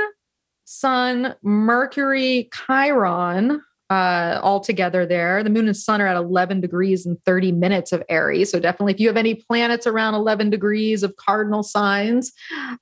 Sun, 0.66 1.34
Mercury, 1.42 2.50
Chiron 2.52 3.62
uh, 3.88 4.40
all 4.42 4.58
together 4.58 5.06
there. 5.06 5.44
The 5.44 5.50
moon 5.50 5.66
and 5.66 5.76
sun 5.76 6.00
are 6.00 6.08
at 6.08 6.16
11 6.16 6.60
degrees 6.60 7.06
and 7.06 7.22
30 7.24 7.52
minutes 7.52 7.92
of 7.92 8.02
Aries. 8.08 8.50
So, 8.50 8.58
definitely, 8.58 8.94
if 8.94 9.00
you 9.00 9.06
have 9.06 9.16
any 9.16 9.34
planets 9.34 9.86
around 9.86 10.14
11 10.14 10.50
degrees 10.50 11.02
of 11.04 11.14
cardinal 11.16 11.62
signs 11.62 12.32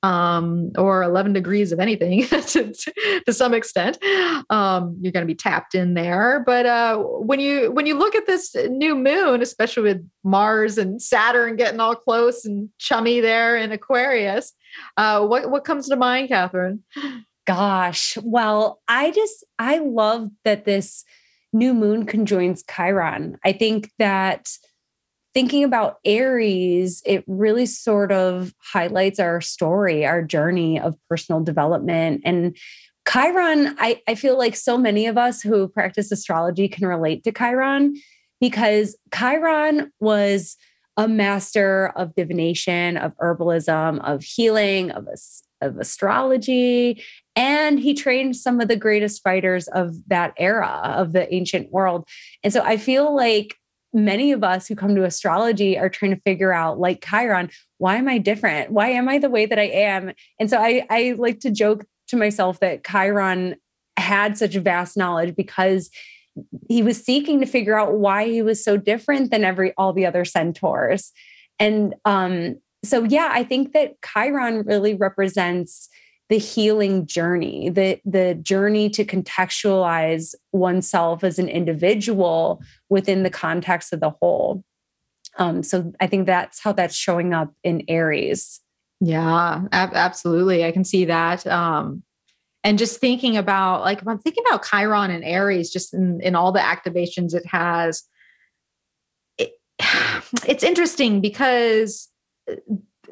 um, 0.03 0.73
or 0.79 1.03
11 1.03 1.35
degrees 1.35 1.73
of 1.73 1.81
anything 1.81 2.27
to, 2.29 2.73
to, 3.27 3.33
some 3.33 3.53
extent, 3.53 3.99
um, 4.49 4.97
you're 5.01 5.13
going 5.13 5.27
to 5.27 5.31
be 5.31 5.35
tapped 5.35 5.75
in 5.75 5.93
there. 5.93 6.43
But 6.45 6.65
uh, 6.65 6.97
when 6.99 7.39
you 7.39 7.71
when 7.71 7.85
you 7.85 7.99
look 7.99 8.15
at 8.15 8.27
this 8.27 8.55
new 8.55 8.95
moon, 8.95 9.43
especially 9.43 9.83
with 9.83 10.11
Mars 10.23 10.79
and 10.79 11.03
Saturn 11.03 11.57
getting 11.57 11.81
all 11.81 11.97
close 11.97 12.47
and 12.47 12.71
chummy 12.79 13.21
there 13.21 13.57
in 13.59 13.73
Aquarius, 13.73 14.55
uh, 14.97 15.27
what 15.27 15.51
what 15.51 15.65
comes 15.65 15.89
to 15.91 15.97
mind, 15.97 16.29
Catherine? 16.29 16.83
Gosh, 17.47 18.17
well, 18.23 18.81
I 18.89 19.11
just, 19.11 19.45
I 19.59 19.79
love 19.79 20.31
that 20.45 20.65
this 20.65 21.05
new 21.53 21.75
moon 21.75 22.07
conjoins 22.07 22.65
Chiron. 22.65 23.37
I 23.45 23.53
think 23.53 23.91
that 23.99 24.51
thinking 25.35 25.65
about 25.65 25.97
Aries, 26.05 27.03
it 27.05 27.25
really 27.27 27.67
sort 27.67 28.13
of 28.13 28.55
highlights 28.73 29.19
our 29.19 29.41
story, 29.41 30.07
our 30.07 30.23
journey 30.23 30.81
of 30.81 30.97
personal 31.09 31.43
development. 31.43 32.23
And 32.25 32.57
Chiron, 33.07 33.77
I, 33.79 34.01
I 34.09 34.15
feel 34.15 34.39
like 34.39 34.57
so 34.57 34.79
many 34.79 35.07
of 35.07 35.19
us 35.19 35.43
who 35.43 35.69
practice 35.69 36.11
astrology 36.11 36.69
can 36.69 36.87
relate 36.87 37.25
to 37.25 37.33
Chiron 37.33 37.95
because 38.41 38.97
Chiron 39.15 39.93
was 40.01 40.57
a 40.97 41.09
master 41.09 41.93
of 41.97 42.15
divination, 42.15 42.97
of 42.97 43.17
herbalism, 43.17 43.99
of 44.05 44.23
healing, 44.23 44.93
of, 44.93 45.09
of 45.65 45.79
astrology. 45.79 47.03
And 47.37 47.81
he 47.81 47.95
trained 47.95 48.37
some 48.37 48.61
of 48.61 48.69
the 48.69 48.77
greatest 48.77 49.23
fighters 49.23 49.67
of 49.69 49.97
that 50.09 50.35
era 50.39 50.81
of 50.97 51.13
the 51.13 51.33
ancient 51.35 51.73
world. 51.73 52.07
And 52.43 52.53
so 52.53 52.63
I 52.63 52.77
feel 52.77 53.15
like 53.15 53.57
many 53.93 54.33
of 54.33 54.43
us 54.45 54.67
who 54.67 54.75
come 54.75 54.95
to 54.95 55.05
astrology 55.05 55.79
are 55.79 55.89
trying 55.89 56.15
to 56.15 56.21
figure 56.21 56.53
out, 56.53 56.79
like 56.79 57.05
Chiron, 57.05 57.51
why 57.79 57.97
am 57.97 58.09
I 58.09 58.19
different? 58.19 58.71
Why 58.71 58.91
am 58.91 59.09
I 59.09 59.19
the 59.19 59.31
way 59.31 59.47
that 59.47 59.59
I 59.59 59.69
am? 59.69 60.13
And 60.39 60.51
so 60.51 60.59
I, 60.59 60.85
I 60.91 61.15
like 61.17 61.41
to 61.41 61.51
joke 61.51 61.85
to 62.09 62.17
myself 62.17 62.61
that 62.61 62.85
Chiron 62.85 63.57
had 63.97 64.37
such 64.37 64.55
vast 64.57 64.97
knowledge 64.97 65.37
because 65.37 65.91
he 66.69 66.83
was 66.83 67.03
seeking 67.03 67.41
to 67.41 67.47
figure 67.47 67.79
out 67.79 67.95
why 67.95 68.27
he 68.27 68.43
was 68.43 68.63
so 68.63 68.77
different 68.77 69.31
than 69.31 69.45
every 69.45 69.73
all 69.77 69.93
the 69.93 70.07
other 70.07 70.25
centaurs. 70.25 71.13
And 71.61 71.95
um, 72.05 72.57
so 72.85 73.05
yeah, 73.05 73.31
I 73.33 73.45
think 73.45 73.73
that 73.73 73.97
Chiron 74.03 74.63
really 74.63 74.95
represents 74.95 75.89
the 76.29 76.39
healing 76.39 77.07
journey, 77.07 77.69
the 77.69 78.01
the 78.05 78.35
journey 78.35 78.89
to 78.91 79.05
contextualize 79.05 80.35
oneself 80.53 81.23
as 81.23 81.39
an 81.39 81.49
individual 81.49 82.63
within 82.89 83.23
the 83.23 83.31
context 83.31 83.93
of 83.93 84.01
the 84.01 84.11
whole. 84.11 84.65
Um, 85.39 85.63
so 85.63 85.93
I 86.01 86.07
think 86.07 86.27
that's 86.27 86.61
how 86.61 86.73
that's 86.73 86.95
showing 86.95 87.35
up 87.35 87.53
in 87.63 87.85
Aries. 87.89 88.61
Yeah, 89.01 89.63
ab- 89.73 89.95
absolutely. 89.95 90.65
I 90.65 90.73
can 90.73 90.85
see 90.85 91.05
that. 91.07 91.47
Um, 91.47 92.03
and 92.63 92.79
just 92.79 93.01
thinking 93.01 93.37
about 93.37 93.83
like 93.83 94.07
I'm 94.07 94.19
thinking 94.19 94.45
about 94.49 94.65
Chiron 94.65 95.11
and 95.11 95.25
Aries, 95.25 95.71
just 95.71 95.93
in, 95.93 96.21
in 96.23 96.35
all 96.35 96.53
the 96.53 96.61
activations 96.61 97.35
it 97.35 97.45
has. 97.47 98.05
It, 99.37 99.53
it's 100.49 100.65
interesting 100.65 101.21
because 101.21 102.09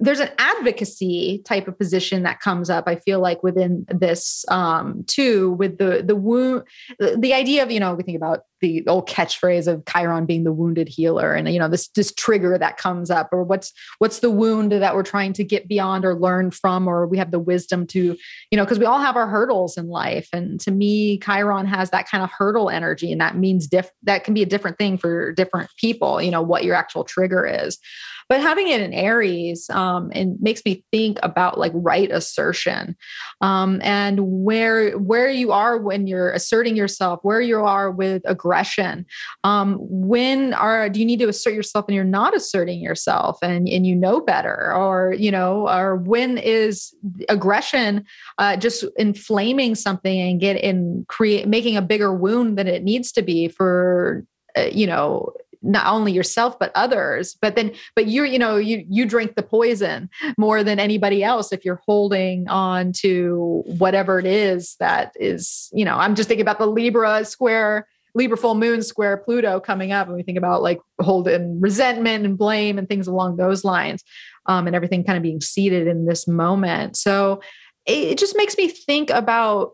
there's 0.00 0.20
an 0.20 0.30
advocacy 0.38 1.42
type 1.44 1.68
of 1.68 1.78
position 1.78 2.22
that 2.22 2.40
comes 2.40 2.70
up 2.70 2.84
i 2.86 2.96
feel 2.96 3.20
like 3.20 3.42
within 3.42 3.84
this 3.88 4.44
um 4.48 5.04
too 5.06 5.52
with 5.52 5.78
the 5.78 6.02
the 6.04 6.16
wound 6.16 6.62
the, 6.98 7.32
idea 7.32 7.62
of 7.62 7.70
you 7.70 7.80
know 7.80 7.94
we 7.94 8.02
think 8.02 8.16
about 8.16 8.40
the 8.60 8.86
old 8.86 9.08
catchphrase 9.08 9.66
of 9.66 9.84
chiron 9.86 10.26
being 10.26 10.44
the 10.44 10.52
wounded 10.52 10.88
healer 10.88 11.34
and 11.34 11.52
you 11.52 11.58
know 11.58 11.68
this 11.68 11.88
this 11.88 12.12
trigger 12.12 12.58
that 12.58 12.76
comes 12.76 13.10
up 13.10 13.28
or 13.32 13.42
what's 13.42 13.72
what's 13.98 14.18
the 14.20 14.30
wound 14.30 14.72
that 14.72 14.94
we're 14.94 15.02
trying 15.02 15.32
to 15.32 15.42
get 15.42 15.66
beyond 15.66 16.04
or 16.04 16.14
learn 16.14 16.50
from 16.50 16.86
or 16.86 17.06
we 17.06 17.18
have 17.18 17.30
the 17.30 17.38
wisdom 17.38 17.86
to 17.86 18.16
you 18.50 18.56
know 18.56 18.64
because 18.64 18.78
we 18.78 18.84
all 18.84 19.00
have 19.00 19.16
our 19.16 19.26
hurdles 19.26 19.76
in 19.76 19.88
life. 19.88 20.28
And 20.32 20.60
to 20.60 20.70
me 20.70 21.18
chiron 21.18 21.66
has 21.66 21.90
that 21.90 22.08
kind 22.08 22.22
of 22.22 22.30
hurdle 22.30 22.70
energy 22.70 23.10
and 23.10 23.20
that 23.20 23.36
means 23.36 23.66
diff 23.66 23.90
that 24.02 24.24
can 24.24 24.34
be 24.34 24.42
a 24.42 24.46
different 24.46 24.78
thing 24.78 24.98
for 24.98 25.32
different 25.32 25.70
people 25.78 26.20
you 26.20 26.30
know 26.30 26.42
what 26.42 26.64
your 26.64 26.74
actual 26.74 27.04
trigger 27.04 27.46
is 27.46 27.78
but 28.28 28.40
having 28.40 28.68
it 28.68 28.80
in 28.80 28.92
Aries 28.92 29.68
um, 29.70 30.10
it 30.12 30.40
makes 30.40 30.62
me 30.64 30.84
think 30.90 31.18
about 31.22 31.58
like 31.58 31.72
right 31.74 32.10
assertion 32.10 32.96
um, 33.40 33.80
and 33.82 34.20
where 34.20 34.96
where 34.98 35.30
you 35.30 35.52
are 35.52 35.76
when 35.78 36.06
you're 36.06 36.30
asserting 36.30 36.76
yourself, 36.76 37.20
where 37.22 37.40
you 37.40 37.60
are 37.60 37.90
with 37.90 38.22
aggression. 38.24 39.06
Um, 39.44 39.78
when 39.80 40.54
are 40.54 40.88
do 40.88 41.00
you 41.00 41.06
need 41.06 41.18
to 41.20 41.28
assert 41.28 41.54
yourself 41.54 41.86
and 41.88 41.94
you're 41.94 42.04
not 42.04 42.36
asserting 42.36 42.80
yourself 42.80 43.38
and 43.42 43.68
and 43.68 43.86
you 43.86 43.94
know 43.94 44.20
better, 44.20 44.72
or 44.72 45.14
you 45.18 45.30
know, 45.30 45.68
or 45.68 45.96
when 45.96 46.38
is 46.38 46.94
aggression 47.28 48.04
uh, 48.38 48.56
just 48.56 48.84
inflaming 48.96 49.74
something 49.74 50.20
and 50.20 50.40
get 50.40 50.56
in 50.56 51.04
create 51.08 51.48
making 51.48 51.76
a 51.76 51.82
bigger 51.82 52.14
wound 52.14 52.56
than 52.56 52.68
it 52.68 52.82
needs 52.82 53.12
to 53.12 53.22
be 53.22 53.48
for 53.48 54.24
uh, 54.56 54.62
you 54.72 54.86
know 54.86 55.32
not 55.62 55.86
only 55.86 56.12
yourself 56.12 56.58
but 56.58 56.72
others. 56.74 57.36
But 57.40 57.56
then 57.56 57.72
but 57.94 58.08
you're 58.08 58.26
you 58.26 58.38
know 58.38 58.56
you 58.56 58.84
you 58.88 59.06
drink 59.06 59.34
the 59.34 59.42
poison 59.42 60.10
more 60.36 60.62
than 60.62 60.78
anybody 60.78 61.22
else 61.22 61.52
if 61.52 61.64
you're 61.64 61.80
holding 61.86 62.48
on 62.48 62.92
to 62.92 63.62
whatever 63.78 64.18
it 64.18 64.26
is 64.26 64.76
that 64.80 65.12
is 65.18 65.70
you 65.72 65.84
know 65.84 65.96
i'm 65.96 66.14
just 66.14 66.28
thinking 66.28 66.42
about 66.42 66.58
the 66.58 66.66
libra 66.66 67.24
square 67.24 67.86
libra 68.14 68.36
full 68.36 68.54
moon 68.54 68.82
square 68.82 69.16
pluto 69.16 69.60
coming 69.60 69.92
up 69.92 70.06
and 70.06 70.16
we 70.16 70.22
think 70.22 70.38
about 70.38 70.62
like 70.62 70.80
holding 71.00 71.60
resentment 71.60 72.24
and 72.24 72.36
blame 72.36 72.78
and 72.78 72.88
things 72.88 73.06
along 73.06 73.36
those 73.36 73.64
lines 73.64 74.02
um, 74.46 74.66
and 74.66 74.76
everything 74.76 75.04
kind 75.04 75.16
of 75.16 75.22
being 75.22 75.40
seated 75.40 75.86
in 75.86 76.06
this 76.06 76.26
moment. 76.26 76.96
So 76.96 77.40
it 77.86 78.18
just 78.18 78.36
makes 78.36 78.56
me 78.56 78.68
think 78.68 79.10
about 79.10 79.72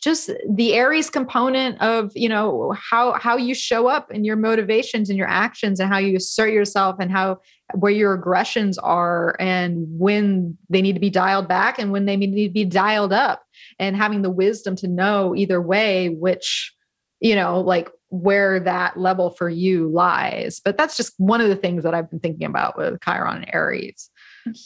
just 0.00 0.30
the 0.48 0.74
aries 0.74 1.10
component 1.10 1.80
of 1.80 2.12
you 2.14 2.28
know 2.28 2.74
how 2.90 3.12
how 3.14 3.36
you 3.36 3.54
show 3.54 3.88
up 3.88 4.10
and 4.10 4.24
your 4.24 4.36
motivations 4.36 5.08
and 5.08 5.18
your 5.18 5.28
actions 5.28 5.80
and 5.80 5.92
how 5.92 5.98
you 5.98 6.16
assert 6.16 6.52
yourself 6.52 6.96
and 7.00 7.10
how 7.10 7.38
where 7.74 7.92
your 7.92 8.14
aggressions 8.14 8.78
are 8.78 9.36
and 9.40 9.86
when 9.88 10.56
they 10.70 10.80
need 10.80 10.94
to 10.94 11.00
be 11.00 11.10
dialed 11.10 11.48
back 11.48 11.78
and 11.78 11.90
when 11.90 12.06
they 12.06 12.16
need 12.16 12.46
to 12.46 12.52
be 12.52 12.64
dialed 12.64 13.12
up 13.12 13.42
and 13.78 13.96
having 13.96 14.22
the 14.22 14.30
wisdom 14.30 14.76
to 14.76 14.86
know 14.86 15.34
either 15.34 15.60
way 15.60 16.08
which 16.08 16.72
you 17.20 17.34
know 17.34 17.60
like 17.60 17.90
where 18.10 18.58
that 18.60 18.96
level 18.96 19.30
for 19.30 19.50
you 19.50 19.88
lies. 19.88 20.60
But 20.64 20.78
that's 20.78 20.96
just 20.96 21.12
one 21.18 21.40
of 21.40 21.48
the 21.48 21.56
things 21.56 21.82
that 21.82 21.94
i've 21.94 22.10
been 22.10 22.20
thinking 22.20 22.46
about 22.46 22.76
with 22.76 23.00
chiron 23.02 23.38
and 23.38 23.54
aries. 23.54 24.10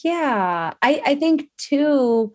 Yeah. 0.04 0.74
I 0.82 1.02
i 1.04 1.14
think 1.14 1.48
too 1.58 2.32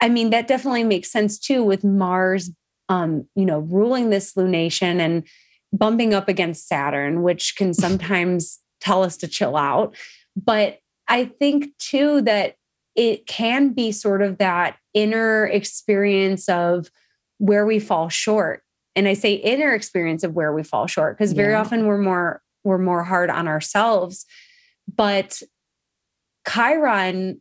I 0.00 0.08
mean, 0.08 0.30
that 0.30 0.48
definitely 0.48 0.84
makes 0.84 1.10
sense 1.10 1.38
too 1.38 1.64
with 1.64 1.84
Mars, 1.84 2.50
um, 2.88 3.26
you 3.34 3.44
know, 3.44 3.60
ruling 3.60 4.10
this 4.10 4.34
lunation 4.34 5.00
and 5.00 5.26
bumping 5.72 6.14
up 6.14 6.28
against 6.28 6.68
Saturn, 6.68 7.22
which 7.22 7.56
can 7.56 7.74
sometimes 7.74 8.60
tell 8.80 9.02
us 9.02 9.16
to 9.18 9.28
chill 9.28 9.56
out. 9.56 9.96
But 10.36 10.78
I 11.08 11.26
think 11.26 11.76
too 11.78 12.22
that 12.22 12.54
it 12.94 13.26
can 13.26 13.72
be 13.72 13.92
sort 13.92 14.22
of 14.22 14.38
that 14.38 14.76
inner 14.92 15.46
experience 15.46 16.48
of 16.48 16.90
where 17.38 17.64
we 17.64 17.78
fall 17.78 18.08
short. 18.08 18.62
And 18.96 19.06
I 19.06 19.14
say 19.14 19.34
inner 19.34 19.72
experience 19.72 20.24
of 20.24 20.34
where 20.34 20.52
we 20.52 20.64
fall 20.64 20.88
short 20.88 21.16
because 21.16 21.32
very 21.32 21.52
yeah. 21.52 21.60
often 21.60 21.86
we're 21.86 21.98
more 21.98 22.42
we're 22.64 22.78
more 22.78 23.04
hard 23.04 23.30
on 23.30 23.46
ourselves. 23.46 24.26
But 24.92 25.40
Chiron 26.48 27.40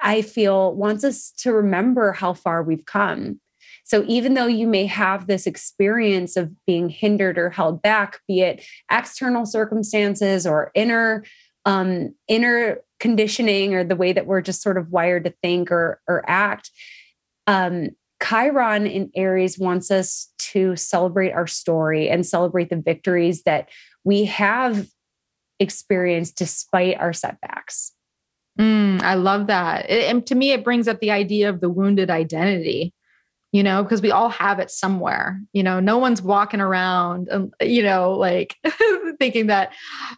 I 0.00 0.22
feel 0.22 0.74
wants 0.74 1.04
us 1.04 1.32
to 1.38 1.52
remember 1.52 2.12
how 2.12 2.32
far 2.34 2.62
we've 2.62 2.84
come. 2.84 3.40
So 3.84 4.04
even 4.06 4.34
though 4.34 4.46
you 4.46 4.66
may 4.66 4.86
have 4.86 5.26
this 5.26 5.46
experience 5.46 6.36
of 6.36 6.52
being 6.66 6.90
hindered 6.90 7.38
or 7.38 7.50
held 7.50 7.80
back, 7.80 8.20
be 8.28 8.42
it 8.42 8.64
external 8.90 9.46
circumstances 9.46 10.46
or 10.46 10.70
inner 10.74 11.24
um, 11.64 12.14
inner 12.28 12.78
conditioning 13.00 13.74
or 13.74 13.84
the 13.84 13.96
way 13.96 14.12
that 14.12 14.26
we're 14.26 14.40
just 14.40 14.62
sort 14.62 14.78
of 14.78 14.90
wired 14.90 15.24
to 15.24 15.34
think 15.42 15.70
or 15.70 16.00
or 16.06 16.22
act, 16.28 16.70
um, 17.46 17.90
Chiron 18.22 18.86
in 18.86 19.10
Aries 19.14 19.58
wants 19.58 19.90
us 19.90 20.32
to 20.38 20.76
celebrate 20.76 21.32
our 21.32 21.46
story 21.46 22.08
and 22.08 22.26
celebrate 22.26 22.70
the 22.70 22.76
victories 22.76 23.42
that 23.44 23.68
we 24.04 24.24
have 24.24 24.88
experienced 25.60 26.36
despite 26.36 26.98
our 26.98 27.12
setbacks. 27.12 27.92
Mm, 28.58 29.00
I 29.02 29.14
love 29.14 29.46
that. 29.46 29.88
It, 29.88 30.10
and 30.10 30.26
to 30.26 30.34
me, 30.34 30.52
it 30.52 30.64
brings 30.64 30.88
up 30.88 31.00
the 31.00 31.10
idea 31.10 31.48
of 31.48 31.60
the 31.60 31.68
wounded 31.68 32.10
identity, 32.10 32.92
you 33.52 33.62
know, 33.62 33.82
because 33.82 34.02
we 34.02 34.10
all 34.10 34.30
have 34.30 34.58
it 34.58 34.70
somewhere. 34.70 35.40
You 35.52 35.62
know, 35.62 35.78
no 35.78 35.98
one's 35.98 36.20
walking 36.20 36.60
around, 36.60 37.28
um, 37.30 37.52
you 37.60 37.82
know, 37.82 38.12
like 38.12 38.56
thinking 39.18 39.46
that, 39.46 39.72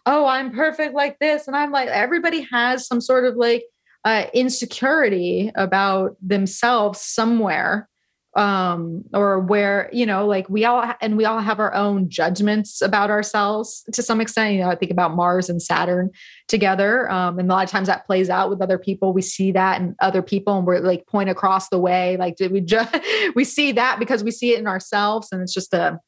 oh, 0.05 0.25
I'm 0.25 0.51
perfect 0.51 0.95
like 0.95 1.19
this. 1.19 1.47
And 1.47 1.55
I'm 1.55 1.71
like, 1.71 1.89
everybody 1.89 2.47
has 2.51 2.87
some 2.87 2.99
sort 2.99 3.25
of 3.25 3.35
like 3.35 3.63
uh, 4.03 4.25
insecurity 4.33 5.51
about 5.53 6.15
themselves 6.21 6.99
somewhere 6.99 7.87
um 8.35 9.03
or 9.13 9.39
where 9.39 9.89
you 9.91 10.05
know 10.05 10.25
like 10.25 10.49
we 10.49 10.63
all 10.63 10.89
and 11.01 11.17
we 11.17 11.25
all 11.25 11.39
have 11.39 11.59
our 11.59 11.73
own 11.73 12.09
judgments 12.09 12.81
about 12.81 13.09
ourselves 13.09 13.83
to 13.91 14.01
some 14.01 14.21
extent. 14.21 14.53
You 14.53 14.61
know 14.61 14.69
i 14.69 14.75
think 14.75 14.91
about 14.91 15.15
mars 15.15 15.49
and 15.49 15.61
saturn 15.61 16.11
together 16.47 17.11
um 17.11 17.39
and 17.39 17.49
a 17.49 17.53
lot 17.53 17.65
of 17.65 17.69
times 17.69 17.87
that 17.87 18.05
plays 18.05 18.29
out 18.29 18.49
with 18.49 18.61
other 18.61 18.77
people. 18.77 19.11
We 19.11 19.21
see 19.21 19.51
that 19.51 19.81
in 19.81 19.95
other 19.99 20.21
people 20.21 20.57
and 20.57 20.65
we're 20.65 20.79
like 20.79 21.07
point 21.07 21.29
across 21.29 21.67
the 21.69 21.79
way. 21.79 22.15
Like 22.17 22.37
did 22.37 22.51
we 22.51 22.61
just 22.61 22.95
we 23.35 23.43
see 23.43 23.73
that 23.73 23.99
because 23.99 24.23
we 24.23 24.31
see 24.31 24.53
it 24.53 24.59
in 24.59 24.67
ourselves 24.67 25.29
and 25.31 25.41
it's 25.41 25.53
just 25.53 25.73
a 25.73 25.99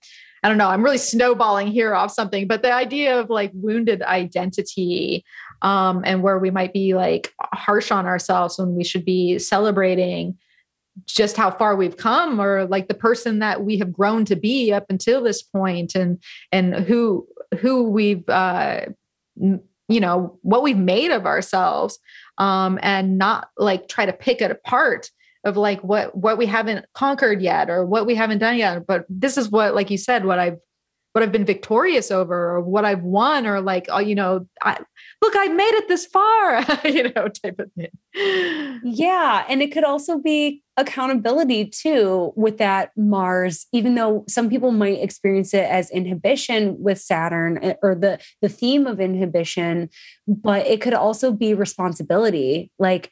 I 0.44 0.50
don't 0.50 0.58
know, 0.58 0.68
I'm 0.68 0.84
really 0.84 0.98
snowballing 0.98 1.68
here 1.68 1.96
off 1.96 2.12
something, 2.12 2.48
but 2.48 2.62
the 2.62 2.74
idea 2.74 3.18
of 3.18 3.30
like 3.30 3.52
wounded 3.54 4.02
identity 4.02 5.24
um, 5.62 6.04
and 6.06 6.22
where 6.22 6.38
we 6.38 6.52
might 6.52 6.74
be 6.74 6.94
like 6.96 7.34
harsh 7.40 7.92
on 7.92 8.06
ourselves 8.06 8.60
when 8.60 8.76
we 8.76 8.84
should 8.84 9.06
be 9.06 9.40
celebrating 9.40 10.38
just 11.06 11.38
how 11.38 11.50
far 11.50 11.76
we've 11.76 11.98
come 11.98 12.40
or 12.40 12.66
like 12.66 12.88
the 12.88 12.94
person 12.94 13.40
that 13.40 13.64
we 13.64 13.78
have 13.78 13.92
grown 13.92 14.26
to 14.26 14.36
be 14.36 14.72
up 14.72 14.86
until 14.90 15.24
this 15.24 15.42
point 15.42 15.96
and 15.96 16.22
and 16.52 16.76
who 16.76 17.28
who 17.60 17.90
we've 17.90 18.28
uh 18.30 18.82
you 19.36 20.00
know 20.00 20.38
what 20.44 20.64
we've 20.64 20.78
made 20.78 21.12
of 21.12 21.26
ourselves 21.26 22.00
um 22.38 22.80
and 22.84 23.18
not 23.18 23.50
like 23.58 23.88
try 23.88 24.06
to 24.06 24.14
pick 24.14 24.42
it 24.42 24.52
apart 24.52 25.10
of 25.44 25.58
like 25.58 25.84
what 25.84 26.16
what 26.16 26.38
we 26.38 26.46
haven't 26.46 26.86
conquered 26.94 27.42
yet 27.42 27.70
or 27.70 27.86
what 27.86 28.06
we 28.06 28.16
haven't 28.16 28.38
done 28.38 28.58
yet. 28.58 28.86
But 28.88 29.06
this 29.10 29.38
is 29.38 29.50
what 29.50 29.76
like 29.76 29.90
you 29.90 29.98
said 29.98 30.26
what 30.26 30.40
i've 30.40 30.58
what 31.14 31.24
I've 31.24 31.32
been 31.32 31.46
victorious 31.46 32.10
over 32.10 32.56
or 32.56 32.62
what 32.62 32.86
I've 32.86 33.04
won 33.04 33.46
or 33.46 33.62
like, 33.62 33.86
oh, 33.90 34.00
you 34.00 34.16
know, 34.16 34.48
I, 34.64 34.80
look, 35.22 35.34
I 35.38 35.48
made 35.48 35.74
it 35.76 35.88
this 35.88 36.08
far, 36.08 36.66
you 36.86 37.04
know, 37.04 37.28
type 37.28 37.60
of 37.60 37.72
thing. 37.74 38.82
Yeah. 38.84 39.46
And 39.48 39.62
it 39.62 39.72
could 39.72 39.84
also 39.84 40.18
be 40.18 40.64
accountability 40.76 41.66
too 41.66 42.34
with 42.36 42.58
that 42.58 42.92
Mars, 42.98 43.68
even 43.72 43.94
though 43.94 44.26
some 44.28 44.50
people 44.50 44.72
might 44.72 45.02
experience 45.02 45.54
it 45.54 45.70
as 45.70 45.92
inhibition 45.92 46.76
with 46.80 47.00
Saturn 47.00 47.60
eh, 47.64 47.76
or 47.84 47.94
the, 47.94 48.20
the 48.42 48.50
theme 48.50 48.88
of 48.88 49.00
inhibition, 49.00 49.90
but 50.28 50.66
it 50.66 50.82
could 50.82 50.96
also 50.96 51.32
be 51.32 51.54
responsibility. 51.54 52.72
Like, 52.80 53.12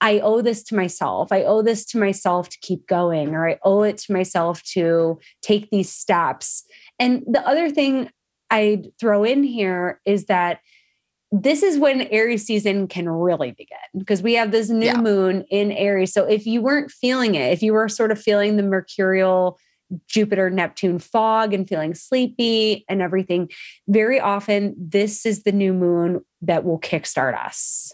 I 0.00 0.20
owe 0.20 0.40
this 0.40 0.62
to 0.64 0.74
myself. 0.74 1.30
I 1.30 1.42
owe 1.44 1.62
this 1.62 1.84
to 1.86 1.98
myself 1.98 2.48
to 2.48 2.58
keep 2.62 2.86
going, 2.86 3.34
or 3.34 3.48
I 3.48 3.58
owe 3.64 3.82
it 3.82 3.98
to 3.98 4.12
myself 4.12 4.62
to 4.74 5.18
take 5.42 5.70
these 5.70 5.92
steps. 5.92 6.64
And 6.98 7.22
the 7.26 7.46
other 7.46 7.70
thing 7.70 8.10
I'd 8.50 8.88
throw 8.98 9.24
in 9.24 9.42
here 9.42 10.00
is 10.04 10.26
that 10.26 10.60
this 11.32 11.62
is 11.62 11.78
when 11.78 12.02
Aries 12.02 12.44
season 12.44 12.88
can 12.88 13.08
really 13.08 13.52
begin 13.52 13.78
because 13.96 14.20
we 14.20 14.34
have 14.34 14.50
this 14.50 14.68
new 14.68 14.86
yeah. 14.86 15.00
moon 15.00 15.44
in 15.48 15.70
Aries. 15.70 16.12
So 16.12 16.24
if 16.24 16.44
you 16.44 16.60
weren't 16.60 16.90
feeling 16.90 17.36
it, 17.36 17.52
if 17.52 17.62
you 17.62 17.72
were 17.72 17.88
sort 17.88 18.10
of 18.10 18.20
feeling 18.20 18.56
the 18.56 18.64
mercurial 18.64 19.58
Jupiter 20.08 20.50
Neptune 20.50 20.98
fog 20.98 21.54
and 21.54 21.68
feeling 21.68 21.94
sleepy 21.94 22.84
and 22.88 23.00
everything, 23.00 23.48
very 23.86 24.18
often 24.18 24.74
this 24.76 25.24
is 25.24 25.44
the 25.44 25.52
new 25.52 25.72
moon 25.72 26.24
that 26.42 26.64
will 26.64 26.80
kickstart 26.80 27.38
us. 27.38 27.92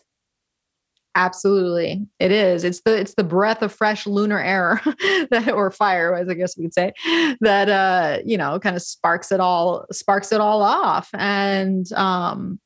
Absolutely. 1.16 2.06
It 2.20 2.30
is. 2.30 2.62
It's 2.62 2.82
the 2.82 2.94
it's 3.00 3.14
the 3.14 3.24
breath 3.24 3.62
of 3.62 3.72
fresh 3.72 4.06
lunar 4.06 4.38
air 4.38 4.82
that 5.30 5.50
or 5.50 5.70
fire, 5.70 6.14
as 6.14 6.28
I 6.28 6.34
guess 6.34 6.58
we 6.58 6.64
could 6.64 6.74
say, 6.74 6.92
that 7.40 7.70
uh, 7.70 8.18
you 8.24 8.36
know, 8.36 8.60
kind 8.60 8.76
of 8.76 8.82
sparks 8.82 9.32
it 9.32 9.40
all, 9.40 9.86
sparks 9.90 10.30
it 10.30 10.42
all 10.42 10.62
off. 10.62 11.08
And 11.14 11.90
um 11.94 12.60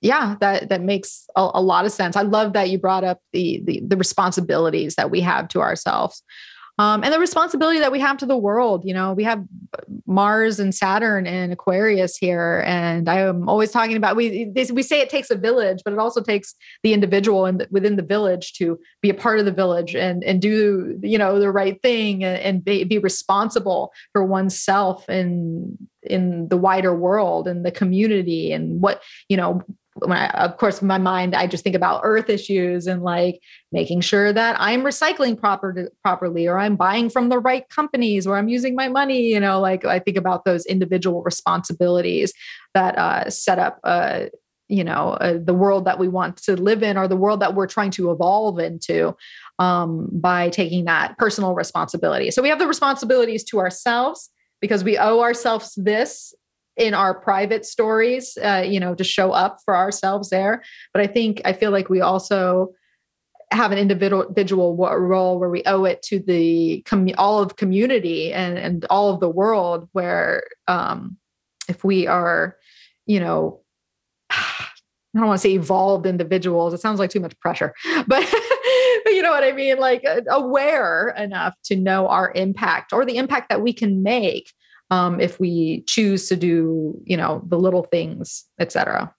yeah, 0.00 0.36
that 0.40 0.68
that 0.68 0.82
makes 0.82 1.26
a, 1.34 1.50
a 1.54 1.60
lot 1.62 1.84
of 1.84 1.90
sense. 1.90 2.14
I 2.16 2.22
love 2.22 2.52
that 2.52 2.70
you 2.70 2.78
brought 2.78 3.02
up 3.02 3.18
the 3.32 3.60
the 3.64 3.82
the 3.84 3.96
responsibilities 3.96 4.94
that 4.94 5.10
we 5.10 5.20
have 5.22 5.48
to 5.48 5.60
ourselves 5.60 6.22
um, 6.78 7.02
and 7.02 7.12
the 7.12 7.18
responsibility 7.18 7.78
that 7.78 7.90
we 7.90 8.00
have 8.00 8.18
to 8.18 8.26
the 8.26 8.36
world. 8.36 8.84
You 8.84 8.92
know, 8.92 9.14
we 9.14 9.24
have 9.24 9.42
Mars 10.06 10.60
and 10.60 10.74
Saturn 10.74 11.26
and 11.26 11.52
Aquarius 11.52 12.16
here, 12.16 12.62
and 12.66 13.08
I 13.08 13.20
am 13.20 13.48
always 13.48 13.70
talking 13.70 13.96
about 13.96 14.16
we 14.16 14.52
we 14.72 14.82
say 14.82 15.00
it 15.00 15.08
takes 15.08 15.30
a 15.30 15.36
village, 15.36 15.80
but 15.84 15.92
it 15.92 15.98
also 15.98 16.22
takes 16.22 16.54
the 16.82 16.92
individual 16.92 17.46
and 17.46 17.66
within 17.70 17.96
the 17.96 18.02
village 18.02 18.52
to 18.54 18.78
be 19.00 19.08
a 19.08 19.14
part 19.14 19.38
of 19.38 19.46
the 19.46 19.52
village 19.52 19.94
and 19.94 20.22
and 20.22 20.42
do 20.42 20.98
you 21.02 21.16
know 21.16 21.38
the 21.38 21.50
right 21.50 21.80
thing 21.82 22.22
and, 22.22 22.38
and 22.40 22.64
be, 22.64 22.84
be 22.84 22.98
responsible 22.98 23.92
for 24.12 24.24
oneself 24.24 25.08
and 25.08 25.78
in 26.02 26.48
the 26.48 26.56
wider 26.56 26.94
world 26.94 27.48
and 27.48 27.64
the 27.64 27.70
community 27.70 28.52
and 28.52 28.80
what 28.80 29.02
you 29.28 29.36
know 29.36 29.62
when 30.00 30.18
I, 30.18 30.28
of 30.28 30.56
course, 30.58 30.82
my 30.82 30.98
mind, 30.98 31.34
I 31.34 31.46
just 31.46 31.64
think 31.64 31.76
about 31.76 32.02
earth 32.04 32.28
issues 32.28 32.86
and 32.86 33.02
like 33.02 33.40
making 33.72 34.02
sure 34.02 34.32
that 34.32 34.56
I'm 34.58 34.82
recycling 34.82 35.38
proper 35.38 35.90
properly, 36.02 36.46
or 36.46 36.58
I'm 36.58 36.76
buying 36.76 37.08
from 37.08 37.28
the 37.28 37.38
right 37.38 37.68
companies, 37.68 38.26
or 38.26 38.36
I'm 38.36 38.48
using 38.48 38.74
my 38.74 38.88
money. 38.88 39.22
You 39.22 39.40
know, 39.40 39.60
like 39.60 39.84
I 39.84 39.98
think 39.98 40.16
about 40.16 40.44
those 40.44 40.66
individual 40.66 41.22
responsibilities 41.22 42.32
that 42.74 42.98
uh, 42.98 43.30
set 43.30 43.58
up, 43.58 43.78
uh, 43.84 44.26
you 44.68 44.84
know, 44.84 45.10
uh, 45.20 45.38
the 45.42 45.54
world 45.54 45.84
that 45.86 45.98
we 45.98 46.08
want 46.08 46.36
to 46.38 46.56
live 46.56 46.82
in, 46.82 46.98
or 46.98 47.08
the 47.08 47.16
world 47.16 47.40
that 47.40 47.54
we're 47.54 47.66
trying 47.66 47.92
to 47.92 48.10
evolve 48.10 48.58
into, 48.58 49.16
um, 49.58 50.08
by 50.12 50.50
taking 50.50 50.84
that 50.84 51.16
personal 51.18 51.54
responsibility. 51.54 52.30
So 52.30 52.42
we 52.42 52.48
have 52.50 52.58
the 52.58 52.66
responsibilities 52.66 53.44
to 53.44 53.58
ourselves 53.58 54.30
because 54.60 54.84
we 54.84 54.98
owe 54.98 55.20
ourselves 55.20 55.74
this 55.76 56.34
in 56.76 56.94
our 56.94 57.14
private 57.14 57.64
stories, 57.64 58.36
uh, 58.42 58.64
you 58.66 58.78
know, 58.78 58.94
to 58.94 59.04
show 59.04 59.32
up 59.32 59.58
for 59.64 59.76
ourselves 59.76 60.30
there. 60.30 60.62
But 60.92 61.02
I 61.02 61.06
think 61.06 61.40
I 61.44 61.52
feel 61.52 61.70
like 61.70 61.88
we 61.88 62.00
also 62.00 62.72
have 63.52 63.72
an 63.72 63.78
individual 63.78 64.76
role 64.76 65.38
where 65.38 65.48
we 65.48 65.62
owe 65.64 65.84
it 65.84 66.02
to 66.02 66.18
the 66.18 66.82
com- 66.82 67.08
all 67.16 67.40
of 67.40 67.56
community 67.56 68.32
and 68.32 68.58
and 68.58 68.84
all 68.90 69.12
of 69.12 69.20
the 69.20 69.28
world. 69.28 69.88
Where 69.92 70.44
um, 70.68 71.16
if 71.68 71.82
we 71.84 72.06
are, 72.06 72.56
you 73.06 73.20
know, 73.20 73.60
I 74.30 74.68
don't 75.14 75.28
want 75.28 75.40
to 75.40 75.48
say 75.48 75.54
evolved 75.54 76.06
individuals. 76.06 76.74
It 76.74 76.80
sounds 76.80 76.98
like 76.98 77.10
too 77.10 77.20
much 77.20 77.38
pressure, 77.40 77.74
but 78.06 78.22
you 79.06 79.22
know 79.22 79.30
what 79.30 79.44
I 79.44 79.52
mean? 79.52 79.78
Like 79.78 80.04
uh, 80.06 80.20
aware 80.28 81.14
enough 81.16 81.54
to 81.64 81.76
know 81.76 82.08
our 82.08 82.32
impact 82.34 82.92
or 82.92 83.06
the 83.06 83.16
impact 83.16 83.48
that 83.48 83.62
we 83.62 83.72
can 83.72 84.02
make 84.02 84.52
um, 84.90 85.20
if 85.20 85.40
we 85.40 85.82
choose 85.86 86.28
to 86.28 86.36
do, 86.36 87.00
you 87.04 87.16
know, 87.16 87.42
the 87.46 87.58
little 87.58 87.84
things, 87.84 88.44
etc. 88.58 89.14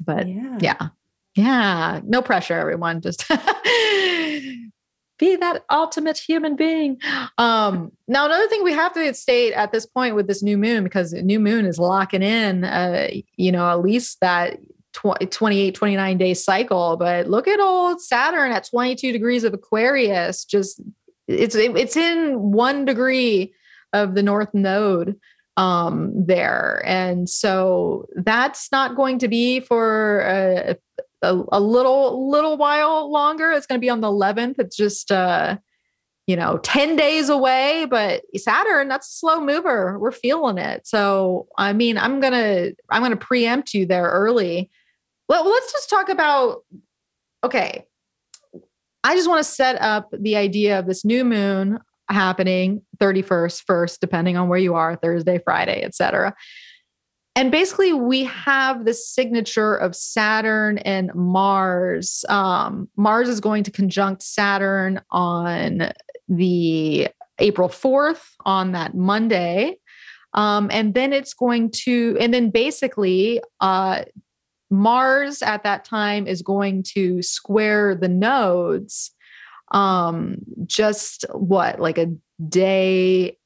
But 0.00 0.28
yeah. 0.28 0.58
yeah, 0.60 0.88
yeah, 1.34 2.00
no 2.04 2.22
pressure, 2.22 2.58
everyone. 2.58 3.00
Just 3.00 3.28
be 5.18 5.36
that 5.36 5.64
ultimate 5.70 6.18
human 6.18 6.56
being. 6.56 6.98
Um, 7.38 7.92
now, 8.08 8.26
another 8.26 8.48
thing 8.48 8.62
we 8.64 8.72
have 8.72 8.92
to 8.94 9.14
state 9.14 9.52
at 9.52 9.72
this 9.72 9.86
point 9.86 10.14
with 10.14 10.26
this 10.26 10.42
new 10.42 10.58
moon, 10.58 10.84
because 10.84 11.12
new 11.12 11.40
moon 11.40 11.64
is 11.64 11.78
locking 11.78 12.22
in, 12.22 12.64
uh, 12.64 13.08
you 13.36 13.52
know, 13.52 13.68
at 13.68 13.80
least 13.80 14.18
that 14.20 14.58
28, 14.92 15.74
29 15.74 16.18
day 16.18 16.34
cycle. 16.34 16.96
But 16.96 17.28
look 17.28 17.48
at 17.48 17.60
old 17.60 18.00
Saturn 18.00 18.52
at 18.52 18.68
22 18.68 19.12
degrees 19.12 19.44
of 19.44 19.54
Aquarius. 19.54 20.44
Just 20.44 20.80
it's 21.28 21.54
it's 21.54 21.96
in 21.96 22.52
one 22.52 22.84
degree 22.84 23.54
of 23.92 24.14
the 24.14 24.22
North 24.22 24.52
Node 24.54 25.18
um 25.56 26.12
there. 26.14 26.82
And 26.86 27.28
so 27.28 28.08
that's 28.16 28.72
not 28.72 28.96
going 28.96 29.18
to 29.18 29.28
be 29.28 29.60
for 29.60 30.20
a, 30.20 30.76
a, 31.22 31.42
a 31.52 31.60
little 31.60 32.30
little 32.30 32.56
while 32.56 33.10
longer. 33.10 33.52
It's 33.52 33.66
going 33.66 33.78
to 33.78 33.84
be 33.84 33.90
on 33.90 34.00
the 34.00 34.08
11th. 34.08 34.58
It's 34.58 34.76
just 34.76 35.12
uh 35.12 35.58
you 36.28 36.36
know 36.36 36.58
10 36.58 36.94
days 36.94 37.28
away 37.28 37.84
but 37.84 38.22
saturn 38.36 38.88
that's 38.88 39.08
a 39.08 39.18
slow 39.18 39.40
mover. 39.40 39.98
We're 39.98 40.12
feeling 40.12 40.58
it. 40.58 40.86
So 40.86 41.48
i 41.58 41.72
mean 41.72 41.98
i'm 41.98 42.20
gonna 42.20 42.70
i'm 42.90 43.02
gonna 43.02 43.16
preempt 43.16 43.74
you 43.74 43.84
there 43.84 44.06
early. 44.06 44.70
Well 45.28 45.46
let's 45.48 45.72
just 45.72 45.90
talk 45.90 46.08
about 46.08 46.64
okay. 47.44 47.84
I 49.04 49.16
just 49.16 49.28
want 49.28 49.40
to 49.40 49.50
set 49.50 49.82
up 49.82 50.14
the 50.16 50.36
idea 50.36 50.78
of 50.78 50.86
this 50.86 51.04
new 51.04 51.24
moon 51.24 51.80
happening 52.12 52.82
31st 52.98 53.62
first 53.66 54.00
depending 54.00 54.36
on 54.36 54.48
where 54.48 54.58
you 54.58 54.74
are 54.74 54.96
thursday 54.96 55.38
friday 55.38 55.82
etc 55.82 56.34
and 57.34 57.50
basically 57.50 57.92
we 57.92 58.24
have 58.24 58.84
the 58.84 58.92
signature 58.92 59.74
of 59.74 59.96
saturn 59.96 60.78
and 60.78 61.14
mars. 61.14 62.24
Um, 62.28 62.88
mars 62.96 63.28
is 63.28 63.40
going 63.40 63.64
to 63.64 63.70
conjunct 63.70 64.22
saturn 64.22 65.00
on 65.10 65.92
the 66.28 67.08
april 67.38 67.68
4th 67.68 68.22
on 68.44 68.72
that 68.72 68.94
monday. 68.94 69.78
Um, 70.34 70.68
and 70.72 70.94
then 70.94 71.12
it's 71.12 71.34
going 71.34 71.70
to 71.84 72.16
and 72.20 72.32
then 72.32 72.50
basically 72.50 73.40
uh, 73.60 74.04
mars 74.70 75.42
at 75.42 75.62
that 75.62 75.84
time 75.84 76.26
is 76.26 76.42
going 76.42 76.82
to 76.94 77.22
square 77.22 77.94
the 77.94 78.08
nodes 78.08 79.10
um, 79.72 80.36
just 80.66 81.24
what 81.32 81.80
like 81.80 81.98
a 81.98 82.14
day 82.48 83.36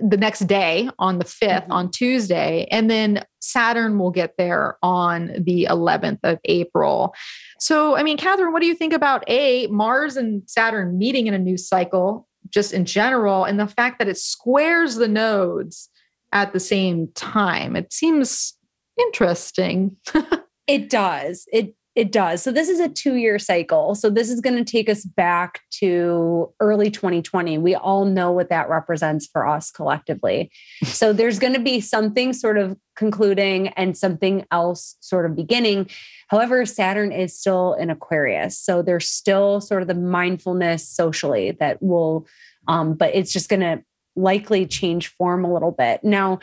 the 0.00 0.16
next 0.16 0.40
day 0.40 0.88
on 0.98 1.18
the 1.18 1.24
5th 1.24 1.62
mm-hmm. 1.62 1.72
on 1.72 1.90
Tuesday. 1.90 2.66
And 2.70 2.90
then 2.90 3.24
Saturn 3.40 3.98
will 3.98 4.10
get 4.10 4.36
there 4.38 4.78
on 4.82 5.32
the 5.38 5.66
11th 5.70 6.20
of 6.22 6.38
April. 6.44 7.14
So, 7.58 7.96
I 7.96 8.02
mean, 8.02 8.16
Catherine, 8.16 8.52
what 8.52 8.60
do 8.60 8.66
you 8.66 8.74
think 8.74 8.92
about 8.92 9.24
A, 9.28 9.66
Mars 9.68 10.16
and 10.16 10.42
Saturn 10.46 10.98
meeting 10.98 11.26
in 11.26 11.34
a 11.34 11.38
new 11.38 11.56
cycle, 11.56 12.26
just 12.48 12.72
in 12.72 12.84
general, 12.84 13.44
and 13.44 13.60
the 13.60 13.66
fact 13.66 13.98
that 13.98 14.08
it 14.08 14.18
squares 14.18 14.96
the 14.96 15.08
nodes 15.08 15.90
at 16.32 16.52
the 16.52 16.60
same 16.60 17.08
time? 17.14 17.76
It 17.76 17.92
seems 17.92 18.54
interesting. 18.98 19.96
it 20.66 20.88
does. 20.88 21.46
It 21.52 21.74
it 21.94 22.10
does. 22.10 22.42
So 22.42 22.50
this 22.50 22.68
is 22.68 22.80
a 22.80 22.88
two 22.88 23.14
year 23.14 23.38
cycle. 23.38 23.94
So 23.94 24.10
this 24.10 24.28
is 24.28 24.40
going 24.40 24.56
to 24.56 24.64
take 24.64 24.88
us 24.88 25.04
back 25.04 25.60
to 25.78 26.52
early 26.58 26.90
2020. 26.90 27.58
We 27.58 27.74
all 27.76 28.04
know 28.04 28.32
what 28.32 28.48
that 28.48 28.68
represents 28.68 29.26
for 29.26 29.46
us 29.46 29.70
collectively. 29.70 30.50
so 30.84 31.12
there's 31.12 31.38
going 31.38 31.54
to 31.54 31.60
be 31.60 31.80
something 31.80 32.32
sort 32.32 32.58
of 32.58 32.76
concluding 32.96 33.68
and 33.68 33.96
something 33.96 34.44
else 34.50 34.96
sort 35.00 35.26
of 35.26 35.36
beginning. 35.36 35.88
However, 36.28 36.66
Saturn 36.66 37.12
is 37.12 37.38
still 37.38 37.74
in 37.74 37.90
Aquarius. 37.90 38.58
So 38.58 38.82
there's 38.82 39.08
still 39.08 39.60
sort 39.60 39.82
of 39.82 39.88
the 39.88 39.94
mindfulness 39.94 40.88
socially 40.88 41.52
that 41.52 41.80
will, 41.80 42.26
um, 42.66 42.94
but 42.94 43.14
it's 43.14 43.32
just 43.32 43.48
going 43.48 43.60
to 43.60 43.84
likely 44.16 44.66
change 44.66 45.08
form 45.08 45.44
a 45.44 45.52
little 45.52 45.72
bit. 45.72 46.02
Now, 46.04 46.38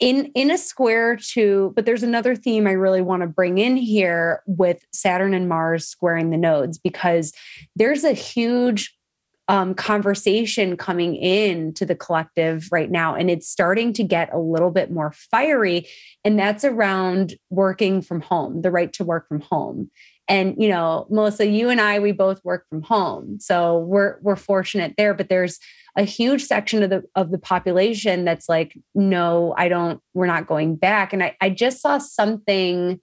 in 0.00 0.26
in 0.34 0.50
a 0.50 0.58
square 0.58 1.16
to 1.16 1.72
but 1.74 1.84
there's 1.84 2.02
another 2.02 2.36
theme 2.36 2.66
i 2.66 2.72
really 2.72 3.02
want 3.02 3.22
to 3.22 3.26
bring 3.26 3.58
in 3.58 3.76
here 3.76 4.42
with 4.46 4.84
saturn 4.92 5.34
and 5.34 5.48
mars 5.48 5.86
squaring 5.86 6.30
the 6.30 6.36
nodes 6.36 6.78
because 6.78 7.32
there's 7.74 8.04
a 8.04 8.12
huge 8.12 8.94
um, 9.50 9.74
conversation 9.74 10.76
coming 10.76 11.16
in 11.16 11.72
to 11.72 11.86
the 11.86 11.94
collective 11.94 12.68
right 12.70 12.90
now 12.90 13.14
and 13.14 13.30
it's 13.30 13.48
starting 13.48 13.94
to 13.94 14.04
get 14.04 14.32
a 14.32 14.38
little 14.38 14.70
bit 14.70 14.90
more 14.90 15.12
fiery 15.12 15.88
and 16.22 16.38
that's 16.38 16.64
around 16.64 17.34
working 17.48 18.02
from 18.02 18.20
home 18.20 18.60
the 18.60 18.70
right 18.70 18.92
to 18.92 19.04
work 19.04 19.26
from 19.26 19.40
home. 19.40 19.90
And 20.28 20.54
you 20.58 20.68
know 20.68 21.06
melissa 21.08 21.46
you 21.46 21.70
and 21.70 21.80
i 21.80 21.98
we 21.98 22.12
both 22.12 22.44
work 22.44 22.66
from 22.68 22.82
home 22.82 23.40
so 23.40 23.78
we're 23.78 24.18
we're 24.20 24.36
fortunate 24.36 24.92
there 24.98 25.14
but 25.14 25.30
there's 25.30 25.58
a 25.98 26.04
huge 26.04 26.44
section 26.44 26.82
of 26.82 26.90
the 26.90 27.02
of 27.16 27.30
the 27.30 27.38
population 27.38 28.24
that's 28.24 28.48
like 28.48 28.78
no 28.94 29.52
i 29.58 29.68
don't 29.68 30.00
we're 30.14 30.26
not 30.26 30.46
going 30.46 30.76
back 30.76 31.12
and 31.12 31.22
i, 31.22 31.36
I 31.40 31.50
just 31.50 31.82
saw 31.82 31.98
something 31.98 33.00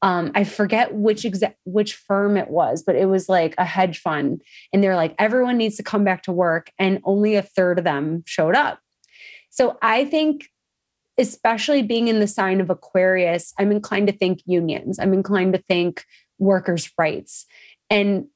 um, 0.00 0.30
I 0.34 0.44
forget 0.44 0.94
which 0.94 1.24
exact 1.24 1.58
which 1.64 1.94
firm 1.94 2.36
it 2.36 2.48
was, 2.50 2.84
but 2.84 2.94
it 2.94 3.06
was 3.06 3.28
like 3.28 3.54
a 3.58 3.64
hedge 3.64 3.98
fund, 3.98 4.42
and 4.72 4.82
they're 4.82 4.94
like 4.94 5.14
everyone 5.18 5.56
needs 5.56 5.76
to 5.78 5.82
come 5.82 6.04
back 6.04 6.22
to 6.24 6.32
work, 6.32 6.70
and 6.78 7.00
only 7.02 7.34
a 7.34 7.42
third 7.42 7.78
of 7.78 7.84
them 7.84 8.22
showed 8.24 8.54
up. 8.54 8.78
So 9.50 9.76
I 9.82 10.04
think, 10.04 10.50
especially 11.18 11.82
being 11.82 12.06
in 12.06 12.20
the 12.20 12.28
sign 12.28 12.60
of 12.60 12.70
Aquarius, 12.70 13.52
I'm 13.58 13.72
inclined 13.72 14.06
to 14.06 14.16
think 14.16 14.40
unions. 14.46 15.00
I'm 15.00 15.12
inclined 15.12 15.54
to 15.54 15.62
think 15.68 16.04
workers' 16.38 16.92
rights, 16.96 17.46
and 17.90 18.26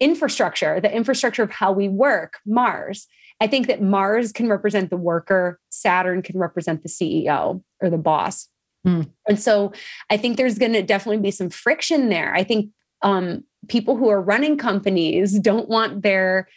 infrastructure, 0.00 0.80
the 0.80 0.94
infrastructure 0.94 1.42
of 1.42 1.50
how 1.50 1.72
we 1.72 1.88
work, 1.88 2.38
Mars. 2.46 3.06
I 3.40 3.46
think 3.46 3.68
that 3.68 3.80
Mars 3.80 4.32
can 4.32 4.48
represent 4.48 4.90
the 4.90 4.96
worker, 4.96 5.58
Saturn 5.70 6.22
can 6.22 6.38
represent 6.38 6.82
the 6.82 6.88
CEO 6.88 7.62
or 7.80 7.90
the 7.90 7.98
boss. 7.98 8.48
Mm. 8.86 9.10
And 9.28 9.40
so 9.40 9.72
I 10.10 10.16
think 10.16 10.36
there's 10.36 10.58
going 10.58 10.72
to 10.72 10.82
definitely 10.82 11.22
be 11.22 11.30
some 11.30 11.50
friction 11.50 12.08
there. 12.08 12.34
I 12.34 12.44
think 12.44 12.70
um, 13.02 13.44
people 13.68 13.96
who 13.96 14.08
are 14.08 14.20
running 14.20 14.56
companies 14.56 15.38
don't 15.38 15.68
want 15.68 16.02
their 16.02 16.48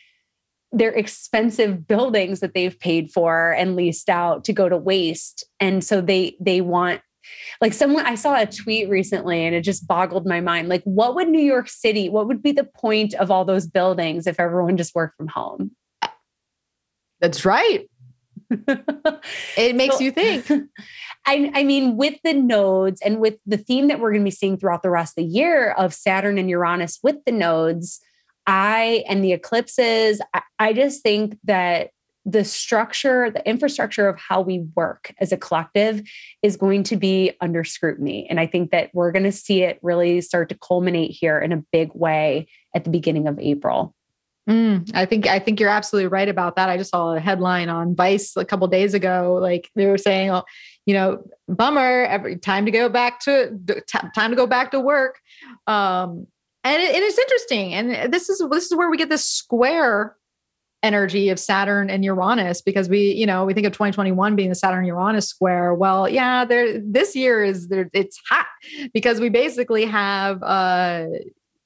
their 0.76 0.92
expensive 0.92 1.88
buildings 1.88 2.40
that 2.40 2.56
they've 2.56 2.80
paid 2.80 3.12
for 3.12 3.52
and 3.52 3.76
leased 3.76 4.10
out 4.10 4.44
to 4.44 4.54
go 4.54 4.68
to 4.68 4.76
waste 4.76 5.46
and 5.60 5.84
so 5.84 6.02
they 6.02 6.36
they 6.42 6.62
want 6.62 7.02
like 7.62 7.74
someone 7.74 8.06
I 8.06 8.16
saw 8.16 8.40
a 8.40 8.46
tweet 8.46 8.90
recently 8.90 9.46
and 9.46 9.56
it 9.56 9.62
just 9.62 9.88
boggled 9.88 10.26
my 10.26 10.42
mind. 10.42 10.70
Like, 10.70 10.84
what 10.84 11.16
would 11.16 11.30
New 11.30 11.42
York 11.42 11.70
City, 11.70 12.10
what 12.10 12.28
would 12.28 12.42
be 12.42 12.52
the 12.52 12.64
point 12.64 13.14
of 13.16 13.32
all 13.32 13.46
those 13.46 13.68
buildings 13.68 14.28
if 14.28 14.40
everyone 14.40 14.78
just 14.78 14.96
worked 14.96 15.18
from 15.18 15.28
home? 15.28 15.72
That's 17.20 17.46
right. 17.46 17.90
it 19.58 19.76
makes 19.76 19.98
so, 19.98 20.04
you 20.04 20.12
think. 20.12 20.46
I, 21.26 21.52
I 21.54 21.64
mean, 21.64 21.96
with 21.96 22.16
the 22.24 22.34
nodes 22.34 23.02
and 23.02 23.20
with 23.20 23.36
the 23.46 23.58
theme 23.58 23.88
that 23.88 24.00
we're 24.00 24.12
going 24.12 24.24
to 24.24 24.26
be 24.26 24.32
seeing 24.32 24.58
throughout 24.58 24.84
the 24.84 24.90
rest 24.90 25.18
of 25.18 25.24
the 25.24 25.30
year 25.30 25.72
of 25.72 25.94
Saturn 25.94 26.38
and 26.38 26.50
Uranus 26.50 27.00
with 27.02 27.24
the 27.26 27.32
nodes, 27.32 28.02
I 28.46 29.06
and 29.08 29.24
the 29.24 29.32
eclipses, 29.32 30.22
I, 30.34 30.42
I 30.60 30.74
just 30.74 31.02
think 31.02 31.38
that 31.46 31.92
the 32.26 32.46
structure, 32.46 33.30
the 33.30 33.48
infrastructure 33.48 34.08
of 34.08 34.18
how 34.18 34.42
we 34.42 34.60
work 34.76 35.14
as 35.20 35.32
a 35.32 35.38
collective 35.38 36.02
is 36.42 36.56
going 36.56 36.84
to 36.84 36.96
be 36.96 37.34
under 37.42 37.64
scrutiny. 37.64 38.28
And 38.30 38.40
I 38.40 38.48
think 38.48 38.72
that 38.72 38.92
we're 38.94 39.12
going 39.12 39.24
to 39.24 39.32
see 39.32 39.64
it 39.64 39.80
really 39.82 40.22
start 40.22 40.50
to 40.50 40.56
culminate 40.56 41.12
here 41.12 41.40
in 41.40 41.52
a 41.52 41.64
big 41.72 41.92
way 41.94 42.48
at 42.74 42.86
the 42.86 42.90
beginning 42.90 43.28
of 43.28 43.40
April. 43.40 43.94
Mm, 44.50 44.92
I 44.94 45.06
think 45.06 45.26
I 45.26 45.40
think 45.40 45.60
you're 45.60 45.70
absolutely 45.70 46.08
right 46.08 46.28
about 46.28 46.58
that. 46.58 46.68
I 46.68 46.76
just 46.76 46.92
saw 46.92 47.14
a 47.14 47.20
headline 47.20 47.70
on 47.70 47.96
Vice 47.96 48.36
a 48.36 48.44
couple 48.44 48.68
days 48.68 48.94
ago. 48.94 49.40
Like 49.42 49.70
they 49.76 49.86
were 49.86 49.98
saying, 49.98 50.32
oh, 50.32 50.44
you 50.86 50.94
know, 50.94 51.24
bummer. 51.48 52.04
Every 52.04 52.38
time 52.38 52.66
to 52.66 52.72
go 52.72 52.90
back 52.90 53.22
to 53.22 53.58
time 54.14 54.32
to 54.32 54.36
go 54.36 54.46
back 54.46 54.72
to 54.72 54.82
work. 54.82 55.20
Um, 55.66 56.28
and 56.66 56.82
it, 56.82 56.96
it 56.96 57.04
is 57.04 57.18
interesting. 57.18 57.74
And 57.74 58.14
this 58.14 58.28
is 58.28 58.44
this 58.52 58.66
is 58.66 58.76
where 58.76 58.90
we 58.90 58.98
get 58.98 59.10
this 59.10 59.26
square 59.26 60.18
energy 60.84 61.30
of 61.30 61.40
Saturn 61.40 61.90
and 61.90 62.04
Uranus 62.04 62.62
because 62.62 62.90
we, 62.90 63.14
you 63.14 63.26
know, 63.26 63.46
we 63.46 63.54
think 63.54 63.66
of 63.66 63.74
2021 63.74 64.36
being 64.36 64.50
the 64.50 64.56
Saturn 64.56 64.86
Uranus 64.86 65.28
square. 65.28 65.74
Well, 65.74 66.08
yeah, 66.08 66.46
there 66.46 66.80
this 66.80 67.16
year 67.16 67.44
is 67.44 67.70
there 67.70 67.90
it's 67.94 68.20
hot 68.30 68.46
because 68.94 69.20
we 69.20 69.30
basically 69.30 69.86
have 69.86 70.44
uh 70.44 71.06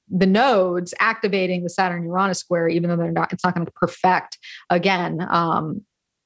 the 0.09 0.25
nodes 0.25 0.93
activating 0.99 1.63
the 1.63 1.69
Saturn 1.69 2.03
Uranus 2.03 2.39
square, 2.39 2.69
even 2.69 2.89
though 2.89 2.95
they're 2.95 3.11
not, 3.11 3.33
it's 3.33 3.43
not 3.43 3.53
going 3.53 3.65
to 3.65 3.71
perfect 3.73 4.37
again 4.69 5.25
um, 5.29 5.81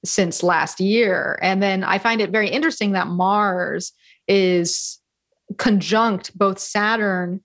since 0.05 0.43
last 0.43 0.79
year. 0.79 1.39
And 1.41 1.63
then 1.63 1.83
I 1.83 1.97
find 1.97 2.21
it 2.21 2.29
very 2.29 2.49
interesting 2.49 2.91
that 2.91 3.07
Mars 3.07 3.93
is 4.27 4.99
conjunct 5.57 6.37
both 6.37 6.59
Saturn 6.59 7.41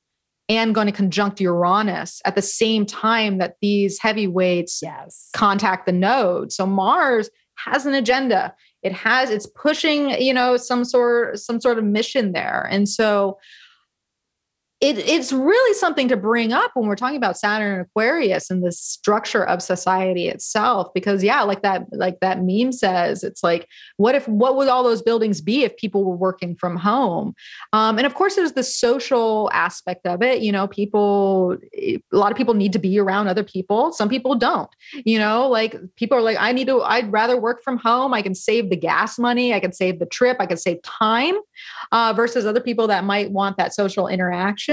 and 0.48 0.74
going 0.74 0.86
to 0.86 0.92
conjunct 0.92 1.40
Uranus 1.40 2.20
at 2.24 2.34
the 2.34 2.42
same 2.42 2.86
time 2.86 3.38
that 3.38 3.56
these 3.60 3.98
heavyweights 3.98 4.80
yes. 4.82 5.28
contact 5.34 5.86
the 5.86 5.92
node. 5.92 6.52
So 6.52 6.66
Mars 6.66 7.30
has 7.56 7.86
an 7.86 7.94
agenda. 7.94 8.54
It 8.82 8.92
has 8.92 9.30
it's 9.30 9.46
pushing, 9.46 10.10
you 10.20 10.32
know, 10.32 10.56
some 10.56 10.84
sort 10.84 11.38
some 11.38 11.60
sort 11.60 11.78
of 11.78 11.84
mission 11.84 12.32
there. 12.32 12.68
And 12.70 12.88
so 12.88 13.38
it, 14.80 14.98
it's 14.98 15.32
really 15.32 15.74
something 15.74 16.06
to 16.08 16.18
bring 16.18 16.52
up 16.52 16.72
when 16.74 16.86
we're 16.86 16.96
talking 16.96 17.16
about 17.16 17.38
Saturn 17.38 17.72
and 17.72 17.80
Aquarius 17.80 18.50
and 18.50 18.62
the 18.62 18.70
structure 18.70 19.42
of 19.42 19.62
society 19.62 20.28
itself. 20.28 20.92
Because 20.92 21.24
yeah, 21.24 21.40
like 21.42 21.62
that, 21.62 21.86
like 21.92 22.20
that 22.20 22.42
meme 22.42 22.72
says, 22.72 23.24
it's 23.24 23.42
like, 23.42 23.68
what 23.96 24.14
if 24.14 24.28
what 24.28 24.54
would 24.56 24.68
all 24.68 24.84
those 24.84 25.00
buildings 25.00 25.40
be 25.40 25.64
if 25.64 25.74
people 25.78 26.04
were 26.04 26.16
working 26.16 26.54
from 26.56 26.76
home? 26.76 27.34
Um, 27.72 27.96
and 27.96 28.06
of 28.06 28.12
course, 28.12 28.36
there's 28.36 28.52
the 28.52 28.62
social 28.62 29.50
aspect 29.54 30.06
of 30.06 30.22
it. 30.22 30.42
You 30.42 30.52
know, 30.52 30.66
people, 30.66 31.56
a 31.74 31.98
lot 32.12 32.30
of 32.30 32.36
people 32.36 32.52
need 32.52 32.74
to 32.74 32.78
be 32.78 32.98
around 32.98 33.28
other 33.28 33.44
people. 33.44 33.92
Some 33.92 34.10
people 34.10 34.34
don't. 34.34 34.68
You 35.06 35.18
know, 35.18 35.48
like 35.48 35.74
people 35.96 36.18
are 36.18 36.22
like, 36.22 36.36
I 36.38 36.52
need 36.52 36.66
to. 36.66 36.82
I'd 36.82 37.10
rather 37.10 37.40
work 37.40 37.62
from 37.62 37.78
home. 37.78 38.12
I 38.12 38.20
can 38.20 38.34
save 38.34 38.68
the 38.68 38.76
gas 38.76 39.18
money. 39.18 39.54
I 39.54 39.60
can 39.60 39.72
save 39.72 40.00
the 40.00 40.06
trip. 40.06 40.36
I 40.38 40.44
can 40.44 40.58
save 40.58 40.82
time. 40.82 41.36
Uh, 41.92 42.12
versus 42.14 42.44
other 42.44 42.60
people 42.60 42.86
that 42.88 43.04
might 43.04 43.30
want 43.30 43.56
that 43.56 43.72
social 43.72 44.08
interaction 44.08 44.65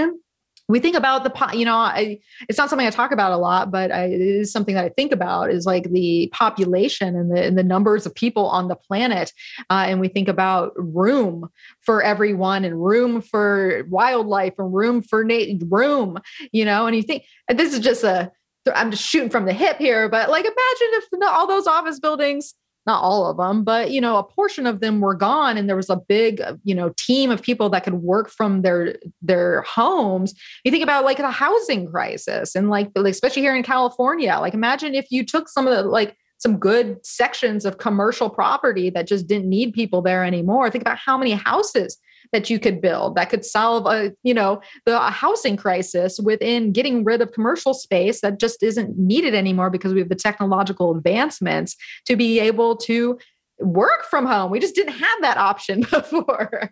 we 0.70 0.80
think 0.80 0.96
about 0.96 1.24
the 1.24 1.58
you 1.58 1.66
know 1.66 1.76
I, 1.76 2.20
it's 2.48 2.58
not 2.58 2.70
something 2.70 2.88
i 2.88 2.90
talk 2.90 3.12
about 3.12 3.32
a 3.32 3.38
lot 3.38 3.72
but 3.72 3.92
I, 3.92 4.06
it 4.06 4.22
is 4.22 4.52
something 4.52 4.76
that 4.76 4.86
i 4.86 4.90
think 4.90 5.12
about 5.12 5.52
is 5.52 5.66
like 5.66 5.92
the 5.92 6.30
population 6.34 7.16
and 7.16 7.36
the, 7.36 7.44
and 7.44 7.58
the 7.58 7.64
numbers 7.64 8.06
of 8.06 8.16
people 8.16 8.48
on 8.48 8.68
the 8.68 8.76
planet 8.76 9.32
uh, 9.70 9.86
and 9.88 10.00
we 10.00 10.08
think 10.08 10.28
about 10.28 10.72
room 10.76 11.50
for 11.82 12.02
everyone 12.02 12.64
and 12.64 12.84
room 12.84 13.22
for 13.22 13.84
wildlife 13.90 14.54
and 14.58 14.74
room 14.74 15.02
for 15.02 15.24
na- 15.24 15.58
room 15.68 16.18
you 16.52 16.66
know 16.66 16.88
and 16.88 16.96
you 16.96 17.04
think 17.04 17.24
this 17.50 17.74
is 17.74 17.80
just 17.80 18.04
a 18.04 18.32
i'm 18.74 18.92
just 18.92 19.04
shooting 19.04 19.30
from 19.30 19.46
the 19.46 19.54
hip 19.54 19.78
here 19.78 20.08
but 20.08 20.30
like 20.30 20.46
imagine 20.46 20.56
if 20.94 21.06
all 21.24 21.48
those 21.48 21.68
office 21.68 22.00
buildings 22.00 22.54
not 22.86 23.02
all 23.02 23.30
of 23.30 23.38
them, 23.38 23.64
but 23.64 23.92
you 23.92 24.02
know, 24.02 24.18
a 24.18 24.24
portion 24.24 24.68
of 24.68 24.80
them 24.80 25.00
were 25.00 25.16
gone, 25.16 25.58
and 25.58 25.70
there 25.70 25.76
was 25.76 25.90
a 25.90 25.96
big, 25.96 26.42
uh, 26.42 26.56
you 26.64 26.76
know, 26.76 26.94
team 26.98 27.32
of 27.32 27.42
people 27.42 27.70
that 27.70 27.84
could 27.84 27.96
work 27.96 28.30
from 28.30 28.62
their 28.62 28.98
their 29.22 29.62
homes. 29.62 30.34
You 30.64 30.72
think 30.72 30.84
about 30.84 31.06
like 31.06 31.18
the 31.18 31.32
housing 31.32 31.88
crisis, 31.88 32.56
and 32.56 32.70
like 32.70 32.92
especially 32.96 33.42
here 33.42 33.56
in 33.56 33.64
California. 33.64 34.38
Like, 34.40 34.54
imagine 34.54 34.96
if 34.96 35.08
you 35.12 35.26
took 35.26 35.48
some 35.48 35.68
of 35.68 35.76
the 35.76 35.84
like 35.84 36.18
some 36.38 36.58
good 36.58 37.04
sections 37.06 37.64
of 37.64 37.78
commercial 37.78 38.30
property 38.30 38.90
that 38.90 39.08
just 39.08 39.28
didn't 39.28 39.48
need 39.48 39.74
people 39.74 40.02
there 40.02 40.26
anymore. 40.26 40.70
Think 40.70 40.84
about 40.84 40.98
how 40.98 41.18
many 41.18 41.32
houses 41.32 41.98
that 42.34 42.50
you 42.50 42.60
could 42.60 42.82
build 42.82 43.16
that 43.16 43.30
could 43.30 43.46
solve 43.46 43.86
a 43.86 44.12
you 44.24 44.34
know 44.34 44.62
the 44.86 45.00
housing 45.00 45.56
crisis 45.56 46.20
within 46.20 46.74
getting 46.74 47.06
rid 47.06 47.22
of 47.22 47.32
commercial 47.32 47.74
space 47.74 48.20
that 48.20 48.40
just 48.40 48.62
isn't 48.62 48.98
needed 48.98 49.34
anymore 49.34 49.70
because 49.70 49.94
we 49.94 50.00
have 50.00 50.10
the 50.10 50.16
technological 50.16 50.94
advancements 50.96 51.78
to 52.06 52.18
be 52.18 52.40
able 52.40 52.76
to 52.76 53.18
work 53.60 54.04
from 54.06 54.26
home. 54.26 54.52
We 54.52 54.60
just 54.60 54.76
didn't 54.76 54.94
have 54.94 55.22
that 55.22 55.38
option 55.38 55.82
before. 55.92 56.72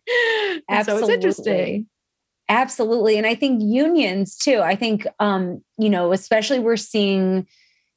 Absolutely. 0.70 0.84
so 0.86 0.98
it's 0.98 1.10
interesting. 1.10 1.88
Absolutely. 2.50 3.18
And 3.18 3.26
I 3.26 3.36
think 3.36 3.62
unions 3.64 4.36
too. 4.36 4.60
I 4.60 4.76
think 4.76 5.08
um, 5.20 5.64
you 5.78 5.90
know, 5.90 6.12
especially 6.12 6.60
we're 6.60 6.76
seeing 6.76 7.48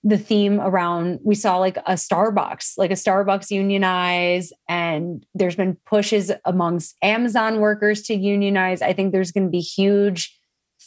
the 0.06 0.18
theme 0.18 0.60
around 0.60 1.18
we 1.24 1.35
saw 1.35 1.56
like 1.56 1.78
a 1.78 1.94
starbucks 1.94 2.76
like 2.76 2.90
a 2.90 2.94
starbucks 2.94 3.51
unionize 3.51 4.52
and 4.68 5.24
there's 5.35 5.56
been 5.56 5.78
pushes 5.86 6.31
amongst 6.44 6.94
amazon 7.02 7.59
workers 7.59 8.02
to 8.02 8.14
unionize. 8.14 8.82
I 8.82 8.93
think 8.93 9.12
there's 9.12 9.32
going 9.32 9.47
to 9.47 9.51
be 9.51 9.60
huge 9.60 10.39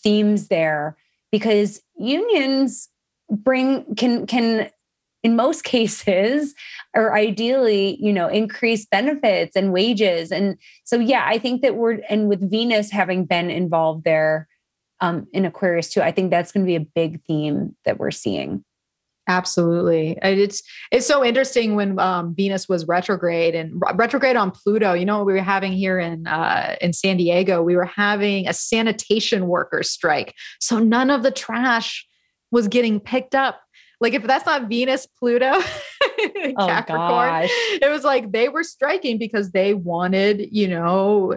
themes 0.04 0.48
there 0.50 0.96
because 1.32 1.82
unions 1.98 2.90
bring 3.30 3.96
can 3.96 4.28
can 4.28 4.70
in 5.24 5.36
most 5.36 5.64
cases 5.76 6.54
or 6.96 7.16
ideally 7.16 7.98
you 8.00 8.14
know 8.14 8.28
increase 8.28 8.86
benefits 8.86 9.56
and 9.56 9.74
wages. 9.74 10.32
And 10.32 10.58
so 10.84 11.00
yeah 11.00 11.26
i 11.26 11.40
think 11.40 11.64
that 11.64 11.76
we're 11.76 12.00
and 12.08 12.30
with 12.30 12.50
venus 12.52 12.92
having 12.92 13.26
been 13.26 13.50
involved 13.50 14.04
there 14.04 14.48
um, 15.00 15.28
in 15.34 15.46
aquarius 15.46 15.90
too 15.90 16.02
i 16.02 16.12
think 16.12 16.30
that's 16.30 16.52
going 16.52 16.66
to 16.66 16.68
be 16.68 16.76
a 16.76 16.80
big 16.80 17.24
theme 17.26 17.76
that 17.86 18.00
we're 18.00 18.12
seeing 18.12 18.64
Absolutely. 19.28 20.18
It's 20.22 20.64
it's 20.90 21.06
so 21.06 21.24
interesting 21.24 21.76
when 21.76 22.00
um, 22.00 22.34
Venus 22.34 22.70
was 22.70 22.88
retrograde 22.88 23.56
and 23.56 23.82
retrograde 23.96 24.38
on 24.38 24.52
Pluto. 24.52 24.94
You 24.94 25.06
know 25.06 25.18
what 25.18 25.26
we 25.26 25.34
were 25.34 25.42
having 25.42 25.74
here 25.74 26.00
in 26.00 26.26
uh, 26.28 26.78
in 26.80 26.94
San 26.94 27.18
Diego? 27.18 27.62
We 27.62 27.76
were 27.76 27.86
having 27.86 28.48
a 28.48 28.54
sanitation 28.54 29.48
workers 29.48 29.90
strike. 29.90 30.34
So 30.62 30.80
none 30.80 31.10
of 31.10 31.24
the 31.24 31.32
trash 31.32 32.08
was 32.52 32.70
getting 32.70 33.02
picked 33.02 33.36
up. 33.36 33.60
Like 34.00 34.14
if 34.14 34.24
that's 34.24 34.46
not 34.46 34.70
Venus, 34.70 35.08
Pluto, 35.20 35.52
oh, 35.52 35.62
Capricorn, 36.58 37.42
gosh. 37.42 37.50
it 37.52 37.92
was 37.92 38.06
like 38.06 38.32
they 38.32 38.48
were 38.48 38.64
striking 38.64 39.18
because 39.18 39.52
they 39.52 39.74
wanted, 39.74 40.48
you 40.52 40.70
know, 40.70 41.34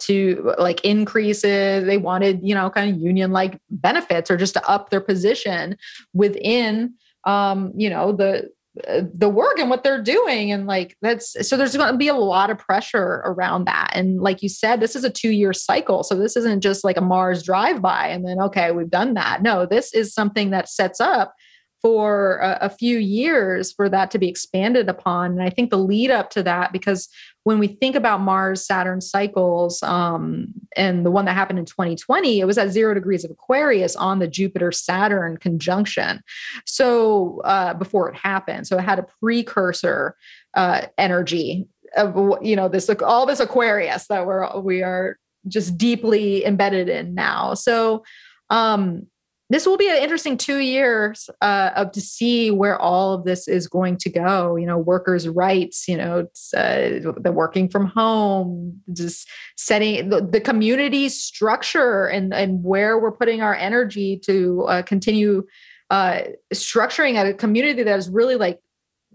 to 0.00 0.52
like 0.58 0.84
increases 0.84 1.86
they 1.86 1.96
wanted 1.96 2.40
you 2.42 2.52
know 2.52 2.68
kind 2.68 2.90
of 2.90 3.00
union 3.00 3.30
like 3.30 3.60
benefits 3.70 4.28
or 4.28 4.36
just 4.36 4.54
to 4.54 4.68
up 4.68 4.90
their 4.90 5.00
position 5.00 5.76
within 6.12 6.94
um, 7.26 7.72
you 7.76 7.90
know, 7.90 8.12
the 8.12 8.50
the 9.12 9.28
work 9.28 9.60
and 9.60 9.70
what 9.70 9.84
they're 9.84 10.02
doing. 10.02 10.50
And 10.50 10.66
like 10.66 10.96
that's 11.00 11.48
so 11.48 11.56
there's 11.56 11.76
going 11.76 11.92
to 11.92 11.98
be 11.98 12.08
a 12.08 12.14
lot 12.14 12.50
of 12.50 12.58
pressure 12.58 13.22
around 13.24 13.66
that. 13.66 13.92
And 13.94 14.20
like 14.20 14.42
you 14.42 14.48
said 14.48 14.80
this 14.80 14.96
is 14.96 15.04
a 15.04 15.10
2 15.10 15.30
year 15.30 15.52
cycle. 15.52 16.02
So 16.02 16.16
this 16.16 16.36
isn't 16.36 16.60
just 16.60 16.82
like 16.82 16.96
a 16.96 17.00
mars 17.00 17.44
drive 17.44 17.80
by 17.80 18.08
and 18.08 18.26
then 18.26 18.40
okay 18.40 18.72
we've 18.72 18.90
done 18.90 19.14
that. 19.14 19.42
No 19.42 19.64
this 19.64 19.94
is 19.94 20.12
something 20.12 20.50
that 20.50 20.68
sets 20.68 21.00
up 21.00 21.34
for 21.84 22.38
a, 22.38 22.58
a, 22.62 22.70
few 22.70 22.96
years 22.96 23.70
for 23.70 23.90
that 23.90 24.10
to 24.10 24.18
be 24.18 24.26
expanded 24.26 24.88
upon. 24.88 25.32
And 25.32 25.42
I 25.42 25.50
think 25.50 25.68
the 25.68 25.76
lead 25.76 26.10
up 26.10 26.30
to 26.30 26.42
that, 26.42 26.72
because 26.72 27.10
when 27.42 27.58
we 27.58 27.66
think 27.66 27.94
about 27.94 28.22
Mars 28.22 28.66
Saturn 28.66 29.02
cycles, 29.02 29.82
um, 29.82 30.46
and 30.78 31.04
the 31.04 31.10
one 31.10 31.26
that 31.26 31.34
happened 31.34 31.58
in 31.58 31.66
2020, 31.66 32.40
it 32.40 32.46
was 32.46 32.56
at 32.56 32.70
zero 32.70 32.94
degrees 32.94 33.22
of 33.22 33.30
Aquarius 33.30 33.96
on 33.96 34.18
the 34.18 34.26
Jupiter 34.26 34.72
Saturn 34.72 35.36
conjunction. 35.36 36.22
So 36.64 37.42
uh, 37.44 37.74
before 37.74 38.08
it 38.08 38.16
happened, 38.16 38.66
so 38.66 38.78
it 38.78 38.84
had 38.84 38.98
a 38.98 39.06
precursor 39.20 40.16
uh, 40.54 40.86
energy 40.96 41.68
of 41.98 42.16
you 42.42 42.56
know 42.56 42.68
this 42.68 42.88
all 43.04 43.26
this 43.26 43.40
Aquarius 43.40 44.06
that 44.06 44.26
we're 44.26 44.58
we 44.58 44.82
are 44.82 45.18
just 45.46 45.76
deeply 45.76 46.46
embedded 46.46 46.88
in 46.88 47.14
now. 47.14 47.52
So 47.52 48.04
um 48.48 49.06
this 49.54 49.66
will 49.66 49.76
be 49.76 49.88
an 49.88 50.02
interesting 50.02 50.36
two 50.36 50.58
years 50.58 51.30
uh, 51.40 51.70
of 51.76 51.92
to 51.92 52.00
see 52.00 52.50
where 52.50 52.76
all 52.76 53.14
of 53.14 53.24
this 53.24 53.46
is 53.46 53.68
going 53.68 53.96
to 53.98 54.10
go. 54.10 54.56
You 54.56 54.66
know, 54.66 54.76
workers' 54.76 55.28
rights. 55.28 55.86
You 55.86 55.96
know, 55.96 56.26
uh, 56.56 57.12
the 57.16 57.30
working 57.32 57.68
from 57.68 57.86
home, 57.86 58.80
just 58.92 59.28
setting 59.56 60.08
the, 60.08 60.20
the, 60.22 60.40
community 60.40 61.08
structure 61.08 62.06
and 62.06 62.34
and 62.34 62.64
where 62.64 62.98
we're 62.98 63.12
putting 63.12 63.42
our 63.42 63.54
energy 63.54 64.18
to 64.26 64.62
uh, 64.62 64.82
continue 64.82 65.46
uh, 65.88 66.22
structuring 66.52 67.24
a 67.24 67.32
community 67.32 67.84
that 67.84 67.96
is 67.96 68.08
really 68.08 68.34
like, 68.34 68.58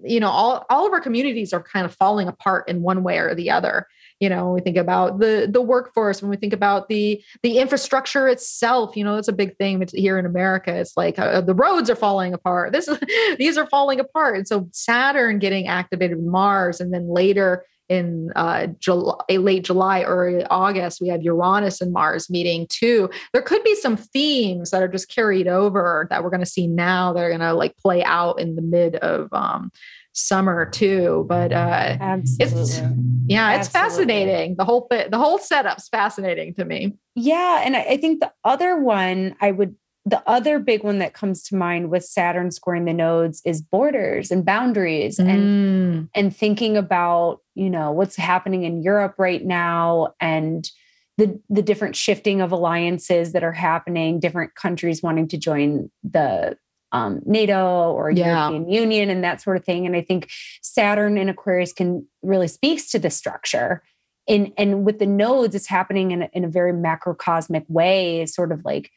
you 0.04 0.22
know, 0.22 0.30
all 0.30 0.66
all 0.70 0.88
of 0.88 0.94
our 0.94 1.02
communities 1.02 1.52
are 1.52 1.62
kind 1.62 1.86
of 1.86 1.94
falling 1.96 2.30
apart 2.30 2.70
in 2.70 2.82
one 2.82 3.04
way 3.04 3.18
or 3.18 3.36
the 3.36 3.52
other 3.52 3.88
you 4.20 4.30
know 4.30 4.52
we 4.52 4.62
think 4.62 4.78
about 4.78 5.20
the 5.20 5.48
the 5.50 5.62
workforce 5.62 6.22
when 6.22 6.30
we 6.30 6.38
think 6.38 6.54
about 6.54 6.90
the 6.90 7.22
the 7.44 7.58
infrastructure 7.58 8.28
itself 8.28 8.96
you 8.96 9.04
know 9.04 9.18
it's 9.18 9.28
a 9.28 9.34
big 9.34 9.58
thing 9.58 9.84
here 9.94 10.18
in 10.18 10.26
america. 10.26 10.74
It's 10.76 10.96
like 10.96 11.20
uh, 11.20 11.42
the 11.42 11.54
roads 11.54 11.90
are 11.90 11.96
falling 11.96 12.34
apart. 12.34 12.74
This 12.74 12.90
these 13.38 13.58
are 13.58 13.68
falling 13.68 14.00
apart. 14.00 14.38
And 14.38 14.48
so 14.48 14.68
saturn 14.72 15.40
getting 15.40 15.68
activated 15.68 16.24
mars 16.24 16.80
and 16.80 16.94
then 16.94 17.08
later 17.10 17.66
in 17.90 18.32
uh, 18.36 18.68
July, 18.80 19.16
late 19.30 19.64
July, 19.64 20.04
early 20.04 20.46
August, 20.46 21.02
we 21.02 21.08
have 21.08 21.24
Uranus 21.24 21.82
and 21.82 21.92
Mars 21.92 22.30
meeting 22.30 22.68
too. 22.70 23.10
There 23.34 23.42
could 23.42 23.64
be 23.64 23.74
some 23.74 23.98
themes 23.98 24.70
that 24.70 24.84
are 24.84 24.88
just 24.88 25.10
carried 25.10 25.48
over 25.48 26.06
that 26.12 26.24
we're 26.24 26.30
going 26.30 26.40
to 26.42 26.46
see 26.46 26.68
now 26.68 27.14
that 27.14 27.24
are 27.24 27.30
going 27.30 27.40
to 27.40 27.54
like 27.54 27.76
play 27.78 28.04
out 28.04 28.40
in 28.40 28.56
the 28.56 28.62
mid 28.62 28.98
of 28.98 29.34
um, 29.34 29.72
summer 30.14 30.70
too. 30.70 31.26
But 31.28 31.52
uh, 31.52 31.98
Absolutely. 32.00 32.62
it's 32.62 32.82
yeah, 33.28 33.56
it's 33.58 33.74
Absolutely. 33.74 34.14
fascinating. 34.16 34.56
The 34.58 34.66
whole 34.66 34.88
the 34.90 35.18
whole 35.18 35.38
setup's 35.38 35.88
fascinating 35.90 36.56
to 36.56 36.66
me. 36.66 36.96
Yeah, 37.16 37.62
and 37.64 37.76
I 37.76 37.98
think 37.98 38.20
the 38.20 38.32
other 38.44 38.82
one 38.82 39.36
I 39.42 39.52
would 39.52 39.76
the 40.06 40.24
other 40.28 40.60
big 40.60 40.84
one 40.84 41.00
that 41.00 41.14
comes 41.14 41.44
to 41.44 41.56
mind 41.56 41.92
with 41.92 42.04
Saturn 42.04 42.52
squaring 42.52 42.86
the 42.86 42.94
nodes 42.94 43.42
is 43.46 43.62
borders 43.62 44.32
and 44.32 44.46
boundaries 44.46 45.18
mm. 45.18 45.30
and 45.30 46.10
and 46.16 46.36
thinking 46.36 46.78
about, 46.78 47.40
you 47.56 47.70
know, 47.70 47.92
what's 47.92 48.16
happening 48.16 48.64
in 48.64 48.82
Europe 48.82 49.16
right 49.18 49.46
now 49.46 50.14
and 50.20 50.70
the 51.18 51.40
the 51.50 51.62
different 51.62 51.96
shifting 51.96 52.42
of 52.42 52.52
alliances 52.52 53.34
that 53.34 53.44
are 53.44 53.52
happening, 53.52 54.20
different 54.20 54.56
countries 54.56 55.04
wanting 55.04 55.28
to 55.28 55.38
join 55.38 55.92
the 56.04 56.58
um, 56.92 57.22
NATO 57.26 57.92
or 57.92 58.12
yeah. 58.12 58.50
European 58.50 58.70
Union 58.70 59.10
and 59.10 59.24
that 59.24 59.42
sort 59.42 59.58
of 59.58 59.64
thing. 59.64 59.86
And 59.86 59.96
I 59.96 60.02
think 60.02 60.30
Saturn 60.62 61.18
in 61.18 61.30
Aquarius 61.30 61.74
can 61.74 62.08
really 62.24 62.48
speaks 62.48 62.90
to 62.92 63.00
the 63.00 63.10
structure 63.10 63.84
and 64.30 64.54
and 64.58 64.86
with 64.86 65.00
the 65.00 65.06
nodes 65.06 65.56
it's 65.56 65.68
happening 65.68 66.12
in 66.12 66.22
a, 66.22 66.30
in 66.32 66.46
a 66.46 66.48
very 66.48 66.72
macrocosmic 66.72 67.66
way 67.68 68.26
sort 68.26 68.52
of 68.52 68.64
like 68.64 68.92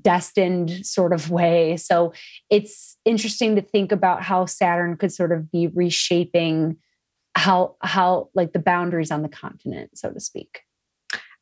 destined 0.00 0.84
sort 0.84 1.12
of 1.12 1.30
way 1.30 1.76
so 1.76 2.12
it's 2.50 2.96
interesting 3.04 3.54
to 3.54 3.62
think 3.62 3.92
about 3.92 4.22
how 4.22 4.44
saturn 4.44 4.96
could 4.96 5.12
sort 5.12 5.32
of 5.32 5.50
be 5.50 5.68
reshaping 5.68 6.76
how 7.34 7.76
how 7.80 8.28
like 8.34 8.52
the 8.52 8.58
boundaries 8.58 9.10
on 9.10 9.22
the 9.22 9.28
continent 9.28 9.90
so 9.96 10.10
to 10.10 10.20
speak 10.20 10.62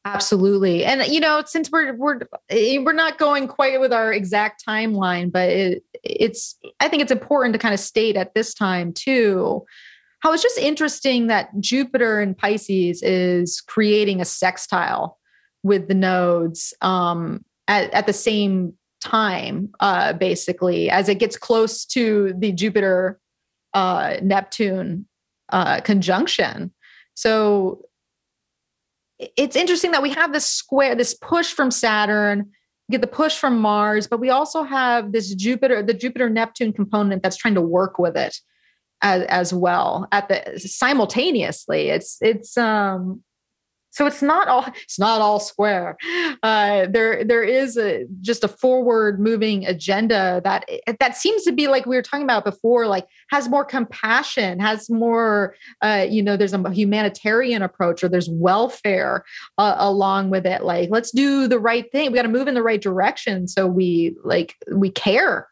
Absolutely. 0.07 0.85
And 0.85 1.05
you 1.13 1.21
know, 1.21 1.43
since 1.45 1.71
we're 1.71 1.95
we're 1.95 2.21
eh, 2.49 2.79
we're 2.79 2.93
not 2.93 3.19
going 3.19 3.49
quite 3.49 3.81
with 3.81 3.93
our 3.93 4.13
exact 4.13 4.65
timeline, 4.67 5.33
but 5.33 5.49
it, 5.49 5.85
it's 6.03 6.57
I 6.81 6.89
think 6.89 7.03
it's 7.03 7.13
important 7.13 7.53
to 7.55 7.59
kind 7.59 7.75
of 7.75 7.81
state 7.81 8.17
at 8.17 8.35
this 8.35 8.55
time 8.55 8.93
too 8.93 9.67
how 10.21 10.33
it's 10.33 10.43
just 10.43 10.59
interesting 10.59 11.27
that 11.29 11.51
Jupiter 11.61 12.21
and 12.21 12.37
Pisces 12.37 13.03
is 13.03 13.61
creating 13.61 14.21
a 14.21 14.25
sextile 14.25 15.19
with 15.63 15.89
the 15.89 15.95
nodes 15.95 16.75
um, 16.81 17.45
at, 17.69 17.93
at 17.95 18.07
the 18.07 18.13
same 18.13 18.73
time, 19.01 19.71
uh, 19.81 20.15
basically, 20.15 20.91
as 20.91 21.09
it 21.09 21.21
gets 21.21 21.37
close 21.37 21.85
to 21.87 22.35
the 22.39 22.51
Jupiter 22.53 23.21
uh, 23.75 24.17
Neptune 24.23 25.07
uh, 25.51 25.81
conjunction. 25.83 26.73
So 27.15 27.83
it's 29.19 29.57
interesting 29.57 29.93
that 29.93 30.03
we 30.03 30.11
have 30.11 30.33
this 30.33 30.47
square, 30.47 30.95
this 30.95 31.15
push 31.15 31.53
from 31.53 31.71
Saturn, 31.71 32.51
get 32.91 33.01
the 33.01 33.07
push 33.07 33.37
from 33.37 33.59
Mars, 33.59 34.07
but 34.07 34.21
we 34.21 34.31
also 34.31 34.63
have 34.63 35.13
this 35.13 35.35
Jupiter, 35.35 35.83
the 35.83 35.95
Jupiter 35.95 36.29
Neptune 36.29 36.73
component 36.73 37.23
that's 37.23 37.37
trying 37.37 37.55
to 37.55 37.63
work 37.63 37.99
with 37.99 38.17
it 38.17 38.39
as, 39.03 39.23
as 39.25 39.55
well 39.55 40.07
at 40.13 40.29
the 40.29 40.59
simultaneously. 40.59 41.89
It's 41.89 42.19
it's 42.21 42.57
um 42.57 43.23
so 43.97 44.05
it's 44.05 44.21
not 44.21 44.47
all 44.47 44.67
it's 44.83 44.99
not 44.99 45.23
all 45.23 45.41
square. 45.41 45.97
Uh, 46.43 46.87
there 46.91 47.25
there 47.25 47.43
is 47.43 47.79
a, 47.79 48.05
just 48.21 48.45
a 48.45 48.49
forward 48.49 49.19
moving 49.19 49.67
agenda 49.67 50.43
that 50.45 50.69
that 51.01 51.17
seems 51.17 51.45
to 51.45 51.53
be 51.53 51.67
like 51.67 51.87
we 51.87 51.97
were 51.97 52.03
talking 52.03 52.25
about 52.25 52.45
before, 52.45 52.87
like 52.87 53.07
has 53.31 53.49
more 53.49 53.65
compassion, 53.65 54.61
has 54.61 54.91
more 54.91 55.55
uh, 55.81 56.07
you 56.07 56.23
know, 56.23 56.37
there's 56.37 56.53
a 56.53 56.71
humanitarian 56.71 57.63
approach 57.63 58.05
or 58.05 58.09
there's 58.09 58.29
welfare 58.29 59.25
uh, 59.57 59.77
along 59.79 60.29
with 60.29 60.45
it. 60.45 60.63
Like 60.63 60.91
let's 60.91 61.11
do 61.11 61.49
the 61.49 61.59
right 61.59 61.91
thing. 61.91 62.13
We 62.13 62.17
got 62.17 62.23
to 62.25 62.29
move 62.29 62.49
in 62.49 62.55
the 62.55 62.63
right 62.63 62.83
direction 62.83 63.49
so 63.49 63.67
we 63.67 64.15
like 64.23 64.57
we 64.71 64.91
care 64.91 65.49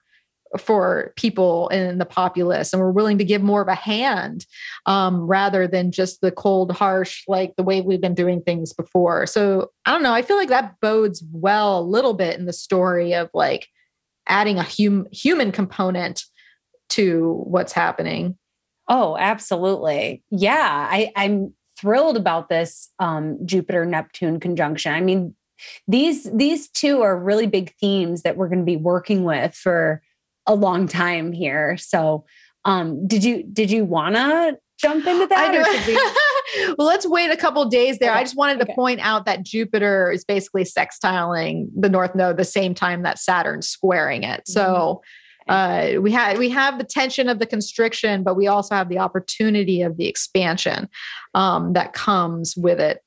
for 0.59 1.13
people 1.17 1.69
in 1.69 1.99
the 1.99 2.05
populace 2.05 2.73
and 2.73 2.81
we're 2.81 2.91
willing 2.91 3.19
to 3.19 3.25
give 3.25 3.43
more 3.43 3.63
of 3.63 3.69
a 3.69 3.75
hand 3.75 4.47
um, 4.87 5.21
rather 5.27 5.67
than 5.67 5.91
just 5.91 6.21
the 6.21 6.31
cold 6.31 6.73
harsh 6.73 7.23
like 7.29 7.55
the 7.57 7.63
way 7.63 7.81
we've 7.81 8.01
been 8.01 8.15
doing 8.15 8.41
things 8.41 8.73
before. 8.73 9.27
So 9.27 9.71
i 9.87 9.93
don't 9.93 10.03
know 10.03 10.13
i 10.13 10.23
feel 10.23 10.37
like 10.37 10.49
that 10.49 10.75
bodes 10.81 11.23
well 11.33 11.79
a 11.79 11.83
little 11.83 12.15
bit 12.15 12.39
in 12.39 12.47
the 12.47 12.53
story 12.53 13.15
of 13.15 13.31
like 13.35 13.69
adding 14.29 14.59
a 14.59 14.63
hum- 14.63 15.07
human 15.13 15.53
component 15.53 16.25
to 16.91 17.43
what's 17.47 17.73
happening. 17.73 18.39
Oh 18.89 19.17
absolutely. 19.17 20.23
Yeah 20.31 20.89
I, 20.91 21.13
i'm 21.17 21.55
thrilled 21.79 22.17
about 22.17 22.49
this 22.49 22.91
um, 22.99 23.39
jupiter 23.45 23.85
neptune 23.85 24.41
conjunction. 24.41 24.93
I 24.93 25.01
mean 25.01 25.35
these 25.87 26.31
these 26.33 26.69
two 26.69 27.03
are 27.03 27.19
really 27.19 27.47
big 27.47 27.75
themes 27.81 28.23
that 28.23 28.37
we're 28.37 28.49
going 28.49 28.61
to 28.61 28.65
be 28.65 28.77
working 28.77 29.25
with 29.25 29.55
for 29.55 30.03
a 30.47 30.55
long 30.55 30.89
time 30.89 31.33
here. 31.33 31.77
So, 31.77 32.25
um, 32.65 33.07
did 33.07 33.25
you 33.25 33.43
did 33.45 33.71
you 33.71 33.85
wanna 33.85 34.57
jump 34.79 35.07
into 35.07 35.27
that? 35.27 35.87
We... 35.87 36.75
well, 36.79 36.87
let's 36.87 37.07
wait 37.07 37.31
a 37.31 37.37
couple 37.37 37.65
days 37.67 37.99
there. 37.99 38.11
Okay. 38.11 38.21
I 38.21 38.23
just 38.23 38.37
wanted 38.37 38.59
to 38.59 38.65
okay. 38.65 38.75
point 38.75 39.01
out 39.03 39.27
that 39.27 39.43
Jupiter 39.43 40.11
is 40.11 40.25
basically 40.25 40.65
sextiling 40.65 41.69
the 41.77 41.89
North 41.89 42.15
Node 42.15 42.37
the 42.37 42.45
same 42.45 42.75
time 42.75 43.03
that 43.03 43.19
Saturn's 43.19 43.69
squaring 43.69 44.23
it. 44.23 44.47
So. 44.47 44.63
Mm-hmm. 44.63 45.09
Uh, 45.47 46.01
we 46.01 46.11
had 46.11 46.39
we 46.39 46.49
have 46.49 46.79
the 46.79 46.85
tension 46.85 47.29
of 47.29 47.39
the 47.39 47.45
constriction, 47.45 48.23
but 48.23 48.35
we 48.35 48.47
also 48.47 48.75
have 48.75 48.89
the 48.89 48.99
opportunity 48.99 49.83
of 49.83 49.99
the 49.99 50.07
expansion 50.07 50.89
um, 51.35 51.75
that 51.75 51.93
comes 51.93 52.57
with 52.57 52.81
it 52.81 53.03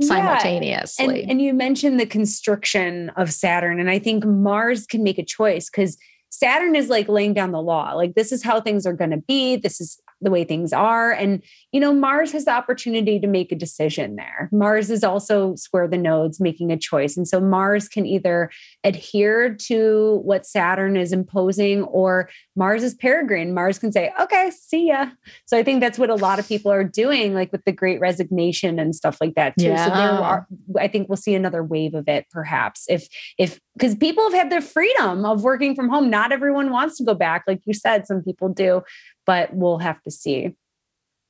simultaneously. 0.00 1.04
Yeah. 1.04 1.10
And, 1.10 1.30
and 1.32 1.42
you 1.42 1.54
mentioned 1.54 2.00
the 2.00 2.06
constriction 2.06 3.10
of 3.10 3.32
Saturn, 3.32 3.80
and 3.80 3.90
I 3.90 3.98
think 3.98 4.24
Mars 4.24 4.86
can 4.86 5.02
make 5.02 5.18
a 5.18 5.24
choice 5.24 5.68
because 5.68 5.98
Saturn 6.32 6.74
is 6.74 6.88
like 6.88 7.08
laying 7.08 7.34
down 7.34 7.52
the 7.52 7.60
law. 7.60 7.92
Like, 7.92 8.14
this 8.14 8.32
is 8.32 8.42
how 8.42 8.60
things 8.60 8.86
are 8.86 8.94
going 8.94 9.10
to 9.10 9.18
be. 9.18 9.56
This 9.56 9.80
is 9.80 10.00
the 10.22 10.30
way 10.30 10.44
things 10.44 10.72
are. 10.72 11.12
And, 11.12 11.42
you 11.72 11.80
know, 11.80 11.92
Mars 11.92 12.32
has 12.32 12.44
the 12.44 12.52
opportunity 12.52 13.20
to 13.20 13.26
make 13.26 13.52
a 13.52 13.56
decision 13.56 14.16
there. 14.16 14.48
Mars 14.52 14.90
is 14.90 15.04
also 15.04 15.54
square 15.56 15.88
the 15.88 15.98
nodes, 15.98 16.40
making 16.40 16.70
a 16.70 16.76
choice. 16.76 17.16
And 17.16 17.26
so 17.26 17.40
Mars 17.40 17.88
can 17.88 18.06
either 18.06 18.50
adhere 18.84 19.54
to 19.54 20.20
what 20.24 20.46
Saturn 20.46 20.96
is 20.96 21.12
imposing 21.12 21.82
or 21.82 22.30
Mars 22.56 22.82
is 22.82 22.94
peregrine. 22.94 23.52
Mars 23.52 23.78
can 23.78 23.92
say, 23.92 24.12
okay, 24.20 24.50
see 24.50 24.88
ya. 24.88 25.06
So 25.46 25.58
I 25.58 25.62
think 25.62 25.80
that's 25.80 25.98
what 25.98 26.10
a 26.10 26.14
lot 26.14 26.38
of 26.38 26.48
people 26.48 26.70
are 26.70 26.84
doing, 26.84 27.34
like 27.34 27.50
with 27.52 27.64
the 27.64 27.72
great 27.72 28.00
resignation 28.00 28.78
and 28.78 28.94
stuff 28.94 29.18
like 29.20 29.34
that 29.34 29.54
too. 29.58 29.66
Yeah. 29.66 29.84
So 29.86 29.90
there 29.90 30.10
are, 30.10 30.46
I 30.78 30.88
think 30.88 31.08
we'll 31.08 31.16
see 31.16 31.34
another 31.34 31.64
wave 31.64 31.94
of 31.94 32.08
it 32.08 32.26
perhaps 32.30 32.86
if, 32.88 33.08
if, 33.38 33.60
because 33.74 33.94
people 33.94 34.24
have 34.24 34.34
had 34.34 34.50
the 34.50 34.60
freedom 34.60 35.24
of 35.24 35.42
working 35.42 35.74
from 35.74 35.88
home. 35.88 36.10
Not 36.10 36.30
everyone 36.30 36.70
wants 36.70 36.98
to 36.98 37.04
go 37.04 37.14
back. 37.14 37.44
Like 37.46 37.60
you 37.64 37.72
said, 37.72 38.06
some 38.06 38.22
people 38.22 38.48
do 38.50 38.82
but 39.26 39.54
we'll 39.54 39.78
have 39.78 40.02
to 40.02 40.10
see. 40.10 40.54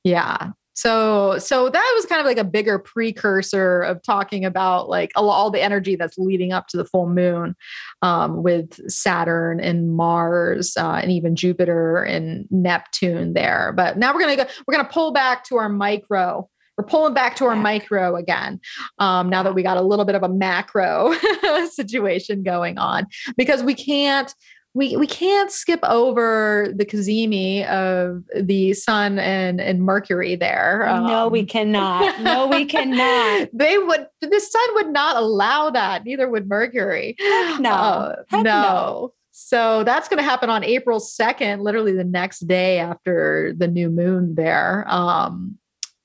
Yeah. 0.03 0.51
So 0.75 1.37
so 1.37 1.69
that 1.69 1.93
was 1.95 2.05
kind 2.07 2.19
of 2.19 2.25
like 2.25 2.39
a 2.39 2.43
bigger 2.43 2.79
precursor 2.79 3.81
of 3.81 4.01
talking 4.01 4.43
about 4.43 4.89
like 4.89 5.11
all 5.15 5.51
the 5.51 5.61
energy 5.61 5.95
that's 5.95 6.17
leading 6.17 6.51
up 6.51 6.67
to 6.69 6.77
the 6.77 6.85
full 6.85 7.07
moon 7.07 7.55
um, 8.01 8.41
with 8.41 8.79
Saturn 8.89 9.59
and 9.59 9.95
Mars 9.95 10.75
uh, 10.75 10.99
and 11.01 11.11
even 11.11 11.35
Jupiter 11.35 12.03
and 12.03 12.47
Neptune 12.49 13.33
there. 13.33 13.71
But 13.75 13.97
now 13.97 14.13
we're 14.13 14.21
gonna 14.21 14.35
go, 14.35 14.45
we're 14.67 14.75
gonna 14.75 14.89
pull 14.89 15.11
back 15.11 15.43
to 15.45 15.57
our 15.57 15.69
micro 15.69 16.49
we're 16.77 16.85
pulling 16.85 17.13
back 17.13 17.35
to 17.35 17.45
our 17.45 17.55
micro 17.55 18.15
again 18.15 18.59
um, 18.97 19.29
now 19.29 19.43
that 19.43 19.53
we 19.53 19.61
got 19.61 19.77
a 19.77 19.81
little 19.81 20.05
bit 20.05 20.15
of 20.15 20.23
a 20.23 20.29
macro 20.29 21.13
situation 21.71 22.41
going 22.41 22.79
on 22.79 23.05
because 23.37 23.61
we 23.61 23.75
can't 23.75 24.33
we 24.73 24.97
we 24.97 25.05
can't 25.05 25.51
skip 25.51 25.79
over 25.83 26.71
the 26.75 26.85
cazimi 26.85 27.65
of 27.67 28.23
the 28.35 28.73
sun 28.73 29.19
and 29.19 29.61
and 29.61 29.83
mercury 29.83 30.35
there 30.35 30.87
um, 30.87 31.05
no 31.05 31.27
we 31.27 31.41
um, 31.41 31.45
cannot. 31.45 32.21
No 32.21 32.47
we 32.47 32.65
cannot. 32.65 33.49
They 33.53 33.77
would 33.77 34.07
the 34.21 34.39
sun 34.39 34.75
would 34.75 34.89
not 34.89 35.15
allow 35.15 35.69
that 35.69 36.03
neither 36.05 36.29
would 36.29 36.47
mercury. 36.47 37.15
Heck 37.19 37.59
no. 37.59 37.71
Uh, 37.71 38.15
Heck 38.29 38.43
no. 38.43 38.61
no. 38.61 39.13
So 39.31 39.83
that's 39.83 40.07
going 40.07 40.17
to 40.17 40.23
happen 40.23 40.49
on 40.49 40.63
april 40.63 40.99
2nd 40.99 41.61
literally 41.61 41.93
the 41.93 42.03
next 42.03 42.41
day 42.41 42.79
after 42.79 43.53
the 43.57 43.67
new 43.67 43.89
moon 43.89 44.35
there 44.35 44.85
um 44.87 45.57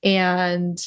and 0.03 0.79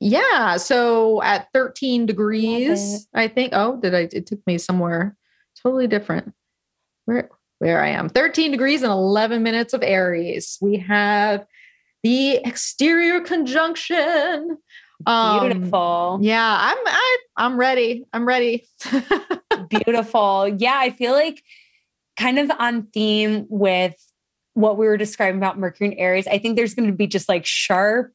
yeah 0.00 0.56
so 0.56 1.22
at 1.22 1.48
13 1.54 2.06
degrees 2.06 3.06
i 3.14 3.28
think. 3.28 3.50
Oh 3.52 3.78
did 3.80 3.94
i 3.94 4.08
it 4.12 4.26
took 4.26 4.44
me 4.46 4.58
somewhere 4.58 5.16
totally 5.62 5.86
different 5.86 6.34
where 7.06 7.30
where 7.58 7.82
I 7.82 7.88
am. 7.88 8.10
13 8.10 8.50
degrees 8.50 8.82
and 8.82 8.92
11 8.92 9.42
minutes 9.42 9.72
of 9.72 9.82
Aries. 9.82 10.58
We 10.60 10.76
have 10.78 11.46
the 12.02 12.36
exterior 12.44 13.20
conjunction. 13.20 14.58
Um, 15.06 15.48
Beautiful. 15.50 16.18
Yeah, 16.20 16.56
I'm 16.60 16.76
I, 16.86 17.18
I'm 17.36 17.56
ready. 17.58 18.04
I'm 18.12 18.26
ready. 18.26 18.68
Beautiful. 19.68 20.48
Yeah, 20.58 20.76
I 20.76 20.90
feel 20.90 21.12
like 21.12 21.42
kind 22.18 22.38
of 22.38 22.50
on 22.58 22.84
theme 22.92 23.46
with 23.48 23.94
what 24.54 24.78
we 24.78 24.86
were 24.86 24.96
describing 24.96 25.38
about 25.38 25.58
Mercury 25.58 25.90
and 25.90 25.98
Aries. 25.98 26.26
I 26.26 26.38
think 26.38 26.56
there's 26.56 26.74
going 26.74 26.90
to 26.90 26.96
be 26.96 27.06
just 27.06 27.28
like 27.28 27.44
sharp 27.44 28.12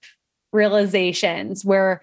realizations 0.52 1.64
where 1.64 2.02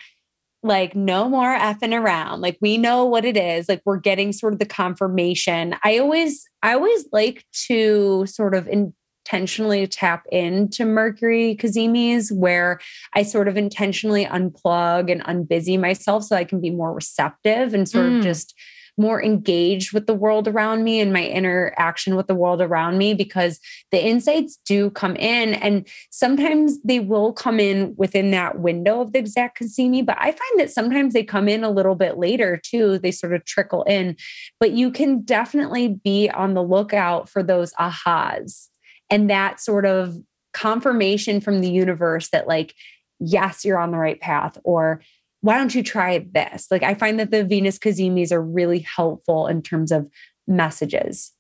like 0.62 0.94
no 0.97 1.28
more 1.28 1.56
effing 1.56 1.97
around 1.97 2.40
like 2.40 2.59
we 2.60 2.77
know 2.77 3.05
what 3.05 3.24
it 3.24 3.36
is 3.36 3.69
like 3.69 3.81
we're 3.85 3.97
getting 3.97 4.32
sort 4.32 4.52
of 4.52 4.59
the 4.59 4.66
confirmation 4.66 5.77
i 5.85 5.98
always 5.98 6.48
i 6.62 6.74
always 6.74 7.06
like 7.12 7.44
to 7.52 8.24
sort 8.26 8.55
of 8.55 8.68
intentionally 8.68 9.86
tap 9.86 10.24
into 10.30 10.85
mercury 10.85 11.56
cazimis 11.60 12.32
where 12.32 12.80
i 13.14 13.22
sort 13.22 13.48
of 13.48 13.56
intentionally 13.56 14.24
unplug 14.24 15.10
and 15.10 15.24
unbusy 15.24 15.78
myself 15.78 16.24
so 16.24 16.36
i 16.36 16.44
can 16.44 16.60
be 16.60 16.70
more 16.70 16.93
receptive 16.93 17.74
and 17.74 17.89
sort 17.89 18.06
mm. 18.06 18.18
of 18.18 18.24
just 18.24 18.55
more 18.99 19.23
engaged 19.23 19.93
with 19.93 20.07
the 20.07 20.15
world 20.15 20.49
around 20.49 20.85
me 20.85 21.01
and 21.01 21.12
my 21.12 21.27
interaction 21.27 22.16
with 22.16 22.27
the 22.27 22.35
world 22.35 22.61
around 22.61 22.99
me 22.99 23.15
because 23.15 23.61
the 23.91 24.05
insights 24.05 24.59
do 24.66 24.91
come 24.91 25.16
in. 25.16 25.55
And 25.55 25.87
sometimes 26.11 26.83
they 26.83 27.01
will 27.01 27.33
come 27.33 27.61
in 27.61 27.95
within 27.97 28.31
that 28.33 28.59
window 28.59 29.01
of 29.01 29.12
the 29.12 29.19
exact 29.19 29.61
cazimi 29.61 30.05
but 30.05 30.16
i 30.19 30.31
find 30.31 30.61
that 30.61 30.70
sometimes 30.70 31.15
they 31.15 31.23
come 31.23 31.49
in 31.49 31.65
a 31.65 31.70
little 31.70 31.95
bit 31.95 32.19
later 32.19 32.61
too. 32.62 32.99
They 32.99 33.11
sort 33.11 33.35
of 33.35 33.45
trickle 33.45 33.85
in. 33.85 34.16
But 34.61 34.73
you 34.73 34.91
can 34.91 35.23
definitely 35.23 35.89
be 35.89 36.29
on 36.31 36.55
the 36.55 36.62
lookout 36.62 37.29
for 37.29 37.43
those 37.43 37.73
ahas 37.75 38.69
and 39.11 39.31
that 39.31 39.61
sort 39.61 39.87
of 39.87 40.16
confirmation 40.53 41.41
from 41.41 41.61
the 41.61 41.70
universe 41.70 42.31
that 42.31 42.49
like 42.49 42.75
yes 43.20 43.65
you're 43.65 43.79
on 43.79 43.91
the 43.91 43.99
right 43.99 44.20
path 44.20 44.59
or 44.65 45.01
why 45.40 45.56
don't 45.56 45.74
you 45.74 45.82
try 45.82 46.27
this? 46.32 46.66
Like 46.70 46.82
I 46.82 46.94
find 46.94 47.19
that 47.20 47.31
the 47.31 47.44
Venus 47.44 47.78
cazimis 47.78 48.32
are 48.32 48.43
really 48.43 48.81
helpful 48.81 49.47
in 49.47 49.62
terms 49.62 49.93
of 49.93 50.09
messages. 50.47 51.32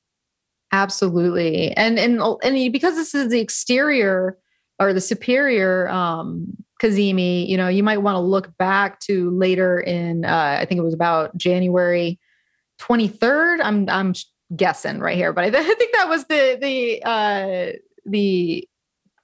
Absolutely. 0.72 1.72
And 1.72 1.98
and 1.98 2.20
and 2.42 2.72
because 2.72 2.94
this 2.94 3.14
is 3.14 3.30
the 3.30 3.40
exterior 3.40 4.38
or 4.78 4.92
the 4.92 5.00
superior 5.00 5.88
um 5.88 6.46
you 6.80 7.56
know, 7.56 7.66
you 7.66 7.82
might 7.82 8.02
want 8.02 8.14
to 8.14 8.20
look 8.20 8.56
back 8.56 9.00
to 9.00 9.30
later 9.30 9.80
in 9.80 10.24
uh 10.24 10.58
I 10.60 10.64
think 10.64 10.78
it 10.78 10.84
was 10.84 10.94
about 10.94 11.36
January 11.36 12.20
23rd. 12.80 13.58
I'm 13.62 13.88
I'm 13.88 14.14
guessing 14.54 15.00
right 15.00 15.16
here, 15.16 15.32
but 15.32 15.44
I, 15.44 15.46
I 15.58 15.74
think 15.74 15.94
that 15.94 16.08
was 16.08 16.24
the 16.26 16.58
the 16.60 17.02
uh 17.04 17.72
the 18.06 18.68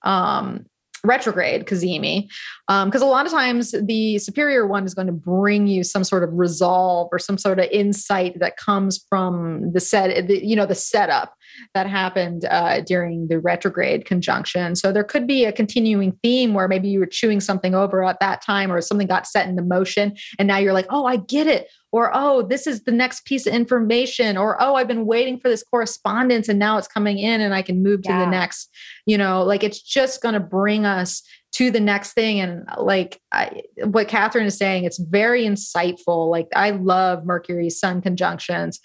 um 0.02 0.66
retrograde 1.05 1.66
Cazimi. 1.66 2.28
Because 2.66 3.02
um, 3.02 3.09
a 3.09 3.10
lot 3.10 3.26
of 3.26 3.32
times 3.32 3.74
the 3.82 4.18
superior 4.18 4.66
one 4.66 4.85
is 4.85 4.94
going 4.94 5.06
to 5.06 5.12
bring 5.12 5.66
you 5.66 5.85
some 5.85 6.05
sort 6.05 6.24
of 6.24 6.31
resolve 6.32 7.09
or 7.12 7.18
some 7.18 7.39
sort 7.39 7.59
of 7.59 7.66
insight 7.70 8.39
that 8.40 8.56
comes 8.56 9.05
from 9.09 9.72
the 9.72 9.81
set, 9.81 10.26
the, 10.26 10.44
you 10.44 10.56
know, 10.56 10.66
the 10.66 10.74
setup 10.74 11.35
that 11.74 11.86
happened 11.86 12.44
uh, 12.47 12.81
during 12.81 13.28
the 13.28 13.39
retrograde 13.39 14.05
conjunction. 14.05 14.76
So 14.76 14.93
there 14.93 15.05
could 15.05 15.26
be 15.26 15.44
a 15.44 15.52
continuing 15.52 16.18
theme 16.22 16.55
where 16.55 16.68
maybe 16.68 16.89
you 16.89 17.01
were 17.01 17.06
chewing 17.06 17.40
something 17.40 17.74
over 17.74 18.05
at 18.05 18.20
that 18.20 18.43
time 18.43 18.72
or 18.72 18.81
something 18.81 19.06
got 19.06 19.26
set 19.26 19.48
into 19.48 19.62
motion. 19.62 20.16
And 20.39 20.48
now 20.48 20.59
you're 20.59 20.72
like, 20.72 20.86
oh, 20.90 21.06
I 21.06 21.16
get 21.16 21.47
it. 21.47 21.68
Or, 21.93 22.10
oh, 22.12 22.43
this 22.43 22.66
is 22.66 22.82
the 22.82 22.93
next 22.93 23.24
piece 23.24 23.47
of 23.47 23.55
information. 23.55 24.36
Or, 24.36 24.60
oh, 24.60 24.74
I've 24.74 24.89
been 24.89 25.06
waiting 25.06 25.39
for 25.39 25.48
this 25.48 25.62
correspondence 25.62 26.48
and 26.48 26.59
now 26.59 26.76
it's 26.76 26.89
coming 26.89 27.18
in 27.18 27.40
and 27.40 27.55
I 27.55 27.62
can 27.62 27.85
move 27.85 28.01
yeah. 28.05 28.18
to 28.18 28.24
the 28.24 28.31
next, 28.31 28.68
you 29.06 29.16
know, 29.16 29.44
like 29.44 29.62
it's 29.62 29.81
just 29.81 30.20
going 30.20 30.35
to 30.35 30.40
bring 30.40 30.85
us 30.85 31.22
to 31.55 31.70
the 31.70 31.81
next 31.81 32.14
thing. 32.14 32.40
And 32.40 32.66
like 32.78 33.20
I, 33.31 33.62
what 33.85 34.09
catherine 34.09 34.47
is 34.47 34.59
saying 34.59 34.85
it's 34.85 34.98
very 34.98 35.44
insightful. 35.44 36.28
Like 36.28 36.48
i 36.55 36.70
love 36.70 37.24
mercury 37.24 37.70
sun 37.70 38.02
conjunctions 38.02 38.81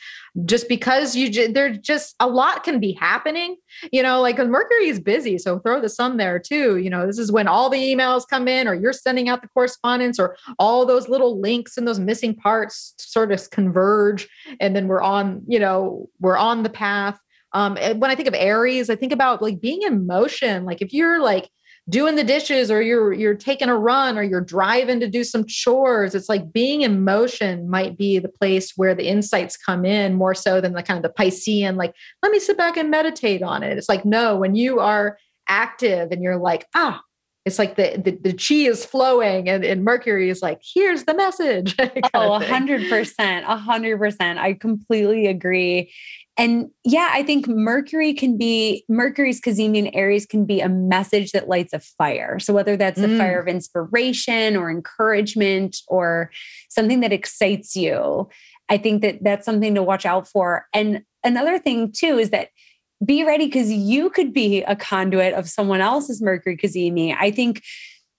just 0.45 0.69
because 0.69 1.15
you 1.15 1.51
there's 1.51 1.79
just 1.79 2.15
a 2.19 2.27
lot 2.27 2.63
can 2.63 2.79
be 2.79 2.93
happening. 2.93 3.57
You 3.91 4.03
know 4.03 4.21
like 4.21 4.37
mercury 4.37 4.87
is 4.87 4.99
busy 4.99 5.37
so 5.39 5.59
throw 5.59 5.81
the 5.81 5.89
sun 5.89 6.17
there 6.17 6.37
too. 6.37 6.77
You 6.77 6.91
know 6.91 7.07
this 7.07 7.17
is 7.17 7.31
when 7.31 7.47
all 7.47 7.69
the 7.69 7.79
emails 7.79 8.27
come 8.29 8.47
in 8.47 8.67
or 8.67 8.75
you're 8.75 8.93
sending 8.93 9.29
out 9.29 9.41
the 9.41 9.47
correspondence 9.49 10.19
or 10.19 10.37
all 10.59 10.85
those 10.85 11.09
little 11.09 11.41
links 11.41 11.75
and 11.75 11.87
those 11.87 11.99
missing 11.99 12.35
parts 12.35 12.93
sort 12.99 13.31
of 13.31 13.49
converge. 13.49 14.27
And 14.59 14.75
then 14.75 14.87
we're 14.87 15.01
on 15.01 15.41
you 15.47 15.59
know 15.59 16.07
we're 16.19 16.37
on 16.37 16.61
the 16.61 16.69
path. 16.69 17.19
Um 17.53 17.77
when 17.95 18.11
i 18.11 18.15
think 18.15 18.27
of 18.27 18.35
aries 18.35 18.91
i 18.91 18.95
think 18.95 19.11
about 19.11 19.41
like 19.41 19.59
being 19.59 19.81
in 19.81 20.05
motion. 20.05 20.65
Like 20.65 20.83
if 20.83 20.93
you're 20.93 21.19
like 21.19 21.49
doing 21.89 22.15
the 22.15 22.23
dishes 22.23 22.69
or 22.69 22.81
you're 22.81 23.11
you're 23.11 23.35
taking 23.35 23.67
a 23.67 23.77
run 23.77 24.17
or 24.17 24.23
you're 24.23 24.41
driving 24.41 24.99
to 24.99 25.07
do 25.07 25.23
some 25.23 25.45
chores. 25.45 26.15
It's 26.15 26.29
like 26.29 26.53
being 26.53 26.81
in 26.81 27.03
motion 27.03 27.69
might 27.69 27.97
be 27.97 28.19
the 28.19 28.29
place 28.29 28.73
where 28.75 28.95
the 28.95 29.07
insights 29.07 29.57
come 29.57 29.85
in 29.85 30.13
more 30.13 30.35
so 30.35 30.61
than 30.61 30.73
the 30.73 30.83
kind 30.83 31.03
of 31.03 31.03
the 31.03 31.21
piscean 31.21 31.75
like 31.75 31.93
let 32.21 32.31
me 32.31 32.39
sit 32.39 32.57
back 32.57 32.77
and 32.77 32.89
meditate 32.89 33.41
on 33.41 33.63
it. 33.63 33.77
It's 33.77 33.89
like 33.89 34.05
no 34.05 34.37
when 34.37 34.55
you 34.55 34.79
are 34.79 35.17
active 35.47 36.11
and 36.11 36.21
you're 36.21 36.37
like 36.37 36.67
ah 36.75 37.01
it's 37.49 37.59
like 37.59 37.75
the, 37.75 37.99
the, 38.03 38.29
the 38.29 38.33
chi 38.33 38.69
is 38.69 38.85
flowing 38.85 39.49
and, 39.49 39.65
and 39.65 39.83
mercury 39.83 40.29
is 40.29 40.41
like 40.41 40.61
here's 40.63 41.05
the 41.05 41.13
message 41.13 41.75
oh 42.13 42.39
100% 42.39 43.43
100% 43.43 44.37
i 44.37 44.53
completely 44.53 45.27
agree 45.27 45.91
and 46.39 46.69
yeah, 46.85 47.09
I 47.11 47.21
think 47.21 47.49
Mercury 47.49 48.13
can 48.13 48.37
be 48.37 48.85
Mercury's 48.87 49.41
Cazimi 49.41 49.75
in 49.75 49.87
Aries 49.87 50.25
can 50.25 50.45
be 50.45 50.61
a 50.61 50.69
message 50.69 51.33
that 51.33 51.49
lights 51.49 51.73
a 51.73 51.81
fire. 51.81 52.39
So 52.39 52.53
whether 52.53 52.77
that's 52.77 52.97
mm. 52.97 53.13
a 53.13 53.17
fire 53.17 53.41
of 53.41 53.49
inspiration 53.49 54.55
or 54.55 54.71
encouragement 54.71 55.75
or 55.89 56.31
something 56.69 57.01
that 57.01 57.11
excites 57.11 57.75
you, 57.75 58.29
I 58.69 58.77
think 58.77 59.01
that 59.01 59.21
that's 59.21 59.45
something 59.45 59.75
to 59.75 59.83
watch 59.83 60.05
out 60.05 60.29
for. 60.29 60.65
And 60.73 61.03
another 61.25 61.59
thing 61.59 61.91
too 61.91 62.17
is 62.17 62.29
that 62.29 62.51
be 63.03 63.23
ready 63.23 63.45
because 63.45 63.71
you 63.71 64.09
could 64.09 64.33
be 64.33 64.61
a 64.63 64.75
conduit 64.75 65.33
of 65.33 65.49
someone 65.49 65.81
else's 65.81 66.21
Mercury 66.21 66.57
Cazimi. 66.57 67.15
I 67.17 67.31
think 67.31 67.63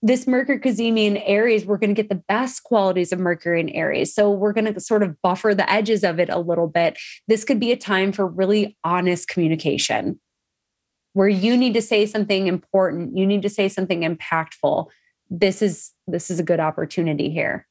this 0.02 0.26
Mercury 0.26 0.58
Cazimi 0.58 1.04
in 1.06 1.18
Aries, 1.18 1.66
we're 1.66 1.76
going 1.76 1.94
to 1.94 2.02
get 2.02 2.08
the 2.08 2.22
best 2.26 2.62
qualities 2.62 3.12
of 3.12 3.18
Mercury 3.18 3.60
in 3.60 3.68
Aries. 3.70 4.14
So 4.14 4.30
we're 4.30 4.54
going 4.54 4.72
to 4.72 4.80
sort 4.80 5.02
of 5.02 5.20
buffer 5.22 5.54
the 5.54 5.70
edges 5.70 6.02
of 6.02 6.18
it 6.18 6.30
a 6.30 6.38
little 6.38 6.68
bit. 6.68 6.98
This 7.28 7.44
could 7.44 7.60
be 7.60 7.72
a 7.72 7.76
time 7.76 8.12
for 8.12 8.26
really 8.26 8.78
honest 8.82 9.28
communication 9.28 10.18
where 11.12 11.28
you 11.28 11.56
need 11.56 11.74
to 11.74 11.82
say 11.82 12.06
something 12.06 12.46
important, 12.46 13.16
you 13.16 13.26
need 13.26 13.42
to 13.42 13.48
say 13.48 13.68
something 13.68 14.02
impactful. 14.02 14.86
This 15.28 15.62
is 15.62 15.92
this 16.06 16.30
is 16.30 16.38
a 16.38 16.44
good 16.44 16.60
opportunity 16.60 17.30
here. 17.30 17.66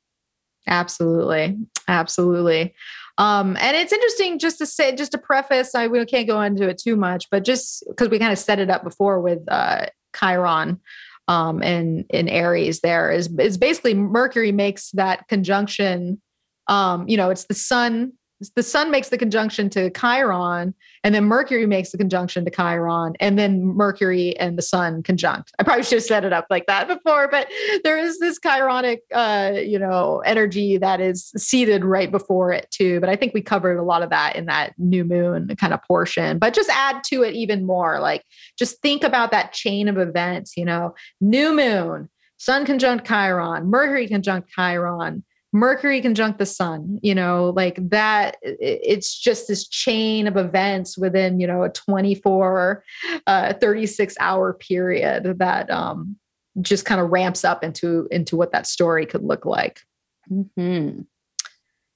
Absolutely. 0.68 1.58
Absolutely. 1.88 2.74
Um, 3.20 3.58
and 3.60 3.76
it's 3.76 3.92
interesting 3.92 4.40
just 4.40 4.58
to 4.60 4.66
say, 4.66 4.96
just 4.96 5.12
to 5.12 5.18
preface, 5.18 5.76
I 5.76 5.88
we 5.88 6.04
can't 6.06 6.28
go 6.28 6.42
into 6.42 6.68
it 6.68 6.78
too 6.78 6.96
much, 6.96 7.30
but 7.30 7.44
just 7.44 7.84
because 7.88 8.10
we 8.10 8.18
kind 8.18 8.32
of 8.32 8.40
set 8.40 8.60
it 8.60 8.70
up 8.70 8.84
before 8.84 9.20
with 9.22 9.40
uh, 9.50 9.88
Chiron, 10.16 10.80
um, 11.28 11.62
in 11.62 12.06
in 12.10 12.28
Aries 12.30 12.80
there 12.80 13.12
is 13.12 13.30
is 13.38 13.58
basically 13.58 13.94
Mercury 13.94 14.52
makes 14.52 14.90
that 14.92 15.28
conjunction. 15.28 16.22
Um, 16.68 17.08
you 17.08 17.18
know, 17.18 17.30
it's 17.30 17.46
the 17.46 17.54
sun 17.54 18.14
the 18.56 18.64
sun 18.64 18.90
makes 18.90 19.10
the 19.10 19.18
conjunction 19.18 19.70
to 19.72 19.90
Chiron, 19.90 20.74
and 21.04 21.14
then 21.14 21.26
Mercury 21.26 21.66
makes 21.66 21.92
the 21.92 21.98
conjunction 21.98 22.46
to 22.46 22.52
Chiron, 22.52 23.14
and 23.20 23.38
then 23.38 23.66
Mercury 23.66 24.38
and 24.38 24.58
the 24.58 24.62
sun 24.62 25.04
conjunct. 25.04 25.52
I 25.60 25.64
probably 25.64 25.84
should 25.84 25.98
have 25.98 26.04
set 26.04 26.24
it 26.24 26.32
up 26.32 26.48
like 26.50 26.66
that 26.68 26.88
before, 26.88 27.28
but 27.28 27.48
there 27.84 27.98
is 27.98 28.20
this 28.20 28.40
Chironic, 28.40 29.00
uh, 29.14 29.60
you 29.60 29.78
know, 29.78 30.22
energy 30.26 30.78
that 30.78 31.02
is 31.02 31.32
seated 31.36 31.84
right 31.84 32.10
before 32.10 32.54
it 32.54 32.70
too. 32.72 33.00
But 33.00 33.10
I 33.10 33.16
think 33.16 33.34
we 33.34 33.42
covered 33.42 33.78
a 33.78 33.84
lot 33.84 34.04
of 34.04 34.10
that 34.10 34.36
in 34.36 34.46
that 34.46 34.74
new 34.78 35.04
moon 35.04 35.54
kind 35.58 35.74
of 35.74 35.84
portion. 35.84 36.40
But 36.40 36.54
just 36.54 36.70
add 36.70 37.04
to 37.06 37.24
it 37.24 37.36
even 37.36 37.66
more, 37.66 38.00
like 38.00 38.24
just 38.58 38.82
think 38.82 39.04
about 39.04 39.32
that 39.32 39.52
chain 39.52 39.88
of 39.88 39.98
events. 39.98 40.56
You 40.56 40.66
know, 40.66 40.96
new 41.20 41.54
moon, 41.54 42.10
sun 42.38 42.66
conjunct 42.66 43.06
Chiron, 43.06 43.70
Mercury 43.70 44.08
conjunct 44.08 44.50
Chiron 44.50 45.24
Mercury 45.52 46.02
conjunct 46.02 46.38
the 46.38 46.46
sun, 46.46 47.00
you 47.02 47.16
know, 47.16 47.52
like 47.56 47.78
that. 47.90 48.38
It's 48.42 49.18
just 49.18 49.48
this 49.48 49.68
chain 49.68 50.28
of 50.28 50.38
events 50.38 50.98
within, 50.98 51.40
you 51.40 51.48
know, 51.48 51.64
a 51.64 51.70
24, 51.70 52.84
uh, 53.26 53.54
36 53.54 54.16
hour 54.20 54.54
period 54.54 55.40
that 55.40 55.70
um, 55.72 56.18
just 56.62 56.86
kind 56.86 57.02
of 57.02 57.10
ramps 57.10 57.44
up 57.44 57.64
into 57.64 58.08
into 58.12 58.36
what 58.36 58.52
that 58.52 58.68
story 58.68 59.06
could 59.06 59.24
look 59.24 59.46
like. 59.46 59.82
Mm-hmm. 60.30 61.02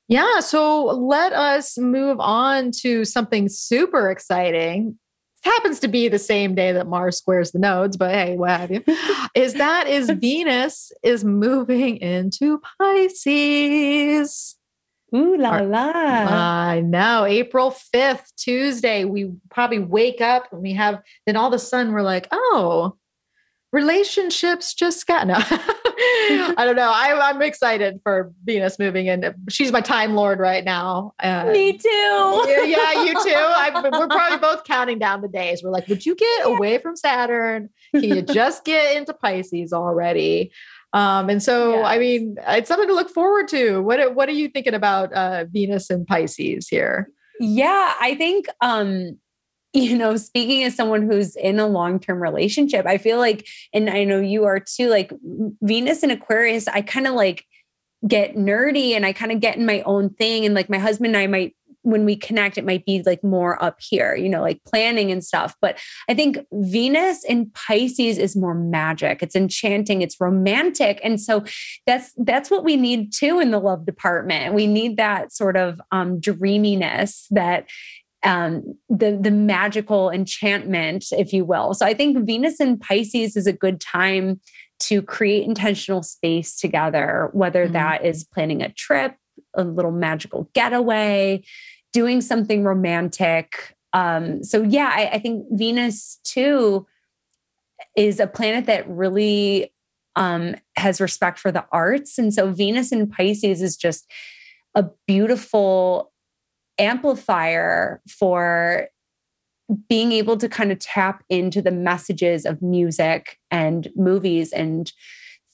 Yeah, 0.08 0.40
so 0.42 0.86
let 0.86 1.34
us 1.34 1.78
move 1.78 2.20
on 2.20 2.72
to 2.82 3.06
something 3.06 3.50
super 3.50 4.12
exciting 4.12 4.98
happens 5.44 5.80
to 5.82 5.88
be 5.88 6.08
the 6.08 6.20
same 6.20 6.56
day 6.56 6.72
that 6.72 6.88
Mars 6.88 7.18
squares 7.18 7.52
the 7.52 7.60
nodes, 7.60 7.98
but 7.98 8.14
hey, 8.14 8.36
what 8.36 8.50
have 8.50 8.72
you? 8.72 8.84
is 9.36 9.54
that 9.56 9.88
is 9.88 10.10
Venus 10.16 10.92
is 11.04 11.24
moving 11.24 11.98
into 11.98 12.62
Pisces. 12.80 14.56
Ooh 15.16 15.38
la 15.38 15.58
la. 15.58 15.92
I 15.94 16.82
know. 16.82 17.26
April 17.26 17.76
5th, 17.94 18.34
Tuesday, 18.36 19.06
we 19.06 19.32
probably 19.52 19.80
wake 19.80 20.22
up 20.22 20.52
and 20.52 20.62
we 20.62 20.74
have, 20.74 21.02
then 21.28 21.36
all 21.36 21.48
of 21.48 21.54
a 21.54 21.60
sudden 21.60 21.94
we're 21.94 22.02
like, 22.02 22.28
oh, 22.32 22.96
relationships 23.74 24.74
just 24.74 25.06
got 25.08 25.28
no. 25.28 25.34
I 25.40 26.54
don't 26.60 26.76
know. 26.76 26.92
I, 26.94 27.30
am 27.30 27.42
excited 27.42 28.00
for 28.04 28.32
Venus 28.46 28.78
moving 28.78 29.08
in. 29.08 29.34
She's 29.50 29.72
my 29.72 29.82
time 29.82 30.14
lord 30.14 30.40
right 30.40 30.64
now. 30.64 31.14
Uh, 31.20 31.50
Me 31.52 31.74
too. 31.74 32.46
yeah, 32.48 32.64
yeah, 32.64 33.04
you 33.04 33.14
too. 33.24 33.34
I, 33.36 33.72
we're 33.74 34.08
probably 34.08 34.38
both 34.38 34.64
counting 34.64 35.00
down 35.00 35.22
the 35.22 35.28
days. 35.28 35.62
We're 35.64 35.72
like, 35.72 35.88
would 35.88 36.06
you 36.06 36.16
get 36.16 36.46
away 36.46 36.78
from 36.78 36.96
Saturn? 36.96 37.70
Can 37.92 38.04
you 38.04 38.22
just 38.22 38.64
get 38.64 38.96
into 38.96 39.14
Pisces 39.14 39.74
already? 39.74 40.52
Um, 40.94 41.30
and 41.30 41.42
so, 41.42 41.78
yes. 41.78 41.86
I 41.88 41.98
mean, 41.98 42.38
it's 42.48 42.68
something 42.68 42.88
to 42.88 42.94
look 42.94 43.10
forward 43.10 43.48
to. 43.50 43.82
What 43.82 44.14
What 44.14 44.30
are 44.30 44.34
you 44.34 44.50
thinking 44.50 44.76
about 44.76 45.12
uh, 45.14 45.46
Venus 45.46 45.90
and 45.90 46.06
Pisces 46.06 46.68
here? 46.68 47.10
Yeah, 47.40 47.94
I 48.00 48.14
think 48.14 48.46
um, 48.62 49.18
you 49.74 49.98
know, 49.98 50.16
speaking 50.18 50.64
as 50.64 50.76
someone 50.76 51.10
who's 51.10 51.36
in 51.36 51.60
a 51.60 51.68
long 51.68 52.00
term 52.00 52.22
relationship, 52.22 52.86
I 52.86 52.98
feel 52.98 53.18
like, 53.18 53.48
and 53.74 53.90
I 53.90 54.04
know 54.04 54.20
you 54.20 54.46
are 54.46 54.60
too, 54.60 54.90
like 54.90 55.12
Venus 55.62 56.04
and 56.04 56.12
Aquarius, 56.12 56.68
I 56.68 56.82
kind 56.82 57.08
of 57.08 57.16
like 57.16 57.46
get 58.08 58.36
nerdy 58.36 58.92
and 58.92 59.06
I 59.06 59.14
kind 59.14 59.32
of 59.32 59.40
get 59.40 59.58
in 59.58 59.66
my 59.66 59.82
own 59.82 60.10
thing. 60.12 60.46
And 60.46 60.54
like 60.54 60.70
my 60.70 60.78
husband 60.78 61.16
and 61.16 61.18
I 61.18 61.28
might, 61.28 61.56
when 61.82 62.06
we 62.06 62.16
connect, 62.16 62.58
it 62.58 62.66
might 62.66 62.86
be 62.86 63.04
like 63.06 63.24
more 63.24 63.62
up 63.62 63.78
here, 63.82 64.16
you 64.16 64.30
know, 64.30 64.42
like 64.42 64.64
planning 64.64 65.12
and 65.12 65.24
stuff. 65.24 65.56
But 65.60 65.78
I 66.08 66.14
think 66.14 66.38
Venus 66.54 67.26
in 67.26 67.50
Pisces 67.52 68.18
is 68.18 68.38
more 68.38 68.54
magic. 68.54 69.22
It's 69.22 69.36
enchanting. 69.36 70.02
It's 70.02 70.22
romantic. 70.22 71.02
And 71.04 71.20
so 71.20 71.44
that's 71.86 72.14
that's 72.18 72.50
what 72.50 72.64
we 72.64 72.78
need 72.78 73.12
too 73.12 73.40
in 73.40 73.52
the 73.52 73.60
love 73.60 73.86
department. 73.86 74.54
We 74.54 74.66
need 74.66 74.96
that 74.96 75.34
sort 75.34 75.58
of 75.58 75.82
um, 75.92 76.22
dreaminess 76.22 77.28
that 77.32 77.68
um, 78.24 78.64
the 78.90 79.18
the 79.20 79.32
magical 79.32 80.10
enchantment, 80.10 81.06
if 81.12 81.34
you 81.34 81.46
will. 81.46 81.74
So 81.74 81.86
I 81.86 81.94
think 81.94 82.26
Venus 82.26 82.60
and 82.60 82.80
Pisces 82.80 83.36
is 83.36 83.48
a 83.48 83.54
good 83.54 83.82
time 83.82 84.40
to 84.82 85.02
create 85.02 85.46
intentional 85.46 86.04
space 86.04 86.58
together, 86.58 87.30
whether 87.34 87.66
mm-hmm. 87.66 87.74
that 87.74 88.06
is 88.06 88.24
planning 88.24 88.62
a 88.62 88.72
trip, 88.72 89.16
a 89.56 89.64
little 89.64 89.92
magical 89.92 90.50
getaway, 90.54 91.44
doing 91.92 92.22
something 92.22 92.64
romantic. 92.64 93.76
Um, 93.94 94.44
so, 94.44 94.64
yeah, 94.64 94.92
I, 94.94 95.10
I 95.14 95.20
think 95.20 95.46
Venus 95.52 96.20
too 96.24 96.88
is 97.96 98.20
a 98.20 98.28
planet 98.28 98.66
that 98.66 98.90
really 98.90 99.72
um, 100.16 100.56
has 100.76 101.00
respect 101.00 101.40
for 101.40 101.52
the 101.52 101.66
arts. 101.72 102.18
And 102.18 102.34
so, 102.34 102.52
Venus 102.52 102.92
in 102.92 103.10
Pisces 103.10 103.62
is 103.62 103.78
just 103.78 104.10
a 104.76 104.86
beautiful 105.08 106.13
amplifier 106.78 108.02
for 108.08 108.88
being 109.88 110.12
able 110.12 110.38
to 110.38 110.50
kind 110.50 110.72
of 110.72 110.80
tap 110.80 111.24
into 111.30 111.62
the 111.62 111.72
messages 111.72 112.46
of 112.46 112.62
music 112.62 113.40
and 113.50 113.90
movies 113.96 114.52
and 114.52 114.92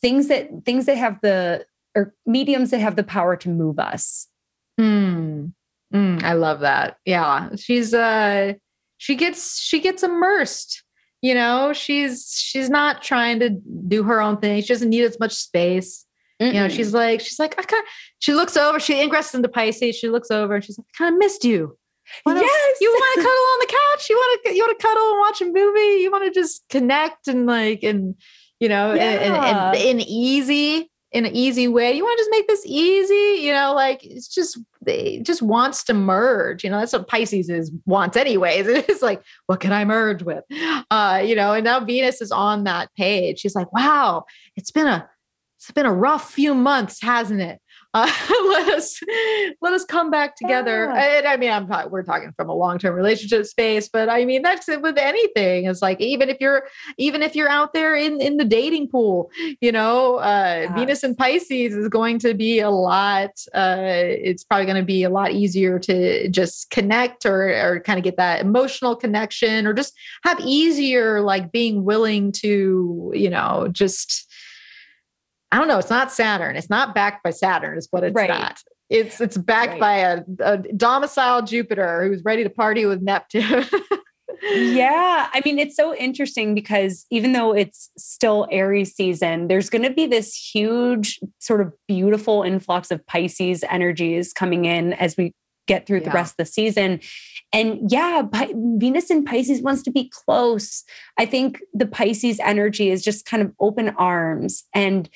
things 0.01 0.27
that 0.27 0.49
things 0.65 0.85
that 0.85 0.97
have 0.97 1.19
the 1.21 1.65
or 1.95 2.13
mediums 2.25 2.71
that 2.71 2.79
have 2.79 2.95
the 2.95 3.03
power 3.03 3.35
to 3.35 3.49
move 3.49 3.79
us. 3.79 4.27
Mm. 4.79 5.53
Mm, 5.93 6.23
I 6.23 6.33
love 6.33 6.59
that. 6.59 6.97
Yeah, 7.05 7.49
she's 7.55 7.93
uh 7.93 8.53
she 8.97 9.15
gets 9.15 9.59
she 9.59 9.79
gets 9.79 10.03
immersed. 10.03 10.83
You 11.21 11.33
know, 11.33 11.73
she's 11.73 12.33
she's 12.37 12.69
not 12.69 13.01
trying 13.01 13.39
to 13.39 13.49
do 13.87 14.03
her 14.03 14.21
own 14.21 14.37
thing. 14.37 14.61
She 14.61 14.67
doesn't 14.67 14.89
need 14.89 15.03
as 15.03 15.19
much 15.19 15.33
space. 15.33 16.05
Mm-mm. 16.41 16.53
You 16.53 16.59
know, 16.61 16.69
she's 16.69 16.93
like 16.93 17.21
she's 17.21 17.39
like 17.39 17.55
I 17.59 17.63
kind 17.63 17.83
she 18.19 18.33
looks 18.33 18.55
over. 18.55 18.79
She 18.79 18.95
ingresses 18.95 19.35
into 19.35 19.49
Pisces. 19.49 19.95
She 19.95 20.09
looks 20.09 20.31
over 20.31 20.55
and 20.55 20.63
she's 20.63 20.77
like, 20.77 20.87
I 20.95 20.97
kind 20.97 21.15
of 21.15 21.19
missed 21.19 21.43
you. 21.43 21.77
What 22.23 22.37
yes. 22.37 22.77
You 22.81 22.89
want 22.89 23.15
to 23.15 23.21
cuddle 23.21 23.31
on 23.31 23.59
the 23.59 23.67
couch? 23.67 24.09
You 24.09 24.15
want 24.15 24.41
to 24.43 24.55
you 24.55 24.63
want 24.63 24.79
to 24.79 24.87
cuddle 24.87 25.09
and 25.09 25.19
watch 25.19 25.41
a 25.41 25.45
movie? 25.45 26.01
You 26.01 26.11
want 26.11 26.25
to 26.25 26.31
just 26.31 26.63
connect 26.69 27.27
and 27.27 27.45
like 27.45 27.83
and 27.83 28.15
you 28.59 28.69
know 28.69 28.93
yeah. 28.93 29.03
and, 29.03 29.75
and 29.75 30.01
easy 30.01 30.89
in 31.11 31.25
an 31.25 31.35
easy 31.35 31.67
way. 31.67 31.91
You 31.93 32.03
want 32.03 32.17
to 32.17 32.21
just 32.21 32.31
make 32.31 32.47
this 32.47 32.63
easy, 32.65 33.41
you 33.41 33.51
know, 33.51 33.73
like 33.73 34.05
it's 34.05 34.27
just 34.27 34.59
it 34.85 35.23
just 35.23 35.41
wants 35.41 35.83
to 35.85 35.93
merge. 35.93 36.63
You 36.63 36.69
know, 36.69 36.79
that's 36.79 36.93
what 36.93 37.07
Pisces 37.07 37.49
is 37.49 37.71
wants 37.85 38.15
anyways. 38.15 38.67
It's 38.89 39.01
like, 39.01 39.23
what 39.47 39.59
can 39.59 39.71
I 39.71 39.85
merge 39.85 40.23
with? 40.23 40.43
Uh, 40.91 41.21
you 41.25 41.35
know, 41.35 41.53
and 41.53 41.63
now 41.63 41.79
Venus 41.79 42.21
is 42.21 42.31
on 42.31 42.63
that 42.65 42.89
page. 42.95 43.39
She's 43.39 43.55
like, 43.55 43.71
wow, 43.73 44.25
it's 44.55 44.71
been 44.71 44.87
a 44.87 45.09
it's 45.59 45.71
been 45.71 45.85
a 45.85 45.93
rough 45.93 46.31
few 46.31 46.55
months, 46.55 47.01
hasn't 47.01 47.41
it? 47.41 47.59
uh, 47.95 48.11
let 48.29 48.67
us 48.69 48.99
let 49.61 49.73
us 49.73 49.83
come 49.83 50.11
back 50.11 50.35
together. 50.35 50.91
Yeah. 50.93 51.17
And 51.17 51.27
I 51.27 51.37
mean, 51.37 51.49
I'm 51.49 51.67
not, 51.67 51.89
we're 51.89 52.03
talking 52.03 52.31
from 52.33 52.47
a 52.47 52.53
long 52.53 52.77
term 52.77 52.93
relationship 52.93 53.47
space, 53.47 53.89
but 53.89 54.09
I 54.09 54.25
mean 54.25 54.43
that's 54.43 54.69
it 54.69 54.83
with 54.83 54.99
anything. 54.99 55.65
It's 55.65 55.81
like 55.81 55.99
even 55.99 56.29
if 56.29 56.37
you're 56.39 56.67
even 56.99 57.23
if 57.23 57.35
you're 57.35 57.49
out 57.49 57.73
there 57.73 57.95
in 57.95 58.21
in 58.21 58.37
the 58.37 58.45
dating 58.45 58.89
pool, 58.89 59.31
you 59.59 59.71
know, 59.71 60.17
uh, 60.17 60.67
yes. 60.67 60.75
Venus 60.75 61.03
and 61.03 61.17
Pisces 61.17 61.73
is 61.73 61.89
going 61.89 62.19
to 62.19 62.35
be 62.35 62.59
a 62.59 62.69
lot. 62.69 63.31
Uh, 63.55 63.77
it's 63.79 64.43
probably 64.43 64.67
going 64.67 64.77
to 64.77 64.85
be 64.85 65.01
a 65.01 65.09
lot 65.09 65.31
easier 65.31 65.79
to 65.79 66.29
just 66.29 66.69
connect 66.69 67.25
or 67.25 67.49
or 67.49 67.79
kind 67.79 67.97
of 67.97 68.03
get 68.03 68.17
that 68.17 68.41
emotional 68.41 68.95
connection 68.95 69.65
or 69.65 69.73
just 69.73 69.97
have 70.23 70.39
easier 70.41 71.21
like 71.21 71.51
being 71.51 71.83
willing 71.83 72.31
to 72.33 73.11
you 73.15 73.31
know 73.31 73.67
just 73.71 74.28
I 75.51 75.57
don't 75.57 75.67
know. 75.67 75.79
It's 75.79 75.89
not 75.89 76.11
Saturn. 76.11 76.55
It's 76.55 76.69
not 76.69 76.93
backed 76.93 77.23
by 77.23 77.31
Saturn, 77.31 77.77
is 77.77 77.87
what 77.91 78.03
it's 78.03 78.15
right. 78.15 78.29
not. 78.29 78.61
It's 78.89 79.21
it's 79.21 79.37
backed 79.37 79.79
right. 79.79 79.79
by 79.79 79.95
a, 79.97 80.23
a 80.39 80.57
domicile 80.73 81.43
Jupiter 81.43 82.07
who's 82.07 82.23
ready 82.23 82.43
to 82.43 82.49
party 82.49 82.85
with 82.85 83.01
Neptune. 83.01 83.65
yeah. 84.43 85.27
I 85.31 85.41
mean, 85.45 85.59
it's 85.59 85.75
so 85.75 85.95
interesting 85.95 86.55
because 86.55 87.05
even 87.11 87.33
though 87.33 87.53
it's 87.53 87.89
still 87.97 88.47
Aries 88.51 88.95
season, 88.95 89.47
there's 89.47 89.69
going 89.69 89.83
to 89.83 89.91
be 89.91 90.05
this 90.05 90.33
huge, 90.35 91.19
sort 91.39 91.61
of 91.61 91.73
beautiful 91.87 92.43
influx 92.43 92.89
of 92.89 93.05
Pisces 93.05 93.63
energies 93.69 94.33
coming 94.33 94.65
in 94.65 94.93
as 94.93 95.17
we 95.17 95.33
get 95.67 95.85
through 95.85 95.99
yeah. 95.99 96.05
the 96.05 96.11
rest 96.11 96.33
of 96.33 96.37
the 96.37 96.45
season. 96.45 96.99
And 97.53 97.91
yeah, 97.91 98.23
Venus 98.53 99.09
in 99.09 99.23
Pisces 99.23 99.61
wants 99.61 99.83
to 99.83 99.91
be 99.91 100.11
close. 100.11 100.83
I 101.17 101.25
think 101.25 101.61
the 101.73 101.85
Pisces 101.85 102.39
energy 102.39 102.89
is 102.89 103.03
just 103.03 103.25
kind 103.25 103.41
of 103.41 103.53
open 103.59 103.89
arms 103.89 104.63
and 104.73 105.09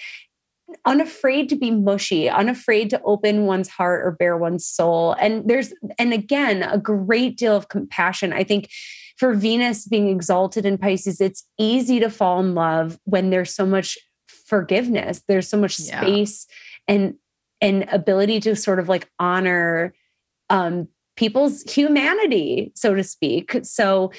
unafraid 0.86 1.50
to 1.50 1.56
be 1.56 1.72
mushy, 1.72 2.30
unafraid 2.30 2.90
to 2.92 3.02
open 3.04 3.46
one's 3.46 3.70
heart 3.70 4.06
or 4.06 4.12
bare 4.12 4.38
one's 4.38 4.66
soul. 4.66 5.14
And 5.14 5.48
there's, 5.48 5.74
and 5.98 6.14
again, 6.14 6.64
a 6.64 6.78
great 6.78 7.38
deal 7.38 7.56
of 7.56 7.70
compassion. 7.70 8.34
I 8.34 8.44
think 8.44 8.70
for 9.18 9.34
Venus 9.34 9.88
being 9.88 10.10
exalted 10.10 10.66
in 10.66 10.78
Pisces, 10.78 11.22
it's 11.22 11.46
easy 11.58 12.00
to 12.00 12.10
fall 12.10 12.40
in 12.40 12.56
love 12.56 13.00
when 13.06 13.30
there's 13.30 13.54
so 13.54 13.66
much 13.66 13.98
forgiveness, 14.28 15.24
there's 15.28 15.48
so 15.48 15.58
much 15.58 15.76
space 15.76 16.48
yeah. 16.88 16.96
and 16.96 17.14
and 17.62 17.86
ability 17.94 18.42
to 18.42 18.56
sort 18.58 18.78
of 18.78 18.90
like 18.90 19.10
honor 19.20 19.94
um, 20.50 20.88
people's 21.16 21.64
humanity, 21.64 22.72
so 22.76 22.94
to 22.94 23.04
speak. 23.04 23.56
So 23.64 24.12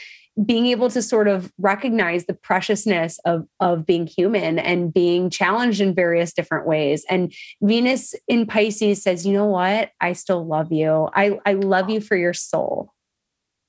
being 0.45 0.67
able 0.67 0.91
to 0.91 1.01
sort 1.01 1.29
of 1.29 1.53
recognize 1.59 2.27
the 2.27 2.35
preciousness 2.35 3.19
of 3.25 3.47
of 3.61 3.87
being 3.87 4.07
human 4.07 4.59
and 4.59 4.93
being 4.93 5.31
challenged 5.31 5.81
in 5.81 5.95
various 5.95 6.33
different 6.33 6.67
ways. 6.67 7.05
And 7.09 7.33
venus 7.63 8.15
in 8.27 8.47
pisces 8.47 9.03
says 9.03 9.27
you 9.27 9.33
know 9.33 9.47
what? 9.47 9.91
I 10.01 10.13
still 10.15 10.45
love 10.47 10.73
you. 10.73 11.09
I 11.15 11.39
i 11.47 11.53
love 11.53 11.91
you 11.91 12.01
for 12.01 12.17
your 12.17 12.35
soul. 12.35 12.93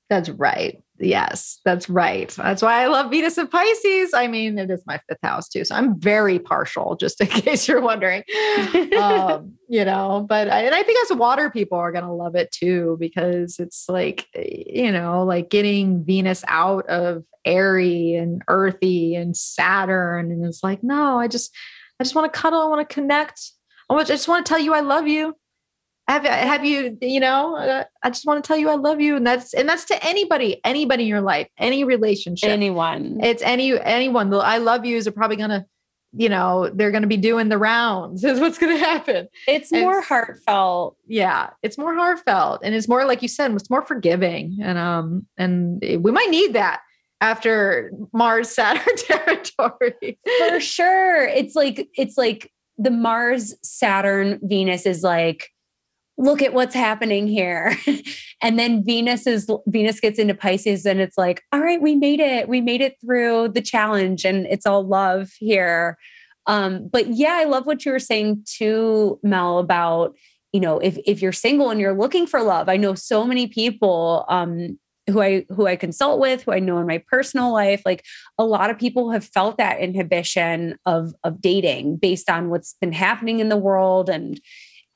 That's 0.08 0.28
right 0.28 0.82
Yes, 0.98 1.60
that's 1.64 1.88
right. 1.88 2.28
That's 2.30 2.62
why 2.62 2.82
I 2.82 2.86
love 2.86 3.10
Venus 3.10 3.36
and 3.38 3.50
Pisces. 3.50 4.14
I 4.14 4.26
mean, 4.28 4.58
it 4.58 4.70
is 4.70 4.82
my 4.86 4.98
fifth 5.08 5.18
house 5.22 5.48
too. 5.48 5.64
So 5.64 5.74
I'm 5.74 6.00
very 6.00 6.38
partial, 6.38 6.96
just 6.96 7.20
in 7.20 7.26
case 7.26 7.68
you're 7.68 7.80
wondering. 7.80 8.22
um, 8.98 9.54
you 9.68 9.84
know, 9.84 10.24
but 10.28 10.48
I, 10.48 10.62
and 10.62 10.74
I 10.74 10.82
think 10.82 10.98
as 11.10 11.16
water 11.16 11.50
people 11.50 11.78
are 11.78 11.92
going 11.92 12.04
to 12.04 12.12
love 12.12 12.34
it 12.34 12.50
too, 12.50 12.96
because 12.98 13.58
it's 13.58 13.88
like, 13.88 14.26
you 14.34 14.92
know, 14.92 15.24
like 15.24 15.50
getting 15.50 16.04
Venus 16.04 16.44
out 16.48 16.86
of 16.88 17.24
airy 17.44 18.14
and 18.14 18.42
earthy 18.48 19.14
and 19.14 19.36
Saturn. 19.36 20.30
And 20.30 20.44
it's 20.44 20.62
like, 20.62 20.82
no, 20.82 21.18
I 21.18 21.28
just, 21.28 21.54
I 22.00 22.04
just 22.04 22.14
want 22.14 22.32
to 22.32 22.38
cuddle. 22.38 22.60
I 22.60 22.66
want 22.66 22.88
to 22.88 22.94
connect. 22.94 23.52
I 23.88 24.02
just 24.02 24.28
want 24.28 24.44
to 24.44 24.48
tell 24.48 24.58
you 24.58 24.74
I 24.74 24.80
love 24.80 25.06
you 25.06 25.36
have 26.08 26.24
have 26.24 26.64
you 26.64 26.96
you 27.00 27.20
know 27.20 27.56
uh, 27.56 27.84
i 28.02 28.10
just 28.10 28.26
want 28.26 28.42
to 28.42 28.46
tell 28.46 28.56
you 28.56 28.68
i 28.68 28.74
love 28.74 29.00
you 29.00 29.16
and 29.16 29.26
that's 29.26 29.52
and 29.54 29.68
that's 29.68 29.84
to 29.84 30.04
anybody 30.04 30.60
anybody 30.64 31.04
in 31.04 31.08
your 31.08 31.20
life 31.20 31.48
any 31.58 31.84
relationship. 31.84 32.48
Anyone. 32.48 33.18
It's 33.22 33.42
any 33.42 33.78
anyone. 33.80 34.30
The 34.30 34.38
i 34.38 34.58
love 34.58 34.84
yous 34.84 35.06
are 35.06 35.12
probably 35.12 35.36
gonna 35.36 35.66
you 36.12 36.28
know 36.28 36.70
they're 36.74 36.92
gonna 36.92 37.06
be 37.06 37.16
doing 37.16 37.48
the 37.48 37.58
rounds 37.58 38.24
is 38.24 38.40
what's 38.40 38.58
gonna 38.58 38.78
happen. 38.78 39.28
It's 39.48 39.72
and 39.72 39.82
more 39.82 40.00
heartfelt. 40.00 40.96
Yeah 41.06 41.50
it's 41.62 41.78
more 41.78 41.94
heartfelt 41.94 42.60
and 42.62 42.74
it's 42.74 42.88
more 42.88 43.04
like 43.04 43.22
you 43.22 43.28
said 43.28 43.52
it's 43.52 43.70
more 43.70 43.82
forgiving 43.82 44.58
and 44.62 44.78
um 44.78 45.26
and 45.36 45.82
we 46.00 46.12
might 46.12 46.30
need 46.30 46.52
that 46.52 46.80
after 47.20 47.90
mars 48.12 48.50
saturn 48.50 48.96
territory. 48.96 50.18
For 50.38 50.60
sure. 50.60 51.24
It's 51.26 51.56
like 51.56 51.88
it's 51.96 52.16
like 52.16 52.52
the 52.78 52.90
mars 52.90 53.54
saturn 53.62 54.38
venus 54.42 54.86
is 54.86 55.02
like 55.02 55.50
look 56.18 56.42
at 56.42 56.52
what's 56.52 56.74
happening 56.74 57.26
here. 57.26 57.76
and 58.42 58.58
then 58.58 58.84
Venus 58.84 59.26
is 59.26 59.48
Venus 59.66 60.00
gets 60.00 60.18
into 60.18 60.34
Pisces 60.34 60.86
and 60.86 61.00
it's 61.00 61.18
like, 61.18 61.42
all 61.52 61.60
right, 61.60 61.80
we 61.80 61.94
made 61.94 62.20
it. 62.20 62.48
We 62.48 62.60
made 62.60 62.80
it 62.80 62.96
through 63.00 63.48
the 63.48 63.62
challenge 63.62 64.24
and 64.24 64.46
it's 64.46 64.66
all 64.66 64.86
love 64.86 65.30
here. 65.38 65.98
Um, 66.46 66.88
but 66.90 67.08
yeah, 67.08 67.34
I 67.34 67.44
love 67.44 67.66
what 67.66 67.84
you 67.84 67.92
were 67.92 67.98
saying 67.98 68.44
too, 68.46 69.18
Mel, 69.22 69.58
about, 69.58 70.14
you 70.52 70.60
know, 70.60 70.78
if 70.78 70.96
if 71.04 71.20
you're 71.20 71.32
single 71.32 71.70
and 71.70 71.80
you're 71.80 71.96
looking 71.96 72.26
for 72.26 72.42
love. 72.42 72.68
I 72.68 72.76
know 72.76 72.94
so 72.94 73.24
many 73.24 73.46
people 73.46 74.24
um 74.28 74.78
who 75.08 75.20
I 75.20 75.44
who 75.50 75.66
I 75.66 75.76
consult 75.76 76.18
with, 76.18 76.42
who 76.42 76.52
I 76.52 76.58
know 76.58 76.78
in 76.78 76.86
my 76.86 77.02
personal 77.08 77.52
life, 77.52 77.82
like 77.84 78.04
a 78.38 78.44
lot 78.44 78.70
of 78.70 78.78
people 78.78 79.10
have 79.10 79.24
felt 79.24 79.58
that 79.58 79.80
inhibition 79.80 80.78
of 80.86 81.12
of 81.24 81.40
dating 81.40 81.96
based 81.96 82.30
on 82.30 82.48
what's 82.48 82.74
been 82.80 82.92
happening 82.92 83.40
in 83.40 83.48
the 83.48 83.56
world 83.56 84.08
and 84.08 84.40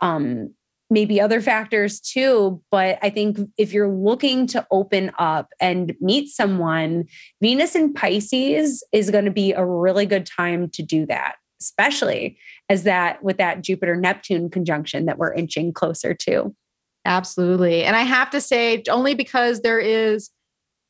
um 0.00 0.54
maybe 0.90 1.20
other 1.20 1.40
factors 1.40 2.00
too. 2.00 2.60
But 2.70 2.98
I 3.00 3.10
think 3.10 3.38
if 3.56 3.72
you're 3.72 3.88
looking 3.88 4.46
to 4.48 4.66
open 4.70 5.12
up 5.18 5.48
and 5.60 5.94
meet 6.00 6.28
someone, 6.28 7.04
Venus 7.40 7.74
in 7.76 7.94
Pisces 7.94 8.84
is 8.92 9.10
going 9.10 9.24
to 9.24 9.30
be 9.30 9.52
a 9.52 9.64
really 9.64 10.04
good 10.04 10.26
time 10.26 10.68
to 10.70 10.82
do 10.82 11.06
that, 11.06 11.36
especially 11.60 12.36
as 12.68 12.82
that 12.82 13.22
with 13.22 13.38
that 13.38 13.62
Jupiter 13.62 13.96
Neptune 13.96 14.50
conjunction 14.50 15.06
that 15.06 15.16
we're 15.16 15.32
inching 15.32 15.72
closer 15.72 16.12
to. 16.14 16.54
Absolutely. 17.06 17.84
And 17.84 17.96
I 17.96 18.02
have 18.02 18.30
to 18.30 18.40
say, 18.40 18.82
only 18.90 19.14
because 19.14 19.60
there 19.60 19.78
is 19.78 20.30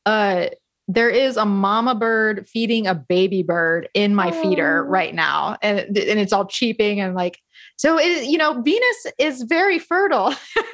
a 0.05 0.49
there 0.87 1.09
is 1.09 1.37
a 1.37 1.45
mama 1.45 1.95
bird 1.95 2.47
feeding 2.49 2.85
a 2.85 2.95
baby 2.95 3.43
bird 3.43 3.87
in 3.93 4.13
my 4.13 4.29
oh. 4.29 4.41
feeder 4.41 4.83
right 4.83 5.13
now 5.13 5.55
and, 5.61 5.79
and 5.79 6.19
it's 6.19 6.33
all 6.33 6.45
cheeping 6.45 6.99
and 6.99 7.15
like 7.15 7.39
so 7.77 7.97
it, 7.99 8.25
you 8.25 8.37
know 8.37 8.61
venus 8.61 9.07
is 9.17 9.43
very 9.43 9.79
fertile 9.79 10.33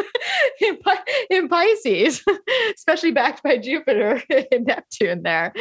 in, 0.61 0.77
in 1.30 1.47
pisces 1.47 2.23
especially 2.76 3.11
backed 3.11 3.43
by 3.43 3.57
jupiter 3.57 4.22
and 4.51 4.65
neptune 4.65 5.23
there 5.23 5.53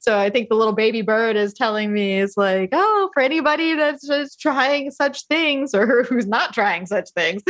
so 0.00 0.18
i 0.18 0.30
think 0.30 0.48
the 0.48 0.54
little 0.54 0.72
baby 0.72 1.02
bird 1.02 1.36
is 1.36 1.52
telling 1.54 1.92
me 1.92 2.18
is 2.18 2.34
like 2.36 2.70
oh 2.72 3.10
for 3.14 3.22
anybody 3.22 3.74
that's 3.74 4.06
just 4.06 4.40
trying 4.40 4.90
such 4.90 5.26
things 5.26 5.74
or 5.74 6.02
who's 6.04 6.26
not 6.26 6.52
trying 6.52 6.86
such 6.86 7.10
things 7.10 7.42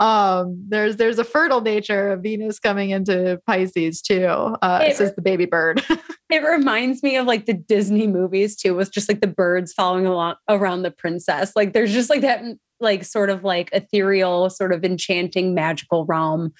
um, 0.00 0.62
there's 0.68 0.96
there's 0.96 1.18
a 1.18 1.24
fertile 1.24 1.60
nature 1.60 2.12
of 2.12 2.22
venus 2.22 2.58
coming 2.58 2.90
into 2.90 3.40
pisces 3.46 4.00
too 4.00 4.24
uh, 4.26 4.80
it, 4.82 4.96
says 4.96 5.14
the 5.14 5.22
baby 5.22 5.46
bird 5.46 5.82
it 6.32 6.42
reminds 6.42 7.02
me 7.02 7.16
of 7.16 7.26
like 7.26 7.44
the 7.44 7.52
Disney 7.54 8.06
movies 8.06 8.56
too, 8.56 8.74
with 8.74 8.90
just 8.90 9.08
like 9.08 9.20
the 9.20 9.26
birds 9.26 9.72
following 9.72 10.06
along 10.06 10.36
around 10.48 10.82
the 10.82 10.90
princess. 10.90 11.52
Like 11.54 11.74
there's 11.74 11.92
just 11.92 12.08
like 12.08 12.22
that 12.22 12.42
like 12.82 13.04
sort 13.04 13.30
of 13.30 13.44
like 13.44 13.70
ethereal, 13.72 14.50
sort 14.50 14.72
of 14.72 14.84
enchanting, 14.84 15.54
magical 15.54 16.04
realm 16.04 16.52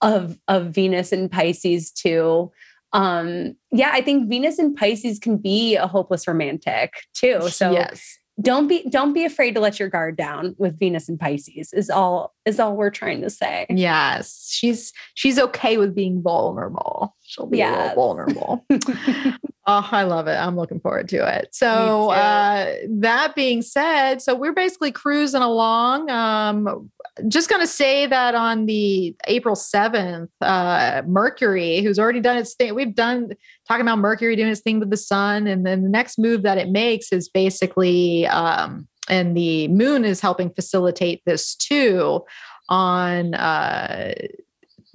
of 0.00 0.38
of 0.48 0.66
Venus 0.66 1.12
and 1.12 1.30
Pisces 1.30 1.90
too. 1.90 2.50
Um, 2.92 3.54
yeah, 3.70 3.90
I 3.92 4.00
think 4.00 4.28
Venus 4.28 4.58
and 4.58 4.76
Pisces 4.76 5.18
can 5.18 5.36
be 5.36 5.76
a 5.76 5.86
hopeless 5.86 6.26
romantic 6.26 6.92
too. 7.14 7.48
So 7.48 7.72
yes 7.72 8.18
don't 8.40 8.68
be 8.68 8.84
don't 8.88 9.12
be 9.12 9.24
afraid 9.24 9.54
to 9.54 9.60
let 9.60 9.80
your 9.80 9.88
guard 9.88 10.16
down 10.16 10.54
with 10.58 10.78
Venus 10.78 11.08
and 11.08 11.18
Pisces 11.18 11.72
is 11.72 11.90
all 11.90 12.34
is 12.44 12.60
all 12.60 12.76
we're 12.76 12.90
trying 12.90 13.20
to 13.22 13.30
say. 13.30 13.66
Yes. 13.68 14.48
She's 14.50 14.92
she's 15.14 15.38
okay 15.38 15.76
with 15.76 15.94
being 15.94 16.22
vulnerable. 16.22 17.16
She'll 17.22 17.46
be 17.46 17.58
yes. 17.58 17.94
vulnerable. 17.96 18.64
oh, 18.70 19.88
I 19.90 20.04
love 20.04 20.28
it. 20.28 20.36
I'm 20.36 20.56
looking 20.56 20.78
forward 20.78 21.08
to 21.08 21.38
it. 21.38 21.48
So 21.52 22.10
uh 22.10 22.74
that 22.88 23.34
being 23.34 23.60
said, 23.62 24.22
so 24.22 24.36
we're 24.36 24.52
basically 24.52 24.92
cruising 24.92 25.42
along. 25.42 26.08
Um 26.08 26.90
just 27.26 27.50
gonna 27.50 27.66
say 27.66 28.06
that 28.06 28.34
on 28.34 28.66
the 28.66 29.16
April 29.26 29.56
7th, 29.56 30.28
uh 30.40 31.02
Mercury, 31.06 31.80
who's 31.80 31.98
already 31.98 32.20
done 32.20 32.36
its 32.36 32.54
thing, 32.54 32.74
we've 32.74 32.94
done 32.94 33.32
talking 33.66 33.82
about 33.82 33.98
Mercury 33.98 34.36
doing 34.36 34.50
its 34.50 34.60
thing 34.60 34.78
with 34.78 34.90
the 34.90 34.96
sun. 34.96 35.46
And 35.46 35.66
then 35.66 35.82
the 35.82 35.88
next 35.88 36.18
move 36.18 36.42
that 36.42 36.58
it 36.58 36.70
makes 36.70 37.12
is 37.12 37.28
basically, 37.28 38.26
um, 38.26 38.86
and 39.08 39.36
the 39.36 39.68
moon 39.68 40.04
is 40.04 40.20
helping 40.20 40.50
facilitate 40.50 41.22
this 41.24 41.54
too 41.54 42.24
on 42.68 43.34
uh, 43.34 44.14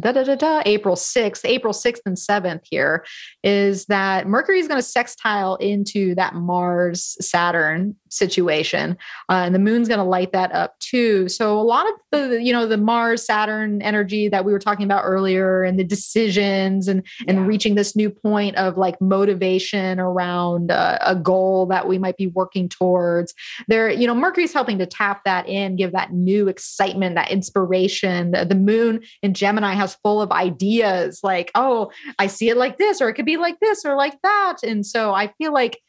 da, 0.01 0.11
da, 0.11 0.23
da, 0.23 0.35
da, 0.35 0.61
April 0.65 0.95
6th, 0.95 1.41
April 1.45 1.73
6th 1.73 2.01
and 2.05 2.17
7th 2.17 2.61
here 2.69 3.05
is 3.43 3.85
that 3.85 4.27
Mercury 4.27 4.59
is 4.59 4.67
going 4.67 4.79
to 4.79 4.87
sextile 4.87 5.55
into 5.55 6.13
that 6.15 6.35
Mars 6.35 7.17
Saturn 7.21 7.95
situation. 8.13 8.97
Uh, 9.29 9.43
and 9.45 9.55
the 9.55 9.59
moon's 9.59 9.87
going 9.87 9.99
to 9.99 10.03
light 10.03 10.31
that 10.31 10.51
up 10.51 10.77
too. 10.79 11.27
So 11.29 11.59
a 11.59 11.61
lot 11.61 11.85
of 11.87 11.93
the, 12.11 12.41
you 12.41 12.53
know, 12.53 12.67
the 12.67 12.77
Mars 12.77 13.25
Saturn 13.25 13.81
energy 13.81 14.27
that 14.29 14.45
we 14.45 14.51
were 14.51 14.59
talking 14.59 14.85
about 14.85 15.03
earlier 15.03 15.63
and 15.63 15.79
the 15.79 15.83
decisions 15.83 16.87
and, 16.87 17.05
and 17.27 17.39
yeah. 17.39 17.45
reaching 17.45 17.75
this 17.75 17.95
new 17.95 18.09
point 18.09 18.55
of 18.55 18.77
like 18.77 18.99
motivation 19.01 19.99
around 19.99 20.71
uh, 20.71 20.97
a 21.01 21.15
goal 21.15 21.65
that 21.67 21.87
we 21.87 21.97
might 21.97 22.17
be 22.17 22.27
working 22.27 22.69
towards 22.69 23.33
there, 23.67 23.89
you 23.89 24.07
know, 24.07 24.15
Mercury's 24.15 24.53
helping 24.53 24.77
to 24.79 24.85
tap 24.85 25.23
that 25.25 25.47
in, 25.47 25.75
give 25.75 25.91
that 25.93 26.13
new 26.13 26.47
excitement, 26.47 27.15
that 27.15 27.31
inspiration. 27.31 28.31
The, 28.31 28.45
the 28.45 28.55
moon 28.55 29.01
in 29.21 29.33
Gemini 29.33 29.73
has 29.73 29.95
full 29.95 30.21
of 30.21 30.31
ideas 30.31 31.21
like, 31.23 31.51
oh, 31.55 31.91
I 32.19 32.27
see 32.27 32.49
it 32.49 32.57
like 32.57 32.77
this, 32.77 33.01
or 33.01 33.09
it 33.09 33.13
could 33.13 33.25
be 33.25 33.37
like 33.37 33.59
this 33.59 33.85
or 33.85 33.95
like 33.95 34.17
that. 34.23 34.57
And 34.63 34.85
so 34.85 35.13
I 35.13 35.33
feel 35.37 35.53
like 35.53 35.79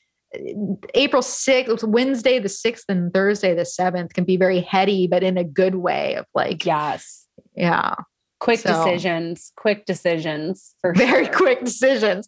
April 0.94 1.22
6th, 1.22 1.84
Wednesday 1.84 2.38
the 2.38 2.48
6th 2.48 2.84
and 2.88 3.12
Thursday 3.12 3.54
the 3.54 3.62
7th 3.62 4.12
can 4.12 4.24
be 4.24 4.36
very 4.36 4.60
heady, 4.60 5.06
but 5.06 5.22
in 5.22 5.36
a 5.36 5.44
good 5.44 5.76
way 5.76 6.14
of 6.14 6.26
like, 6.34 6.64
yes. 6.64 7.26
Yeah. 7.54 7.94
Quick 8.40 8.60
so, 8.60 8.72
decisions, 8.72 9.52
quick 9.56 9.86
decisions 9.86 10.74
for 10.80 10.92
very 10.96 11.26
sure. 11.26 11.34
quick 11.34 11.64
decisions. 11.64 12.26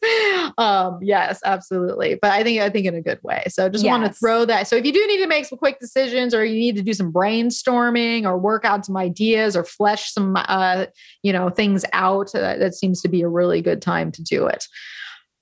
Um, 0.57 0.99
yes, 1.03 1.41
absolutely. 1.45 2.19
But 2.20 2.31
I 2.31 2.43
think, 2.43 2.62
I 2.62 2.70
think 2.70 2.87
in 2.87 2.95
a 2.95 3.03
good 3.03 3.19
way. 3.23 3.45
So 3.49 3.69
just 3.69 3.85
yes. 3.85 3.91
want 3.91 4.07
to 4.07 4.12
throw 4.12 4.47
that. 4.47 4.66
So 4.66 4.77
if 4.77 4.87
you 4.87 4.93
do 4.93 5.07
need 5.07 5.19
to 5.19 5.27
make 5.27 5.45
some 5.45 5.59
quick 5.59 5.78
decisions 5.78 6.33
or 6.33 6.45
you 6.45 6.59
need 6.59 6.77
to 6.77 6.83
do 6.83 6.95
some 6.95 7.12
brainstorming 7.12 8.24
or 8.24 8.39
work 8.39 8.65
out 8.65 8.87
some 8.87 8.97
ideas 8.97 9.57
or 9.57 9.65
flesh 9.65 10.12
some, 10.12 10.37
uh, 10.37 10.87
you 11.23 11.35
know, 11.35 11.51
things 11.51 11.85
out, 11.93 12.35
uh, 12.35 12.57
that 12.57 12.74
seems 12.74 13.03
to 13.03 13.09
be 13.09 13.20
a 13.20 13.28
really 13.28 13.61
good 13.61 13.83
time 13.83 14.11
to 14.12 14.23
do 14.23 14.47
it. 14.47 14.65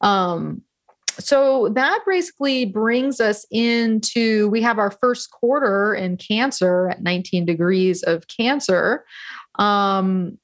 Um, 0.00 0.62
so 1.18 1.68
that 1.70 2.00
basically 2.06 2.64
brings 2.64 3.20
us 3.20 3.46
into 3.50 4.48
we 4.48 4.60
have 4.60 4.78
our 4.78 4.90
first 4.90 5.30
quarter 5.30 5.94
in 5.94 6.16
cancer 6.16 6.90
at 6.90 7.02
19 7.02 7.44
degrees 7.44 8.02
of 8.02 8.26
cancer 8.28 9.04
um, 9.58 10.38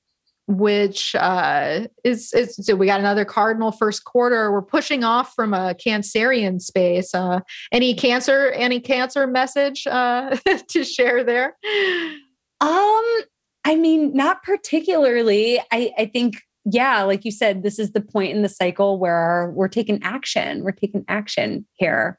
which 0.50 1.14
uh, 1.14 1.86
is, 2.02 2.32
is 2.32 2.56
so 2.56 2.74
we 2.74 2.86
got 2.86 2.98
another 2.98 3.24
cardinal 3.24 3.70
first 3.70 4.04
quarter. 4.04 4.50
We're 4.50 4.62
pushing 4.62 5.04
off 5.04 5.32
from 5.34 5.54
a 5.54 5.74
cancerian 5.74 6.60
space. 6.60 7.14
Uh, 7.14 7.40
any 7.70 7.94
cancer 7.94 8.50
any 8.50 8.80
cancer 8.80 9.26
message 9.28 9.86
uh, 9.86 10.36
to 10.68 10.84
share 10.84 11.22
there? 11.22 11.56
Um 12.60 13.20
i 13.64 13.76
mean 13.76 14.14
not 14.14 14.42
particularly. 14.42 15.60
I 15.70 15.92
i 15.96 16.06
think 16.06 16.42
yeah, 16.72 17.02
like 17.02 17.24
you 17.24 17.30
said, 17.30 17.62
this 17.62 17.78
is 17.78 17.92
the 17.92 18.00
point 18.00 18.34
in 18.34 18.42
the 18.42 18.48
cycle 18.48 18.98
where 18.98 19.52
we're 19.54 19.68
taking 19.68 20.02
action. 20.02 20.62
We're 20.62 20.72
taking 20.72 21.04
action 21.08 21.66
here. 21.74 22.18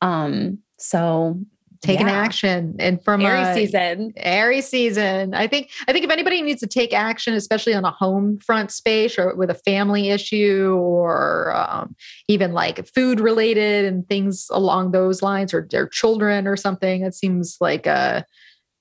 Um, 0.00 0.58
so 0.78 1.38
taking 1.82 2.08
yeah. 2.08 2.14
action 2.14 2.74
and 2.78 3.02
from 3.02 3.20
Aries 3.22 3.54
season. 3.54 4.12
Aries 4.16 4.68
season. 4.68 5.34
I 5.34 5.46
think 5.46 5.70
I 5.88 5.92
think 5.92 6.04
if 6.04 6.10
anybody 6.10 6.42
needs 6.42 6.60
to 6.60 6.66
take 6.66 6.92
action, 6.92 7.34
especially 7.34 7.74
on 7.74 7.84
a 7.84 7.90
home 7.90 8.38
front 8.38 8.70
space 8.70 9.18
or 9.18 9.34
with 9.34 9.50
a 9.50 9.54
family 9.54 10.10
issue 10.10 10.76
or 10.78 11.54
um, 11.54 11.94
even 12.28 12.52
like 12.52 12.86
food 12.88 13.20
related 13.20 13.84
and 13.84 14.06
things 14.08 14.46
along 14.50 14.92
those 14.92 15.22
lines 15.22 15.52
or 15.52 15.66
their 15.70 15.88
children 15.88 16.46
or 16.46 16.56
something, 16.56 17.02
it 17.02 17.14
seems 17.14 17.56
like 17.60 17.86
a 17.86 18.24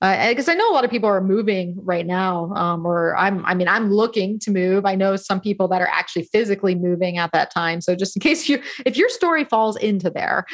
because 0.01 0.49
uh, 0.49 0.51
I 0.51 0.55
know 0.55 0.69
a 0.69 0.73
lot 0.73 0.83
of 0.83 0.91
people 0.91 1.09
are 1.09 1.21
moving 1.21 1.77
right 1.81 2.05
now, 2.05 2.53
um, 2.53 2.85
or 2.85 3.15
I'm, 3.15 3.45
I 3.45 3.53
mean, 3.53 3.67
I'm 3.67 3.91
looking 3.91 4.39
to 4.39 4.51
move. 4.51 4.85
I 4.85 4.95
know 4.95 5.15
some 5.15 5.39
people 5.39 5.67
that 5.69 5.81
are 5.81 5.87
actually 5.87 6.23
physically 6.23 6.75
moving 6.75 7.17
at 7.17 7.31
that 7.31 7.51
time. 7.51 7.79
So 7.79 7.95
just 7.95 8.15
in 8.15 8.19
case 8.21 8.49
you, 8.49 8.61
if 8.85 8.97
your 8.97 9.09
story 9.09 9.45
falls 9.45 9.77
into 9.77 10.09
there, 10.09 10.45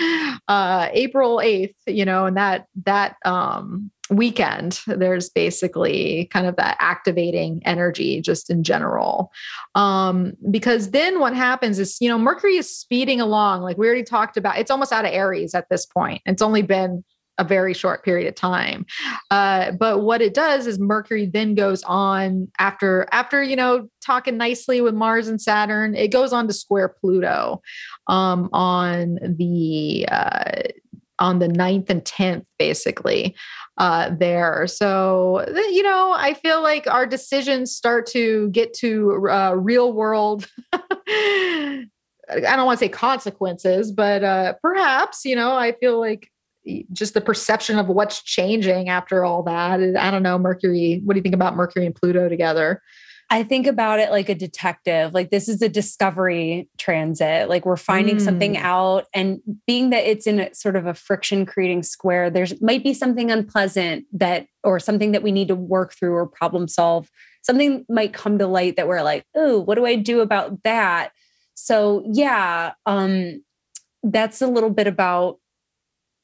uh, 0.47 0.89
April 0.93 1.37
8th, 1.37 1.73
you 1.87 2.05
know, 2.05 2.25
and 2.25 2.37
that, 2.37 2.67
that, 2.85 3.15
um, 3.25 3.91
weekend 4.09 4.81
there's 4.87 5.29
basically 5.29 6.27
kind 6.33 6.45
of 6.45 6.57
that 6.57 6.75
activating 6.81 7.61
energy 7.63 8.19
just 8.19 8.49
in 8.49 8.61
general 8.61 9.31
um 9.75 10.33
because 10.49 10.91
then 10.91 11.21
what 11.21 11.33
happens 11.33 11.79
is 11.79 11.95
you 12.01 12.09
know 12.09 12.17
mercury 12.17 12.57
is 12.57 12.75
speeding 12.75 13.21
along 13.21 13.61
like 13.61 13.77
we 13.77 13.87
already 13.87 14.03
talked 14.03 14.35
about 14.35 14.57
it's 14.57 14.69
almost 14.69 14.91
out 14.91 15.05
of 15.05 15.13
aries 15.13 15.55
at 15.55 15.69
this 15.69 15.85
point 15.85 16.21
it's 16.25 16.41
only 16.41 16.61
been 16.61 17.05
a 17.41 17.43
very 17.43 17.73
short 17.73 18.05
period 18.05 18.27
of 18.27 18.35
time. 18.35 18.85
Uh, 19.31 19.71
but 19.71 20.03
what 20.03 20.21
it 20.21 20.33
does 20.33 20.67
is 20.67 20.79
Mercury 20.79 21.25
then 21.25 21.55
goes 21.55 21.83
on 21.83 22.47
after 22.59 23.07
after 23.11 23.41
you 23.41 23.55
know 23.55 23.89
talking 24.05 24.37
nicely 24.37 24.79
with 24.79 24.93
Mars 24.93 25.27
and 25.27 25.41
Saturn, 25.41 25.95
it 25.95 26.11
goes 26.11 26.31
on 26.31 26.47
to 26.47 26.53
square 26.53 26.87
Pluto 26.87 27.61
um, 28.07 28.47
on 28.53 29.17
the 29.23 30.07
uh, 30.09 30.61
on 31.17 31.39
the 31.39 31.47
9th 31.47 31.89
and 31.89 32.03
10th 32.03 32.45
basically 32.57 33.35
uh, 33.77 34.09
there 34.19 34.65
so 34.65 35.45
you 35.71 35.83
know 35.83 36.13
i 36.17 36.33
feel 36.33 36.61
like 36.61 36.87
our 36.87 37.05
decisions 37.05 37.71
start 37.71 38.07
to 38.07 38.49
get 38.49 38.73
to 38.73 39.29
uh, 39.29 39.53
real 39.55 39.93
world 39.93 40.49
i 40.73 41.85
don't 42.27 42.65
want 42.65 42.79
to 42.79 42.85
say 42.85 42.89
consequences 42.89 43.91
but 43.91 44.23
uh, 44.23 44.53
perhaps 44.63 45.23
you 45.23 45.35
know 45.35 45.55
i 45.55 45.71
feel 45.73 45.99
like 45.99 46.30
just 46.91 47.13
the 47.13 47.21
perception 47.21 47.79
of 47.79 47.87
what's 47.87 48.21
changing 48.21 48.89
after 48.89 49.23
all 49.23 49.43
that. 49.43 49.79
I 49.97 50.11
don't 50.11 50.23
know, 50.23 50.37
Mercury. 50.37 51.01
What 51.03 51.13
do 51.13 51.19
you 51.19 51.23
think 51.23 51.35
about 51.35 51.55
Mercury 51.55 51.85
and 51.85 51.95
Pluto 51.95 52.29
together? 52.29 52.81
I 53.31 53.43
think 53.43 53.65
about 53.65 54.01
it 54.01 54.11
like 54.11 54.27
a 54.27 54.35
detective. 54.35 55.13
Like 55.13 55.31
this 55.31 55.47
is 55.47 55.61
a 55.61 55.69
discovery 55.69 56.69
transit. 56.77 57.47
Like 57.47 57.65
we're 57.65 57.77
finding 57.77 58.17
mm. 58.17 58.21
something 58.21 58.57
out 58.57 59.05
and 59.13 59.39
being 59.65 59.91
that 59.91 60.03
it's 60.03 60.27
in 60.27 60.41
a 60.41 60.53
sort 60.53 60.75
of 60.75 60.85
a 60.85 60.93
friction 60.93 61.45
creating 61.45 61.83
square, 61.83 62.29
there's 62.29 62.61
might 62.61 62.83
be 62.83 62.93
something 62.93 63.31
unpleasant 63.31 64.05
that 64.11 64.47
or 64.65 64.79
something 64.79 65.13
that 65.13 65.23
we 65.23 65.31
need 65.31 65.47
to 65.47 65.55
work 65.55 65.93
through 65.93 66.13
or 66.13 66.27
problem 66.27 66.67
solve. 66.67 67.09
Something 67.41 67.85
might 67.87 68.11
come 68.11 68.37
to 68.37 68.47
light 68.47 68.75
that 68.75 68.89
we're 68.89 69.01
like, 69.01 69.25
"Oh, 69.33 69.61
what 69.61 69.75
do 69.75 69.85
I 69.85 69.95
do 69.95 70.19
about 70.19 70.61
that?" 70.63 71.13
So, 71.53 72.03
yeah, 72.11 72.73
um 72.85 73.41
that's 74.03 74.41
a 74.41 74.47
little 74.47 74.71
bit 74.71 74.87
about 74.87 75.37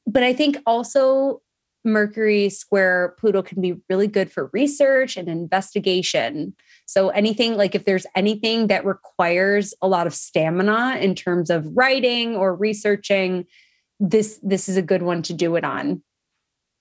but 0.08 0.22
I 0.22 0.32
think 0.32 0.56
also 0.66 1.42
Mercury 1.84 2.48
square 2.48 3.14
Pluto 3.18 3.42
can 3.42 3.60
be 3.60 3.76
really 3.88 4.08
good 4.08 4.32
for 4.32 4.50
research 4.52 5.16
and 5.16 5.28
investigation. 5.28 6.54
So 6.86 7.10
anything 7.10 7.56
like 7.56 7.74
if 7.74 7.84
there's 7.84 8.06
anything 8.16 8.66
that 8.68 8.84
requires 8.84 9.74
a 9.82 9.88
lot 9.88 10.06
of 10.06 10.14
stamina 10.14 10.98
in 11.00 11.14
terms 11.14 11.50
of 11.50 11.66
writing 11.76 12.36
or 12.36 12.54
researching, 12.54 13.44
this 14.00 14.40
this 14.42 14.68
is 14.68 14.76
a 14.76 14.82
good 14.82 15.02
one 15.02 15.22
to 15.22 15.34
do 15.34 15.56
it 15.56 15.64
on. 15.64 16.02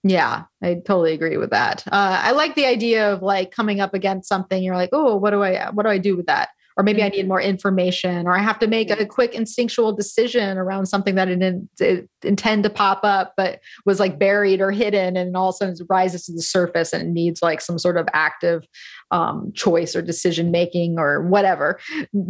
Yeah, 0.04 0.44
I 0.62 0.76
totally 0.76 1.14
agree 1.14 1.38
with 1.38 1.50
that. 1.50 1.84
Uh, 1.88 2.22
I 2.24 2.32
like 2.32 2.56
the 2.56 2.66
idea 2.66 3.12
of 3.12 3.22
like 3.22 3.52
coming 3.52 3.82
up 3.82 3.94
against 3.94 4.30
something. 4.30 4.64
You're 4.64 4.76
like, 4.76 4.92
oh, 4.94 5.18
what 5.18 5.32
do 5.32 5.44
I 5.44 5.70
what 5.72 5.84
do 5.84 5.90
I 5.90 5.98
do 5.98 6.16
with 6.16 6.28
that? 6.28 6.50
Or 6.78 6.84
maybe 6.84 7.02
I 7.02 7.10
need 7.10 7.22
mm-hmm. 7.22 7.30
more 7.30 7.42
information, 7.42 8.28
or 8.28 8.38
I 8.38 8.42
have 8.42 8.60
to 8.60 8.68
make 8.68 8.92
a 8.92 9.06
quick 9.06 9.34
instinctual 9.34 9.94
decision 9.94 10.58
around 10.58 10.86
something 10.86 11.16
that 11.16 11.28
I 11.28 11.36
didn't 11.36 12.10
intend 12.24 12.64
to 12.64 12.70
pop 12.70 13.00
up, 13.04 13.34
but 13.36 13.60
was 13.86 14.00
like 14.00 14.20
buried 14.20 14.62
or 14.62 14.72
hidden, 14.72 15.18
and 15.18 15.36
all 15.36 15.50
of 15.50 15.56
a 15.56 15.58
sudden 15.58 15.74
it 15.74 15.86
rises 15.90 16.26
to 16.26 16.34
the 16.34 16.42
surface 16.42 16.94
and 16.94 17.14
needs 17.14 17.42
like 17.42 17.62
some 17.62 17.80
sort 17.80 17.98
of 17.98 18.08
active 18.14 18.64
um, 19.12 19.52
choice 19.54 19.96
or 19.96 20.02
decision 20.02 20.52
making 20.52 21.00
or 21.00 21.22
whatever 21.28 21.80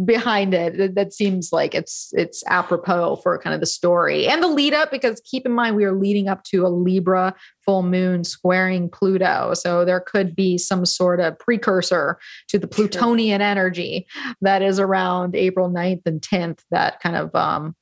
behind 0.04 0.54
it. 0.54 0.94
That 0.94 1.12
seems 1.12 1.52
like 1.52 1.74
it's 1.74 2.10
it's 2.12 2.44
apropos 2.46 3.16
for 3.16 3.38
kind 3.38 3.54
of 3.54 3.60
the 3.60 3.66
story 3.66 4.26
and 4.26 4.42
the 4.42 4.48
lead 4.48 4.74
up, 4.74 4.90
because 4.90 5.20
keep 5.24 5.46
in 5.46 5.52
mind 5.52 5.76
we 5.76 5.84
are 5.84 5.96
leading 5.96 6.28
up 6.28 6.44
to 6.44 6.66
a 6.66 6.68
Libra 6.68 7.34
full 7.64 7.82
moon 7.82 8.24
squaring 8.24 8.88
Pluto. 8.88 9.54
So 9.54 9.84
there 9.84 10.00
could 10.00 10.34
be 10.34 10.56
some 10.58 10.86
sort 10.86 11.20
of 11.20 11.38
precursor 11.38 12.18
to 12.48 12.58
the 12.58 12.68
Plutonian 12.68 13.40
energy 13.40 14.06
that 14.40 14.62
is 14.62 14.78
around 14.78 15.34
April 15.36 15.68
9th 15.68 16.02
and 16.06 16.20
10th 16.20 16.60
that 16.70 17.00
kind 17.00 17.16
of 17.16 17.34
um, 17.34 17.74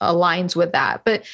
aligns 0.00 0.56
with 0.56 0.72
that. 0.72 1.02
But 1.04 1.24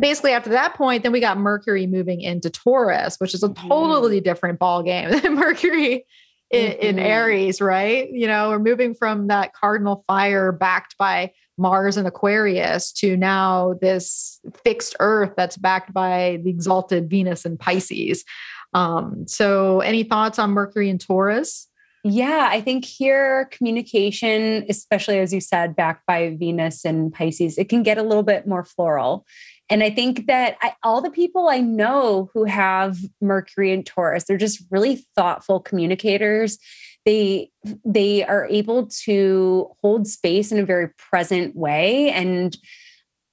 basically, 0.00 0.32
after 0.32 0.50
that 0.50 0.74
point, 0.74 1.02
then 1.02 1.12
we 1.12 1.20
got 1.20 1.38
Mercury 1.38 1.86
moving 1.86 2.20
into 2.20 2.50
Taurus, 2.50 3.16
which 3.18 3.34
is 3.34 3.42
a 3.42 3.48
mm-hmm. 3.48 3.68
totally 3.68 4.20
different 4.20 4.58
ball 4.58 4.82
game 4.82 5.10
than 5.20 5.34
Mercury 5.34 6.06
in, 6.54 6.70
mm-hmm. 6.72 6.82
in, 6.82 6.98
Aries, 6.98 7.60
right? 7.60 8.08
You 8.10 8.26
know, 8.26 8.50
we're 8.50 8.58
moving 8.58 8.94
from 8.94 9.28
that 9.28 9.52
cardinal 9.52 10.04
fire 10.06 10.52
backed 10.52 10.96
by 10.98 11.32
Mars 11.56 11.96
and 11.96 12.06
Aquarius 12.06 12.92
to 12.92 13.16
now 13.16 13.74
this 13.80 14.40
fixed 14.64 14.96
Earth 15.00 15.32
that's 15.36 15.56
backed 15.56 15.92
by 15.92 16.40
the 16.42 16.50
exalted 16.50 17.08
Venus 17.08 17.44
and 17.44 17.58
Pisces. 17.58 18.24
Um, 18.72 19.26
so, 19.26 19.80
any 19.80 20.02
thoughts 20.02 20.38
on 20.38 20.50
Mercury 20.50 20.90
and 20.90 21.00
Taurus? 21.00 21.68
Yeah, 22.06 22.48
I 22.50 22.60
think 22.60 22.84
here 22.84 23.46
communication, 23.46 24.66
especially 24.68 25.20
as 25.20 25.32
you 25.32 25.40
said, 25.40 25.74
backed 25.74 26.04
by 26.06 26.36
Venus 26.38 26.84
and 26.84 27.12
Pisces, 27.12 27.56
it 27.56 27.70
can 27.70 27.82
get 27.82 27.96
a 27.96 28.02
little 28.02 28.22
bit 28.22 28.46
more 28.46 28.62
floral. 28.62 29.24
And 29.70 29.82
I 29.82 29.90
think 29.90 30.26
that 30.26 30.56
I, 30.60 30.74
all 30.82 31.00
the 31.00 31.10
people 31.10 31.48
I 31.48 31.60
know 31.60 32.30
who 32.34 32.44
have 32.44 32.98
Mercury 33.20 33.72
and 33.72 33.84
Taurus, 33.84 34.24
they're 34.24 34.36
just 34.36 34.62
really 34.70 35.06
thoughtful 35.16 35.60
communicators. 35.60 36.58
They 37.04 37.50
they 37.84 38.24
are 38.24 38.46
able 38.46 38.86
to 39.04 39.70
hold 39.82 40.06
space 40.06 40.52
in 40.52 40.58
a 40.58 40.64
very 40.64 40.88
present 40.90 41.56
way 41.56 42.10
and 42.10 42.56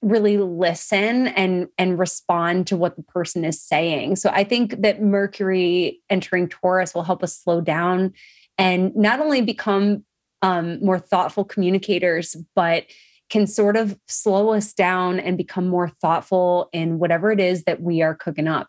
really 0.02 0.38
listen 0.38 1.28
and 1.28 1.68
and 1.78 2.00
respond 2.00 2.68
to 2.68 2.78
what 2.78 2.96
the 2.96 3.04
person 3.04 3.46
is 3.46 3.62
saying. 3.62 4.16
So 4.16 4.30
i 4.34 4.44
think 4.44 4.82
that 4.82 5.02
mercury 5.02 6.02
entering 6.10 6.48
taurus 6.48 6.96
will 6.96 7.04
help 7.04 7.24
us 7.24 7.38
slow 7.38 7.62
down 7.62 8.14
and 8.58 8.96
not 8.96 9.20
only 9.20 9.42
become 9.42 10.04
um, 10.42 10.84
more 10.84 10.98
thoughtful 10.98 11.46
communicators 11.46 12.36
but 12.56 12.86
can 13.32 13.48
sort 13.48 13.78
of 13.78 13.98
slow 14.08 14.52
us 14.52 14.74
down 14.74 15.20
and 15.20 15.38
become 15.38 15.68
more 15.68 15.90
thoughtful 15.90 16.70
in 16.74 17.00
whatever 17.00 17.32
it 17.32 17.40
is 17.40 17.64
that 17.64 17.82
we 17.82 18.04
are 18.04 18.14
cooking 18.14 18.48
up. 18.48 18.68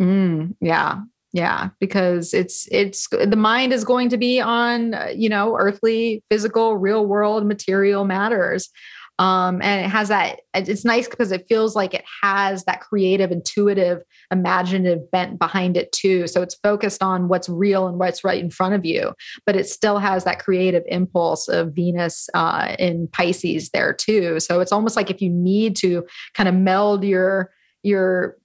Mm, 0.00 0.56
yeah 0.60 1.02
yeah 1.32 1.70
because 1.80 2.34
it's 2.34 2.68
it's 2.70 3.08
the 3.08 3.36
mind 3.36 3.72
is 3.72 3.84
going 3.84 4.08
to 4.08 4.16
be 4.16 4.40
on 4.40 4.94
uh, 4.94 5.08
you 5.14 5.28
know 5.28 5.56
earthly 5.58 6.22
physical 6.30 6.76
real 6.76 7.06
world 7.06 7.46
material 7.46 8.04
matters 8.04 8.68
um, 9.18 9.60
and 9.62 9.84
it 9.84 9.88
has 9.88 10.08
that 10.08 10.40
it's 10.54 10.84
nice 10.84 11.08
because 11.08 11.32
it 11.32 11.46
feels 11.48 11.76
like 11.76 11.94
it 11.94 12.04
has 12.22 12.64
that 12.64 12.80
creative 12.80 13.30
intuitive 13.30 14.02
imaginative 14.30 15.10
bent 15.10 15.38
behind 15.38 15.76
it 15.76 15.92
too. 15.92 16.26
So 16.26 16.42
it's 16.42 16.54
focused 16.56 17.02
on 17.02 17.28
what's 17.28 17.48
real 17.48 17.86
and 17.86 17.98
what's 17.98 18.24
right 18.24 18.42
in 18.42 18.50
front 18.50 18.74
of 18.74 18.84
you 18.84 19.12
but 19.46 19.56
it 19.56 19.68
still 19.68 19.98
has 19.98 20.24
that 20.24 20.38
creative 20.38 20.82
impulse 20.86 21.48
of 21.48 21.74
venus 21.74 22.28
uh, 22.34 22.74
in 22.78 23.08
pisces 23.08 23.70
there 23.70 23.92
too. 23.92 24.40
So 24.40 24.60
it's 24.60 24.72
almost 24.72 24.96
like 24.96 25.10
if 25.10 25.20
you 25.20 25.30
need 25.30 25.76
to 25.76 26.04
kind 26.34 26.48
of 26.48 26.54
meld 26.54 27.04
your 27.04 27.50
your 27.82 28.36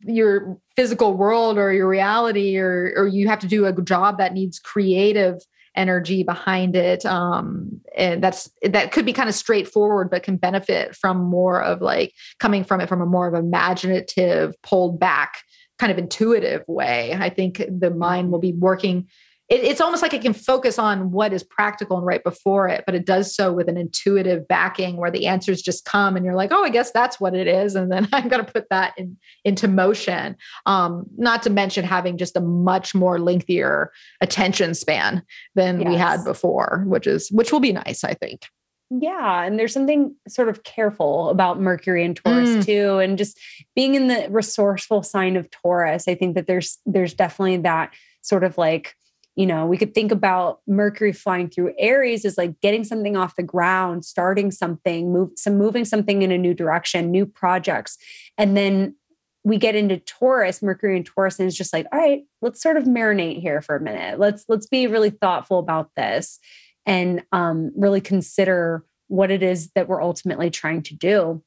your 0.00 0.58
physical 0.76 1.14
world 1.14 1.56
or 1.56 1.72
your 1.72 1.88
reality 1.88 2.58
or 2.58 2.92
or 2.96 3.06
you 3.06 3.26
have 3.28 3.38
to 3.40 3.46
do 3.46 3.66
a 3.66 3.82
job 3.82 4.18
that 4.18 4.34
needs 4.34 4.58
creative 4.58 5.40
energy 5.76 6.22
behind 6.22 6.76
it 6.76 7.04
um 7.04 7.80
and 7.96 8.22
that's 8.22 8.48
that 8.62 8.92
could 8.92 9.04
be 9.04 9.12
kind 9.12 9.28
of 9.28 9.34
straightforward 9.34 10.08
but 10.10 10.22
can 10.22 10.36
benefit 10.36 10.94
from 10.94 11.18
more 11.18 11.62
of 11.62 11.80
like 11.80 12.12
coming 12.38 12.62
from 12.62 12.80
it 12.80 12.88
from 12.88 13.00
a 13.00 13.06
more 13.06 13.26
of 13.26 13.34
imaginative 13.34 14.54
pulled 14.62 15.00
back 15.00 15.42
kind 15.78 15.90
of 15.92 15.98
intuitive 15.98 16.62
way. 16.68 17.16
I 17.18 17.30
think 17.30 17.62
the 17.68 17.90
mind 17.90 18.30
will 18.30 18.38
be 18.38 18.52
working 18.52 19.08
it, 19.48 19.60
it's 19.60 19.80
almost 19.80 20.02
like 20.02 20.14
it 20.14 20.22
can 20.22 20.32
focus 20.32 20.78
on 20.78 21.10
what 21.10 21.32
is 21.32 21.42
practical 21.42 21.98
and 21.98 22.06
right 22.06 22.24
before 22.24 22.68
it, 22.68 22.84
but 22.86 22.94
it 22.94 23.04
does 23.04 23.34
so 23.34 23.52
with 23.52 23.68
an 23.68 23.76
intuitive 23.76 24.48
backing 24.48 24.96
where 24.96 25.10
the 25.10 25.26
answers 25.26 25.60
just 25.60 25.84
come 25.84 26.16
and 26.16 26.24
you're 26.24 26.34
like, 26.34 26.50
oh, 26.52 26.64
I 26.64 26.70
guess 26.70 26.90
that's 26.92 27.20
what 27.20 27.34
it 27.34 27.46
is. 27.46 27.74
And 27.74 27.92
then 27.92 28.08
I'm 28.12 28.28
going 28.28 28.44
to 28.44 28.50
put 28.50 28.68
that 28.70 28.94
in, 28.96 29.18
into 29.44 29.68
motion. 29.68 30.36
Um, 30.66 31.04
not 31.18 31.42
to 31.42 31.50
mention 31.50 31.84
having 31.84 32.16
just 32.16 32.36
a 32.36 32.40
much 32.40 32.94
more 32.94 33.18
lengthier 33.18 33.92
attention 34.20 34.74
span 34.74 35.22
than 35.54 35.80
yes. 35.80 35.88
we 35.88 35.96
had 35.96 36.24
before, 36.24 36.84
which 36.86 37.06
is, 37.06 37.30
which 37.30 37.52
will 37.52 37.60
be 37.60 37.72
nice, 37.72 38.02
I 38.02 38.14
think. 38.14 38.48
Yeah. 38.90 39.42
And 39.42 39.58
there's 39.58 39.72
something 39.72 40.14
sort 40.28 40.48
of 40.48 40.62
careful 40.62 41.28
about 41.28 41.60
Mercury 41.60 42.04
and 42.04 42.16
Taurus 42.16 42.50
mm. 42.50 42.64
too. 42.64 42.98
And 42.98 43.18
just 43.18 43.38
being 43.74 43.94
in 43.94 44.08
the 44.08 44.26
resourceful 44.30 45.02
sign 45.02 45.36
of 45.36 45.50
Taurus, 45.50 46.06
I 46.06 46.14
think 46.14 46.34
that 46.36 46.46
there's, 46.46 46.78
there's 46.86 47.12
definitely 47.12 47.58
that 47.58 47.92
sort 48.22 48.44
of 48.44 48.56
like, 48.56 48.94
you 49.36 49.46
know, 49.46 49.66
we 49.66 49.76
could 49.76 49.94
think 49.94 50.12
about 50.12 50.60
Mercury 50.66 51.12
flying 51.12 51.48
through 51.48 51.74
Aries 51.78 52.24
as 52.24 52.38
like 52.38 52.60
getting 52.60 52.84
something 52.84 53.16
off 53.16 53.36
the 53.36 53.42
ground, 53.42 54.04
starting 54.04 54.50
something, 54.50 55.12
move 55.12 55.30
some 55.36 55.58
moving 55.58 55.84
something 55.84 56.22
in 56.22 56.30
a 56.30 56.38
new 56.38 56.54
direction, 56.54 57.10
new 57.10 57.26
projects. 57.26 57.98
And 58.38 58.56
then 58.56 58.94
we 59.42 59.58
get 59.58 59.74
into 59.74 59.98
Taurus, 59.98 60.62
Mercury 60.62 60.96
and 60.96 61.04
Taurus, 61.04 61.38
and 61.38 61.48
it's 61.48 61.56
just 61.56 61.72
like, 61.72 61.86
all 61.92 61.98
right, 61.98 62.22
let's 62.42 62.62
sort 62.62 62.76
of 62.76 62.84
marinate 62.84 63.40
here 63.40 63.60
for 63.60 63.76
a 63.76 63.80
minute. 63.80 64.18
Let's 64.18 64.44
let's 64.48 64.66
be 64.66 64.86
really 64.86 65.10
thoughtful 65.10 65.58
about 65.58 65.90
this 65.96 66.38
and 66.86 67.22
um, 67.32 67.72
really 67.76 68.00
consider 68.00 68.84
what 69.08 69.30
it 69.30 69.42
is 69.42 69.70
that 69.74 69.88
we're 69.88 70.02
ultimately 70.02 70.50
trying 70.50 70.82
to 70.82 70.94
do. 70.94 71.42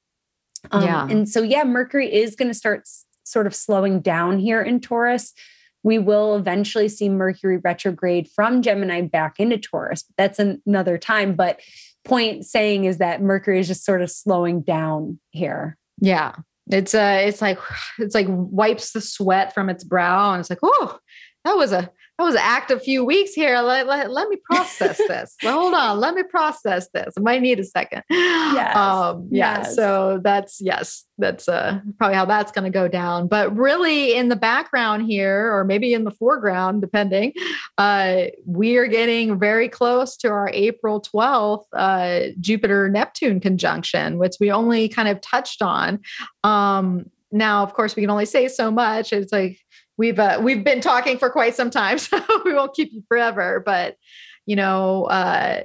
Um, 0.71 0.83
yeah. 0.83 1.07
And 1.07 1.29
so, 1.29 1.41
yeah, 1.41 1.63
Mercury 1.63 2.13
is 2.13 2.35
going 2.35 2.49
to 2.49 2.53
start 2.53 2.81
s- 2.81 3.05
sort 3.23 3.47
of 3.47 3.55
slowing 3.55 4.01
down 4.01 4.39
here 4.39 4.61
in 4.61 4.79
Taurus 4.79 5.33
we 5.83 5.97
will 5.97 6.35
eventually 6.35 6.89
see 6.89 7.09
Mercury 7.09 7.57
retrograde 7.57 8.29
from 8.29 8.61
Gemini 8.61 9.01
back 9.01 9.39
into 9.39 9.57
Taurus. 9.57 10.03
That's 10.17 10.39
another 10.39 10.97
time. 10.97 11.35
But 11.35 11.59
point 12.03 12.45
saying 12.45 12.85
is 12.85 12.97
that 12.97 13.21
Mercury 13.21 13.59
is 13.59 13.67
just 13.67 13.85
sort 13.85 14.01
of 14.01 14.09
slowing 14.09 14.61
down 14.61 15.19
here. 15.31 15.77
Yeah. 15.99 16.33
It's 16.69 16.93
uh 16.93 17.21
it's 17.21 17.41
like 17.41 17.59
it's 17.99 18.15
like 18.15 18.27
wipes 18.29 18.91
the 18.91 19.01
sweat 19.01 19.53
from 19.53 19.69
its 19.69 19.83
brow 19.83 20.33
and 20.33 20.39
it's 20.39 20.49
like, 20.49 20.59
oh, 20.63 20.99
that 21.45 21.55
was 21.55 21.71
a 21.71 21.89
that 22.17 22.23
was 22.23 22.35
active 22.35 22.81
few 22.81 23.05
weeks 23.05 23.33
here. 23.33 23.59
Let, 23.59 23.85
let, 23.85 24.09
let 24.11 24.27
me 24.27 24.37
process 24.43 24.97
this. 24.97 25.35
Hold 25.43 25.75
on. 25.75 25.99
Let 25.99 26.15
me 26.15 26.23
process 26.23 26.89
this. 26.91 27.13
I 27.15 27.21
might 27.21 27.43
need 27.43 27.59
a 27.59 27.63
second. 27.63 28.03
Yes. 28.09 28.75
Um, 28.75 29.27
yeah. 29.29 29.57
Yes. 29.59 29.75
So 29.75 30.19
that's, 30.23 30.59
yes, 30.59 31.05
that's 31.19 31.47
uh, 31.47 31.79
probably 31.99 32.15
how 32.15 32.25
that's 32.25 32.51
going 32.51 32.63
to 32.63 32.75
go 32.75 32.87
down. 32.87 33.27
But 33.27 33.55
really, 33.55 34.15
in 34.15 34.29
the 34.29 34.35
background 34.35 35.05
here, 35.05 35.55
or 35.55 35.63
maybe 35.63 35.93
in 35.93 36.05
the 36.05 36.11
foreground, 36.11 36.81
depending, 36.81 37.33
uh, 37.77 38.25
we 38.45 38.77
are 38.77 38.87
getting 38.87 39.37
very 39.37 39.69
close 39.69 40.17
to 40.17 40.29
our 40.29 40.49
April 40.53 41.01
12th 41.01 41.65
uh, 41.73 42.31
Jupiter 42.39 42.89
Neptune 42.89 43.39
conjunction, 43.39 44.17
which 44.17 44.37
we 44.39 44.51
only 44.51 44.89
kind 44.89 45.07
of 45.07 45.21
touched 45.21 45.61
on. 45.61 45.99
Um, 46.43 47.11
now, 47.31 47.61
of 47.63 47.73
course, 47.73 47.95
we 47.95 48.01
can 48.01 48.09
only 48.09 48.25
say 48.25 48.47
so 48.47 48.71
much. 48.71 49.11
It's 49.11 49.31
like, 49.31 49.59
we've 49.97 50.19
uh, 50.19 50.39
we've 50.41 50.63
been 50.63 50.81
talking 50.81 51.17
for 51.17 51.29
quite 51.29 51.55
some 51.55 51.69
time, 51.69 51.97
so 51.97 52.19
we 52.45 52.53
won't 52.53 52.75
keep 52.75 52.91
you 52.93 53.03
forever. 53.07 53.61
But 53.65 53.97
you 54.45 54.55
know, 54.55 55.05
uh, 55.05 55.63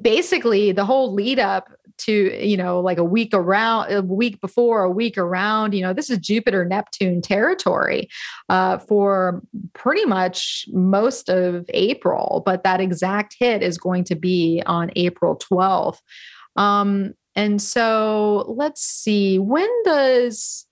basically, 0.00 0.72
the 0.72 0.84
whole 0.84 1.12
lead 1.12 1.38
up 1.38 1.68
to 1.98 2.46
you 2.46 2.56
know, 2.56 2.80
like 2.80 2.98
a 2.98 3.04
week 3.04 3.30
around, 3.32 3.90
a 3.90 4.02
week 4.02 4.40
before, 4.40 4.84
a 4.84 4.90
week 4.90 5.16
around. 5.16 5.72
You 5.72 5.82
know, 5.82 5.92
this 5.92 6.10
is 6.10 6.18
Jupiter 6.18 6.64
Neptune 6.64 7.22
territory 7.22 8.08
uh, 8.48 8.78
for 8.78 9.42
pretty 9.72 10.04
much 10.04 10.66
most 10.68 11.28
of 11.28 11.64
April, 11.70 12.42
but 12.44 12.64
that 12.64 12.80
exact 12.80 13.36
hit 13.38 13.62
is 13.62 13.78
going 13.78 14.04
to 14.04 14.14
be 14.14 14.62
on 14.66 14.90
April 14.96 15.36
twelfth. 15.36 16.02
Um, 16.56 17.14
and 17.34 17.60
so 17.60 18.46
let's 18.48 18.80
see 18.82 19.38
when 19.38 19.68
does 19.84 20.65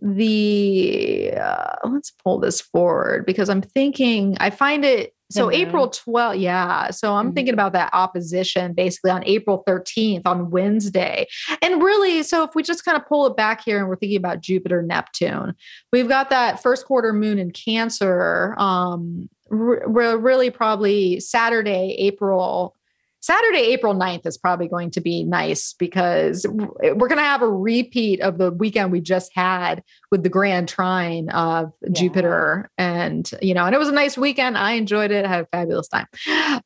the 0.00 1.32
uh, 1.36 1.74
let's 1.84 2.10
pull 2.10 2.38
this 2.38 2.60
forward 2.60 3.26
because 3.26 3.48
I'm 3.48 3.62
thinking 3.62 4.36
I 4.40 4.50
find 4.50 4.84
it 4.84 5.14
so 5.30 5.52
April 5.52 5.90
12th, 5.90 6.40
yeah. 6.40 6.90
So 6.90 7.14
I'm 7.14 7.26
mm-hmm. 7.26 7.34
thinking 7.34 7.54
about 7.54 7.74
that 7.74 7.90
opposition 7.92 8.72
basically 8.72 9.10
on 9.10 9.22
April 9.26 9.62
13th 9.66 10.22
on 10.24 10.50
Wednesday. 10.50 11.26
And 11.60 11.82
really, 11.82 12.22
so 12.22 12.44
if 12.44 12.54
we 12.54 12.62
just 12.62 12.84
kind 12.84 12.96
of 12.96 13.06
pull 13.06 13.26
it 13.26 13.36
back 13.36 13.62
here 13.62 13.78
and 13.78 13.88
we're 13.88 13.96
thinking 13.96 14.16
about 14.16 14.40
Jupiter 14.40 14.82
Neptune, 14.82 15.54
we've 15.92 16.08
got 16.08 16.30
that 16.30 16.62
first 16.62 16.86
quarter 16.86 17.12
moon 17.12 17.38
in 17.38 17.50
Cancer. 17.50 18.54
Um, 18.58 19.28
re- 19.50 20.14
really 20.16 20.50
probably 20.50 21.20
Saturday, 21.20 21.94
April 21.98 22.74
Saturday, 23.20 23.58
April 23.58 23.94
9th 23.94 24.26
is 24.26 24.38
probably 24.38 24.68
going 24.68 24.92
to 24.92 25.00
be 25.00 25.24
nice 25.24 25.72
because 25.72 26.46
we're 26.48 27.08
going 27.08 27.16
to 27.16 27.22
have 27.22 27.42
a 27.42 27.50
repeat 27.50 28.20
of 28.20 28.38
the 28.38 28.52
weekend 28.52 28.92
we 28.92 29.00
just 29.00 29.32
had 29.34 29.82
with 30.12 30.22
the 30.22 30.28
grand 30.28 30.68
trine 30.68 31.28
of 31.30 31.72
yeah. 31.82 31.88
Jupiter. 31.92 32.70
And, 32.78 33.28
you 33.42 33.54
know, 33.54 33.66
and 33.66 33.74
it 33.74 33.78
was 33.78 33.88
a 33.88 33.92
nice 33.92 34.16
weekend. 34.16 34.56
I 34.56 34.72
enjoyed 34.72 35.10
it. 35.10 35.24
I 35.24 35.28
had 35.28 35.44
a 35.44 35.48
fabulous 35.50 35.88
time. 35.88 36.06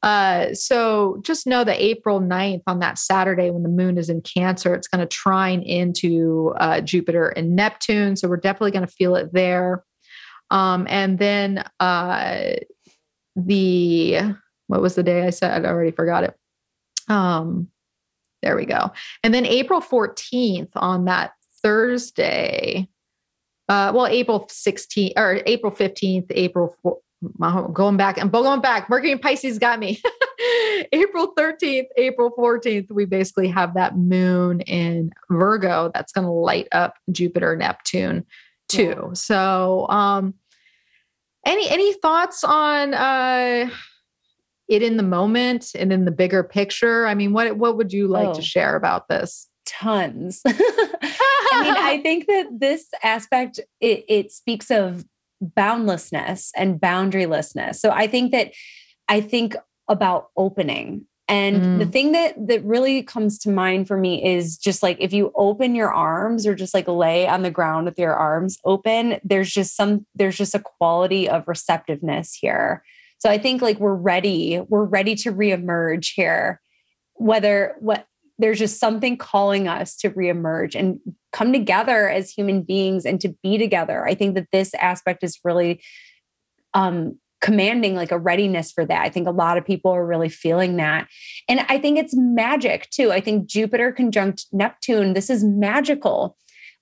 Uh, 0.02 0.52
so 0.52 1.20
just 1.22 1.46
know 1.46 1.64
that 1.64 1.80
April 1.80 2.20
9th 2.20 2.62
on 2.66 2.80
that 2.80 2.98
Saturday 2.98 3.50
when 3.50 3.62
the 3.62 3.68
moon 3.70 3.96
is 3.96 4.10
in 4.10 4.20
Cancer, 4.20 4.74
it's 4.74 4.88
going 4.88 5.00
to 5.00 5.06
trine 5.06 5.62
into 5.62 6.52
uh, 6.58 6.82
Jupiter 6.82 7.28
and 7.28 7.56
Neptune. 7.56 8.16
So 8.16 8.28
we're 8.28 8.36
definitely 8.36 8.72
going 8.72 8.86
to 8.86 8.92
feel 8.92 9.16
it 9.16 9.32
there. 9.32 9.84
Um, 10.50 10.86
and 10.90 11.18
then 11.18 11.64
uh, 11.80 12.56
the, 13.36 14.20
what 14.66 14.82
was 14.82 14.96
the 14.96 15.02
day 15.02 15.26
I 15.26 15.30
said? 15.30 15.64
I 15.64 15.68
already 15.70 15.92
forgot 15.92 16.24
it. 16.24 16.36
Um, 17.08 17.68
there 18.42 18.56
we 18.56 18.66
go. 18.66 18.90
And 19.22 19.32
then 19.32 19.46
April 19.46 19.80
14th 19.80 20.70
on 20.74 21.04
that 21.04 21.32
Thursday, 21.62 22.88
uh, 23.68 23.92
well, 23.94 24.06
April 24.06 24.46
16th 24.48 25.12
or 25.16 25.40
April 25.46 25.72
15th, 25.72 26.26
April 26.30 26.76
4th, 26.84 27.72
going 27.72 27.96
back, 27.96 28.20
I'm 28.20 28.30
going 28.30 28.60
back. 28.60 28.90
Mercury 28.90 29.12
and 29.12 29.22
Pisces 29.22 29.58
got 29.58 29.78
me. 29.78 30.02
April 30.92 31.32
13th, 31.38 31.86
April 31.96 32.32
14th, 32.36 32.90
we 32.90 33.04
basically 33.04 33.48
have 33.48 33.74
that 33.74 33.96
moon 33.96 34.60
in 34.62 35.12
Virgo 35.30 35.90
that's 35.94 36.12
going 36.12 36.26
to 36.26 36.32
light 36.32 36.66
up 36.72 36.94
Jupiter, 37.12 37.54
Neptune 37.54 38.26
too. 38.68 38.82
Yeah. 38.82 39.12
So, 39.14 39.86
um, 39.88 40.34
any 41.44 41.68
any 41.68 41.92
thoughts 41.94 42.44
on 42.44 42.94
uh 42.94 43.68
it 44.73 44.82
in 44.82 44.97
the 44.97 45.03
moment 45.03 45.73
and 45.74 45.93
in 45.93 46.05
the 46.05 46.11
bigger 46.11 46.43
picture? 46.43 47.07
I 47.07 47.15
mean, 47.15 47.32
what 47.32 47.57
what 47.57 47.77
would 47.77 47.93
you 47.93 48.09
like 48.09 48.28
oh, 48.28 48.35
to 48.35 48.43
share 48.43 48.77
about 48.77 49.09
this? 49.09 49.49
Tons. 49.66 50.40
I 50.47 50.53
mean, 51.62 51.74
I 51.78 52.01
think 52.03 52.27
that 52.27 52.47
this 52.59 52.86
aspect 53.03 53.61
it, 53.81 54.05
it 54.09 54.32
speaks 54.32 54.70
of 54.70 55.05
boundlessness 55.40 56.53
and 56.57 56.81
boundarylessness. 56.81 57.77
So 57.77 57.90
I 57.90 58.07
think 58.07 58.32
that 58.32 58.53
I 59.09 59.20
think 59.20 59.57
about 59.89 60.28
opening 60.36 61.07
and 61.32 61.62
mm. 61.62 61.78
the 61.78 61.86
thing 61.86 62.12
that 62.12 62.35
that 62.49 62.65
really 62.65 63.03
comes 63.03 63.39
to 63.40 63.51
mind 63.51 63.89
for 63.89 63.97
me 63.97 64.23
is 64.23 64.59
just 64.59 64.82
like 64.82 64.99
if 65.01 65.15
you 65.15 65.32
open 65.35 65.74
your 65.74 65.90
arms 65.90 66.47
or 66.47 66.55
just 66.55 66.74
like 66.74 66.86
lay 66.86 67.27
on 67.27 67.43
the 67.43 67.51
ground 67.51 67.86
with 67.86 67.99
your 67.99 68.15
arms 68.15 68.59
open, 68.66 69.19
there's 69.24 69.51
just 69.51 69.74
some 69.74 70.05
there's 70.15 70.36
just 70.36 70.55
a 70.55 70.61
quality 70.61 71.28
of 71.28 71.49
receptiveness 71.49 72.35
here 72.35 72.82
so 73.23 73.31
I 73.31 73.39
think 73.39 73.62
like 73.62 73.78
we're 73.78 73.94
ready, 73.94 74.61
we're 74.66 74.82
ready 74.82 75.15
to 75.15 75.32
reemerge 75.32 76.15
here. 76.16 76.61
Whether 77.15 77.77
what 77.78 78.05
there's 78.36 78.59
just 78.59 78.81
something 78.81 79.16
calling 79.16 79.69
us 79.69 79.97
to 79.99 80.11
reemerge 80.11 80.74
and 80.74 80.99
come 81.31 81.53
together 81.53 82.09
as 82.09 82.32
human 82.32 82.62
beings 82.62 83.07
and 83.07 83.20
to 83.20 83.28
be 83.40 83.59
together. 83.59 84.05
I 84.05 84.16
think 84.16 84.35
that 84.35 84.49
this 84.51 84.74
aspect 84.74 85.23
is 85.23 85.39
really 85.44 85.81
um, 86.74 87.16
commanding 87.40 87.94
like 87.94 88.11
a 88.11 88.19
readiness 88.19 88.73
for 88.73 88.85
that. 88.86 89.03
I 89.03 89.09
think 89.09 89.28
a 89.28 89.32
lot 89.32 89.57
of 89.57 89.65
people 89.65 89.93
are 89.93 90.05
really 90.05 90.28
feeling 90.28 90.74
that. 90.78 91.07
And 91.49 91.61
I 91.69 91.78
think 91.78 91.99
it's 91.99 92.16
magic 92.16 92.90
too. 92.90 93.12
I 93.12 93.20
think 93.20 93.47
Jupiter 93.47 93.93
conjunct 93.93 94.47
Neptune, 94.51 95.12
this 95.12 95.31
is 95.31 95.44
magical. 95.44 96.36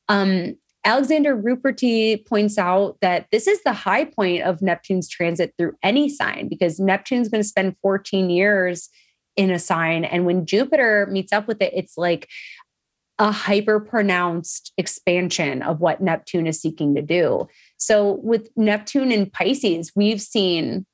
Um, 0.09 0.55
Alexander 0.85 1.36
Ruperti 1.36 2.27
points 2.27 2.57
out 2.57 2.97
that 3.02 3.27
this 3.31 3.47
is 3.47 3.62
the 3.62 3.73
high 3.73 4.05
point 4.05 4.43
of 4.43 4.62
Neptune's 4.62 5.09
transit 5.09 5.52
through 5.59 5.74
any 5.82 6.09
sign 6.09 6.48
because 6.48 6.81
Neptune's 6.81 7.28
going 7.28 7.43
to 7.43 7.48
spend 7.48 7.77
14 7.82 8.31
years 8.31 8.89
in 9.36 9.51
a 9.51 9.59
sign. 9.59 10.05
And 10.05 10.24
when 10.24 10.47
Jupiter 10.47 11.07
meets 11.11 11.32
up 11.32 11.47
with 11.47 11.61
it, 11.61 11.73
it's 11.74 11.98
like 11.98 12.28
a 13.19 13.31
hyper 13.31 13.78
pronounced 13.78 14.73
expansion 14.78 15.62
of 15.62 15.81
what 15.81 16.01
Neptune 16.01 16.47
is 16.47 16.61
seeking 16.61 16.94
to 16.94 17.02
do. 17.02 17.47
So 17.77 18.19
with 18.23 18.48
Neptune 18.57 19.12
in 19.12 19.28
Pisces, 19.28 19.93
we've 19.94 20.23
seen 20.23 20.86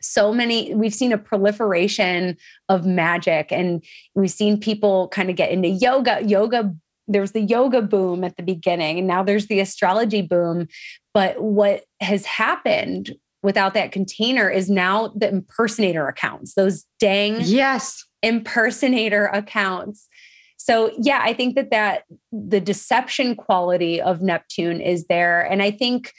so 0.00 0.32
many 0.32 0.74
we've 0.74 0.94
seen 0.94 1.12
a 1.12 1.18
proliferation 1.18 2.36
of 2.68 2.86
magic 2.86 3.50
and 3.50 3.82
we've 4.14 4.30
seen 4.30 4.60
people 4.60 5.08
kind 5.08 5.30
of 5.30 5.36
get 5.36 5.50
into 5.50 5.68
yoga 5.68 6.22
yoga 6.24 6.74
there's 7.08 7.32
the 7.32 7.40
yoga 7.40 7.82
boom 7.82 8.24
at 8.24 8.36
the 8.36 8.42
beginning 8.42 8.98
and 8.98 9.06
now 9.06 9.22
there's 9.22 9.46
the 9.46 9.60
astrology 9.60 10.22
boom. 10.22 10.68
But 11.14 11.40
what 11.40 11.84
has 12.00 12.26
happened 12.26 13.14
without 13.42 13.74
that 13.74 13.92
container 13.92 14.50
is 14.50 14.68
now 14.68 15.08
the 15.08 15.28
impersonator 15.28 16.08
accounts 16.08 16.54
those 16.54 16.84
dang 16.98 17.40
yes. 17.42 18.04
impersonator 18.22 19.26
accounts. 19.26 20.08
So 20.56 20.90
yeah 20.98 21.20
i 21.22 21.32
think 21.32 21.54
that 21.54 21.70
that 21.70 22.04
the 22.32 22.60
deception 22.60 23.36
quality 23.36 24.00
of 24.00 24.22
neptune 24.22 24.80
is 24.80 25.06
there. 25.06 25.42
And 25.42 25.62
i 25.62 25.70
think 25.70 26.12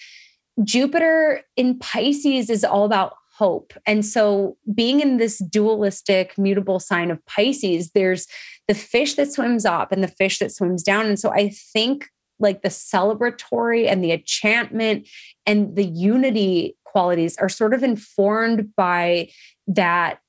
jupiter 0.64 1.42
in 1.56 1.78
pisces 1.80 2.50
is 2.50 2.64
all 2.64 2.86
about 2.86 3.14
hope. 3.38 3.74
And 3.86 4.06
so, 4.06 4.58
being 4.74 5.00
in 5.00 5.18
this 5.18 5.38
dualistic, 5.38 6.38
mutable 6.38 6.80
sign 6.80 7.12
of 7.12 7.24
Pisces, 7.26 7.92
there's 7.92 8.28
the 8.68 8.76
fish 8.76 9.16
that 9.16 9.32
swims 9.32 9.66
up 9.66 9.92
and 9.92 10.04
the 10.04 10.08
fish 10.08 10.40
that 10.40 10.52
swims 10.52 10.84
down. 10.84 11.06
And 11.06 11.20
so, 11.20 11.32
I 11.32 11.50
think 11.50 12.10
like 12.40 12.62
the 12.62 12.70
celebratory 12.70 13.90
and 13.90 14.04
the 14.04 14.12
enchantment 14.12 15.08
and 15.46 15.76
the 15.76 15.86
unity 15.86 16.78
qualities 16.86 17.38
are 17.38 17.50
sort 17.50 17.74
of 17.74 17.84
informed 17.84 18.76
by 18.76 19.30
that 19.68 20.20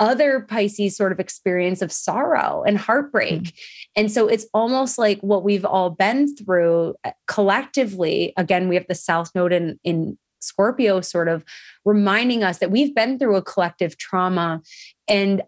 other 0.00 0.40
Pisces 0.40 0.96
sort 0.96 1.12
of 1.12 1.20
experience 1.20 1.82
of 1.82 1.92
sorrow 1.92 2.64
and 2.66 2.78
heartbreak. 2.78 3.42
Mm. 3.42 3.52
And 3.96 4.12
so 4.12 4.26
it's 4.26 4.46
almost 4.54 4.98
like 4.98 5.20
what 5.20 5.44
we've 5.44 5.64
all 5.64 5.90
been 5.90 6.34
through 6.34 6.94
uh, 7.04 7.10
collectively. 7.28 8.32
Again, 8.36 8.68
we 8.68 8.76
have 8.76 8.86
the 8.88 8.94
South 8.94 9.30
Node 9.34 9.52
in, 9.52 9.78
in 9.84 10.18
Scorpio 10.40 11.02
sort 11.02 11.28
of 11.28 11.44
reminding 11.84 12.42
us 12.42 12.58
that 12.58 12.70
we've 12.70 12.94
been 12.94 13.18
through 13.18 13.36
a 13.36 13.42
collective 13.42 13.98
trauma 13.98 14.62
and 15.06 15.42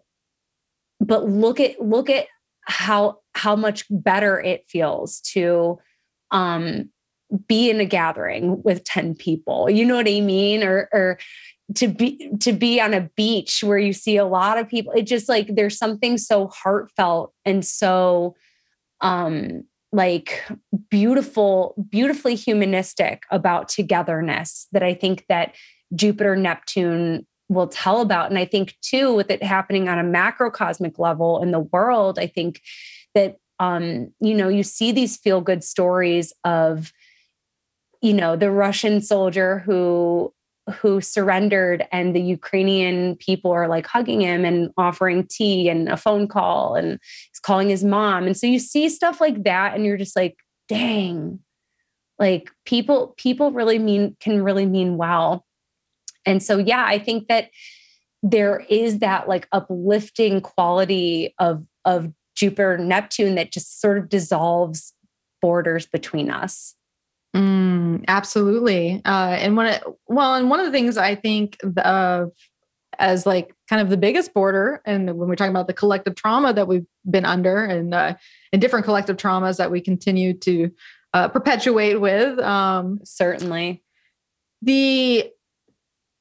but 0.99 1.27
look 1.27 1.59
at 1.59 1.81
look 1.81 2.09
at 2.09 2.27
how 2.65 3.19
how 3.35 3.55
much 3.55 3.85
better 3.89 4.39
it 4.39 4.65
feels 4.67 5.19
to 5.21 5.79
um 6.31 6.89
be 7.47 7.69
in 7.69 7.79
a 7.79 7.85
gathering 7.85 8.61
with 8.63 8.83
10 8.83 9.15
people. 9.15 9.69
You 9.69 9.85
know 9.85 9.95
what 9.95 10.07
i 10.07 10.21
mean? 10.21 10.63
Or 10.63 10.89
or 10.91 11.19
to 11.75 11.87
be 11.87 12.29
to 12.39 12.51
be 12.53 12.79
on 12.79 12.93
a 12.93 13.09
beach 13.15 13.63
where 13.63 13.77
you 13.77 13.93
see 13.93 14.17
a 14.17 14.25
lot 14.25 14.57
of 14.57 14.67
people. 14.69 14.93
It 14.93 15.03
just 15.03 15.29
like 15.29 15.55
there's 15.55 15.77
something 15.77 16.17
so 16.17 16.47
heartfelt 16.47 17.33
and 17.45 17.65
so 17.65 18.35
um 19.01 19.63
like 19.91 20.43
beautiful 20.89 21.75
beautifully 21.89 22.35
humanistic 22.35 23.23
about 23.29 23.69
togetherness 23.69 24.67
that 24.71 24.81
i 24.81 24.93
think 24.93 25.23
that 25.29 25.55
jupiter 25.93 26.35
neptune 26.35 27.25
will 27.49 27.67
tell 27.67 28.01
about 28.01 28.29
and 28.29 28.39
i 28.39 28.45
think 28.45 28.75
too 28.81 29.13
with 29.13 29.29
it 29.29 29.43
happening 29.43 29.89
on 29.89 29.99
a 29.99 30.03
macrocosmic 30.03 30.97
level 30.97 31.41
in 31.41 31.51
the 31.51 31.59
world 31.59 32.17
i 32.17 32.27
think 32.27 32.61
that 33.13 33.37
um 33.59 34.11
you 34.19 34.33
know 34.33 34.47
you 34.47 34.63
see 34.63 34.91
these 34.91 35.17
feel 35.17 35.41
good 35.41 35.63
stories 35.63 36.33
of 36.43 36.91
you 38.01 38.13
know 38.13 38.35
the 38.35 38.51
russian 38.51 39.01
soldier 39.01 39.59
who 39.59 40.33
who 40.71 41.01
surrendered 41.01 41.85
and 41.91 42.15
the 42.15 42.21
Ukrainian 42.21 43.15
people 43.17 43.51
are 43.51 43.67
like 43.67 43.85
hugging 43.85 44.21
him 44.21 44.45
and 44.45 44.71
offering 44.77 45.27
tea 45.27 45.67
and 45.67 45.89
a 45.89 45.97
phone 45.97 46.27
call 46.27 46.75
and 46.75 46.99
he's 47.31 47.39
calling 47.41 47.69
his 47.69 47.83
mom. 47.83 48.25
And 48.25 48.37
so 48.37 48.47
you 48.47 48.59
see 48.59 48.87
stuff 48.89 49.19
like 49.19 49.43
that 49.43 49.75
and 49.75 49.85
you're 49.85 49.97
just 49.97 50.15
like, 50.15 50.37
dang, 50.69 51.39
like 52.17 52.49
people, 52.65 53.13
people 53.17 53.51
really 53.51 53.79
mean, 53.79 54.15
can 54.19 54.41
really 54.41 54.65
mean 54.65 54.95
well. 54.95 55.45
And 56.25 56.41
so, 56.41 56.57
yeah, 56.57 56.85
I 56.85 56.99
think 56.99 57.27
that 57.27 57.49
there 58.21 58.65
is 58.69 58.99
that 58.99 59.27
like 59.27 59.47
uplifting 59.51 60.41
quality 60.41 61.33
of, 61.39 61.65
of 61.85 62.11
Jupiter, 62.35 62.77
Neptune 62.77 63.35
that 63.35 63.51
just 63.51 63.81
sort 63.81 63.97
of 63.97 64.09
dissolves 64.09 64.93
borders 65.41 65.85
between 65.85 66.31
us. 66.31 66.75
Mm, 67.35 68.05
absolutely. 68.07 69.01
Uh, 69.05 69.35
and 69.39 69.57
one, 69.57 69.73
well, 70.07 70.35
and 70.35 70.49
one 70.49 70.59
of 70.59 70.65
the 70.65 70.71
things 70.71 70.97
I 70.97 71.15
think 71.15 71.57
of 71.77 72.31
as 72.99 73.25
like 73.25 73.53
kind 73.69 73.81
of 73.81 73.89
the 73.89 73.97
biggest 73.97 74.33
border, 74.33 74.81
and 74.85 75.17
when 75.17 75.27
we're 75.27 75.35
talking 75.35 75.51
about 75.51 75.67
the 75.67 75.73
collective 75.73 76.15
trauma 76.15 76.53
that 76.53 76.67
we've 76.67 76.85
been 77.09 77.25
under, 77.25 77.65
and 77.65 77.93
uh, 77.93 78.13
and 78.51 78.61
different 78.61 78.85
collective 78.85 79.17
traumas 79.17 79.57
that 79.57 79.71
we 79.71 79.81
continue 79.81 80.33
to 80.33 80.69
uh, 81.13 81.27
perpetuate 81.27 81.99
with. 81.99 82.39
Um, 82.39 82.99
Certainly. 83.03 83.83
The, 84.61 85.29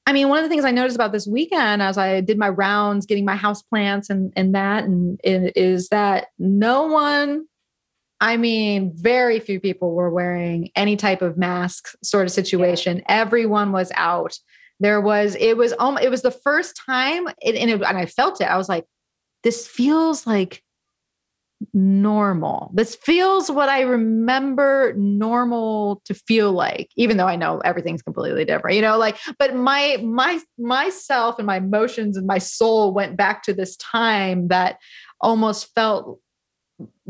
I 0.07 0.12
mean, 0.12 0.29
one 0.29 0.39
of 0.39 0.45
the 0.45 0.49
things 0.49 0.65
I 0.65 0.73
noticed 0.73 0.97
about 0.97 1.12
this 1.12 1.27
weekend 1.27 1.81
as 1.81 1.97
I 1.97 2.20
did 2.20 2.39
my 2.39 2.49
rounds, 2.49 3.07
getting 3.07 3.24
my 3.24 3.37
house 3.37 3.62
plants 3.62 4.11
and 4.11 4.33
and 4.37 4.55
that, 4.55 4.85
and, 4.85 5.20
is 5.24 5.89
that 5.89 6.29
no 6.39 6.87
one 6.87 7.47
I 8.23 8.37
mean, 8.37 8.93
very 8.95 9.41
few 9.41 9.59
people 9.59 9.95
were 9.95 10.09
wearing 10.09 10.70
any 10.77 10.95
type 10.95 11.23
of 11.23 11.37
mask 11.37 11.89
sort 12.05 12.24
of 12.24 12.31
situation. 12.31 12.99
Yeah. 12.99 13.05
Everyone 13.09 13.73
was 13.73 13.91
out. 13.97 14.39
There 14.79 15.01
was, 15.01 15.35
it 15.41 15.57
was, 15.57 15.74
um, 15.81 15.99
it 15.99 16.09
was 16.09 16.23
the 16.23 16.31
first 16.31 16.81
time, 16.87 17.27
it, 17.43 17.57
and, 17.57 17.69
it, 17.69 17.83
and 17.83 17.99
I 17.99 18.07
felt 18.07 18.41
it. 18.41 18.45
I 18.45 18.57
was 18.57 18.69
like, 18.69 18.85
this 19.43 19.66
feels 19.66 20.24
like 20.24 20.62
normal. 21.74 22.70
This 22.74 22.94
feels 22.94 23.51
what 23.51 23.68
I 23.68 23.80
remember 23.82 24.94
normal 24.97 26.02
to 26.05 26.14
feel 26.14 26.52
like, 26.52 26.89
even 26.97 27.16
though 27.16 27.26
I 27.26 27.36
know 27.36 27.59
everything's 27.60 28.02
completely 28.02 28.44
different, 28.44 28.76
you 28.76 28.82
know, 28.82 28.98
like, 28.98 29.18
but 29.39 29.55
my, 29.55 29.98
my, 30.02 30.40
myself 30.59 31.39
and 31.39 31.47
my 31.47 31.56
emotions 31.56 32.16
and 32.16 32.26
my 32.26 32.39
soul 32.39 32.94
went 32.94 33.16
back 33.16 33.43
to 33.44 33.52
this 33.52 33.76
time 33.76 34.48
that 34.48 34.78
almost 35.20 35.72
felt 35.74 36.18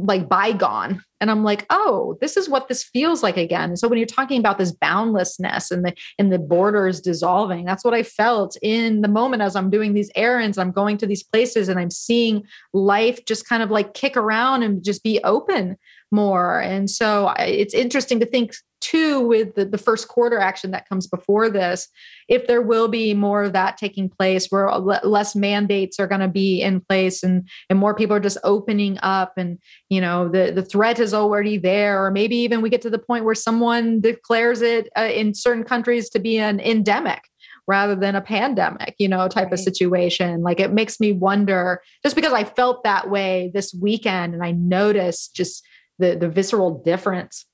like 0.03 0.29
bygone. 0.29 1.03
And 1.21 1.31
i'm 1.31 1.45
like 1.45 1.67
oh 1.71 2.19
this 2.21 2.37
is 2.37 2.49
what 2.49 2.69
this 2.69 2.83
feels 2.83 3.23
like 3.23 3.37
again. 3.37 3.77
So 3.77 3.89
when 3.89 3.99
you're 3.99 4.07
talking 4.07 4.41
about 4.41 4.59
this 4.59 4.73
boundlessness 4.73 5.71
and 5.71 5.85
the 5.85 5.95
and 6.19 6.33
the 6.33 6.39
borders 6.39 7.01
dissolving 7.01 7.65
that's 7.65 7.85
what 7.85 7.95
i 7.95 8.03
felt 8.03 8.57
in 8.61 9.03
the 9.03 9.09
moment 9.09 9.43
as 9.43 9.55
i'm 9.55 9.71
doing 9.71 9.95
these 9.95 10.11
errands. 10.17 10.59
I'm 10.59 10.73
going 10.73 10.99
to 10.99 11.07
these 11.07 11.23
places 11.23 11.69
and 11.69 11.79
i'm 11.79 11.91
seeing 11.91 12.45
life 12.73 13.25
just 13.25 13.49
kind 13.49 13.63
of 13.63 13.71
like 13.71 13.95
kick 13.95 14.17
around 14.17 14.63
and 14.63 14.85
just 14.85 15.03
be 15.03 15.21
open 15.23 15.77
more. 16.13 16.61
And 16.61 16.89
so 16.89 17.33
it's 17.39 17.75
interesting 17.75 18.21
to 18.21 18.27
think 18.27 18.55
too 18.83 19.21
with 19.21 19.55
the, 19.55 19.65
the 19.65 19.79
first 19.79 20.09
quarter 20.09 20.39
action 20.39 20.73
that 20.73 20.89
comes 20.89 21.07
before 21.07 21.49
this 21.49 21.89
if 22.29 22.47
there 22.47 22.61
will 22.61 22.89
be 22.89 23.15
more 23.15 23.45
of 23.45 23.53
that 23.53 23.77
taking 23.79 24.09
place 24.09 24.49
where 24.49 24.71
less 24.77 25.35
mandates 25.35 25.99
are 25.99 26.07
going 26.07 26.21
to 26.21 26.29
be 26.29 26.61
in 26.61 26.81
place 26.81 27.23
and 27.23 27.49
and 27.71 27.79
more 27.79 27.95
people 27.95 28.15
are 28.15 28.21
just 28.21 28.39
opening 28.45 28.99
up 29.03 29.33
and 29.37 29.59
you 29.89 30.01
know 30.01 30.29
the 30.29 30.53
the 30.53 30.65
threat 30.65 30.99
is 30.99 31.15
already 31.15 31.57
there 31.57 32.05
or 32.05 32.11
maybe 32.11 32.37
even 32.37 32.61
we 32.61 32.69
get 32.69 32.83
to 32.83 32.91
the 32.91 32.99
point 32.99 33.25
where 33.25 33.35
someone 33.35 34.01
declares 34.01 34.61
it 34.61 34.89
uh, 34.99 35.03
in 35.03 35.33
certain 35.33 35.65
countries 35.65 36.11
to 36.11 36.19
be 36.19 36.39
an 36.39 36.61
endemic 36.61 37.23
rather 37.69 37.95
than 37.95 38.17
a 38.17 38.21
pandemic, 38.21 38.95
you 38.99 39.09
know, 39.09 39.29
type 39.29 39.45
right. 39.45 39.53
of 39.53 39.61
situation. 39.61 40.43
Like 40.43 40.59
it 40.59 40.73
makes 40.73 40.99
me 40.99 41.13
wonder 41.13 41.81
just 42.03 42.17
because 42.17 42.33
I 42.33 42.43
felt 42.43 42.83
that 42.83 43.09
way 43.09 43.53
this 43.55 43.73
weekend 43.73 44.35
and 44.35 44.43
I 44.43 44.51
noticed 44.51 45.37
just 45.37 45.65
the 45.99 46.17
the 46.17 46.29
visceral 46.29 46.83
difference 46.83 47.47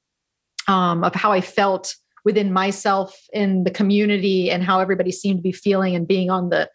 um, 0.68 1.02
of 1.02 1.14
how 1.14 1.32
I 1.32 1.40
felt 1.40 1.96
within 2.24 2.52
myself 2.52 3.16
in 3.32 3.64
the 3.64 3.70
community 3.70 4.50
and 4.50 4.62
how 4.62 4.80
everybody 4.80 5.10
seemed 5.10 5.38
to 5.38 5.42
be 5.42 5.52
feeling 5.52 5.96
and 5.96 6.06
being 6.06 6.30
on 6.30 6.50
the 6.50 6.70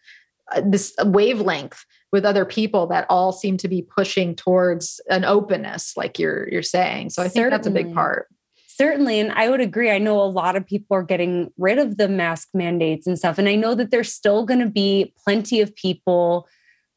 uh, 0.54 0.60
this 0.64 0.94
wavelength 1.04 1.84
with 2.12 2.24
other 2.24 2.44
people 2.44 2.86
that 2.86 3.06
all 3.08 3.32
seem 3.32 3.56
to 3.56 3.68
be 3.68 3.80
pushing 3.82 4.36
towards 4.36 5.00
an 5.08 5.24
openness 5.24 5.96
like 5.96 6.18
you're 6.18 6.48
you're 6.50 6.62
saying 6.62 7.08
so 7.08 7.22
i 7.22 7.24
think 7.24 7.44
Certainly. 7.44 7.50
that's 7.56 7.66
a 7.66 7.70
big 7.70 7.94
part 7.94 8.28
Certainly. 8.76 9.20
And 9.20 9.30
I 9.30 9.48
would 9.48 9.60
agree. 9.60 9.92
I 9.92 9.98
know 9.98 10.20
a 10.20 10.24
lot 10.24 10.56
of 10.56 10.66
people 10.66 10.96
are 10.96 11.04
getting 11.04 11.52
rid 11.56 11.78
of 11.78 11.96
the 11.96 12.08
mask 12.08 12.48
mandates 12.54 13.06
and 13.06 13.16
stuff. 13.16 13.38
And 13.38 13.48
I 13.48 13.54
know 13.54 13.76
that 13.76 13.92
there's 13.92 14.12
still 14.12 14.44
going 14.44 14.58
to 14.58 14.68
be 14.68 15.14
plenty 15.24 15.60
of 15.60 15.76
people 15.76 16.48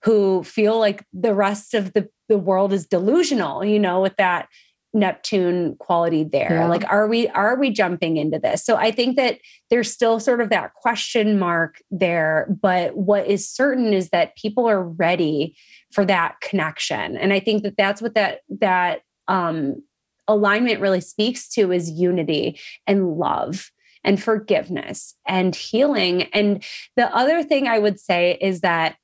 who 0.03 0.43
feel 0.43 0.79
like 0.79 1.05
the 1.13 1.35
rest 1.35 1.75
of 1.75 1.93
the, 1.93 2.09
the 2.29 2.37
world 2.39 2.73
is 2.73 2.87
delusional, 2.87 3.63
you 3.63 3.77
know, 3.77 4.01
with 4.01 4.15
that 4.15 4.47
Neptune 4.93 5.75
quality 5.79 6.23
there. 6.23 6.51
Yeah. 6.51 6.67
Like, 6.67 6.85
are 6.89 7.07
we 7.07 7.27
are 7.29 7.57
we 7.59 7.69
jumping 7.69 8.17
into 8.17 8.39
this? 8.39 8.63
So 8.63 8.75
I 8.77 8.91
think 8.91 9.15
that 9.17 9.39
there's 9.69 9.91
still 9.91 10.19
sort 10.19 10.41
of 10.41 10.49
that 10.49 10.73
question 10.73 11.37
mark 11.37 11.81
there. 11.91 12.47
But 12.61 12.95
what 12.95 13.27
is 13.27 13.49
certain 13.49 13.93
is 13.93 14.09
that 14.09 14.35
people 14.35 14.67
are 14.67 14.83
ready 14.83 15.55
for 15.91 16.05
that 16.05 16.39
connection, 16.41 17.17
and 17.17 17.33
I 17.33 17.39
think 17.39 17.63
that 17.63 17.77
that's 17.77 18.01
what 18.01 18.15
that 18.15 18.41
that 18.59 19.01
um, 19.27 19.83
alignment 20.27 20.81
really 20.81 21.01
speaks 21.01 21.47
to 21.49 21.71
is 21.71 21.89
unity 21.89 22.59
and 22.85 23.17
love 23.17 23.71
and 24.03 24.21
forgiveness 24.21 25.15
and 25.27 25.55
healing. 25.55 26.23
And 26.33 26.63
the 26.95 27.13
other 27.15 27.43
thing 27.43 27.67
I 27.67 27.79
would 27.79 27.99
say 27.99 28.37
is 28.39 28.61
that 28.61 28.95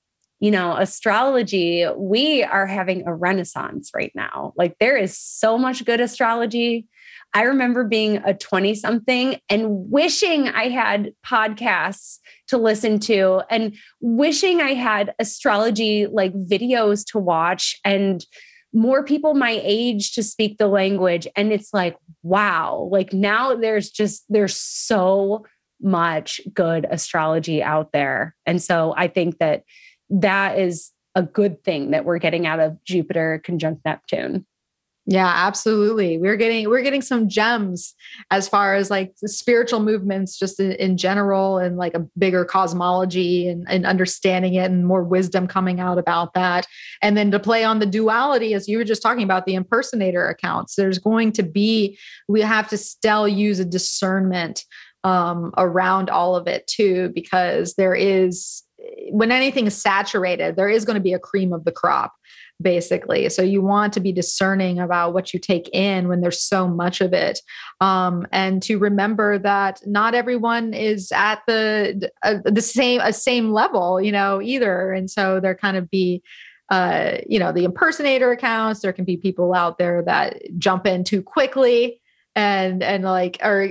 you 0.44 0.52
know, 0.52 0.76
astrology, 0.76 1.86
we 1.96 2.44
are 2.44 2.68
having 2.68 3.08
a 3.08 3.16
renaissance 3.16 3.92
right 3.96 4.12
now. 4.14 4.52
Like 4.58 4.78
there 4.78 4.98
is 4.98 5.18
so 5.18 5.58
much 5.58 5.86
good 5.86 6.02
astrology. 6.02 6.86
I 7.34 7.44
remember 7.44 7.86
being 7.86 8.18
a 8.18 8.34
20 8.34 8.76
something 8.76 9.40
and 9.48 9.90
wishing 9.90 10.50
I 10.50 10.68
had 10.68 11.14
podcasts 11.26 12.20
to 12.50 12.58
listen 12.58 13.00
to 13.08 13.44
and 13.50 13.78
wishing 14.02 14.60
I 14.60 14.74
had 14.74 15.16
astrology 15.18 16.08
like 16.08 16.34
videos 16.34 17.06
to 17.14 17.20
watch 17.20 17.80
and 17.86 18.26
more 18.74 19.02
people 19.02 19.36
my 19.36 19.62
age 19.64 20.12
to 20.16 20.24
speak 20.24 20.58
the 20.58 20.68
language. 20.68 21.26
And 21.38 21.54
it's 21.54 21.74
like, 21.74 21.96
wow, 22.22 22.90
like 22.92 23.14
now 23.14 23.56
there's 23.56 23.90
just, 23.90 24.26
there's 24.28 24.58
so 24.58 25.46
much 25.82 26.42
good 26.54 26.86
astrology 26.90 27.64
out 27.64 27.94
there. 27.94 28.36
And 28.46 28.62
so 28.62 28.94
I 28.98 29.08
think 29.08 29.38
that 29.38 29.64
that 30.10 30.60
is 30.60 30.92
a 31.16 31.24
good 31.24 31.64
thing 31.64 31.92
that 31.92 32.06
we're 32.06 32.18
getting 32.18 32.48
out 32.48 32.60
of 32.60 32.84
Jupiter 32.84 33.42
conjunct 33.44 33.86
Neptune. 33.86 34.46
Yeah, 35.06 35.28
absolutely. 35.28 36.18
We're 36.18 36.38
getting 36.38 36.70
we're 36.70 36.82
getting 36.82 37.02
some 37.02 37.28
gems 37.28 37.94
as 38.32 38.48
far 38.48 38.76
as 38.76 38.90
like 38.90 39.14
spiritual 39.26 39.82
movements 39.82 40.40
just 40.40 40.62
in, 40.62 40.72
in, 40.74 40.96
general 40.96 41.58
and 41.58 41.76
like 41.76 41.94
a 41.94 42.08
bigger 42.18 42.46
cosmology 42.46 43.50
and, 43.50 43.66
and 43.70 43.86
understanding 43.86 44.54
it 44.54 44.72
and 44.72 44.88
more 44.88 45.04
wisdom 45.04 45.46
coming 45.46 45.82
out 45.82 45.98
about 45.98 46.34
that. 46.36 46.66
And 47.02 47.18
then 47.18 47.32
to 47.32 47.40
play 47.40 47.66
on 47.66 47.80
the 47.80 47.86
duality, 47.86 48.54
as 48.54 48.70
you 48.70 48.78
were 48.78 48.86
just 48.86 49.02
talking 49.02 49.24
about 49.24 49.46
the 49.46 49.56
impersonator 49.56 50.30
accounts, 50.30 50.76
there's 50.76 51.00
going 51.00 51.34
to 51.34 51.44
be 51.44 51.98
we 52.30 52.40
have 52.40 52.70
to 52.70 52.78
still 52.78 53.28
use 53.28 53.60
a 53.60 53.66
discernment 53.66 54.64
um, 55.04 55.54
around 55.58 56.10
all 56.10 56.38
of 56.38 56.48
it 56.48 56.66
too, 56.66 57.12
because 57.14 57.74
there 57.74 57.94
is 57.94 58.64
when 59.12 59.32
anything 59.32 59.68
is 59.68 59.80
saturated, 59.80 60.56
there 60.56 60.70
is 60.70 60.86
going 60.86 60.96
to 60.96 61.02
be 61.02 61.14
a 61.14 61.20
cream 61.20 61.54
of 61.54 61.66
the 61.66 61.72
crop, 61.72 62.14
basically. 62.62 63.30
So 63.30 63.42
you 63.42 63.62
want 63.62 63.94
to 63.94 64.00
be 64.00 64.12
discerning 64.12 64.80
about 64.80 65.14
what 65.14 65.34
you 65.34 65.40
take 65.40 65.70
in 65.74 66.08
when 66.08 66.22
there's 66.22 66.42
so 66.42 66.68
much 66.68 67.02
of 67.02 67.14
it, 67.14 67.40
um, 67.82 68.26
and 68.32 68.62
to 68.64 68.78
remember 68.78 69.38
that 69.40 69.80
not 69.86 70.16
everyone 70.16 70.74
is 70.74 71.12
at 71.12 71.42
the 71.48 72.10
uh, 72.24 72.38
the 72.46 72.62
same 72.62 73.02
a 73.02 73.14
same 73.14 73.52
level, 73.52 74.02
you 74.02 74.12
know, 74.12 74.42
either. 74.42 74.92
And 74.92 75.10
so 75.10 75.40
there 75.40 75.56
kind 75.56 75.78
of 75.78 75.90
be 75.90 76.22
uh, 76.70 77.18
you 77.28 77.40
know 77.40 77.52
the 77.52 77.64
impersonator 77.64 78.32
accounts. 78.32 78.82
There 78.82 78.94
can 78.94 79.06
be 79.06 79.18
people 79.18 79.54
out 79.54 79.78
there 79.78 80.02
that 80.04 80.42
jump 80.58 80.88
in 80.88 81.04
too 81.04 81.22
quickly 81.22 82.00
and 82.36 82.82
and 82.82 83.04
like 83.04 83.38
or 83.44 83.70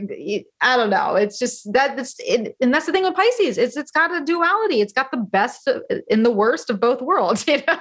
i 0.61 0.77
don't 0.77 0.91
know 0.91 1.17
it's 1.17 1.39
just 1.39 1.73
that 1.73 1.97
that's 1.97 2.15
it, 2.21 2.57
and 2.61 2.73
that's 2.73 2.87
the 2.87 2.93
thing 2.93 3.03
with 3.03 3.15
pisces 3.15 3.59
it's 3.59 3.77
it's 3.77 3.91
got 3.91 4.15
a 4.15 4.25
duality 4.25 4.81
it's 4.81 4.93
got 4.93 5.11
the 5.11 5.17
best 5.17 5.69
in 6.09 6.23
the 6.23 6.31
worst 6.31 6.71
of 6.71 6.79
both 6.79 7.03
worlds 7.03 7.45
you 7.49 7.61
know? 7.67 7.81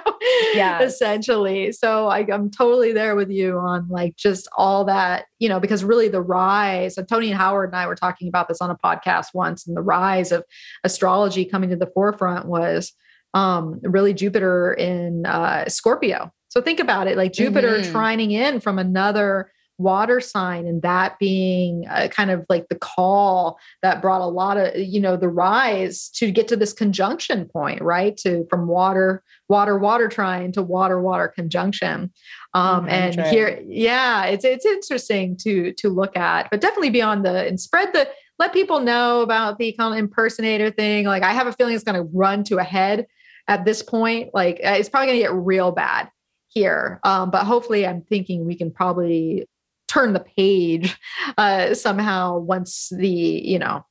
Yeah 0.54 0.82
essentially 0.82 1.70
so 1.70 2.08
I, 2.08 2.26
i'm 2.32 2.50
totally 2.50 2.92
there 2.92 3.14
with 3.14 3.30
you 3.30 3.58
on 3.58 3.86
like 3.88 4.16
just 4.16 4.48
all 4.56 4.84
that 4.86 5.26
you 5.38 5.48
know 5.48 5.60
because 5.60 5.84
really 5.84 6.08
the 6.08 6.22
rise 6.22 6.98
and 6.98 7.08
tony 7.08 7.30
and 7.30 7.38
howard 7.38 7.70
and 7.70 7.76
i 7.76 7.86
were 7.86 7.94
talking 7.94 8.26
about 8.26 8.48
this 8.48 8.60
on 8.60 8.70
a 8.70 8.76
podcast 8.76 9.28
once 9.34 9.66
and 9.66 9.76
the 9.76 9.82
rise 9.82 10.32
of 10.32 10.44
astrology 10.82 11.44
coming 11.44 11.70
to 11.70 11.76
the 11.76 11.90
forefront 11.94 12.46
was 12.46 12.92
um 13.34 13.80
really 13.82 14.12
jupiter 14.12 14.74
in 14.74 15.24
uh 15.26 15.68
scorpio. 15.68 16.32
So 16.48 16.60
think 16.60 16.80
about 16.80 17.06
it 17.06 17.16
like 17.16 17.32
jupiter 17.32 17.78
mm-hmm. 17.78 17.96
trining 17.96 18.32
in 18.32 18.60
from 18.60 18.78
another 18.78 19.50
water 19.82 20.20
sign 20.20 20.66
and 20.66 20.82
that 20.82 21.18
being 21.18 21.86
uh, 21.88 22.08
kind 22.08 22.30
of 22.30 22.44
like 22.48 22.68
the 22.68 22.74
call 22.76 23.58
that 23.82 24.00
brought 24.00 24.20
a 24.20 24.26
lot 24.26 24.56
of 24.56 24.76
you 24.76 25.00
know 25.00 25.16
the 25.16 25.28
rise 25.28 26.08
to 26.10 26.30
get 26.30 26.48
to 26.48 26.56
this 26.56 26.72
conjunction 26.72 27.46
point 27.46 27.82
right? 27.82 28.16
To 28.18 28.46
from 28.48 28.66
water 28.66 29.22
water 29.48 29.78
water 29.78 30.08
trine 30.08 30.52
to 30.52 30.62
water 30.62 31.00
water 31.00 31.28
conjunction. 31.28 32.12
Um, 32.54 32.80
mm-hmm, 32.80 32.88
and 32.88 33.20
here 33.26 33.62
yeah 33.66 34.26
it's 34.26 34.44
it's 34.44 34.66
interesting 34.66 35.36
to 35.38 35.72
to 35.74 35.88
look 35.88 36.16
at 36.16 36.48
but 36.50 36.60
definitely 36.60 36.90
beyond 36.90 37.24
the 37.24 37.46
and 37.46 37.60
spread 37.60 37.92
the 37.92 38.08
let 38.38 38.52
people 38.52 38.80
know 38.80 39.20
about 39.20 39.58
the 39.58 39.72
kind 39.72 39.94
of 39.94 39.98
impersonator 39.98 40.70
thing. 40.70 41.06
Like 41.06 41.22
i 41.22 41.32
have 41.32 41.46
a 41.46 41.52
feeling 41.52 41.74
it's 41.74 41.84
going 41.84 41.96
to 41.96 42.10
run 42.12 42.44
to 42.44 42.58
a 42.58 42.64
head 42.64 43.06
at 43.48 43.64
this 43.64 43.82
point. 43.82 44.30
Like 44.32 44.60
uh, 44.64 44.76
it's 44.78 44.88
probably 44.88 45.08
going 45.08 45.18
to 45.18 45.24
get 45.24 45.34
real 45.34 45.72
bad 45.72 46.08
here. 46.48 47.00
Um, 47.04 47.30
but 47.30 47.44
hopefully, 47.44 47.86
I'm 47.86 48.02
thinking 48.02 48.46
we 48.46 48.56
can 48.56 48.70
probably 48.70 49.48
turn 49.92 50.12
the 50.12 50.20
page 50.20 50.98
uh, 51.36 51.74
somehow 51.74 52.38
once 52.38 52.88
the 52.96 53.08
you 53.08 53.58
know 53.58 53.84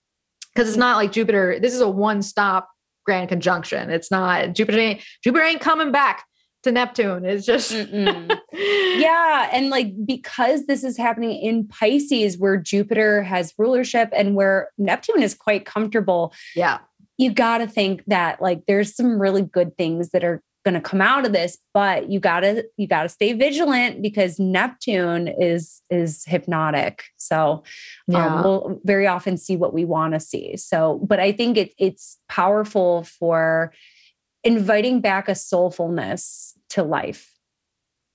because 0.53 0.68
it's 0.68 0.78
not 0.78 0.98
like 0.98 1.11
Jupiter. 1.11 1.60
This 1.60 1.73
is 1.73 1.82
a 1.82 1.90
one 1.90 2.22
stop 2.22 2.69
grand 3.06 3.30
conjunction. 3.30 3.90
It's 3.90 4.11
not 4.11 4.53
Jupiter. 4.53 4.80
Ain't, 4.80 5.02
Jupiter 5.23 5.44
ain't 5.44 5.61
coming 5.61 5.91
back 5.91 6.26
to 6.64 6.72
Neptune. 6.72 7.26
It's 7.26 7.45
just 7.45 7.72
yeah. 8.52 9.49
And 9.52 9.69
like 9.69 9.94
because 10.06 10.65
this 10.65 10.84
is 10.84 10.98
happening 10.98 11.40
in 11.41 11.68
Pisces, 11.68 12.38
where 12.38 12.57
Jupiter 12.57 13.23
has 13.23 13.53
rulership 13.57 14.10
and 14.15 14.36
where 14.36 14.69
Neptune 14.78 15.23
is 15.23 15.34
quite 15.34 15.65
comfortable. 15.65 16.34
Yeah. 16.56 16.80
You 17.18 17.32
got 17.32 17.60
to 17.60 17.68
think 17.68 18.03
that 18.07 18.41
like 18.41 18.64
there's 18.68 18.95
some 18.95 19.22
really 19.22 19.44
good 19.44 19.78
things 19.78 20.10
that 20.10 20.23
are 20.23 20.41
going 20.63 20.75
to 20.75 20.81
come 20.81 21.01
out 21.01 21.25
of 21.25 21.33
this 21.33 21.57
but 21.73 22.09
you 22.09 22.19
got 22.19 22.41
to 22.41 22.63
you 22.77 22.88
got 22.88 23.03
to 23.03 23.09
stay 23.09 23.33
vigilant 23.33 24.01
because 24.01 24.39
neptune 24.39 25.27
is 25.27 25.81
is 25.89 26.23
hypnotic. 26.25 27.03
So 27.17 27.35
um, 27.35 27.63
yeah. 28.07 28.35
um, 28.35 28.43
we'll 28.43 28.81
very 28.83 29.07
often 29.07 29.38
see 29.38 29.55
what 29.55 29.73
we 29.73 29.85
want 29.85 30.13
to 30.13 30.19
see. 30.19 30.57
So 30.57 30.99
but 31.03 31.19
i 31.19 31.31
think 31.31 31.57
it, 31.57 31.73
it's 31.77 32.17
powerful 32.29 33.03
for 33.03 33.73
inviting 34.43 35.01
back 35.01 35.27
a 35.27 35.33
soulfulness 35.33 36.53
to 36.69 36.83
life. 36.83 37.31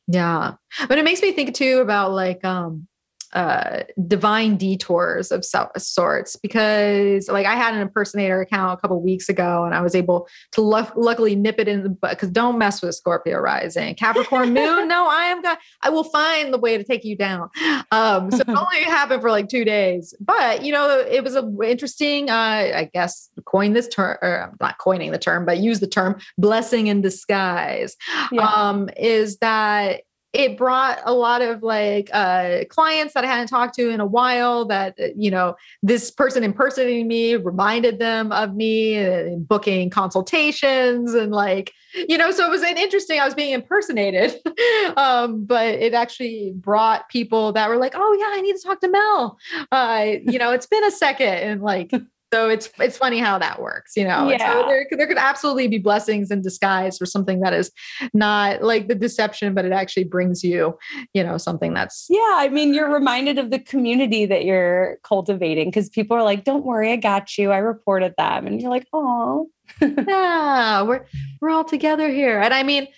Yeah. 0.08 0.54
But 0.88 0.98
it 0.98 1.04
makes 1.04 1.22
me 1.22 1.32
think 1.32 1.54
too 1.54 1.80
about 1.80 2.12
like 2.12 2.44
um 2.44 2.88
uh, 3.36 3.82
divine 4.08 4.56
detours 4.56 5.30
of 5.30 5.44
sorts 5.44 6.36
because 6.36 7.28
like 7.28 7.44
I 7.44 7.54
had 7.54 7.74
an 7.74 7.80
impersonator 7.80 8.40
account 8.40 8.78
a 8.78 8.80
couple 8.80 8.98
weeks 9.02 9.28
ago 9.28 9.64
and 9.66 9.74
I 9.74 9.82
was 9.82 9.94
able 9.94 10.26
to 10.52 10.62
lu- 10.62 10.86
luckily 10.96 11.36
nip 11.36 11.56
it 11.58 11.68
in 11.68 11.82
the 11.82 11.90
butt 11.90 12.12
because 12.12 12.30
don't 12.30 12.56
mess 12.56 12.80
with 12.80 12.94
Scorpio 12.94 13.38
rising. 13.38 13.94
Capricorn 13.94 14.54
moon? 14.54 14.88
No 14.96 15.06
I 15.06 15.24
am 15.24 15.42
going 15.42 15.56
I 15.82 15.90
will 15.90 16.04
find 16.04 16.54
the 16.54 16.58
way 16.58 16.78
to 16.78 16.84
take 16.84 17.04
you 17.04 17.14
down. 17.14 17.50
Um 17.90 18.30
so 18.30 18.38
it 18.38 18.48
only 18.48 18.84
happened 18.84 19.20
for 19.20 19.30
like 19.30 19.48
two 19.48 19.66
days 19.66 20.14
but 20.18 20.64
you 20.64 20.72
know 20.72 21.00
it 21.00 21.22
was 21.22 21.36
a 21.36 21.46
interesting 21.62 22.30
uh 22.30 22.32
I 22.32 22.90
guess 22.94 23.28
coin 23.44 23.74
this 23.74 23.88
term 23.88 24.16
or 24.22 24.54
not 24.60 24.78
coining 24.78 25.12
the 25.12 25.18
term 25.18 25.44
but 25.44 25.58
use 25.58 25.80
the 25.80 25.86
term 25.86 26.18
blessing 26.38 26.86
in 26.86 27.02
disguise. 27.02 27.96
Yeah. 28.32 28.46
um 28.46 28.88
is 28.96 29.36
that 29.38 30.04
it 30.36 30.58
brought 30.58 31.00
a 31.04 31.14
lot 31.14 31.40
of 31.40 31.62
like 31.62 32.10
uh, 32.12 32.64
clients 32.68 33.14
that 33.14 33.24
I 33.24 33.26
hadn't 33.26 33.46
talked 33.46 33.74
to 33.76 33.88
in 33.88 34.00
a 34.00 34.06
while 34.06 34.66
that, 34.66 34.94
uh, 35.00 35.06
you 35.16 35.30
know, 35.30 35.56
this 35.82 36.10
person 36.10 36.44
impersonating 36.44 37.08
me 37.08 37.36
reminded 37.36 37.98
them 37.98 38.30
of 38.32 38.54
me 38.54 39.02
uh, 39.02 39.36
booking 39.38 39.88
consultations 39.88 41.14
and 41.14 41.32
like, 41.32 41.72
you 41.94 42.18
know, 42.18 42.30
so 42.32 42.46
it 42.46 42.50
was 42.50 42.60
an 42.60 42.76
interesting, 42.76 43.18
I 43.18 43.24
was 43.24 43.34
being 43.34 43.52
impersonated. 43.52 44.34
um, 44.98 45.46
but 45.46 45.68
it 45.68 45.94
actually 45.94 46.52
brought 46.54 47.08
people 47.08 47.52
that 47.52 47.70
were 47.70 47.78
like, 47.78 47.94
oh 47.96 48.16
yeah, 48.20 48.38
I 48.38 48.42
need 48.42 48.56
to 48.56 48.62
talk 48.62 48.80
to 48.82 48.90
Mel. 48.90 49.38
Uh, 49.72 50.06
you 50.22 50.38
know, 50.38 50.52
it's 50.52 50.66
been 50.66 50.84
a 50.84 50.90
second 50.90 51.28
and 51.28 51.62
like, 51.62 51.92
so 52.32 52.48
it's 52.48 52.68
it's 52.80 52.98
funny 52.98 53.18
how 53.18 53.38
that 53.38 53.60
works, 53.62 53.96
you 53.96 54.04
know. 54.04 54.28
Yeah. 54.28 54.52
So 54.52 54.66
there, 54.66 54.86
there 54.90 55.06
could 55.06 55.16
absolutely 55.16 55.68
be 55.68 55.78
blessings 55.78 56.30
in 56.30 56.42
disguise 56.42 56.98
for 56.98 57.06
something 57.06 57.40
that 57.40 57.52
is 57.52 57.70
not 58.14 58.62
like 58.62 58.88
the 58.88 58.96
deception, 58.96 59.54
but 59.54 59.64
it 59.64 59.72
actually 59.72 60.04
brings 60.04 60.42
you, 60.42 60.76
you 61.14 61.22
know, 61.22 61.38
something 61.38 61.72
that's 61.72 62.06
yeah. 62.10 62.34
I 62.36 62.48
mean, 62.48 62.74
you're 62.74 62.92
reminded 62.92 63.38
of 63.38 63.50
the 63.50 63.60
community 63.60 64.26
that 64.26 64.44
you're 64.44 64.98
cultivating 65.04 65.68
because 65.68 65.88
people 65.88 66.16
are 66.16 66.24
like, 66.24 66.42
"Don't 66.44 66.64
worry, 66.64 66.92
I 66.92 66.96
got 66.96 67.38
you. 67.38 67.52
I 67.52 67.58
reported 67.58 68.14
them," 68.18 68.46
and 68.46 68.60
you're 68.60 68.70
like, 68.70 68.88
"Oh, 68.92 69.48
yeah, 69.80 70.82
we're 70.82 71.06
we're 71.40 71.50
all 71.50 71.64
together 71.64 72.08
here." 72.08 72.40
And 72.40 72.52
I 72.52 72.64
mean, 72.64 72.88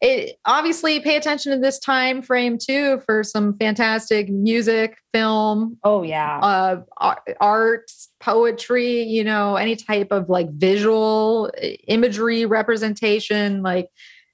it 0.00 0.36
obviously 0.44 1.00
pay 1.00 1.16
attention 1.16 1.52
to 1.52 1.58
this 1.58 1.78
time 1.78 2.22
frame 2.22 2.56
too 2.58 3.00
for 3.04 3.24
some 3.24 3.56
fantastic 3.58 4.28
music 4.28 4.96
film 5.12 5.76
oh 5.82 6.02
yeah. 6.02 6.38
uh 6.38 7.14
art 7.40 7.90
poetry 8.20 9.02
you 9.02 9.24
know 9.24 9.56
any 9.56 9.74
type 9.74 10.08
of 10.10 10.28
like 10.28 10.50
visual 10.52 11.50
imagery 11.88 12.46
representation 12.46 13.62
like 13.62 13.88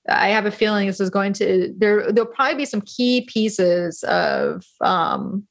i 0.08 0.28
have 0.28 0.44
a 0.44 0.50
feeling 0.50 0.86
this 0.86 1.00
is 1.00 1.10
going 1.10 1.32
to 1.32 1.72
there 1.78 2.12
there'll 2.12 2.30
probably 2.30 2.56
be 2.56 2.66
some 2.66 2.82
key 2.82 3.22
pieces 3.22 4.02
of 4.04 4.64
um 4.82 5.46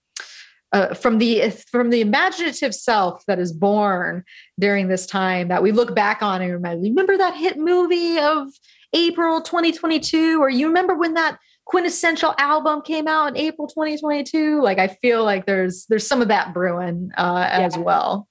uh, 0.73 0.91
from 0.95 1.19
the 1.19 1.52
from 1.72 1.91
the 1.91 2.02
imaginative 2.02 2.73
self 2.73 3.23
that 3.27 3.38
is 3.38 3.53
born 3.53 4.23
during 4.60 4.88
this 4.88 5.06
time 5.06 5.48
that 5.48 5.61
we 5.61 5.72
look 5.72 5.94
back 5.94 6.23
on 6.23 6.41
and 6.41 6.52
remember 6.52 6.81
remember 6.81 7.15
that 7.15 7.35
hit 7.35 7.57
movie 7.57 8.18
of 8.18 8.48
April 8.93 9.41
2022, 9.41 10.41
or 10.41 10.49
you 10.49 10.67
remember 10.67 10.95
when 10.95 11.13
that 11.15 11.39
quintessential 11.65 12.35
album 12.37 12.81
came 12.81 13.07
out 13.07 13.27
in 13.27 13.37
April 13.37 13.67
2022? 13.67 14.61
Like 14.61 14.79
I 14.79 14.87
feel 14.87 15.23
like 15.23 15.45
there's 15.45 15.85
there's 15.87 16.07
some 16.07 16.21
of 16.21 16.27
that 16.27 16.53
brewing 16.53 17.11
uh, 17.17 17.47
as 17.49 17.77
well. 17.77 18.27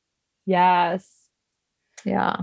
Yes. 0.47 1.09
Yeah. 2.05 2.37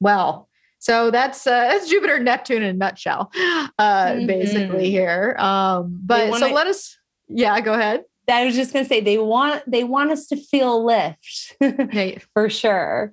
Well, 0.00 0.48
so 0.78 1.10
that's 1.10 1.46
uh, 1.46 1.68
that's 1.68 1.88
Jupiter 1.88 2.18
Neptune 2.18 2.62
in 2.62 2.68
a 2.68 2.72
nutshell, 2.74 3.30
uh, 3.34 3.68
mm-hmm. 3.78 4.26
basically 4.26 4.90
here. 4.90 5.34
Um, 5.38 5.98
but 6.04 6.28
wanna, 6.28 6.48
so 6.48 6.52
let 6.52 6.66
us, 6.66 6.98
yeah, 7.28 7.58
go 7.60 7.72
ahead. 7.72 8.04
I 8.28 8.44
was 8.44 8.54
just 8.54 8.72
gonna 8.72 8.84
say 8.84 9.00
they 9.00 9.16
want 9.16 9.62
they 9.66 9.82
want 9.84 10.10
us 10.10 10.26
to 10.26 10.36
feel 10.36 10.84
lift 10.84 11.56
for 12.34 12.50
sure. 12.50 13.12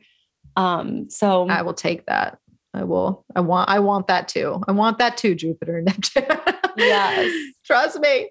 Um, 0.57 1.09
so 1.09 1.47
I 1.47 1.61
will 1.61 1.73
take 1.73 2.05
that. 2.07 2.39
I 2.73 2.83
will. 2.83 3.25
I 3.35 3.41
want. 3.41 3.69
I 3.69 3.79
want 3.79 4.07
that 4.07 4.27
too. 4.27 4.61
I 4.67 4.71
want 4.71 4.97
that 4.99 5.17
too. 5.17 5.35
Jupiter 5.35 5.81
Neptune. 5.85 6.25
yes, 6.77 7.31
trust 7.65 7.99
me. 7.99 8.29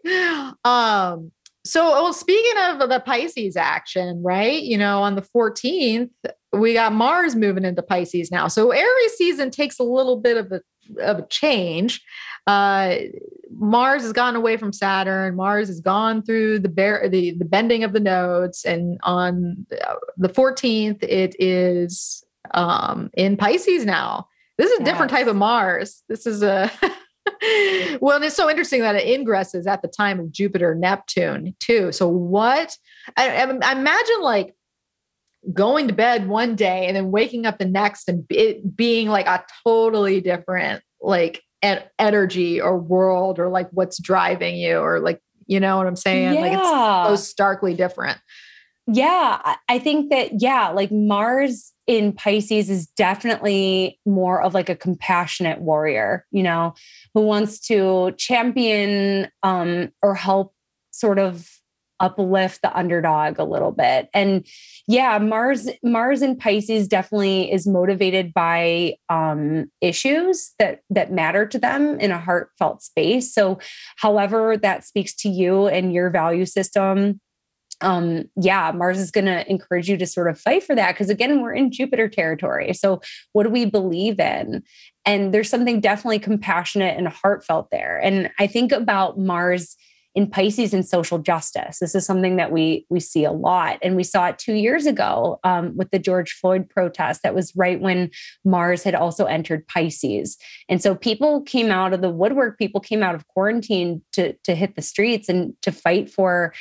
Um. 0.64 1.32
So, 1.66 1.90
well, 1.90 2.12
speaking 2.14 2.58
of 2.62 2.88
the 2.88 3.00
Pisces 3.00 3.54
action, 3.54 4.22
right? 4.22 4.62
You 4.62 4.78
know, 4.78 5.02
on 5.02 5.14
the 5.14 5.20
14th, 5.20 6.08
we 6.54 6.72
got 6.72 6.94
Mars 6.94 7.36
moving 7.36 7.66
into 7.66 7.82
Pisces 7.82 8.30
now. 8.30 8.48
So 8.48 8.70
Aries 8.70 9.12
season 9.12 9.50
takes 9.50 9.78
a 9.78 9.82
little 9.82 10.16
bit 10.16 10.38
of 10.38 10.52
a 10.52 10.62
of 11.00 11.18
a 11.18 11.26
change. 11.28 12.02
Uh, 12.46 12.96
Mars 13.50 14.02
has 14.02 14.12
gone 14.12 14.36
away 14.36 14.56
from 14.56 14.72
Saturn. 14.72 15.36
Mars 15.36 15.68
has 15.68 15.80
gone 15.80 16.22
through 16.22 16.60
the 16.60 16.68
bear, 16.68 17.08
the 17.08 17.32
the 17.32 17.44
bending 17.44 17.84
of 17.84 17.92
the 17.92 18.00
nodes, 18.00 18.64
and 18.64 18.98
on 19.02 19.66
the 20.16 20.28
14th, 20.28 21.02
it 21.02 21.36
is 21.38 22.24
um, 22.54 23.10
in 23.14 23.36
Pisces 23.36 23.84
now. 23.84 24.26
This 24.60 24.70
is 24.70 24.80
a 24.80 24.82
yes. 24.82 24.92
different 24.92 25.10
type 25.10 25.26
of 25.26 25.36
Mars. 25.36 26.02
This 26.10 26.26
is 26.26 26.42
a 26.42 26.70
well, 28.02 28.16
and 28.16 28.24
it's 28.26 28.36
so 28.36 28.50
interesting 28.50 28.82
that 28.82 28.94
it 28.94 29.06
ingresses 29.06 29.66
at 29.66 29.80
the 29.80 29.88
time 29.88 30.20
of 30.20 30.30
Jupiter, 30.30 30.74
Neptune, 30.74 31.54
too. 31.60 31.92
So, 31.92 32.06
what 32.08 32.76
I, 33.16 33.30
I, 33.30 33.72
imagine 33.72 34.20
like 34.20 34.54
going 35.54 35.88
to 35.88 35.94
bed 35.94 36.28
one 36.28 36.56
day 36.56 36.86
and 36.88 36.94
then 36.94 37.10
waking 37.10 37.46
up 37.46 37.56
the 37.56 37.64
next 37.64 38.06
and 38.06 38.26
it 38.28 38.76
being 38.76 39.08
like 39.08 39.26
a 39.26 39.42
totally 39.66 40.20
different 40.20 40.82
like 41.00 41.42
an 41.62 41.82
energy 41.98 42.60
or 42.60 42.76
world 42.76 43.38
or 43.38 43.48
like 43.48 43.70
what's 43.70 43.98
driving 43.98 44.56
you 44.56 44.76
or 44.76 45.00
like 45.00 45.22
you 45.46 45.58
know 45.58 45.78
what 45.78 45.86
I'm 45.86 45.96
saying? 45.96 46.34
Yeah. 46.34 46.40
Like 46.42 46.52
it's 46.52 47.22
so 47.22 47.30
starkly 47.30 47.72
different. 47.72 48.18
Yeah, 48.86 49.56
I 49.70 49.78
think 49.78 50.10
that 50.10 50.42
yeah, 50.42 50.68
like 50.68 50.92
Mars 50.92 51.72
in 51.90 52.12
Pisces 52.12 52.70
is 52.70 52.86
definitely 52.86 53.98
more 54.06 54.40
of 54.40 54.54
like 54.54 54.68
a 54.68 54.76
compassionate 54.76 55.60
warrior, 55.60 56.24
you 56.30 56.40
know, 56.40 56.72
who 57.14 57.22
wants 57.22 57.58
to 57.66 58.12
champion 58.12 59.26
um, 59.42 59.90
or 60.00 60.14
help 60.14 60.54
sort 60.92 61.18
of 61.18 61.50
uplift 61.98 62.62
the 62.62 62.74
underdog 62.78 63.40
a 63.40 63.44
little 63.44 63.72
bit. 63.72 64.08
And 64.14 64.46
yeah, 64.86 65.18
Mars 65.18 65.68
Mars 65.82 66.22
in 66.22 66.36
Pisces 66.36 66.86
definitely 66.86 67.50
is 67.50 67.66
motivated 67.66 68.32
by 68.32 68.94
um, 69.08 69.68
issues 69.80 70.52
that 70.60 70.82
that 70.90 71.10
matter 71.10 71.44
to 71.44 71.58
them 71.58 71.98
in 71.98 72.12
a 72.12 72.20
heartfelt 72.20 72.84
space. 72.84 73.34
So, 73.34 73.58
however 73.96 74.56
that 74.58 74.84
speaks 74.84 75.12
to 75.16 75.28
you 75.28 75.66
and 75.66 75.92
your 75.92 76.08
value 76.08 76.46
system 76.46 77.20
um, 77.80 78.24
yeah, 78.36 78.72
Mars 78.72 78.98
is 78.98 79.10
going 79.10 79.26
to 79.26 79.48
encourage 79.50 79.88
you 79.88 79.96
to 79.96 80.06
sort 80.06 80.28
of 80.28 80.38
fight 80.38 80.62
for 80.62 80.74
that. 80.74 80.92
Because 80.92 81.10
again, 81.10 81.40
we're 81.40 81.54
in 81.54 81.70
Jupiter 81.70 82.08
territory. 82.08 82.72
So, 82.74 83.00
what 83.32 83.44
do 83.44 83.50
we 83.50 83.64
believe 83.64 84.20
in? 84.20 84.62
And 85.04 85.32
there's 85.32 85.48
something 85.48 85.80
definitely 85.80 86.18
compassionate 86.18 86.96
and 86.96 87.08
heartfelt 87.08 87.68
there. 87.70 87.98
And 88.02 88.30
I 88.38 88.46
think 88.46 88.72
about 88.72 89.18
Mars 89.18 89.76
in 90.14 90.28
Pisces 90.28 90.74
and 90.74 90.86
social 90.86 91.18
justice. 91.18 91.78
This 91.78 91.94
is 91.94 92.04
something 92.04 92.36
that 92.36 92.50
we 92.50 92.84
we 92.88 92.98
see 92.98 93.24
a 93.24 93.32
lot, 93.32 93.78
and 93.82 93.94
we 93.94 94.02
saw 94.02 94.26
it 94.26 94.38
two 94.38 94.54
years 94.54 94.86
ago 94.86 95.38
um, 95.44 95.76
with 95.76 95.90
the 95.90 95.98
George 95.98 96.32
Floyd 96.32 96.68
protest. 96.68 97.22
That 97.22 97.34
was 97.34 97.54
right 97.54 97.80
when 97.80 98.10
Mars 98.44 98.82
had 98.82 98.94
also 98.94 99.26
entered 99.26 99.68
Pisces, 99.68 100.36
and 100.68 100.82
so 100.82 100.94
people 100.94 101.42
came 101.42 101.70
out 101.70 101.92
of 101.92 102.00
the 102.00 102.10
woodwork. 102.10 102.58
People 102.58 102.80
came 102.80 103.02
out 103.02 103.14
of 103.14 103.26
quarantine 103.28 104.02
to 104.12 104.32
to 104.44 104.54
hit 104.54 104.74
the 104.74 104.82
streets 104.82 105.28
and 105.28 105.54
to 105.62 105.70
fight 105.70 106.10
for 106.10 106.52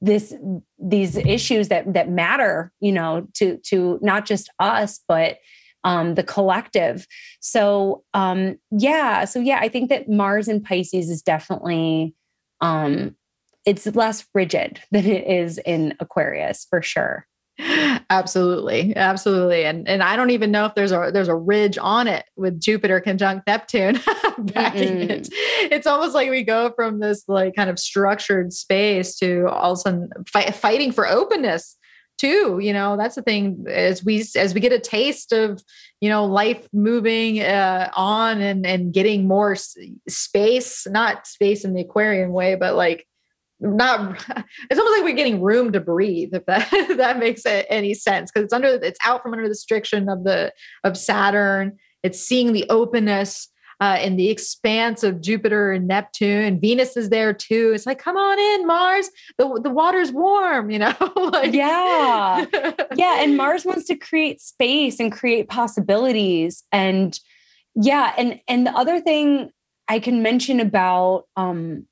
this 0.00 0.34
these 0.78 1.16
issues 1.16 1.68
that 1.68 1.92
that 1.92 2.10
matter 2.10 2.72
you 2.80 2.92
know 2.92 3.26
to 3.34 3.58
to 3.58 3.98
not 4.02 4.26
just 4.26 4.50
us 4.58 5.00
but 5.08 5.38
um 5.84 6.14
the 6.14 6.22
collective. 6.22 7.06
So 7.40 8.04
um 8.12 8.58
yeah 8.70 9.24
so 9.24 9.40
yeah 9.40 9.58
i 9.60 9.68
think 9.68 9.88
that 9.88 10.08
mars 10.08 10.48
and 10.48 10.62
pisces 10.62 11.08
is 11.08 11.22
definitely 11.22 12.14
um 12.60 13.16
it's 13.64 13.86
less 13.94 14.26
rigid 14.34 14.80
than 14.90 15.06
it 15.06 15.26
is 15.26 15.58
in 15.58 15.94
aquarius 16.00 16.66
for 16.68 16.82
sure 16.82 17.26
Absolutely, 18.10 18.94
absolutely, 18.96 19.64
and 19.64 19.86
and 19.88 20.02
I 20.02 20.16
don't 20.16 20.30
even 20.30 20.50
know 20.50 20.66
if 20.66 20.74
there's 20.74 20.92
a 20.92 21.10
there's 21.12 21.28
a 21.28 21.34
ridge 21.34 21.78
on 21.80 22.06
it 22.06 22.24
with 22.36 22.60
Jupiter 22.60 23.00
conjunct 23.00 23.46
Neptune 23.46 24.00
backing 24.38 25.10
it. 25.10 25.28
It's 25.70 25.86
almost 25.86 26.14
like 26.14 26.30
we 26.30 26.42
go 26.42 26.72
from 26.74 27.00
this 27.00 27.24
like 27.28 27.54
kind 27.54 27.68
of 27.68 27.78
structured 27.78 28.52
space 28.52 29.16
to 29.16 29.46
all 29.48 29.72
of 29.72 29.78
a 29.78 29.80
sudden 29.80 30.10
fight, 30.26 30.54
fighting 30.54 30.92
for 30.92 31.06
openness 31.06 31.76
too. 32.18 32.58
You 32.62 32.72
know, 32.72 32.96
that's 32.96 33.14
the 33.14 33.22
thing 33.22 33.64
as 33.68 34.04
we 34.04 34.24
as 34.36 34.54
we 34.54 34.60
get 34.60 34.72
a 34.72 34.78
taste 34.78 35.32
of 35.32 35.62
you 36.00 36.08
know 36.08 36.24
life 36.24 36.66
moving 36.72 37.40
uh, 37.40 37.90
on 37.94 38.40
and 38.40 38.66
and 38.66 38.92
getting 38.92 39.28
more 39.28 39.56
space, 40.08 40.86
not 40.88 41.26
space 41.26 41.64
in 41.64 41.74
the 41.74 41.82
Aquarian 41.82 42.32
way, 42.32 42.54
but 42.54 42.74
like 42.74 43.06
not 43.60 44.26
it's 44.70 44.78
almost 44.78 44.96
like 44.96 45.04
we're 45.04 45.14
getting 45.14 45.40
room 45.40 45.72
to 45.72 45.80
breathe 45.80 46.30
if 46.32 46.44
that 46.46 46.68
if 46.72 46.96
that 46.96 47.18
makes 47.18 47.44
it 47.44 47.66
any 47.68 47.94
sense 47.94 48.30
because 48.30 48.44
it's 48.44 48.52
under 48.52 48.68
it's 48.68 48.98
out 49.02 49.22
from 49.22 49.32
under 49.32 49.44
the 49.44 49.50
restriction 49.50 50.08
of 50.08 50.24
the 50.24 50.52
of 50.84 50.96
saturn 50.96 51.76
it's 52.02 52.20
seeing 52.20 52.52
the 52.52 52.64
openness 52.70 53.48
uh, 53.80 53.98
in 54.00 54.16
the 54.16 54.28
expanse 54.28 55.02
of 55.02 55.22
Jupiter 55.22 55.72
and 55.72 55.88
Neptune. 55.88 56.44
And 56.44 56.60
Venus 56.60 56.96
is 56.96 57.08
there 57.08 57.32
too. 57.32 57.72
It's 57.74 57.86
like, 57.86 57.98
come 57.98 58.16
on 58.16 58.38
in, 58.38 58.66
Mars. 58.66 59.10
The 59.38 59.60
the 59.62 59.70
water's 59.70 60.12
warm, 60.12 60.70
you 60.70 60.78
know. 60.78 60.94
like, 61.16 61.54
yeah, 61.54 62.44
yeah. 62.94 63.22
And 63.22 63.36
Mars 63.36 63.64
wants 63.64 63.86
to 63.86 63.96
create 63.96 64.40
space 64.40 65.00
and 65.00 65.10
create 65.10 65.48
possibilities. 65.48 66.62
And 66.70 67.18
yeah, 67.74 68.12
and 68.18 68.38
and 68.46 68.66
the 68.66 68.72
other 68.72 69.00
thing 69.00 69.50
I 69.88 69.98
can 69.98 70.22
mention 70.22 70.60
about 70.60 71.24
um, 71.36 71.86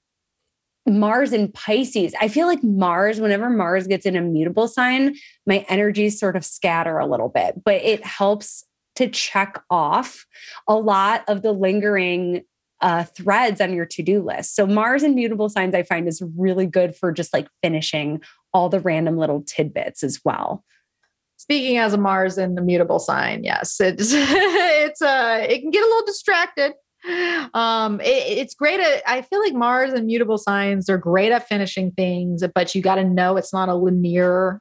Mars 0.89 1.33
and 1.33 1.53
Pisces. 1.53 2.15
I 2.21 2.29
feel 2.29 2.47
like 2.47 2.63
Mars, 2.63 3.21
whenever 3.21 3.51
Mars 3.51 3.87
gets 3.87 4.07
an 4.07 4.17
immutable 4.17 4.69
sign, 4.69 5.17
my 5.47 5.65
energies 5.69 6.19
sort 6.19 6.37
of 6.37 6.45
scatter 6.45 6.99
a 6.99 7.07
little 7.07 7.29
bit, 7.29 7.63
but 7.65 7.77
it 7.77 8.05
helps 8.05 8.65
to 8.97 9.09
check 9.09 9.63
off 9.71 10.27
a 10.67 10.75
lot 10.75 11.25
of 11.29 11.43
the 11.43 11.53
lingering 11.53 12.43
uh, 12.81 13.05
threads 13.05 13.61
on 13.61 13.75
your 13.75 13.87
to 13.87 14.03
do 14.03 14.23
list. 14.23 14.55
So, 14.55 14.67
Mars 14.67 15.03
and 15.03 15.15
mutable 15.15 15.49
signs, 15.49 15.75
I 15.75 15.83
find 15.83 16.07
is 16.09 16.23
really 16.37 16.67
good 16.67 16.95
for 16.95 17.13
just 17.13 17.33
like 17.33 17.49
finishing 17.63 18.21
all 18.53 18.69
the 18.69 18.81
random 18.81 19.17
little 19.17 19.43
tidbits 19.43 20.03
as 20.03 20.21
well. 20.25 20.65
Speaking 21.37 21.79
as 21.79 21.93
a 21.93 21.99
Mars 21.99 22.39
and 22.39 22.57
the 22.57 22.63
mutable 22.63 22.99
sign, 22.99 23.45
yes, 23.45 23.81
it's 23.81 24.11
it's 24.13 25.03
uh 25.03 25.47
it 25.49 25.61
can 25.61 25.71
get 25.71 25.83
a 25.83 25.87
little 25.87 26.07
distracted 26.07 26.73
um 27.55 28.01
it, 28.01 28.39
it's 28.39 28.55
great 28.55 28.81
at 28.81 29.03
i 29.07 29.23
feel 29.23 29.41
like 29.41 29.55
mars 29.55 29.93
and 29.93 30.07
mutable 30.07 30.39
signs 30.39 30.89
are 30.89 30.99
great 30.99 31.33
at 31.33 31.47
finishing 31.49 31.91
things 31.93 32.43
but 32.55 32.75
you 32.75 32.83
got 32.83 32.97
to 32.97 33.05
know 33.05 33.37
it's 33.37 33.53
not 33.53 33.69
a 33.69 33.75
linear 33.75 34.61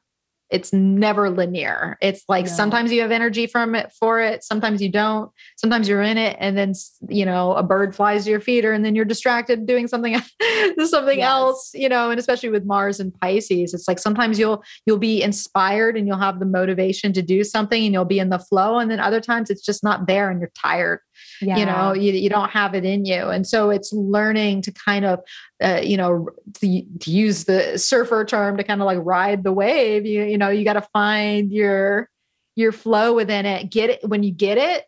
it's 0.50 0.72
never 0.72 1.28
linear 1.28 1.98
it's 2.00 2.24
like 2.28 2.46
no. 2.46 2.50
sometimes 2.50 2.90
you 2.90 3.02
have 3.02 3.10
energy 3.10 3.46
from 3.46 3.74
it 3.74 3.92
for 3.98 4.20
it 4.20 4.42
sometimes 4.42 4.80
you 4.80 4.88
don't 4.88 5.30
sometimes 5.56 5.88
you're 5.88 6.02
in 6.02 6.16
it 6.16 6.36
and 6.40 6.56
then 6.56 6.72
you 7.08 7.24
know 7.24 7.52
a 7.52 7.62
bird 7.62 7.94
flies 7.94 8.24
to 8.24 8.30
your 8.30 8.40
feeder 8.40 8.72
and 8.72 8.84
then 8.84 8.94
you're 8.94 9.04
distracted 9.04 9.66
doing 9.66 9.86
something 9.86 10.14
something 10.86 11.18
yes. 11.18 11.28
else 11.28 11.70
you 11.74 11.88
know 11.88 12.10
and 12.10 12.18
especially 12.18 12.48
with 12.48 12.64
mars 12.64 12.98
and 12.98 13.12
pisces 13.20 13.74
it's 13.74 13.86
like 13.86 13.98
sometimes 13.98 14.38
you'll 14.38 14.62
you'll 14.86 14.98
be 14.98 15.22
inspired 15.22 15.96
and 15.96 16.06
you'll 16.06 16.16
have 16.16 16.40
the 16.40 16.46
motivation 16.46 17.12
to 17.12 17.20
do 17.20 17.44
something 17.44 17.84
and 17.84 17.92
you'll 17.92 18.04
be 18.04 18.18
in 18.18 18.30
the 18.30 18.38
flow 18.38 18.78
and 18.78 18.90
then 18.90 19.00
other 19.00 19.20
times 19.20 19.50
it's 19.50 19.64
just 19.64 19.84
not 19.84 20.06
there 20.06 20.30
and 20.30 20.40
you're 20.40 20.52
tired 20.58 21.00
yeah. 21.40 21.56
you 21.56 21.66
know 21.66 21.92
you, 21.92 22.12
you 22.12 22.28
don't 22.28 22.50
have 22.50 22.74
it 22.74 22.84
in 22.84 23.04
you 23.04 23.28
and 23.28 23.46
so 23.46 23.70
it's 23.70 23.92
learning 23.92 24.62
to 24.62 24.72
kind 24.72 25.04
of 25.04 25.20
uh, 25.62 25.80
you 25.82 25.96
know 25.96 26.28
to, 26.54 26.82
to, 27.00 27.10
use 27.10 27.44
the 27.44 27.78
surfer 27.78 28.24
term 28.24 28.56
to 28.56 28.64
kind 28.64 28.80
of 28.80 28.86
like 28.86 28.98
ride 29.02 29.42
the 29.42 29.52
wave 29.52 30.06
you, 30.06 30.24
you 30.24 30.38
know 30.38 30.48
you 30.48 30.64
got 30.64 30.74
to 30.74 30.86
find 30.92 31.52
your 31.52 32.08
your 32.54 32.72
flow 32.72 33.14
within 33.14 33.46
it 33.46 33.70
get 33.70 33.90
it 33.90 34.08
when 34.08 34.22
you 34.22 34.32
get 34.32 34.58
it 34.58 34.84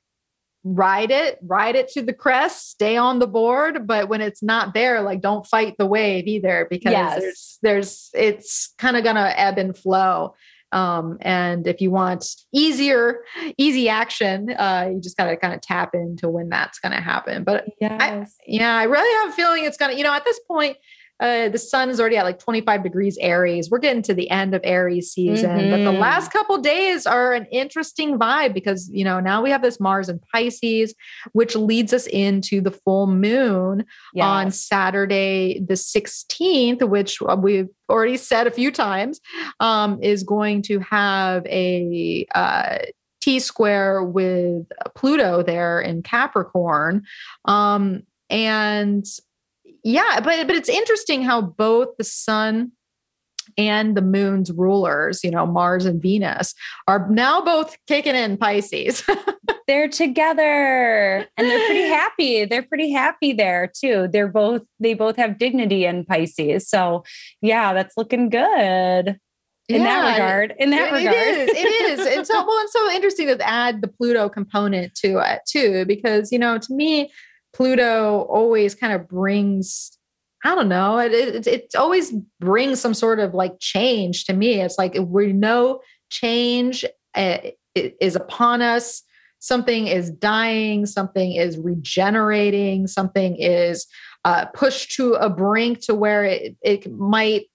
ride 0.63 1.11
it 1.11 1.39
ride 1.43 1.75
it 1.75 1.89
to 1.89 2.03
the 2.03 2.13
crest 2.13 2.71
stay 2.71 2.97
on 2.97 3.19
the 3.19 3.27
board 3.27 3.87
but 3.87 4.09
when 4.09 4.21
it's 4.21 4.43
not 4.43 4.75
there 4.75 5.01
like 5.01 5.23
don't 5.23 5.47
fight 5.47 5.75
the 5.79 5.87
wave 5.87 6.27
either 6.27 6.67
because 6.69 6.93
yes. 6.93 7.21
there's 7.21 7.59
there's 7.63 8.11
it's 8.13 8.75
kind 8.77 8.97
of 8.97 9.03
gonna 9.03 9.33
ebb 9.37 9.57
and 9.57 9.77
flow 9.77 10.35
um, 10.73 11.19
and 11.21 11.67
if 11.67 11.81
you 11.81 11.91
want 11.91 12.25
easier, 12.53 13.21
easy 13.57 13.89
action, 13.89 14.51
uh, 14.51 14.91
you 14.93 15.01
just 15.01 15.17
gotta 15.17 15.37
kind 15.37 15.55
of 15.55 15.61
tap 15.61 15.95
into 15.95 16.29
when 16.29 16.49
that's 16.49 16.79
gonna 16.79 17.01
happen. 17.01 17.45
But 17.45 17.67
yes. 17.81 18.01
I, 18.01 18.27
yeah, 18.47 18.77
I 18.77 18.85
really 18.85 19.25
have 19.25 19.33
a 19.33 19.37
feeling 19.37 19.65
it's 19.65 19.77
gonna, 19.77 19.95
you 19.95 20.05
know, 20.05 20.13
at 20.13 20.25
this 20.25 20.41
point, 20.47 20.77
uh, 21.21 21.49
the 21.51 21.59
sun 21.59 21.91
is 21.91 22.01
already 22.01 22.17
at 22.17 22.25
like 22.25 22.39
25 22.39 22.83
degrees 22.83 23.19
Aries. 23.21 23.71
We're 23.71 23.79
getting 23.79 24.03
to 24.03 24.15
the 24.15 24.31
end 24.31 24.55
of 24.55 24.63
Aries 24.65 25.13
season, 25.13 25.51
mm-hmm. 25.51 25.71
but 25.71 25.77
the 25.79 25.91
mm-hmm. 25.91 26.01
last 26.01 26.33
couple 26.33 26.59
days 26.59 27.07
are 27.07 27.33
an 27.33 27.47
interesting 27.47 28.19
vibe 28.19 28.55
because 28.55 28.89
you 28.93 29.05
know 29.05 29.21
now 29.21 29.43
we 29.43 29.51
have 29.51 29.63
this 29.63 29.79
Mars 29.79 30.09
and 30.09 30.21
Pisces, 30.33 30.95
which 31.33 31.55
leads 31.55 31.93
us 31.93 32.07
into 32.07 32.61
the 32.61 32.71
full 32.71 33.07
moon 33.07 33.85
yes. 34.15 34.25
on 34.25 34.51
Saturday 34.51 35.61
the 35.61 35.75
16th, 35.75 36.89
which 36.89 37.21
we've 37.39 37.69
already 37.89 38.17
said 38.17 38.47
a 38.47 38.51
few 38.51 38.71
times, 38.71 39.21
um, 39.61 40.03
is 40.03 40.23
going 40.23 40.63
to 40.63 40.79
have 40.81 41.45
a 41.47 42.27
uh, 42.35 42.79
T 43.21 43.39
square 43.41 44.03
with 44.03 44.67
Pluto 44.95 45.43
there 45.43 45.81
in 45.81 46.03
Capricorn. 46.03 47.05
Um, 47.45 48.05
and 48.31 49.05
yeah, 49.85 50.21
but 50.23 50.47
but 50.47 50.57
it's 50.57 50.69
interesting 50.69 51.23
how 51.23 51.41
both 51.41 51.97
the 51.97 52.05
sun 52.05 52.73
and 53.57 53.97
the 53.97 54.03
moon's 54.03 54.53
rulers, 54.53 55.25
you 55.25 55.31
know, 55.31 55.47
Mars 55.47 55.87
and 55.87 56.01
Venus, 56.01 56.55
are 56.87 57.09
now 57.11 57.41
both 57.41 57.77
kicking 57.87 58.15
in 58.15 58.37
Pisces. 58.37 59.05
they're 59.67 59.89
together 59.89 61.27
and 61.37 61.47
they're 61.49 61.67
pretty 61.67 61.89
happy. 61.89 62.45
They're 62.45 62.63
pretty 62.63 62.91
happy 62.91 63.33
there 63.33 63.71
too. 63.73 64.09
They're 64.13 64.29
both 64.29 64.63
they 64.79 64.95
both 64.95 65.17
have 65.17 65.39
dignity 65.39 65.85
in 65.85 66.05
Pisces. 66.05 66.69
So, 66.69 67.05
yeah, 67.41 67.73
that's 67.73 67.97
looking 67.97 68.29
good. 68.29 69.19
In 69.69 69.83
yeah, 69.83 70.03
that 70.03 70.13
regard, 70.15 70.55
in 70.59 70.71
that 70.71 70.89
it, 70.89 70.97
regard, 70.97 71.17
it 71.17 71.39
is. 71.39 71.51
It 71.51 72.01
is. 72.01 72.07
It's 72.07 72.29
so 72.29 72.35
well, 72.47 72.59
it's 72.65 72.73
so 72.73 72.91
interesting 72.91 73.29
to 73.29 73.49
add 73.49 73.83
the 73.83 73.87
Pluto 73.87 74.29
component 74.29 74.97
to 74.97 75.19
it 75.19 75.43
too, 75.47 75.85
because 75.85 76.33
you 76.33 76.41
know, 76.41 76.59
to 76.59 76.75
me, 76.75 77.13
Pluto 77.53 78.23
always 78.23 78.75
kind 78.75 78.93
of 78.93 79.09
brings 79.09 79.97
I 80.43 80.55
don't 80.55 80.69
know. 80.69 80.99
It, 80.99 81.13
it, 81.13 81.47
it 81.47 81.75
always 81.77 82.13
brings 82.41 82.81
some 82.81 82.95
sort 82.95 83.21
of 83.21 83.35
like 83.35 83.61
change 83.61 84.25
to 84.25 84.33
me. 84.33 84.61
It's 84.61 84.79
like 84.79 84.97
we 84.99 85.35
know 85.35 85.81
change 86.09 86.85
uh, 87.15 87.39
is 87.75 88.17
upon 88.17 88.63
us. 88.63 89.03
Something 89.39 89.87
is 89.87 90.11
dying. 90.11 90.87
Something 90.87 91.35
is 91.35 91.59
regenerating. 91.59 92.87
Something 92.87 93.37
is 93.37 93.87
uh, 94.25 94.47
pushed 94.47 94.93
to 94.93 95.15
a 95.15 95.29
brink 95.29 95.81
to 95.81 95.95
where 95.95 96.25
it, 96.25 96.57
it 96.63 96.91
might 96.91 97.47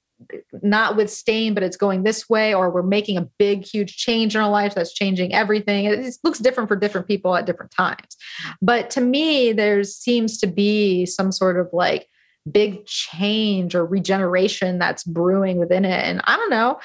not 0.62 0.96
withstand, 0.96 1.56
but 1.56 1.64
it's 1.64 1.78
going 1.78 2.04
this 2.04 2.30
way, 2.30 2.54
or 2.54 2.70
we're 2.70 2.84
making 2.84 3.18
a 3.18 3.28
big, 3.38 3.66
huge 3.66 3.98
change 3.98 4.36
in 4.36 4.42
our 4.42 4.50
life 4.50 4.76
that's 4.76 4.94
changing 4.94 5.34
everything. 5.34 5.86
It, 5.86 6.18
looks 6.24 6.40
different 6.40 6.70
for 6.70 6.76
different 6.76 7.08
people 7.08 7.36
at 7.36 7.46
different 7.46 7.72
times. 7.72 8.18
But 8.62 8.90
to 8.92 9.02
me, 9.02 9.52
there 9.52 9.84
seems 9.84 10.38
to 10.40 10.48
be 10.48 11.06
some 11.06 11.32
sort 11.32 11.60
of 11.60 11.70
like 11.74 12.08
big 12.50 12.86
change 12.86 13.76
or 13.76 13.86
regeneration 13.86 14.80
that's 14.80 15.04
brewing 15.04 15.58
within 15.58 15.86
it. 15.86 16.04
And 16.04 16.22
I 16.26 16.38
don't 16.38 16.50
know, 16.50 16.80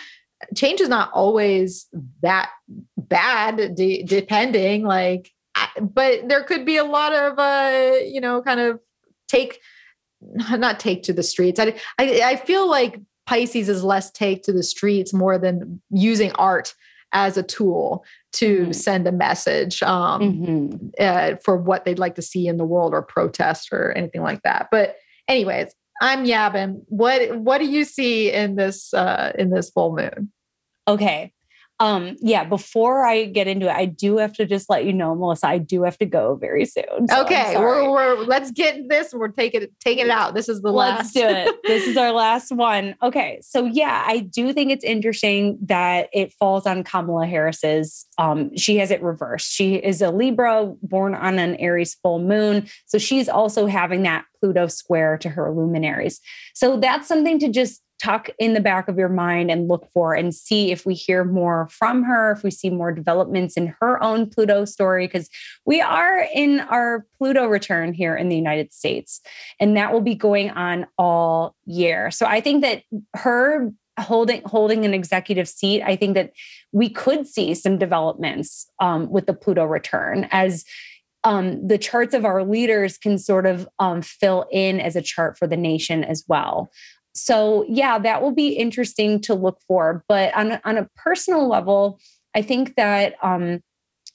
change 0.57 0.81
is 0.81 0.89
not 0.89 1.11
always 1.13 1.87
that 2.23 2.51
bad, 2.97 3.75
de- 3.75 4.03
depending, 4.03 4.85
like, 4.85 5.31
but 5.81 6.29
there 6.29 6.43
could 6.45 6.65
be 6.65 6.79
a 6.79 6.85
lot 6.85 7.13
of, 7.13 7.39
uh, 7.39 7.97
you 8.05 8.21
know, 8.21 8.43
kind 8.43 8.61
of 8.61 8.81
take 9.29 9.61
not 10.23 10.81
take 10.81 11.03
to 11.05 11.13
the 11.13 11.23
streets. 11.23 11.59
I, 11.59 11.75
I 11.99 12.21
I 12.25 12.37
feel 12.37 12.69
like 12.69 13.01
Pisces 13.31 13.69
is 13.69 13.85
less 13.85 14.11
take 14.11 14.43
to 14.43 14.53
the 14.53 14.65
streets 14.65 15.15
more 15.15 15.39
than 15.39 15.81
using 15.91 16.33
art 16.33 16.75
as 17.13 17.37
a 17.37 17.45
tool 17.45 18.05
to 18.33 18.63
mm-hmm. 18.63 18.73
send 18.73 19.07
a 19.07 19.13
message 19.13 19.85
um, 19.85 20.21
mm-hmm. 20.21 20.87
uh, 20.99 21.37
for 21.45 21.57
what 21.57 21.85
they'd 21.85 22.01
like 22.01 22.17
to 22.17 22.23
see 22.23 22.49
in 22.49 22.57
the 22.57 22.65
world 22.65 22.93
or 22.93 23.03
protest 23.03 23.69
or 23.71 23.93
anything 23.93 24.23
like 24.23 24.43
that. 24.43 24.67
But 24.73 24.97
anyways, 25.29 25.73
I'm 26.03 26.25
yabbing. 26.25 26.83
What 26.87 27.39
what 27.39 27.59
do 27.59 27.67
you 27.67 27.85
see 27.85 28.33
in 28.33 28.57
this 28.57 28.93
uh, 28.93 29.31
in 29.39 29.51
this 29.51 29.71
full 29.71 29.95
moon? 29.95 30.33
Okay, 30.89 31.33
um, 31.81 32.17
yeah, 32.21 32.45
before 32.45 33.07
I 33.07 33.25
get 33.25 33.49
into 33.49 33.67
it, 33.67 33.73
I 33.73 33.87
do 33.87 34.19
have 34.19 34.35
to 34.35 34.45
just 34.45 34.69
let 34.69 34.85
you 34.85 34.93
know, 34.93 35.15
Melissa, 35.15 35.49
I 35.49 35.57
do 35.57 35.83
have 35.85 35.97
to 35.99 36.05
go 36.05 36.35
very 36.35 36.67
soon. 36.67 37.09
So 37.09 37.23
okay, 37.23 37.57
we're, 37.57 37.91
we're 37.91 38.17
let's 38.17 38.51
get 38.51 38.91
this. 38.91 39.15
We're 39.15 39.29
taking 39.29 39.63
it 39.63 39.73
taking 39.81 40.05
it 40.05 40.11
out. 40.11 40.35
This 40.35 40.51
is 40.51 40.61
the 40.61 40.71
let's 40.71 40.99
last. 40.99 41.15
do 41.15 41.23
it. 41.23 41.57
this 41.65 41.87
is 41.87 41.97
our 41.97 42.13
last 42.13 42.53
one. 42.53 42.97
Okay, 43.03 43.41
so 43.43 43.65
yeah, 43.65 44.05
I 44.07 44.19
do 44.19 44.53
think 44.53 44.71
it's 44.71 44.85
interesting 44.85 45.59
that 45.63 46.11
it 46.13 46.35
falls 46.35 46.67
on 46.67 46.85
Kamala 46.85 47.27
Harris's. 47.27 48.07
Um, 48.19 48.55
she 48.59 48.77
has 48.77 48.91
it 48.91 49.03
reversed. 49.03 49.51
She 49.51 49.77
is 49.77 50.03
a 50.03 50.11
Libra, 50.11 50.75
born 50.83 51.15
on 51.15 51.39
an 51.39 51.57
Aries 51.57 51.97
full 52.03 52.19
moon, 52.19 52.69
so 52.85 52.99
she's 52.99 53.29
also 53.29 53.65
having 53.65 54.03
that 54.03 54.27
Pluto 54.41 54.67
square 54.67 55.19
to 55.19 55.29
her 55.29 55.53
luminaries. 55.53 56.21
So 56.55 56.79
that's 56.79 57.07
something 57.07 57.39
to 57.41 57.49
just 57.49 57.83
tuck 58.03 58.31
in 58.39 58.55
the 58.55 58.61
back 58.61 58.89
of 58.89 58.97
your 58.97 59.09
mind 59.09 59.51
and 59.51 59.69
look 59.69 59.87
for 59.93 60.15
and 60.15 60.35
see 60.35 60.73
if 60.73 60.87
we 60.87 60.95
hear 60.95 61.23
more 61.23 61.69
from 61.71 62.03
her, 62.03 62.33
if 62.33 62.43
we 62.43 62.51
see 62.51 62.71
more 62.71 62.93
developments 62.93 63.57
in 63.57 63.75
her 63.81 64.03
own 64.03 64.29
Pluto 64.29 64.65
story, 64.65 65.07
because 65.07 65.29
we 65.67 65.81
are 65.81 66.27
in 66.35 66.61
our 66.61 67.07
Pluto 67.19 67.47
return 67.47 67.93
here 67.93 68.17
in 68.17 68.29
the 68.29 68.37
United 68.37 68.73
States, 68.73 69.21
and 69.59 69.77
that 69.77 69.93
will 69.93 70.01
be 70.01 70.15
going 70.15 70.51
on 70.51 70.87
all 70.97 71.55
year. 71.67 72.11
So 72.11 72.27
I 72.27 72.41
think 72.41 72.63
that 72.63 72.85
her 73.15 73.71
holding 73.99 74.41
holding 74.47 74.87
an 74.87 74.95
executive 74.95 75.49
seat, 75.49 75.83
I 75.83 75.95
think 75.95 76.15
that 76.15 76.33
we 76.73 76.89
could 76.89 77.27
see 77.27 77.55
some 77.55 77.77
developments 77.77 78.67
um, 78.81 79.11
with 79.11 79.27
the 79.27 79.35
Pluto 79.35 79.65
return 79.65 80.27
as 80.31 80.65
um, 81.25 81.67
the 81.67 81.79
charts 81.79 82.15
of 82.15 82.25
our 82.25 82.45
leaders 82.45 82.97
can 82.97 83.19
sort 83.19 83.47
of 83.47 83.69
um, 83.79 84.03
fill 84.03 84.47
in 84.51 84.81
as 84.81 84.97
a 84.97 85.03
chart 85.03 85.39
for 85.39 85.47
the 85.47 85.57
nation 85.57 86.03
as 86.05 86.25
well. 86.29 86.71
So, 87.15 87.65
yeah, 87.69 87.99
that 87.99 88.23
will 88.23 88.33
be 88.33 88.51
interesting 88.51 89.21
to 89.23 89.35
look 89.35 89.59
for. 89.67 90.05
But 90.09 90.35
on, 90.35 90.61
on 90.65 90.79
a 90.79 90.89
personal 90.97 91.49
level, 91.49 91.99
I 92.35 92.43
think 92.43 92.77
that, 92.77 93.15
um, 93.23 93.61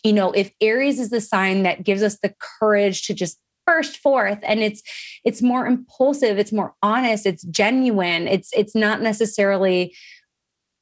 you 0.04 0.14
know, 0.14 0.32
if 0.32 0.52
Aries 0.62 1.00
is 1.00 1.10
the 1.10 1.22
sign 1.22 1.64
that 1.64 1.84
gives 1.84 2.02
us 2.02 2.18
the 2.20 2.34
courage 2.60 3.06
to 3.08 3.14
just 3.14 3.40
burst 3.66 3.98
forth 3.98 4.40
and 4.44 4.60
it's 4.60 4.84
it's 5.24 5.42
more 5.42 5.66
impulsive 5.66 6.38
it's 6.38 6.52
more 6.52 6.76
honest 6.84 7.26
it's 7.26 7.44
genuine 7.46 8.28
it's 8.28 8.52
it's 8.54 8.76
not 8.76 9.02
necessarily 9.02 9.96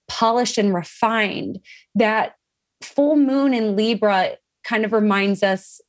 polished 0.09 0.57
and 0.57 0.73
refined 0.73 1.59
that 1.95 2.35
full 2.81 3.15
moon 3.15 3.53
in 3.53 3.75
libra 3.75 4.31
kind 4.65 4.83
of 4.83 4.91
reminds 4.91 5.43
us 5.43 5.79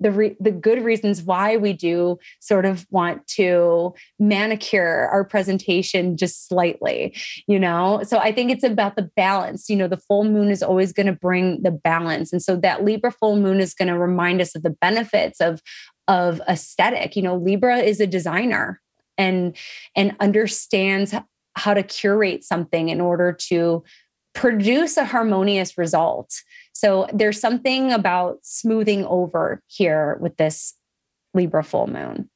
the 0.00 0.10
re- 0.10 0.36
the 0.40 0.50
good 0.50 0.82
reasons 0.82 1.22
why 1.22 1.56
we 1.56 1.72
do 1.72 2.18
sort 2.40 2.64
of 2.64 2.86
want 2.90 3.26
to 3.26 3.94
manicure 4.18 5.08
our 5.12 5.24
presentation 5.24 6.16
just 6.16 6.48
slightly 6.48 7.16
you 7.46 7.58
know? 7.58 8.02
So 8.04 8.18
i 8.18 8.32
think 8.32 8.50
it's 8.50 8.64
about 8.64 8.96
the 8.96 9.10
balance 9.16 9.68
you 9.68 9.76
know 9.76 9.88
the 9.88 9.96
full 9.96 10.24
moon 10.24 10.50
is 10.50 10.62
always 10.62 10.92
going 10.92 11.06
to 11.06 11.12
bring 11.12 11.62
the 11.62 11.70
balance. 11.70 12.32
And 12.32 12.42
so 12.42 12.56
that 12.56 12.84
libra 12.84 13.10
full 13.10 13.36
moon 13.36 13.60
is 13.60 13.74
going 13.74 13.88
to 13.88 13.98
remind 13.98 14.40
us 14.40 14.54
of 14.54 14.62
the 14.62 14.70
benefits 14.70 15.40
of 15.40 15.60
of 16.08 16.40
aesthetic. 16.48 17.16
You 17.16 17.22
know 17.22 17.36
libra 17.36 17.78
is 17.78 18.00
a 18.00 18.06
designer 18.06 18.80
and 19.16 19.56
and 19.96 20.16
understands 20.20 21.14
how 21.56 21.72
to 21.72 21.82
curate 21.84 22.42
something 22.42 22.88
in 22.88 23.00
order 23.00 23.32
to 23.32 23.84
produce 24.34 24.96
a 24.96 25.04
harmonious 25.04 25.78
result 25.78 26.42
so 26.74 27.06
there's 27.14 27.40
something 27.40 27.92
about 27.92 28.38
smoothing 28.42 29.06
over 29.06 29.62
here 29.68 30.18
with 30.20 30.36
this 30.36 30.74
Libra 31.32 31.64
full 31.64 31.86
moon. 31.86 32.28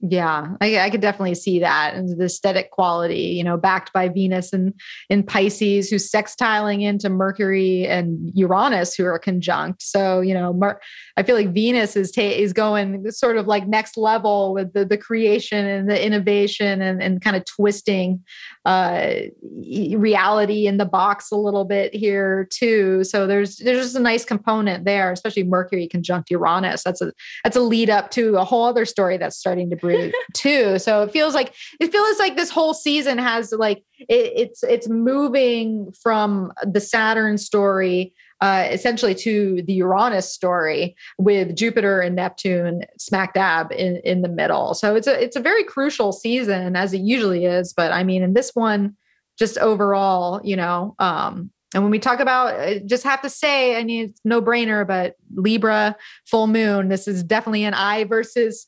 Yeah, 0.00 0.48
I, 0.60 0.78
I, 0.80 0.90
could 0.90 1.00
definitely 1.00 1.36
see 1.36 1.58
that 1.60 1.94
and 1.94 2.18
the 2.18 2.26
aesthetic 2.26 2.70
quality, 2.70 3.28
you 3.28 3.42
know, 3.42 3.56
backed 3.56 3.94
by 3.94 4.10
Venus 4.10 4.52
and 4.52 4.74
in 5.08 5.22
Pisces, 5.22 5.88
who's 5.88 6.10
sextiling 6.10 6.82
into 6.82 7.08
Mercury 7.08 7.86
and 7.86 8.30
Uranus, 8.34 8.94
who 8.94 9.06
are 9.06 9.18
conjunct. 9.18 9.80
So, 9.80 10.20
you 10.20 10.34
know, 10.34 10.52
Mer- 10.52 10.82
I 11.16 11.22
feel 11.22 11.34
like 11.34 11.54
Venus 11.54 11.96
is 11.96 12.12
ta- 12.12 12.20
is 12.20 12.52
going 12.52 13.10
sort 13.10 13.38
of 13.38 13.46
like 13.46 13.66
next 13.66 13.96
level 13.96 14.52
with 14.52 14.74
the 14.74 14.84
the 14.84 14.98
creation 14.98 15.64
and 15.64 15.88
the 15.88 16.04
innovation 16.04 16.82
and, 16.82 17.02
and 17.02 17.22
kind 17.22 17.34
of 17.34 17.46
twisting 17.46 18.22
uh, 18.66 19.12
reality 19.40 20.66
in 20.66 20.76
the 20.76 20.84
box 20.84 21.30
a 21.30 21.36
little 21.36 21.64
bit 21.64 21.94
here 21.94 22.46
too. 22.52 23.02
So 23.02 23.26
there's 23.26 23.56
there's 23.56 23.82
just 23.82 23.96
a 23.96 24.00
nice 24.00 24.26
component 24.26 24.84
there, 24.84 25.10
especially 25.10 25.44
Mercury 25.44 25.88
conjunct 25.88 26.30
Uranus. 26.30 26.82
That's 26.82 27.00
a 27.00 27.12
that's 27.44 27.56
a 27.56 27.60
lead 27.60 27.88
up 27.88 28.10
to 28.10 28.36
a 28.36 28.44
whole 28.44 28.66
other 28.66 28.84
story 28.84 29.16
that's 29.16 29.38
starting 29.38 29.70
to 29.70 29.85
too. 30.34 30.78
So 30.78 31.02
it 31.02 31.12
feels 31.12 31.34
like 31.34 31.54
it 31.80 31.92
feels 31.92 32.18
like 32.18 32.36
this 32.36 32.50
whole 32.50 32.74
season 32.74 33.18
has 33.18 33.52
like 33.52 33.84
it, 33.98 34.32
it's 34.36 34.62
it's 34.62 34.88
moving 34.88 35.92
from 35.92 36.52
the 36.64 36.80
Saturn 36.80 37.38
story 37.38 38.14
uh, 38.40 38.68
essentially 38.70 39.14
to 39.14 39.62
the 39.62 39.72
Uranus 39.74 40.30
story 40.30 40.94
with 41.18 41.56
Jupiter 41.56 42.00
and 42.00 42.16
Neptune 42.16 42.82
smack 42.98 43.34
dab 43.34 43.72
in, 43.72 43.96
in 44.04 44.22
the 44.22 44.28
middle. 44.28 44.74
So 44.74 44.94
it's 44.94 45.06
a 45.06 45.22
it's 45.22 45.36
a 45.36 45.40
very 45.40 45.64
crucial 45.64 46.12
season 46.12 46.76
as 46.76 46.92
it 46.92 47.00
usually 47.00 47.46
is. 47.46 47.72
But 47.72 47.92
I 47.92 48.04
mean, 48.04 48.22
in 48.22 48.34
this 48.34 48.50
one, 48.54 48.96
just 49.38 49.58
overall, 49.58 50.40
you 50.44 50.56
know, 50.56 50.94
um, 50.98 51.50
and 51.74 51.82
when 51.82 51.90
we 51.90 51.98
talk 51.98 52.20
about, 52.20 52.54
uh, 52.54 52.78
just 52.86 53.04
have 53.04 53.20
to 53.22 53.28
say, 53.28 53.76
I 53.76 53.84
mean, 53.84 54.10
it's 54.10 54.20
no 54.24 54.40
brainer, 54.40 54.86
but 54.86 55.16
Libra 55.34 55.96
full 56.24 56.46
moon, 56.46 56.88
this 56.88 57.08
is 57.08 57.22
definitely 57.22 57.64
an 57.64 57.74
I 57.74 58.04
versus 58.04 58.66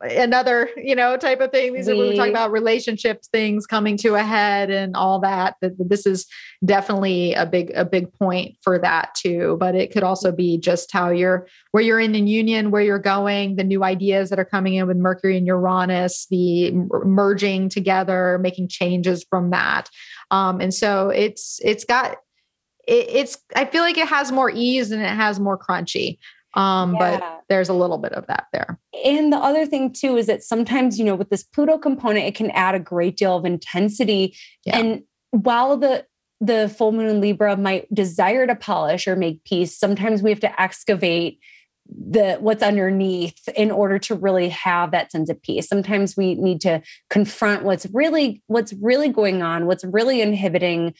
another 0.00 0.68
you 0.76 0.94
know 0.94 1.16
type 1.16 1.40
of 1.40 1.50
thing. 1.50 1.72
These 1.74 1.86
we, 1.86 1.92
are 1.92 1.96
we 1.96 2.16
talking 2.16 2.32
about 2.32 2.52
relationships 2.52 3.28
things 3.28 3.66
coming 3.66 3.96
to 3.98 4.14
a 4.14 4.22
head 4.22 4.70
and 4.70 4.96
all 4.96 5.20
that 5.20 5.56
that 5.60 5.76
this 5.78 6.06
is 6.06 6.26
definitely 6.64 7.34
a 7.34 7.46
big 7.46 7.70
a 7.74 7.84
big 7.84 8.12
point 8.12 8.56
for 8.62 8.78
that 8.78 9.14
too. 9.14 9.56
But 9.58 9.74
it 9.74 9.92
could 9.92 10.02
also 10.02 10.32
be 10.32 10.58
just 10.58 10.92
how 10.92 11.10
you're 11.10 11.46
where 11.72 11.82
you're 11.82 12.00
in 12.00 12.14
in 12.14 12.26
union 12.26 12.70
where 12.70 12.82
you're 12.82 12.98
going 12.98 13.56
the 13.56 13.64
new 13.64 13.84
ideas 13.84 14.30
that 14.30 14.38
are 14.38 14.44
coming 14.44 14.74
in 14.74 14.86
with 14.86 14.96
mercury 14.96 15.36
and 15.36 15.46
uranus 15.46 16.26
the 16.30 16.72
merging 17.04 17.68
together 17.68 18.38
making 18.40 18.68
changes 18.68 19.24
from 19.28 19.50
that. 19.50 19.88
Um, 20.30 20.60
and 20.60 20.72
so 20.72 21.08
it's 21.10 21.60
it's 21.62 21.84
got 21.84 22.16
it, 22.86 23.08
it's 23.08 23.38
i 23.56 23.64
feel 23.64 23.82
like 23.82 23.98
it 23.98 24.08
has 24.08 24.32
more 24.32 24.50
ease 24.50 24.90
and 24.90 25.02
it 25.02 25.08
has 25.08 25.40
more 25.40 25.58
crunchy 25.58 26.18
um, 26.54 26.94
yeah. 26.94 27.18
But 27.18 27.44
there's 27.48 27.68
a 27.68 27.74
little 27.74 27.98
bit 27.98 28.12
of 28.12 28.26
that 28.26 28.46
there. 28.52 28.78
And 29.04 29.32
the 29.32 29.36
other 29.36 29.66
thing 29.66 29.92
too 29.92 30.16
is 30.16 30.26
that 30.26 30.42
sometimes, 30.42 30.98
you 30.98 31.04
know, 31.04 31.14
with 31.14 31.30
this 31.30 31.42
Pluto 31.42 31.78
component, 31.78 32.26
it 32.26 32.34
can 32.34 32.50
add 32.52 32.74
a 32.74 32.80
great 32.80 33.16
deal 33.16 33.36
of 33.36 33.44
intensity. 33.44 34.36
Yeah. 34.64 34.78
And 34.78 35.02
while 35.30 35.76
the 35.76 36.06
the 36.40 36.68
full 36.68 36.92
moon 36.92 37.06
in 37.06 37.20
Libra 37.20 37.56
might 37.56 37.92
desire 37.94 38.46
to 38.46 38.54
polish 38.54 39.08
or 39.08 39.16
make 39.16 39.44
peace, 39.44 39.76
sometimes 39.76 40.22
we 40.22 40.30
have 40.30 40.40
to 40.40 40.60
excavate 40.60 41.38
the 41.86 42.36
what's 42.40 42.62
underneath 42.62 43.48
in 43.56 43.70
order 43.70 43.98
to 43.98 44.14
really 44.14 44.48
have 44.48 44.90
that 44.90 45.12
sense 45.12 45.28
of 45.28 45.40
peace 45.42 45.68
sometimes 45.68 46.16
we 46.16 46.34
need 46.34 46.58
to 46.58 46.80
confront 47.10 47.62
what's 47.62 47.86
really 47.92 48.42
what's 48.46 48.72
really 48.80 49.10
going 49.10 49.42
on 49.42 49.66
what's 49.66 49.84
really 49.84 50.22
inhibiting 50.22 50.94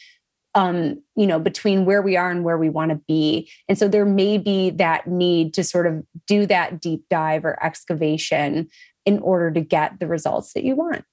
um, 0.55 1.03
you 1.17 1.27
know, 1.27 1.39
between 1.39 1.85
where 1.85 2.03
we 2.03 2.17
are 2.17 2.31
and 2.31 2.45
where 2.45 2.59
we 2.59 2.71
want 2.71 2.91
to 2.91 3.01
be. 3.09 3.51
And 3.69 3.77
so 3.77 3.89
there 3.89 4.05
may 4.05 4.39
be 4.39 4.71
that 4.71 5.07
need 5.07 5.53
to 5.55 5.65
sort 5.65 5.87
of 5.87 6.03
do 6.27 6.47
that 6.47 6.81
deep 6.81 7.05
dive 7.11 7.45
or 7.45 7.63
excavation 7.65 8.69
in 9.05 9.19
order 9.19 9.51
to 9.51 9.61
get 9.61 9.99
the 9.99 10.07
results 10.07 10.53
that 10.53 10.65
you 10.65 10.77
want. 10.77 11.05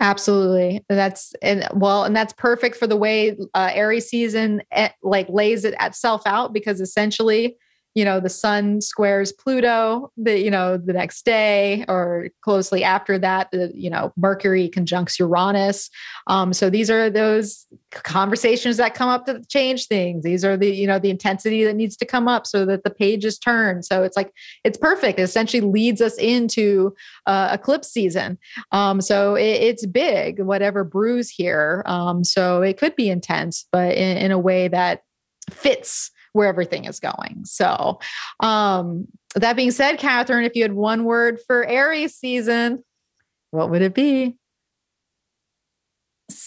Absolutely. 0.00 0.84
That's 0.88 1.34
and 1.40 1.68
well, 1.72 2.04
and 2.04 2.16
that's 2.16 2.32
perfect 2.32 2.76
for 2.76 2.86
the 2.86 2.96
way 2.96 3.36
uh, 3.54 3.70
Aries 3.72 4.08
season 4.08 4.62
eh, 4.72 4.88
like 5.02 5.28
lays 5.28 5.64
it 5.64 5.74
itself 5.80 6.22
out 6.26 6.52
because 6.52 6.80
essentially 6.80 7.56
you 7.94 8.04
know 8.04 8.20
the 8.20 8.28
sun 8.28 8.80
squares 8.80 9.32
pluto 9.32 10.10
the 10.16 10.38
you 10.38 10.50
know 10.50 10.76
the 10.76 10.92
next 10.92 11.24
day 11.24 11.84
or 11.88 12.28
closely 12.42 12.82
after 12.84 13.18
that 13.18 13.50
the 13.52 13.70
you 13.74 13.88
know 13.88 14.12
mercury 14.16 14.68
conjuncts 14.68 15.18
uranus. 15.18 15.90
Um, 16.26 16.52
so 16.52 16.70
these 16.70 16.90
are 16.90 17.08
those 17.08 17.66
conversations 17.92 18.76
that 18.76 18.94
come 18.94 19.08
up 19.08 19.26
to 19.26 19.42
change 19.48 19.86
things. 19.86 20.24
These 20.24 20.44
are 20.44 20.56
the 20.56 20.70
you 20.74 20.86
know 20.86 20.98
the 20.98 21.10
intensity 21.10 21.64
that 21.64 21.76
needs 21.76 21.96
to 21.98 22.04
come 22.04 22.28
up 22.28 22.46
so 22.46 22.66
that 22.66 22.84
the 22.84 22.90
page 22.90 23.24
is 23.24 23.38
turned 23.38 23.84
so 23.84 24.02
it's 24.02 24.16
like 24.16 24.32
it's 24.64 24.78
perfect. 24.78 25.18
It 25.18 25.22
essentially 25.22 25.60
leads 25.60 26.00
us 26.00 26.16
into 26.18 26.94
uh, 27.26 27.50
eclipse 27.52 27.88
season. 27.88 28.38
Um, 28.72 29.00
so 29.00 29.34
it, 29.34 29.42
it's 29.42 29.86
big 29.86 30.40
whatever 30.40 30.84
brews 30.84 31.30
here. 31.30 31.82
Um, 31.86 32.24
so 32.24 32.62
it 32.62 32.78
could 32.78 32.96
be 32.96 33.08
intense 33.08 33.66
but 33.72 33.94
in, 33.94 34.16
in 34.18 34.30
a 34.32 34.38
way 34.38 34.68
that 34.68 35.02
fits 35.50 36.10
where 36.34 36.48
everything 36.48 36.84
is 36.84 37.00
going. 37.00 37.42
So, 37.44 38.00
um, 38.40 39.06
that 39.36 39.56
being 39.56 39.70
said, 39.70 39.98
Catherine, 39.98 40.44
if 40.44 40.54
you 40.54 40.62
had 40.62 40.74
one 40.74 41.04
word 41.04 41.40
for 41.46 41.64
Aries 41.64 42.14
season, 42.14 42.84
what 43.50 43.70
would 43.70 43.82
it 43.82 43.94
be? 43.94 44.36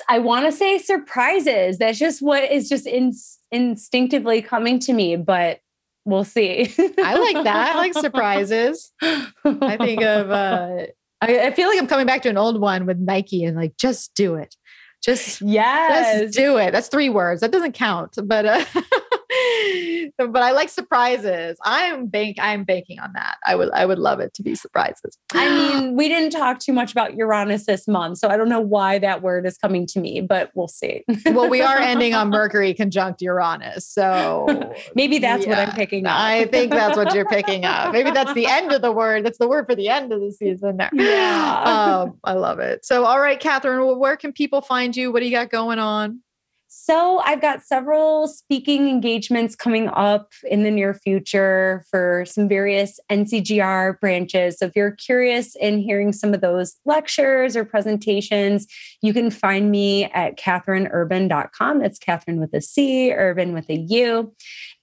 I 0.09 0.19
want 0.19 0.45
to 0.45 0.51
say 0.51 0.77
surprises. 0.77 1.77
That's 1.77 1.97
just 1.97 2.21
what 2.21 2.43
is 2.51 2.69
just 2.69 2.85
in, 2.85 3.13
instinctively 3.51 4.41
coming 4.41 4.79
to 4.79 4.93
me, 4.93 5.15
but 5.15 5.59
we'll 6.05 6.23
see. 6.23 6.73
I 6.79 7.15
like 7.15 7.43
that. 7.43 7.75
I 7.75 7.77
like 7.77 7.93
surprises. 7.93 8.91
I 9.01 9.77
think 9.77 10.01
of, 10.01 10.31
uh, 10.31 10.87
I, 11.21 11.39
I, 11.47 11.51
feel 11.51 11.67
like 11.69 11.79
I'm 11.79 11.87
coming 11.87 12.05
back 12.05 12.21
to 12.23 12.29
an 12.29 12.37
old 12.37 12.59
one 12.59 12.85
with 12.85 12.97
Nike 12.97 13.43
and 13.43 13.55
like, 13.55 13.77
just 13.77 14.13
do 14.15 14.35
it. 14.35 14.55
Just, 15.03 15.41
yes. 15.41 16.21
just 16.21 16.37
do 16.37 16.57
it. 16.57 16.71
That's 16.71 16.89
three 16.89 17.09
words. 17.09 17.41
That 17.41 17.51
doesn't 17.51 17.73
count, 17.73 18.15
but, 18.23 18.45
uh, 18.45 18.65
but 20.17 20.41
I 20.41 20.51
like 20.51 20.69
surprises. 20.69 21.57
I'm 21.63 22.07
bank 22.07 22.37
I'm 22.39 22.63
banking 22.63 22.99
on 22.99 23.11
that. 23.13 23.35
I 23.45 23.55
would 23.55 23.71
I 23.71 23.85
would 23.85 23.99
love 23.99 24.19
it 24.19 24.33
to 24.35 24.43
be 24.43 24.55
surprises. 24.55 25.17
I 25.33 25.49
mean, 25.79 25.95
we 25.95 26.07
didn't 26.07 26.31
talk 26.31 26.59
too 26.59 26.73
much 26.73 26.91
about 26.91 27.15
Uranus 27.15 27.65
this 27.65 27.87
month, 27.87 28.17
so 28.19 28.29
I 28.29 28.37
don't 28.37 28.49
know 28.49 28.59
why 28.59 28.99
that 28.99 29.21
word 29.21 29.45
is 29.45 29.57
coming 29.57 29.85
to 29.87 29.99
me, 29.99 30.21
but 30.21 30.51
we'll 30.55 30.67
see. 30.67 31.03
well, 31.25 31.49
we 31.49 31.61
are 31.61 31.77
ending 31.77 32.13
on 32.13 32.29
Mercury 32.37 32.73
conjunct 32.73 33.21
Uranus. 33.21 33.87
So 33.87 34.73
maybe 34.95 35.19
that's 35.19 35.45
yeah, 35.45 35.49
what 35.49 35.69
I'm 35.69 35.75
picking 35.75 36.05
up. 36.05 36.19
I 36.19 36.45
think 36.45 36.71
that's 36.71 36.97
what 36.97 37.13
you're 37.13 37.25
picking 37.25 37.65
up. 37.65 37.91
Maybe 37.93 38.11
that's 38.11 38.33
the 38.33 38.47
end 38.47 38.71
of 38.71 38.81
the 38.81 38.91
word. 38.91 39.25
That's 39.25 39.37
the 39.37 39.47
word 39.47 39.65
for 39.67 39.75
the 39.75 39.89
end 39.89 40.11
of 40.11 40.21
the 40.21 40.31
season 40.31 40.77
there. 40.77 40.89
Yeah. 40.93 41.63
Um, 42.03 42.17
I 42.23 42.33
love 42.33 42.59
it. 42.59 42.85
So 42.85 43.05
all 43.05 43.19
right, 43.19 43.39
Catherine, 43.39 43.97
where 43.99 44.17
can 44.17 44.31
people 44.31 44.61
find 44.61 44.86
you? 44.95 45.11
What 45.11 45.19
do 45.19 45.25
you 45.25 45.31
got 45.31 45.49
going 45.49 45.79
on? 45.79 46.21
So, 46.69 47.19
I've 47.19 47.39
got 47.39 47.63
several 47.63 48.27
speaking 48.27 48.89
engagements 48.89 49.55
coming 49.55 49.87
up 49.87 50.33
in 50.43 50.63
the 50.63 50.71
near 50.71 50.93
future 50.93 51.85
for 51.89 52.25
some 52.27 52.49
various 52.49 52.99
NCGR 53.09 53.99
branches. 54.01 54.59
So, 54.59 54.65
if 54.65 54.75
you're 54.75 54.91
curious 54.91 55.55
in 55.55 55.79
hearing 55.79 56.11
some 56.11 56.33
of 56.33 56.41
those 56.41 56.75
lectures 56.85 57.55
or 57.55 57.63
presentations, 57.63 58.67
you 59.01 59.13
can 59.13 59.31
find 59.31 59.71
me 59.71 60.05
at 60.05 60.37
catherineurban.com. 60.37 61.79
That's 61.79 61.99
Catherine 61.99 62.39
with 62.39 62.53
a 62.53 62.61
C, 62.61 63.13
Urban 63.13 63.53
with 63.53 63.69
a 63.69 63.77
U. 63.77 64.33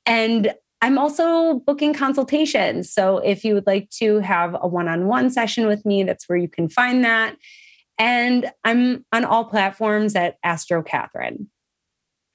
And 0.07 0.55
I'm 0.81 0.99
also 0.99 1.61
booking 1.61 1.93
consultations. 1.93 2.91
So, 2.91 3.19
if 3.19 3.45
you 3.45 3.53
would 3.53 3.67
like 3.67 3.91
to 3.99 4.21
have 4.21 4.57
a 4.59 4.67
one 4.67 4.89
on 4.89 5.07
one 5.07 5.29
session 5.29 5.67
with 5.67 5.85
me, 5.85 6.03
that's 6.03 6.31
where 6.31 6.39
you 6.39 6.49
can 6.49 6.71
find 6.71 7.05
that. 7.05 7.37
And 7.99 8.51
I'm 8.65 9.05
on 9.13 9.25
all 9.25 9.45
platforms 9.45 10.17
at 10.17 10.37
Astro 10.43 10.83
Catherine. 10.83 11.49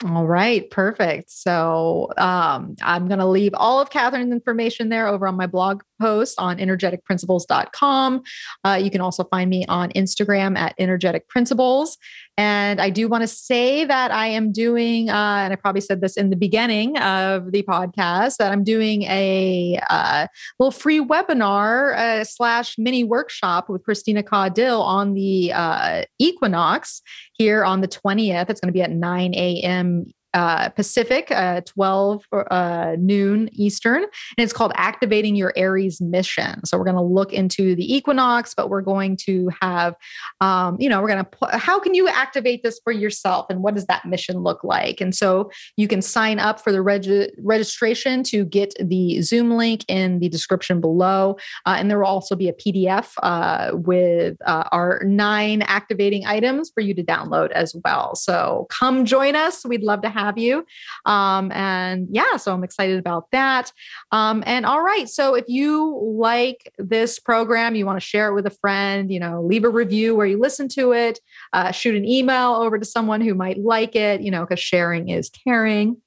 All 0.06 0.26
right, 0.26 0.70
perfect. 0.72 1.30
So 1.30 2.08
um, 2.18 2.78
I'm 2.82 3.10
going 3.10 3.20
to 3.20 3.26
leave 3.26 3.54
all 3.54 3.82
of 3.82 3.90
Catherine's 3.90 4.32
information 4.32 4.88
there 4.88 5.08
over 5.08 5.28
on 5.28 5.36
my 5.36 5.46
blog 5.46 5.82
post 6.00 6.40
on 6.40 6.58
energeticprinciples.com. 6.58 8.22
Uh, 8.64 8.80
you 8.82 8.90
can 8.92 9.02
also 9.02 9.26
find 9.26 9.50
me 9.50 9.66
on 9.66 9.90
Instagram 9.90 10.58
at 10.58 10.74
energetic 10.80 11.28
principles. 11.28 11.98
And 12.40 12.80
I 12.80 12.90
do 12.90 13.10
want 13.10 13.24
to 13.24 13.28
say 13.28 13.84
that 13.84 14.12
I 14.12 14.28
am 14.28 14.54
doing, 14.54 15.10
uh, 15.10 15.42
and 15.44 15.52
I 15.52 15.58
probably 15.58 15.82
said 15.82 16.00
this 16.00 16.16
in 16.16 16.30
the 16.30 16.38
beginning 16.38 16.98
of 17.00 17.52
the 17.52 17.64
podcast, 17.64 18.38
that 18.38 18.54
I'm 18.54 18.64
doing 18.64 19.02
a 19.04 19.78
uh, 19.90 20.26
little 20.58 20.72
free 20.72 21.02
webinar 21.02 21.98
uh, 21.98 22.24
slash 22.24 22.78
mini 22.78 23.04
workshop 23.04 23.68
with 23.68 23.84
Christina 23.84 24.24
Caudill 24.24 24.82
on 24.82 25.16
the 25.16 25.52
uh, 25.52 26.04
equinox 26.18 27.02
here 27.34 27.66
on 27.66 27.82
the 27.82 27.90
20th. 27.90 28.50
It's 28.50 28.62
going 28.62 28.70
to 28.70 28.74
be 28.74 28.84
at 28.84 28.92
9 28.92 29.34
a.m 29.36 30.06
uh, 30.34 30.70
Pacific, 30.70 31.32
uh, 31.32 31.62
12 31.62 32.24
uh, 32.32 32.96
noon 33.00 33.50
Eastern, 33.52 34.04
and 34.04 34.12
it's 34.38 34.54
called 34.54 34.72
Activating 34.76 35.36
Your 35.36 35.54
Aries 35.56 36.00
Mission. 36.00 36.64
So 36.66 36.78
we're 36.78 36.84
going 36.84 36.96
to 36.96 37.02
look 37.02 37.34
into 37.34 37.76
the 37.76 37.96
equinox, 37.96 38.54
but 38.54 38.70
we're 38.70 38.82
going 38.82 39.18
to 39.26 39.50
have, 39.62 39.96
um, 40.40 40.78
you 40.80 40.88
know, 40.88 41.02
we're 41.02 41.08
going 41.08 41.24
to, 41.24 41.30
put, 41.30 41.52
how 41.56 41.80
can 41.80 41.96
you 41.96 42.08
activate 42.08 42.62
this 42.62 42.80
for 42.84 42.94
yourself 42.94 43.48
and 43.50 43.64
what 43.64 43.74
does 43.74 43.88
that 43.88 44.06
mission 44.06 44.40
look 44.40 44.64
like? 44.64 45.02
And 45.02 45.16
so 45.16 45.50
you 45.78 45.88
can 45.88 46.02
sign 46.02 46.38
up 46.38 46.60
for 46.60 46.72
the 46.72 46.82
reg- 46.82 47.32
registration 47.40 48.22
to 48.24 48.46
get 48.46 48.74
the 48.80 49.22
Zoom 49.22 49.52
link 49.58 49.84
in 49.88 50.20
the 50.20 50.30
description 50.30 50.80
below. 50.80 51.38
Uh, 51.66 51.76
and 51.80 51.90
there 51.90 51.98
will 51.98 52.06
also 52.06 52.36
be 52.36 52.50
a 52.50 52.54
PDF 52.54 53.14
uh, 53.24 53.72
with 53.74 54.38
uh, 54.46 54.66
our 54.72 55.02
nine 55.06 55.64
activating 55.64 56.28
items 56.28 56.70
for 56.70 56.82
you 56.82 56.94
to 56.94 57.04
download 57.04 57.52
as 57.52 57.76
well. 57.84 58.14
So 58.16 58.68
come 58.70 59.06
join 59.06 59.36
us. 59.36 59.66
We'd 59.66 59.84
love 59.84 60.02
to 60.04 60.10
have 60.10 60.19
have 60.20 60.38
you. 60.38 60.66
Um, 61.06 61.52
and 61.52 62.08
yeah, 62.12 62.38
so 62.38 62.54
I'm 62.54 62.64
excited 62.64 63.00
about 63.00 63.32
that. 63.32 63.72
Um, 64.12 64.44
and 64.46 64.66
all 64.66 64.82
right, 64.82 65.08
so 65.10 65.36
if 65.36 65.46
you 65.48 66.00
like 66.04 66.72
this 66.78 67.20
program, 67.20 67.76
you 67.76 67.86
want 67.86 67.98
to 67.98 68.06
share 68.06 68.30
it 68.30 68.34
with 68.34 68.46
a 68.46 68.58
friend, 68.62 69.12
you 69.12 69.20
know, 69.20 69.42
leave 69.42 69.64
a 69.64 69.70
review 69.70 70.16
where 70.16 70.28
you 70.28 70.40
listen 70.40 70.68
to 70.70 70.92
it, 70.92 71.20
uh, 71.54 71.72
shoot 71.72 71.96
an 71.96 72.06
email 72.06 72.54
over 72.54 72.78
to 72.78 72.86
someone 72.86 73.22
who 73.22 73.34
might 73.34 73.60
like 73.60 73.96
it, 73.96 74.22
you 74.22 74.32
know, 74.32 74.46
because 74.46 74.60
sharing 74.60 75.10
is 75.10 75.30
caring. 75.30 75.98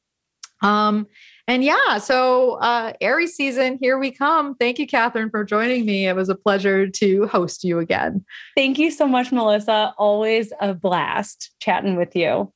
Um, 0.62 1.06
and 1.48 1.64
yeah, 1.64 1.98
so 1.98 2.52
uh, 2.60 2.92
Aries 3.00 3.34
season, 3.34 3.78
here 3.80 3.98
we 3.98 4.12
come. 4.12 4.54
Thank 4.54 4.78
you, 4.78 4.86
Catherine, 4.86 5.28
for 5.28 5.44
joining 5.44 5.84
me. 5.84 6.06
It 6.06 6.14
was 6.14 6.28
a 6.28 6.36
pleasure 6.36 6.88
to 6.88 7.26
host 7.26 7.64
you 7.64 7.80
again. 7.80 8.24
Thank 8.56 8.78
you 8.78 8.90
so 8.90 9.08
much, 9.08 9.32
Melissa. 9.32 9.92
Always 9.98 10.52
a 10.60 10.72
blast 10.72 11.50
chatting 11.58 11.96
with 11.96 12.14
you. 12.14 12.52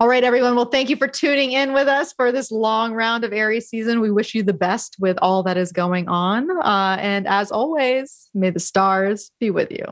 All 0.00 0.08
right, 0.08 0.24
everyone. 0.24 0.56
Well, 0.56 0.66
thank 0.66 0.88
you 0.88 0.96
for 0.96 1.06
tuning 1.06 1.52
in 1.52 1.72
with 1.72 1.86
us 1.86 2.12
for 2.12 2.32
this 2.32 2.50
long 2.50 2.94
round 2.94 3.24
of 3.24 3.32
Aries 3.32 3.68
season. 3.68 4.00
We 4.00 4.10
wish 4.10 4.34
you 4.34 4.42
the 4.42 4.52
best 4.52 4.96
with 4.98 5.18
all 5.20 5.42
that 5.44 5.56
is 5.56 5.72
going 5.72 6.08
on. 6.08 6.50
Uh, 6.50 6.96
and 6.98 7.26
as 7.26 7.52
always, 7.52 8.28
may 8.34 8.50
the 8.50 8.60
stars 8.60 9.30
be 9.38 9.50
with 9.50 9.70
you. 9.70 9.84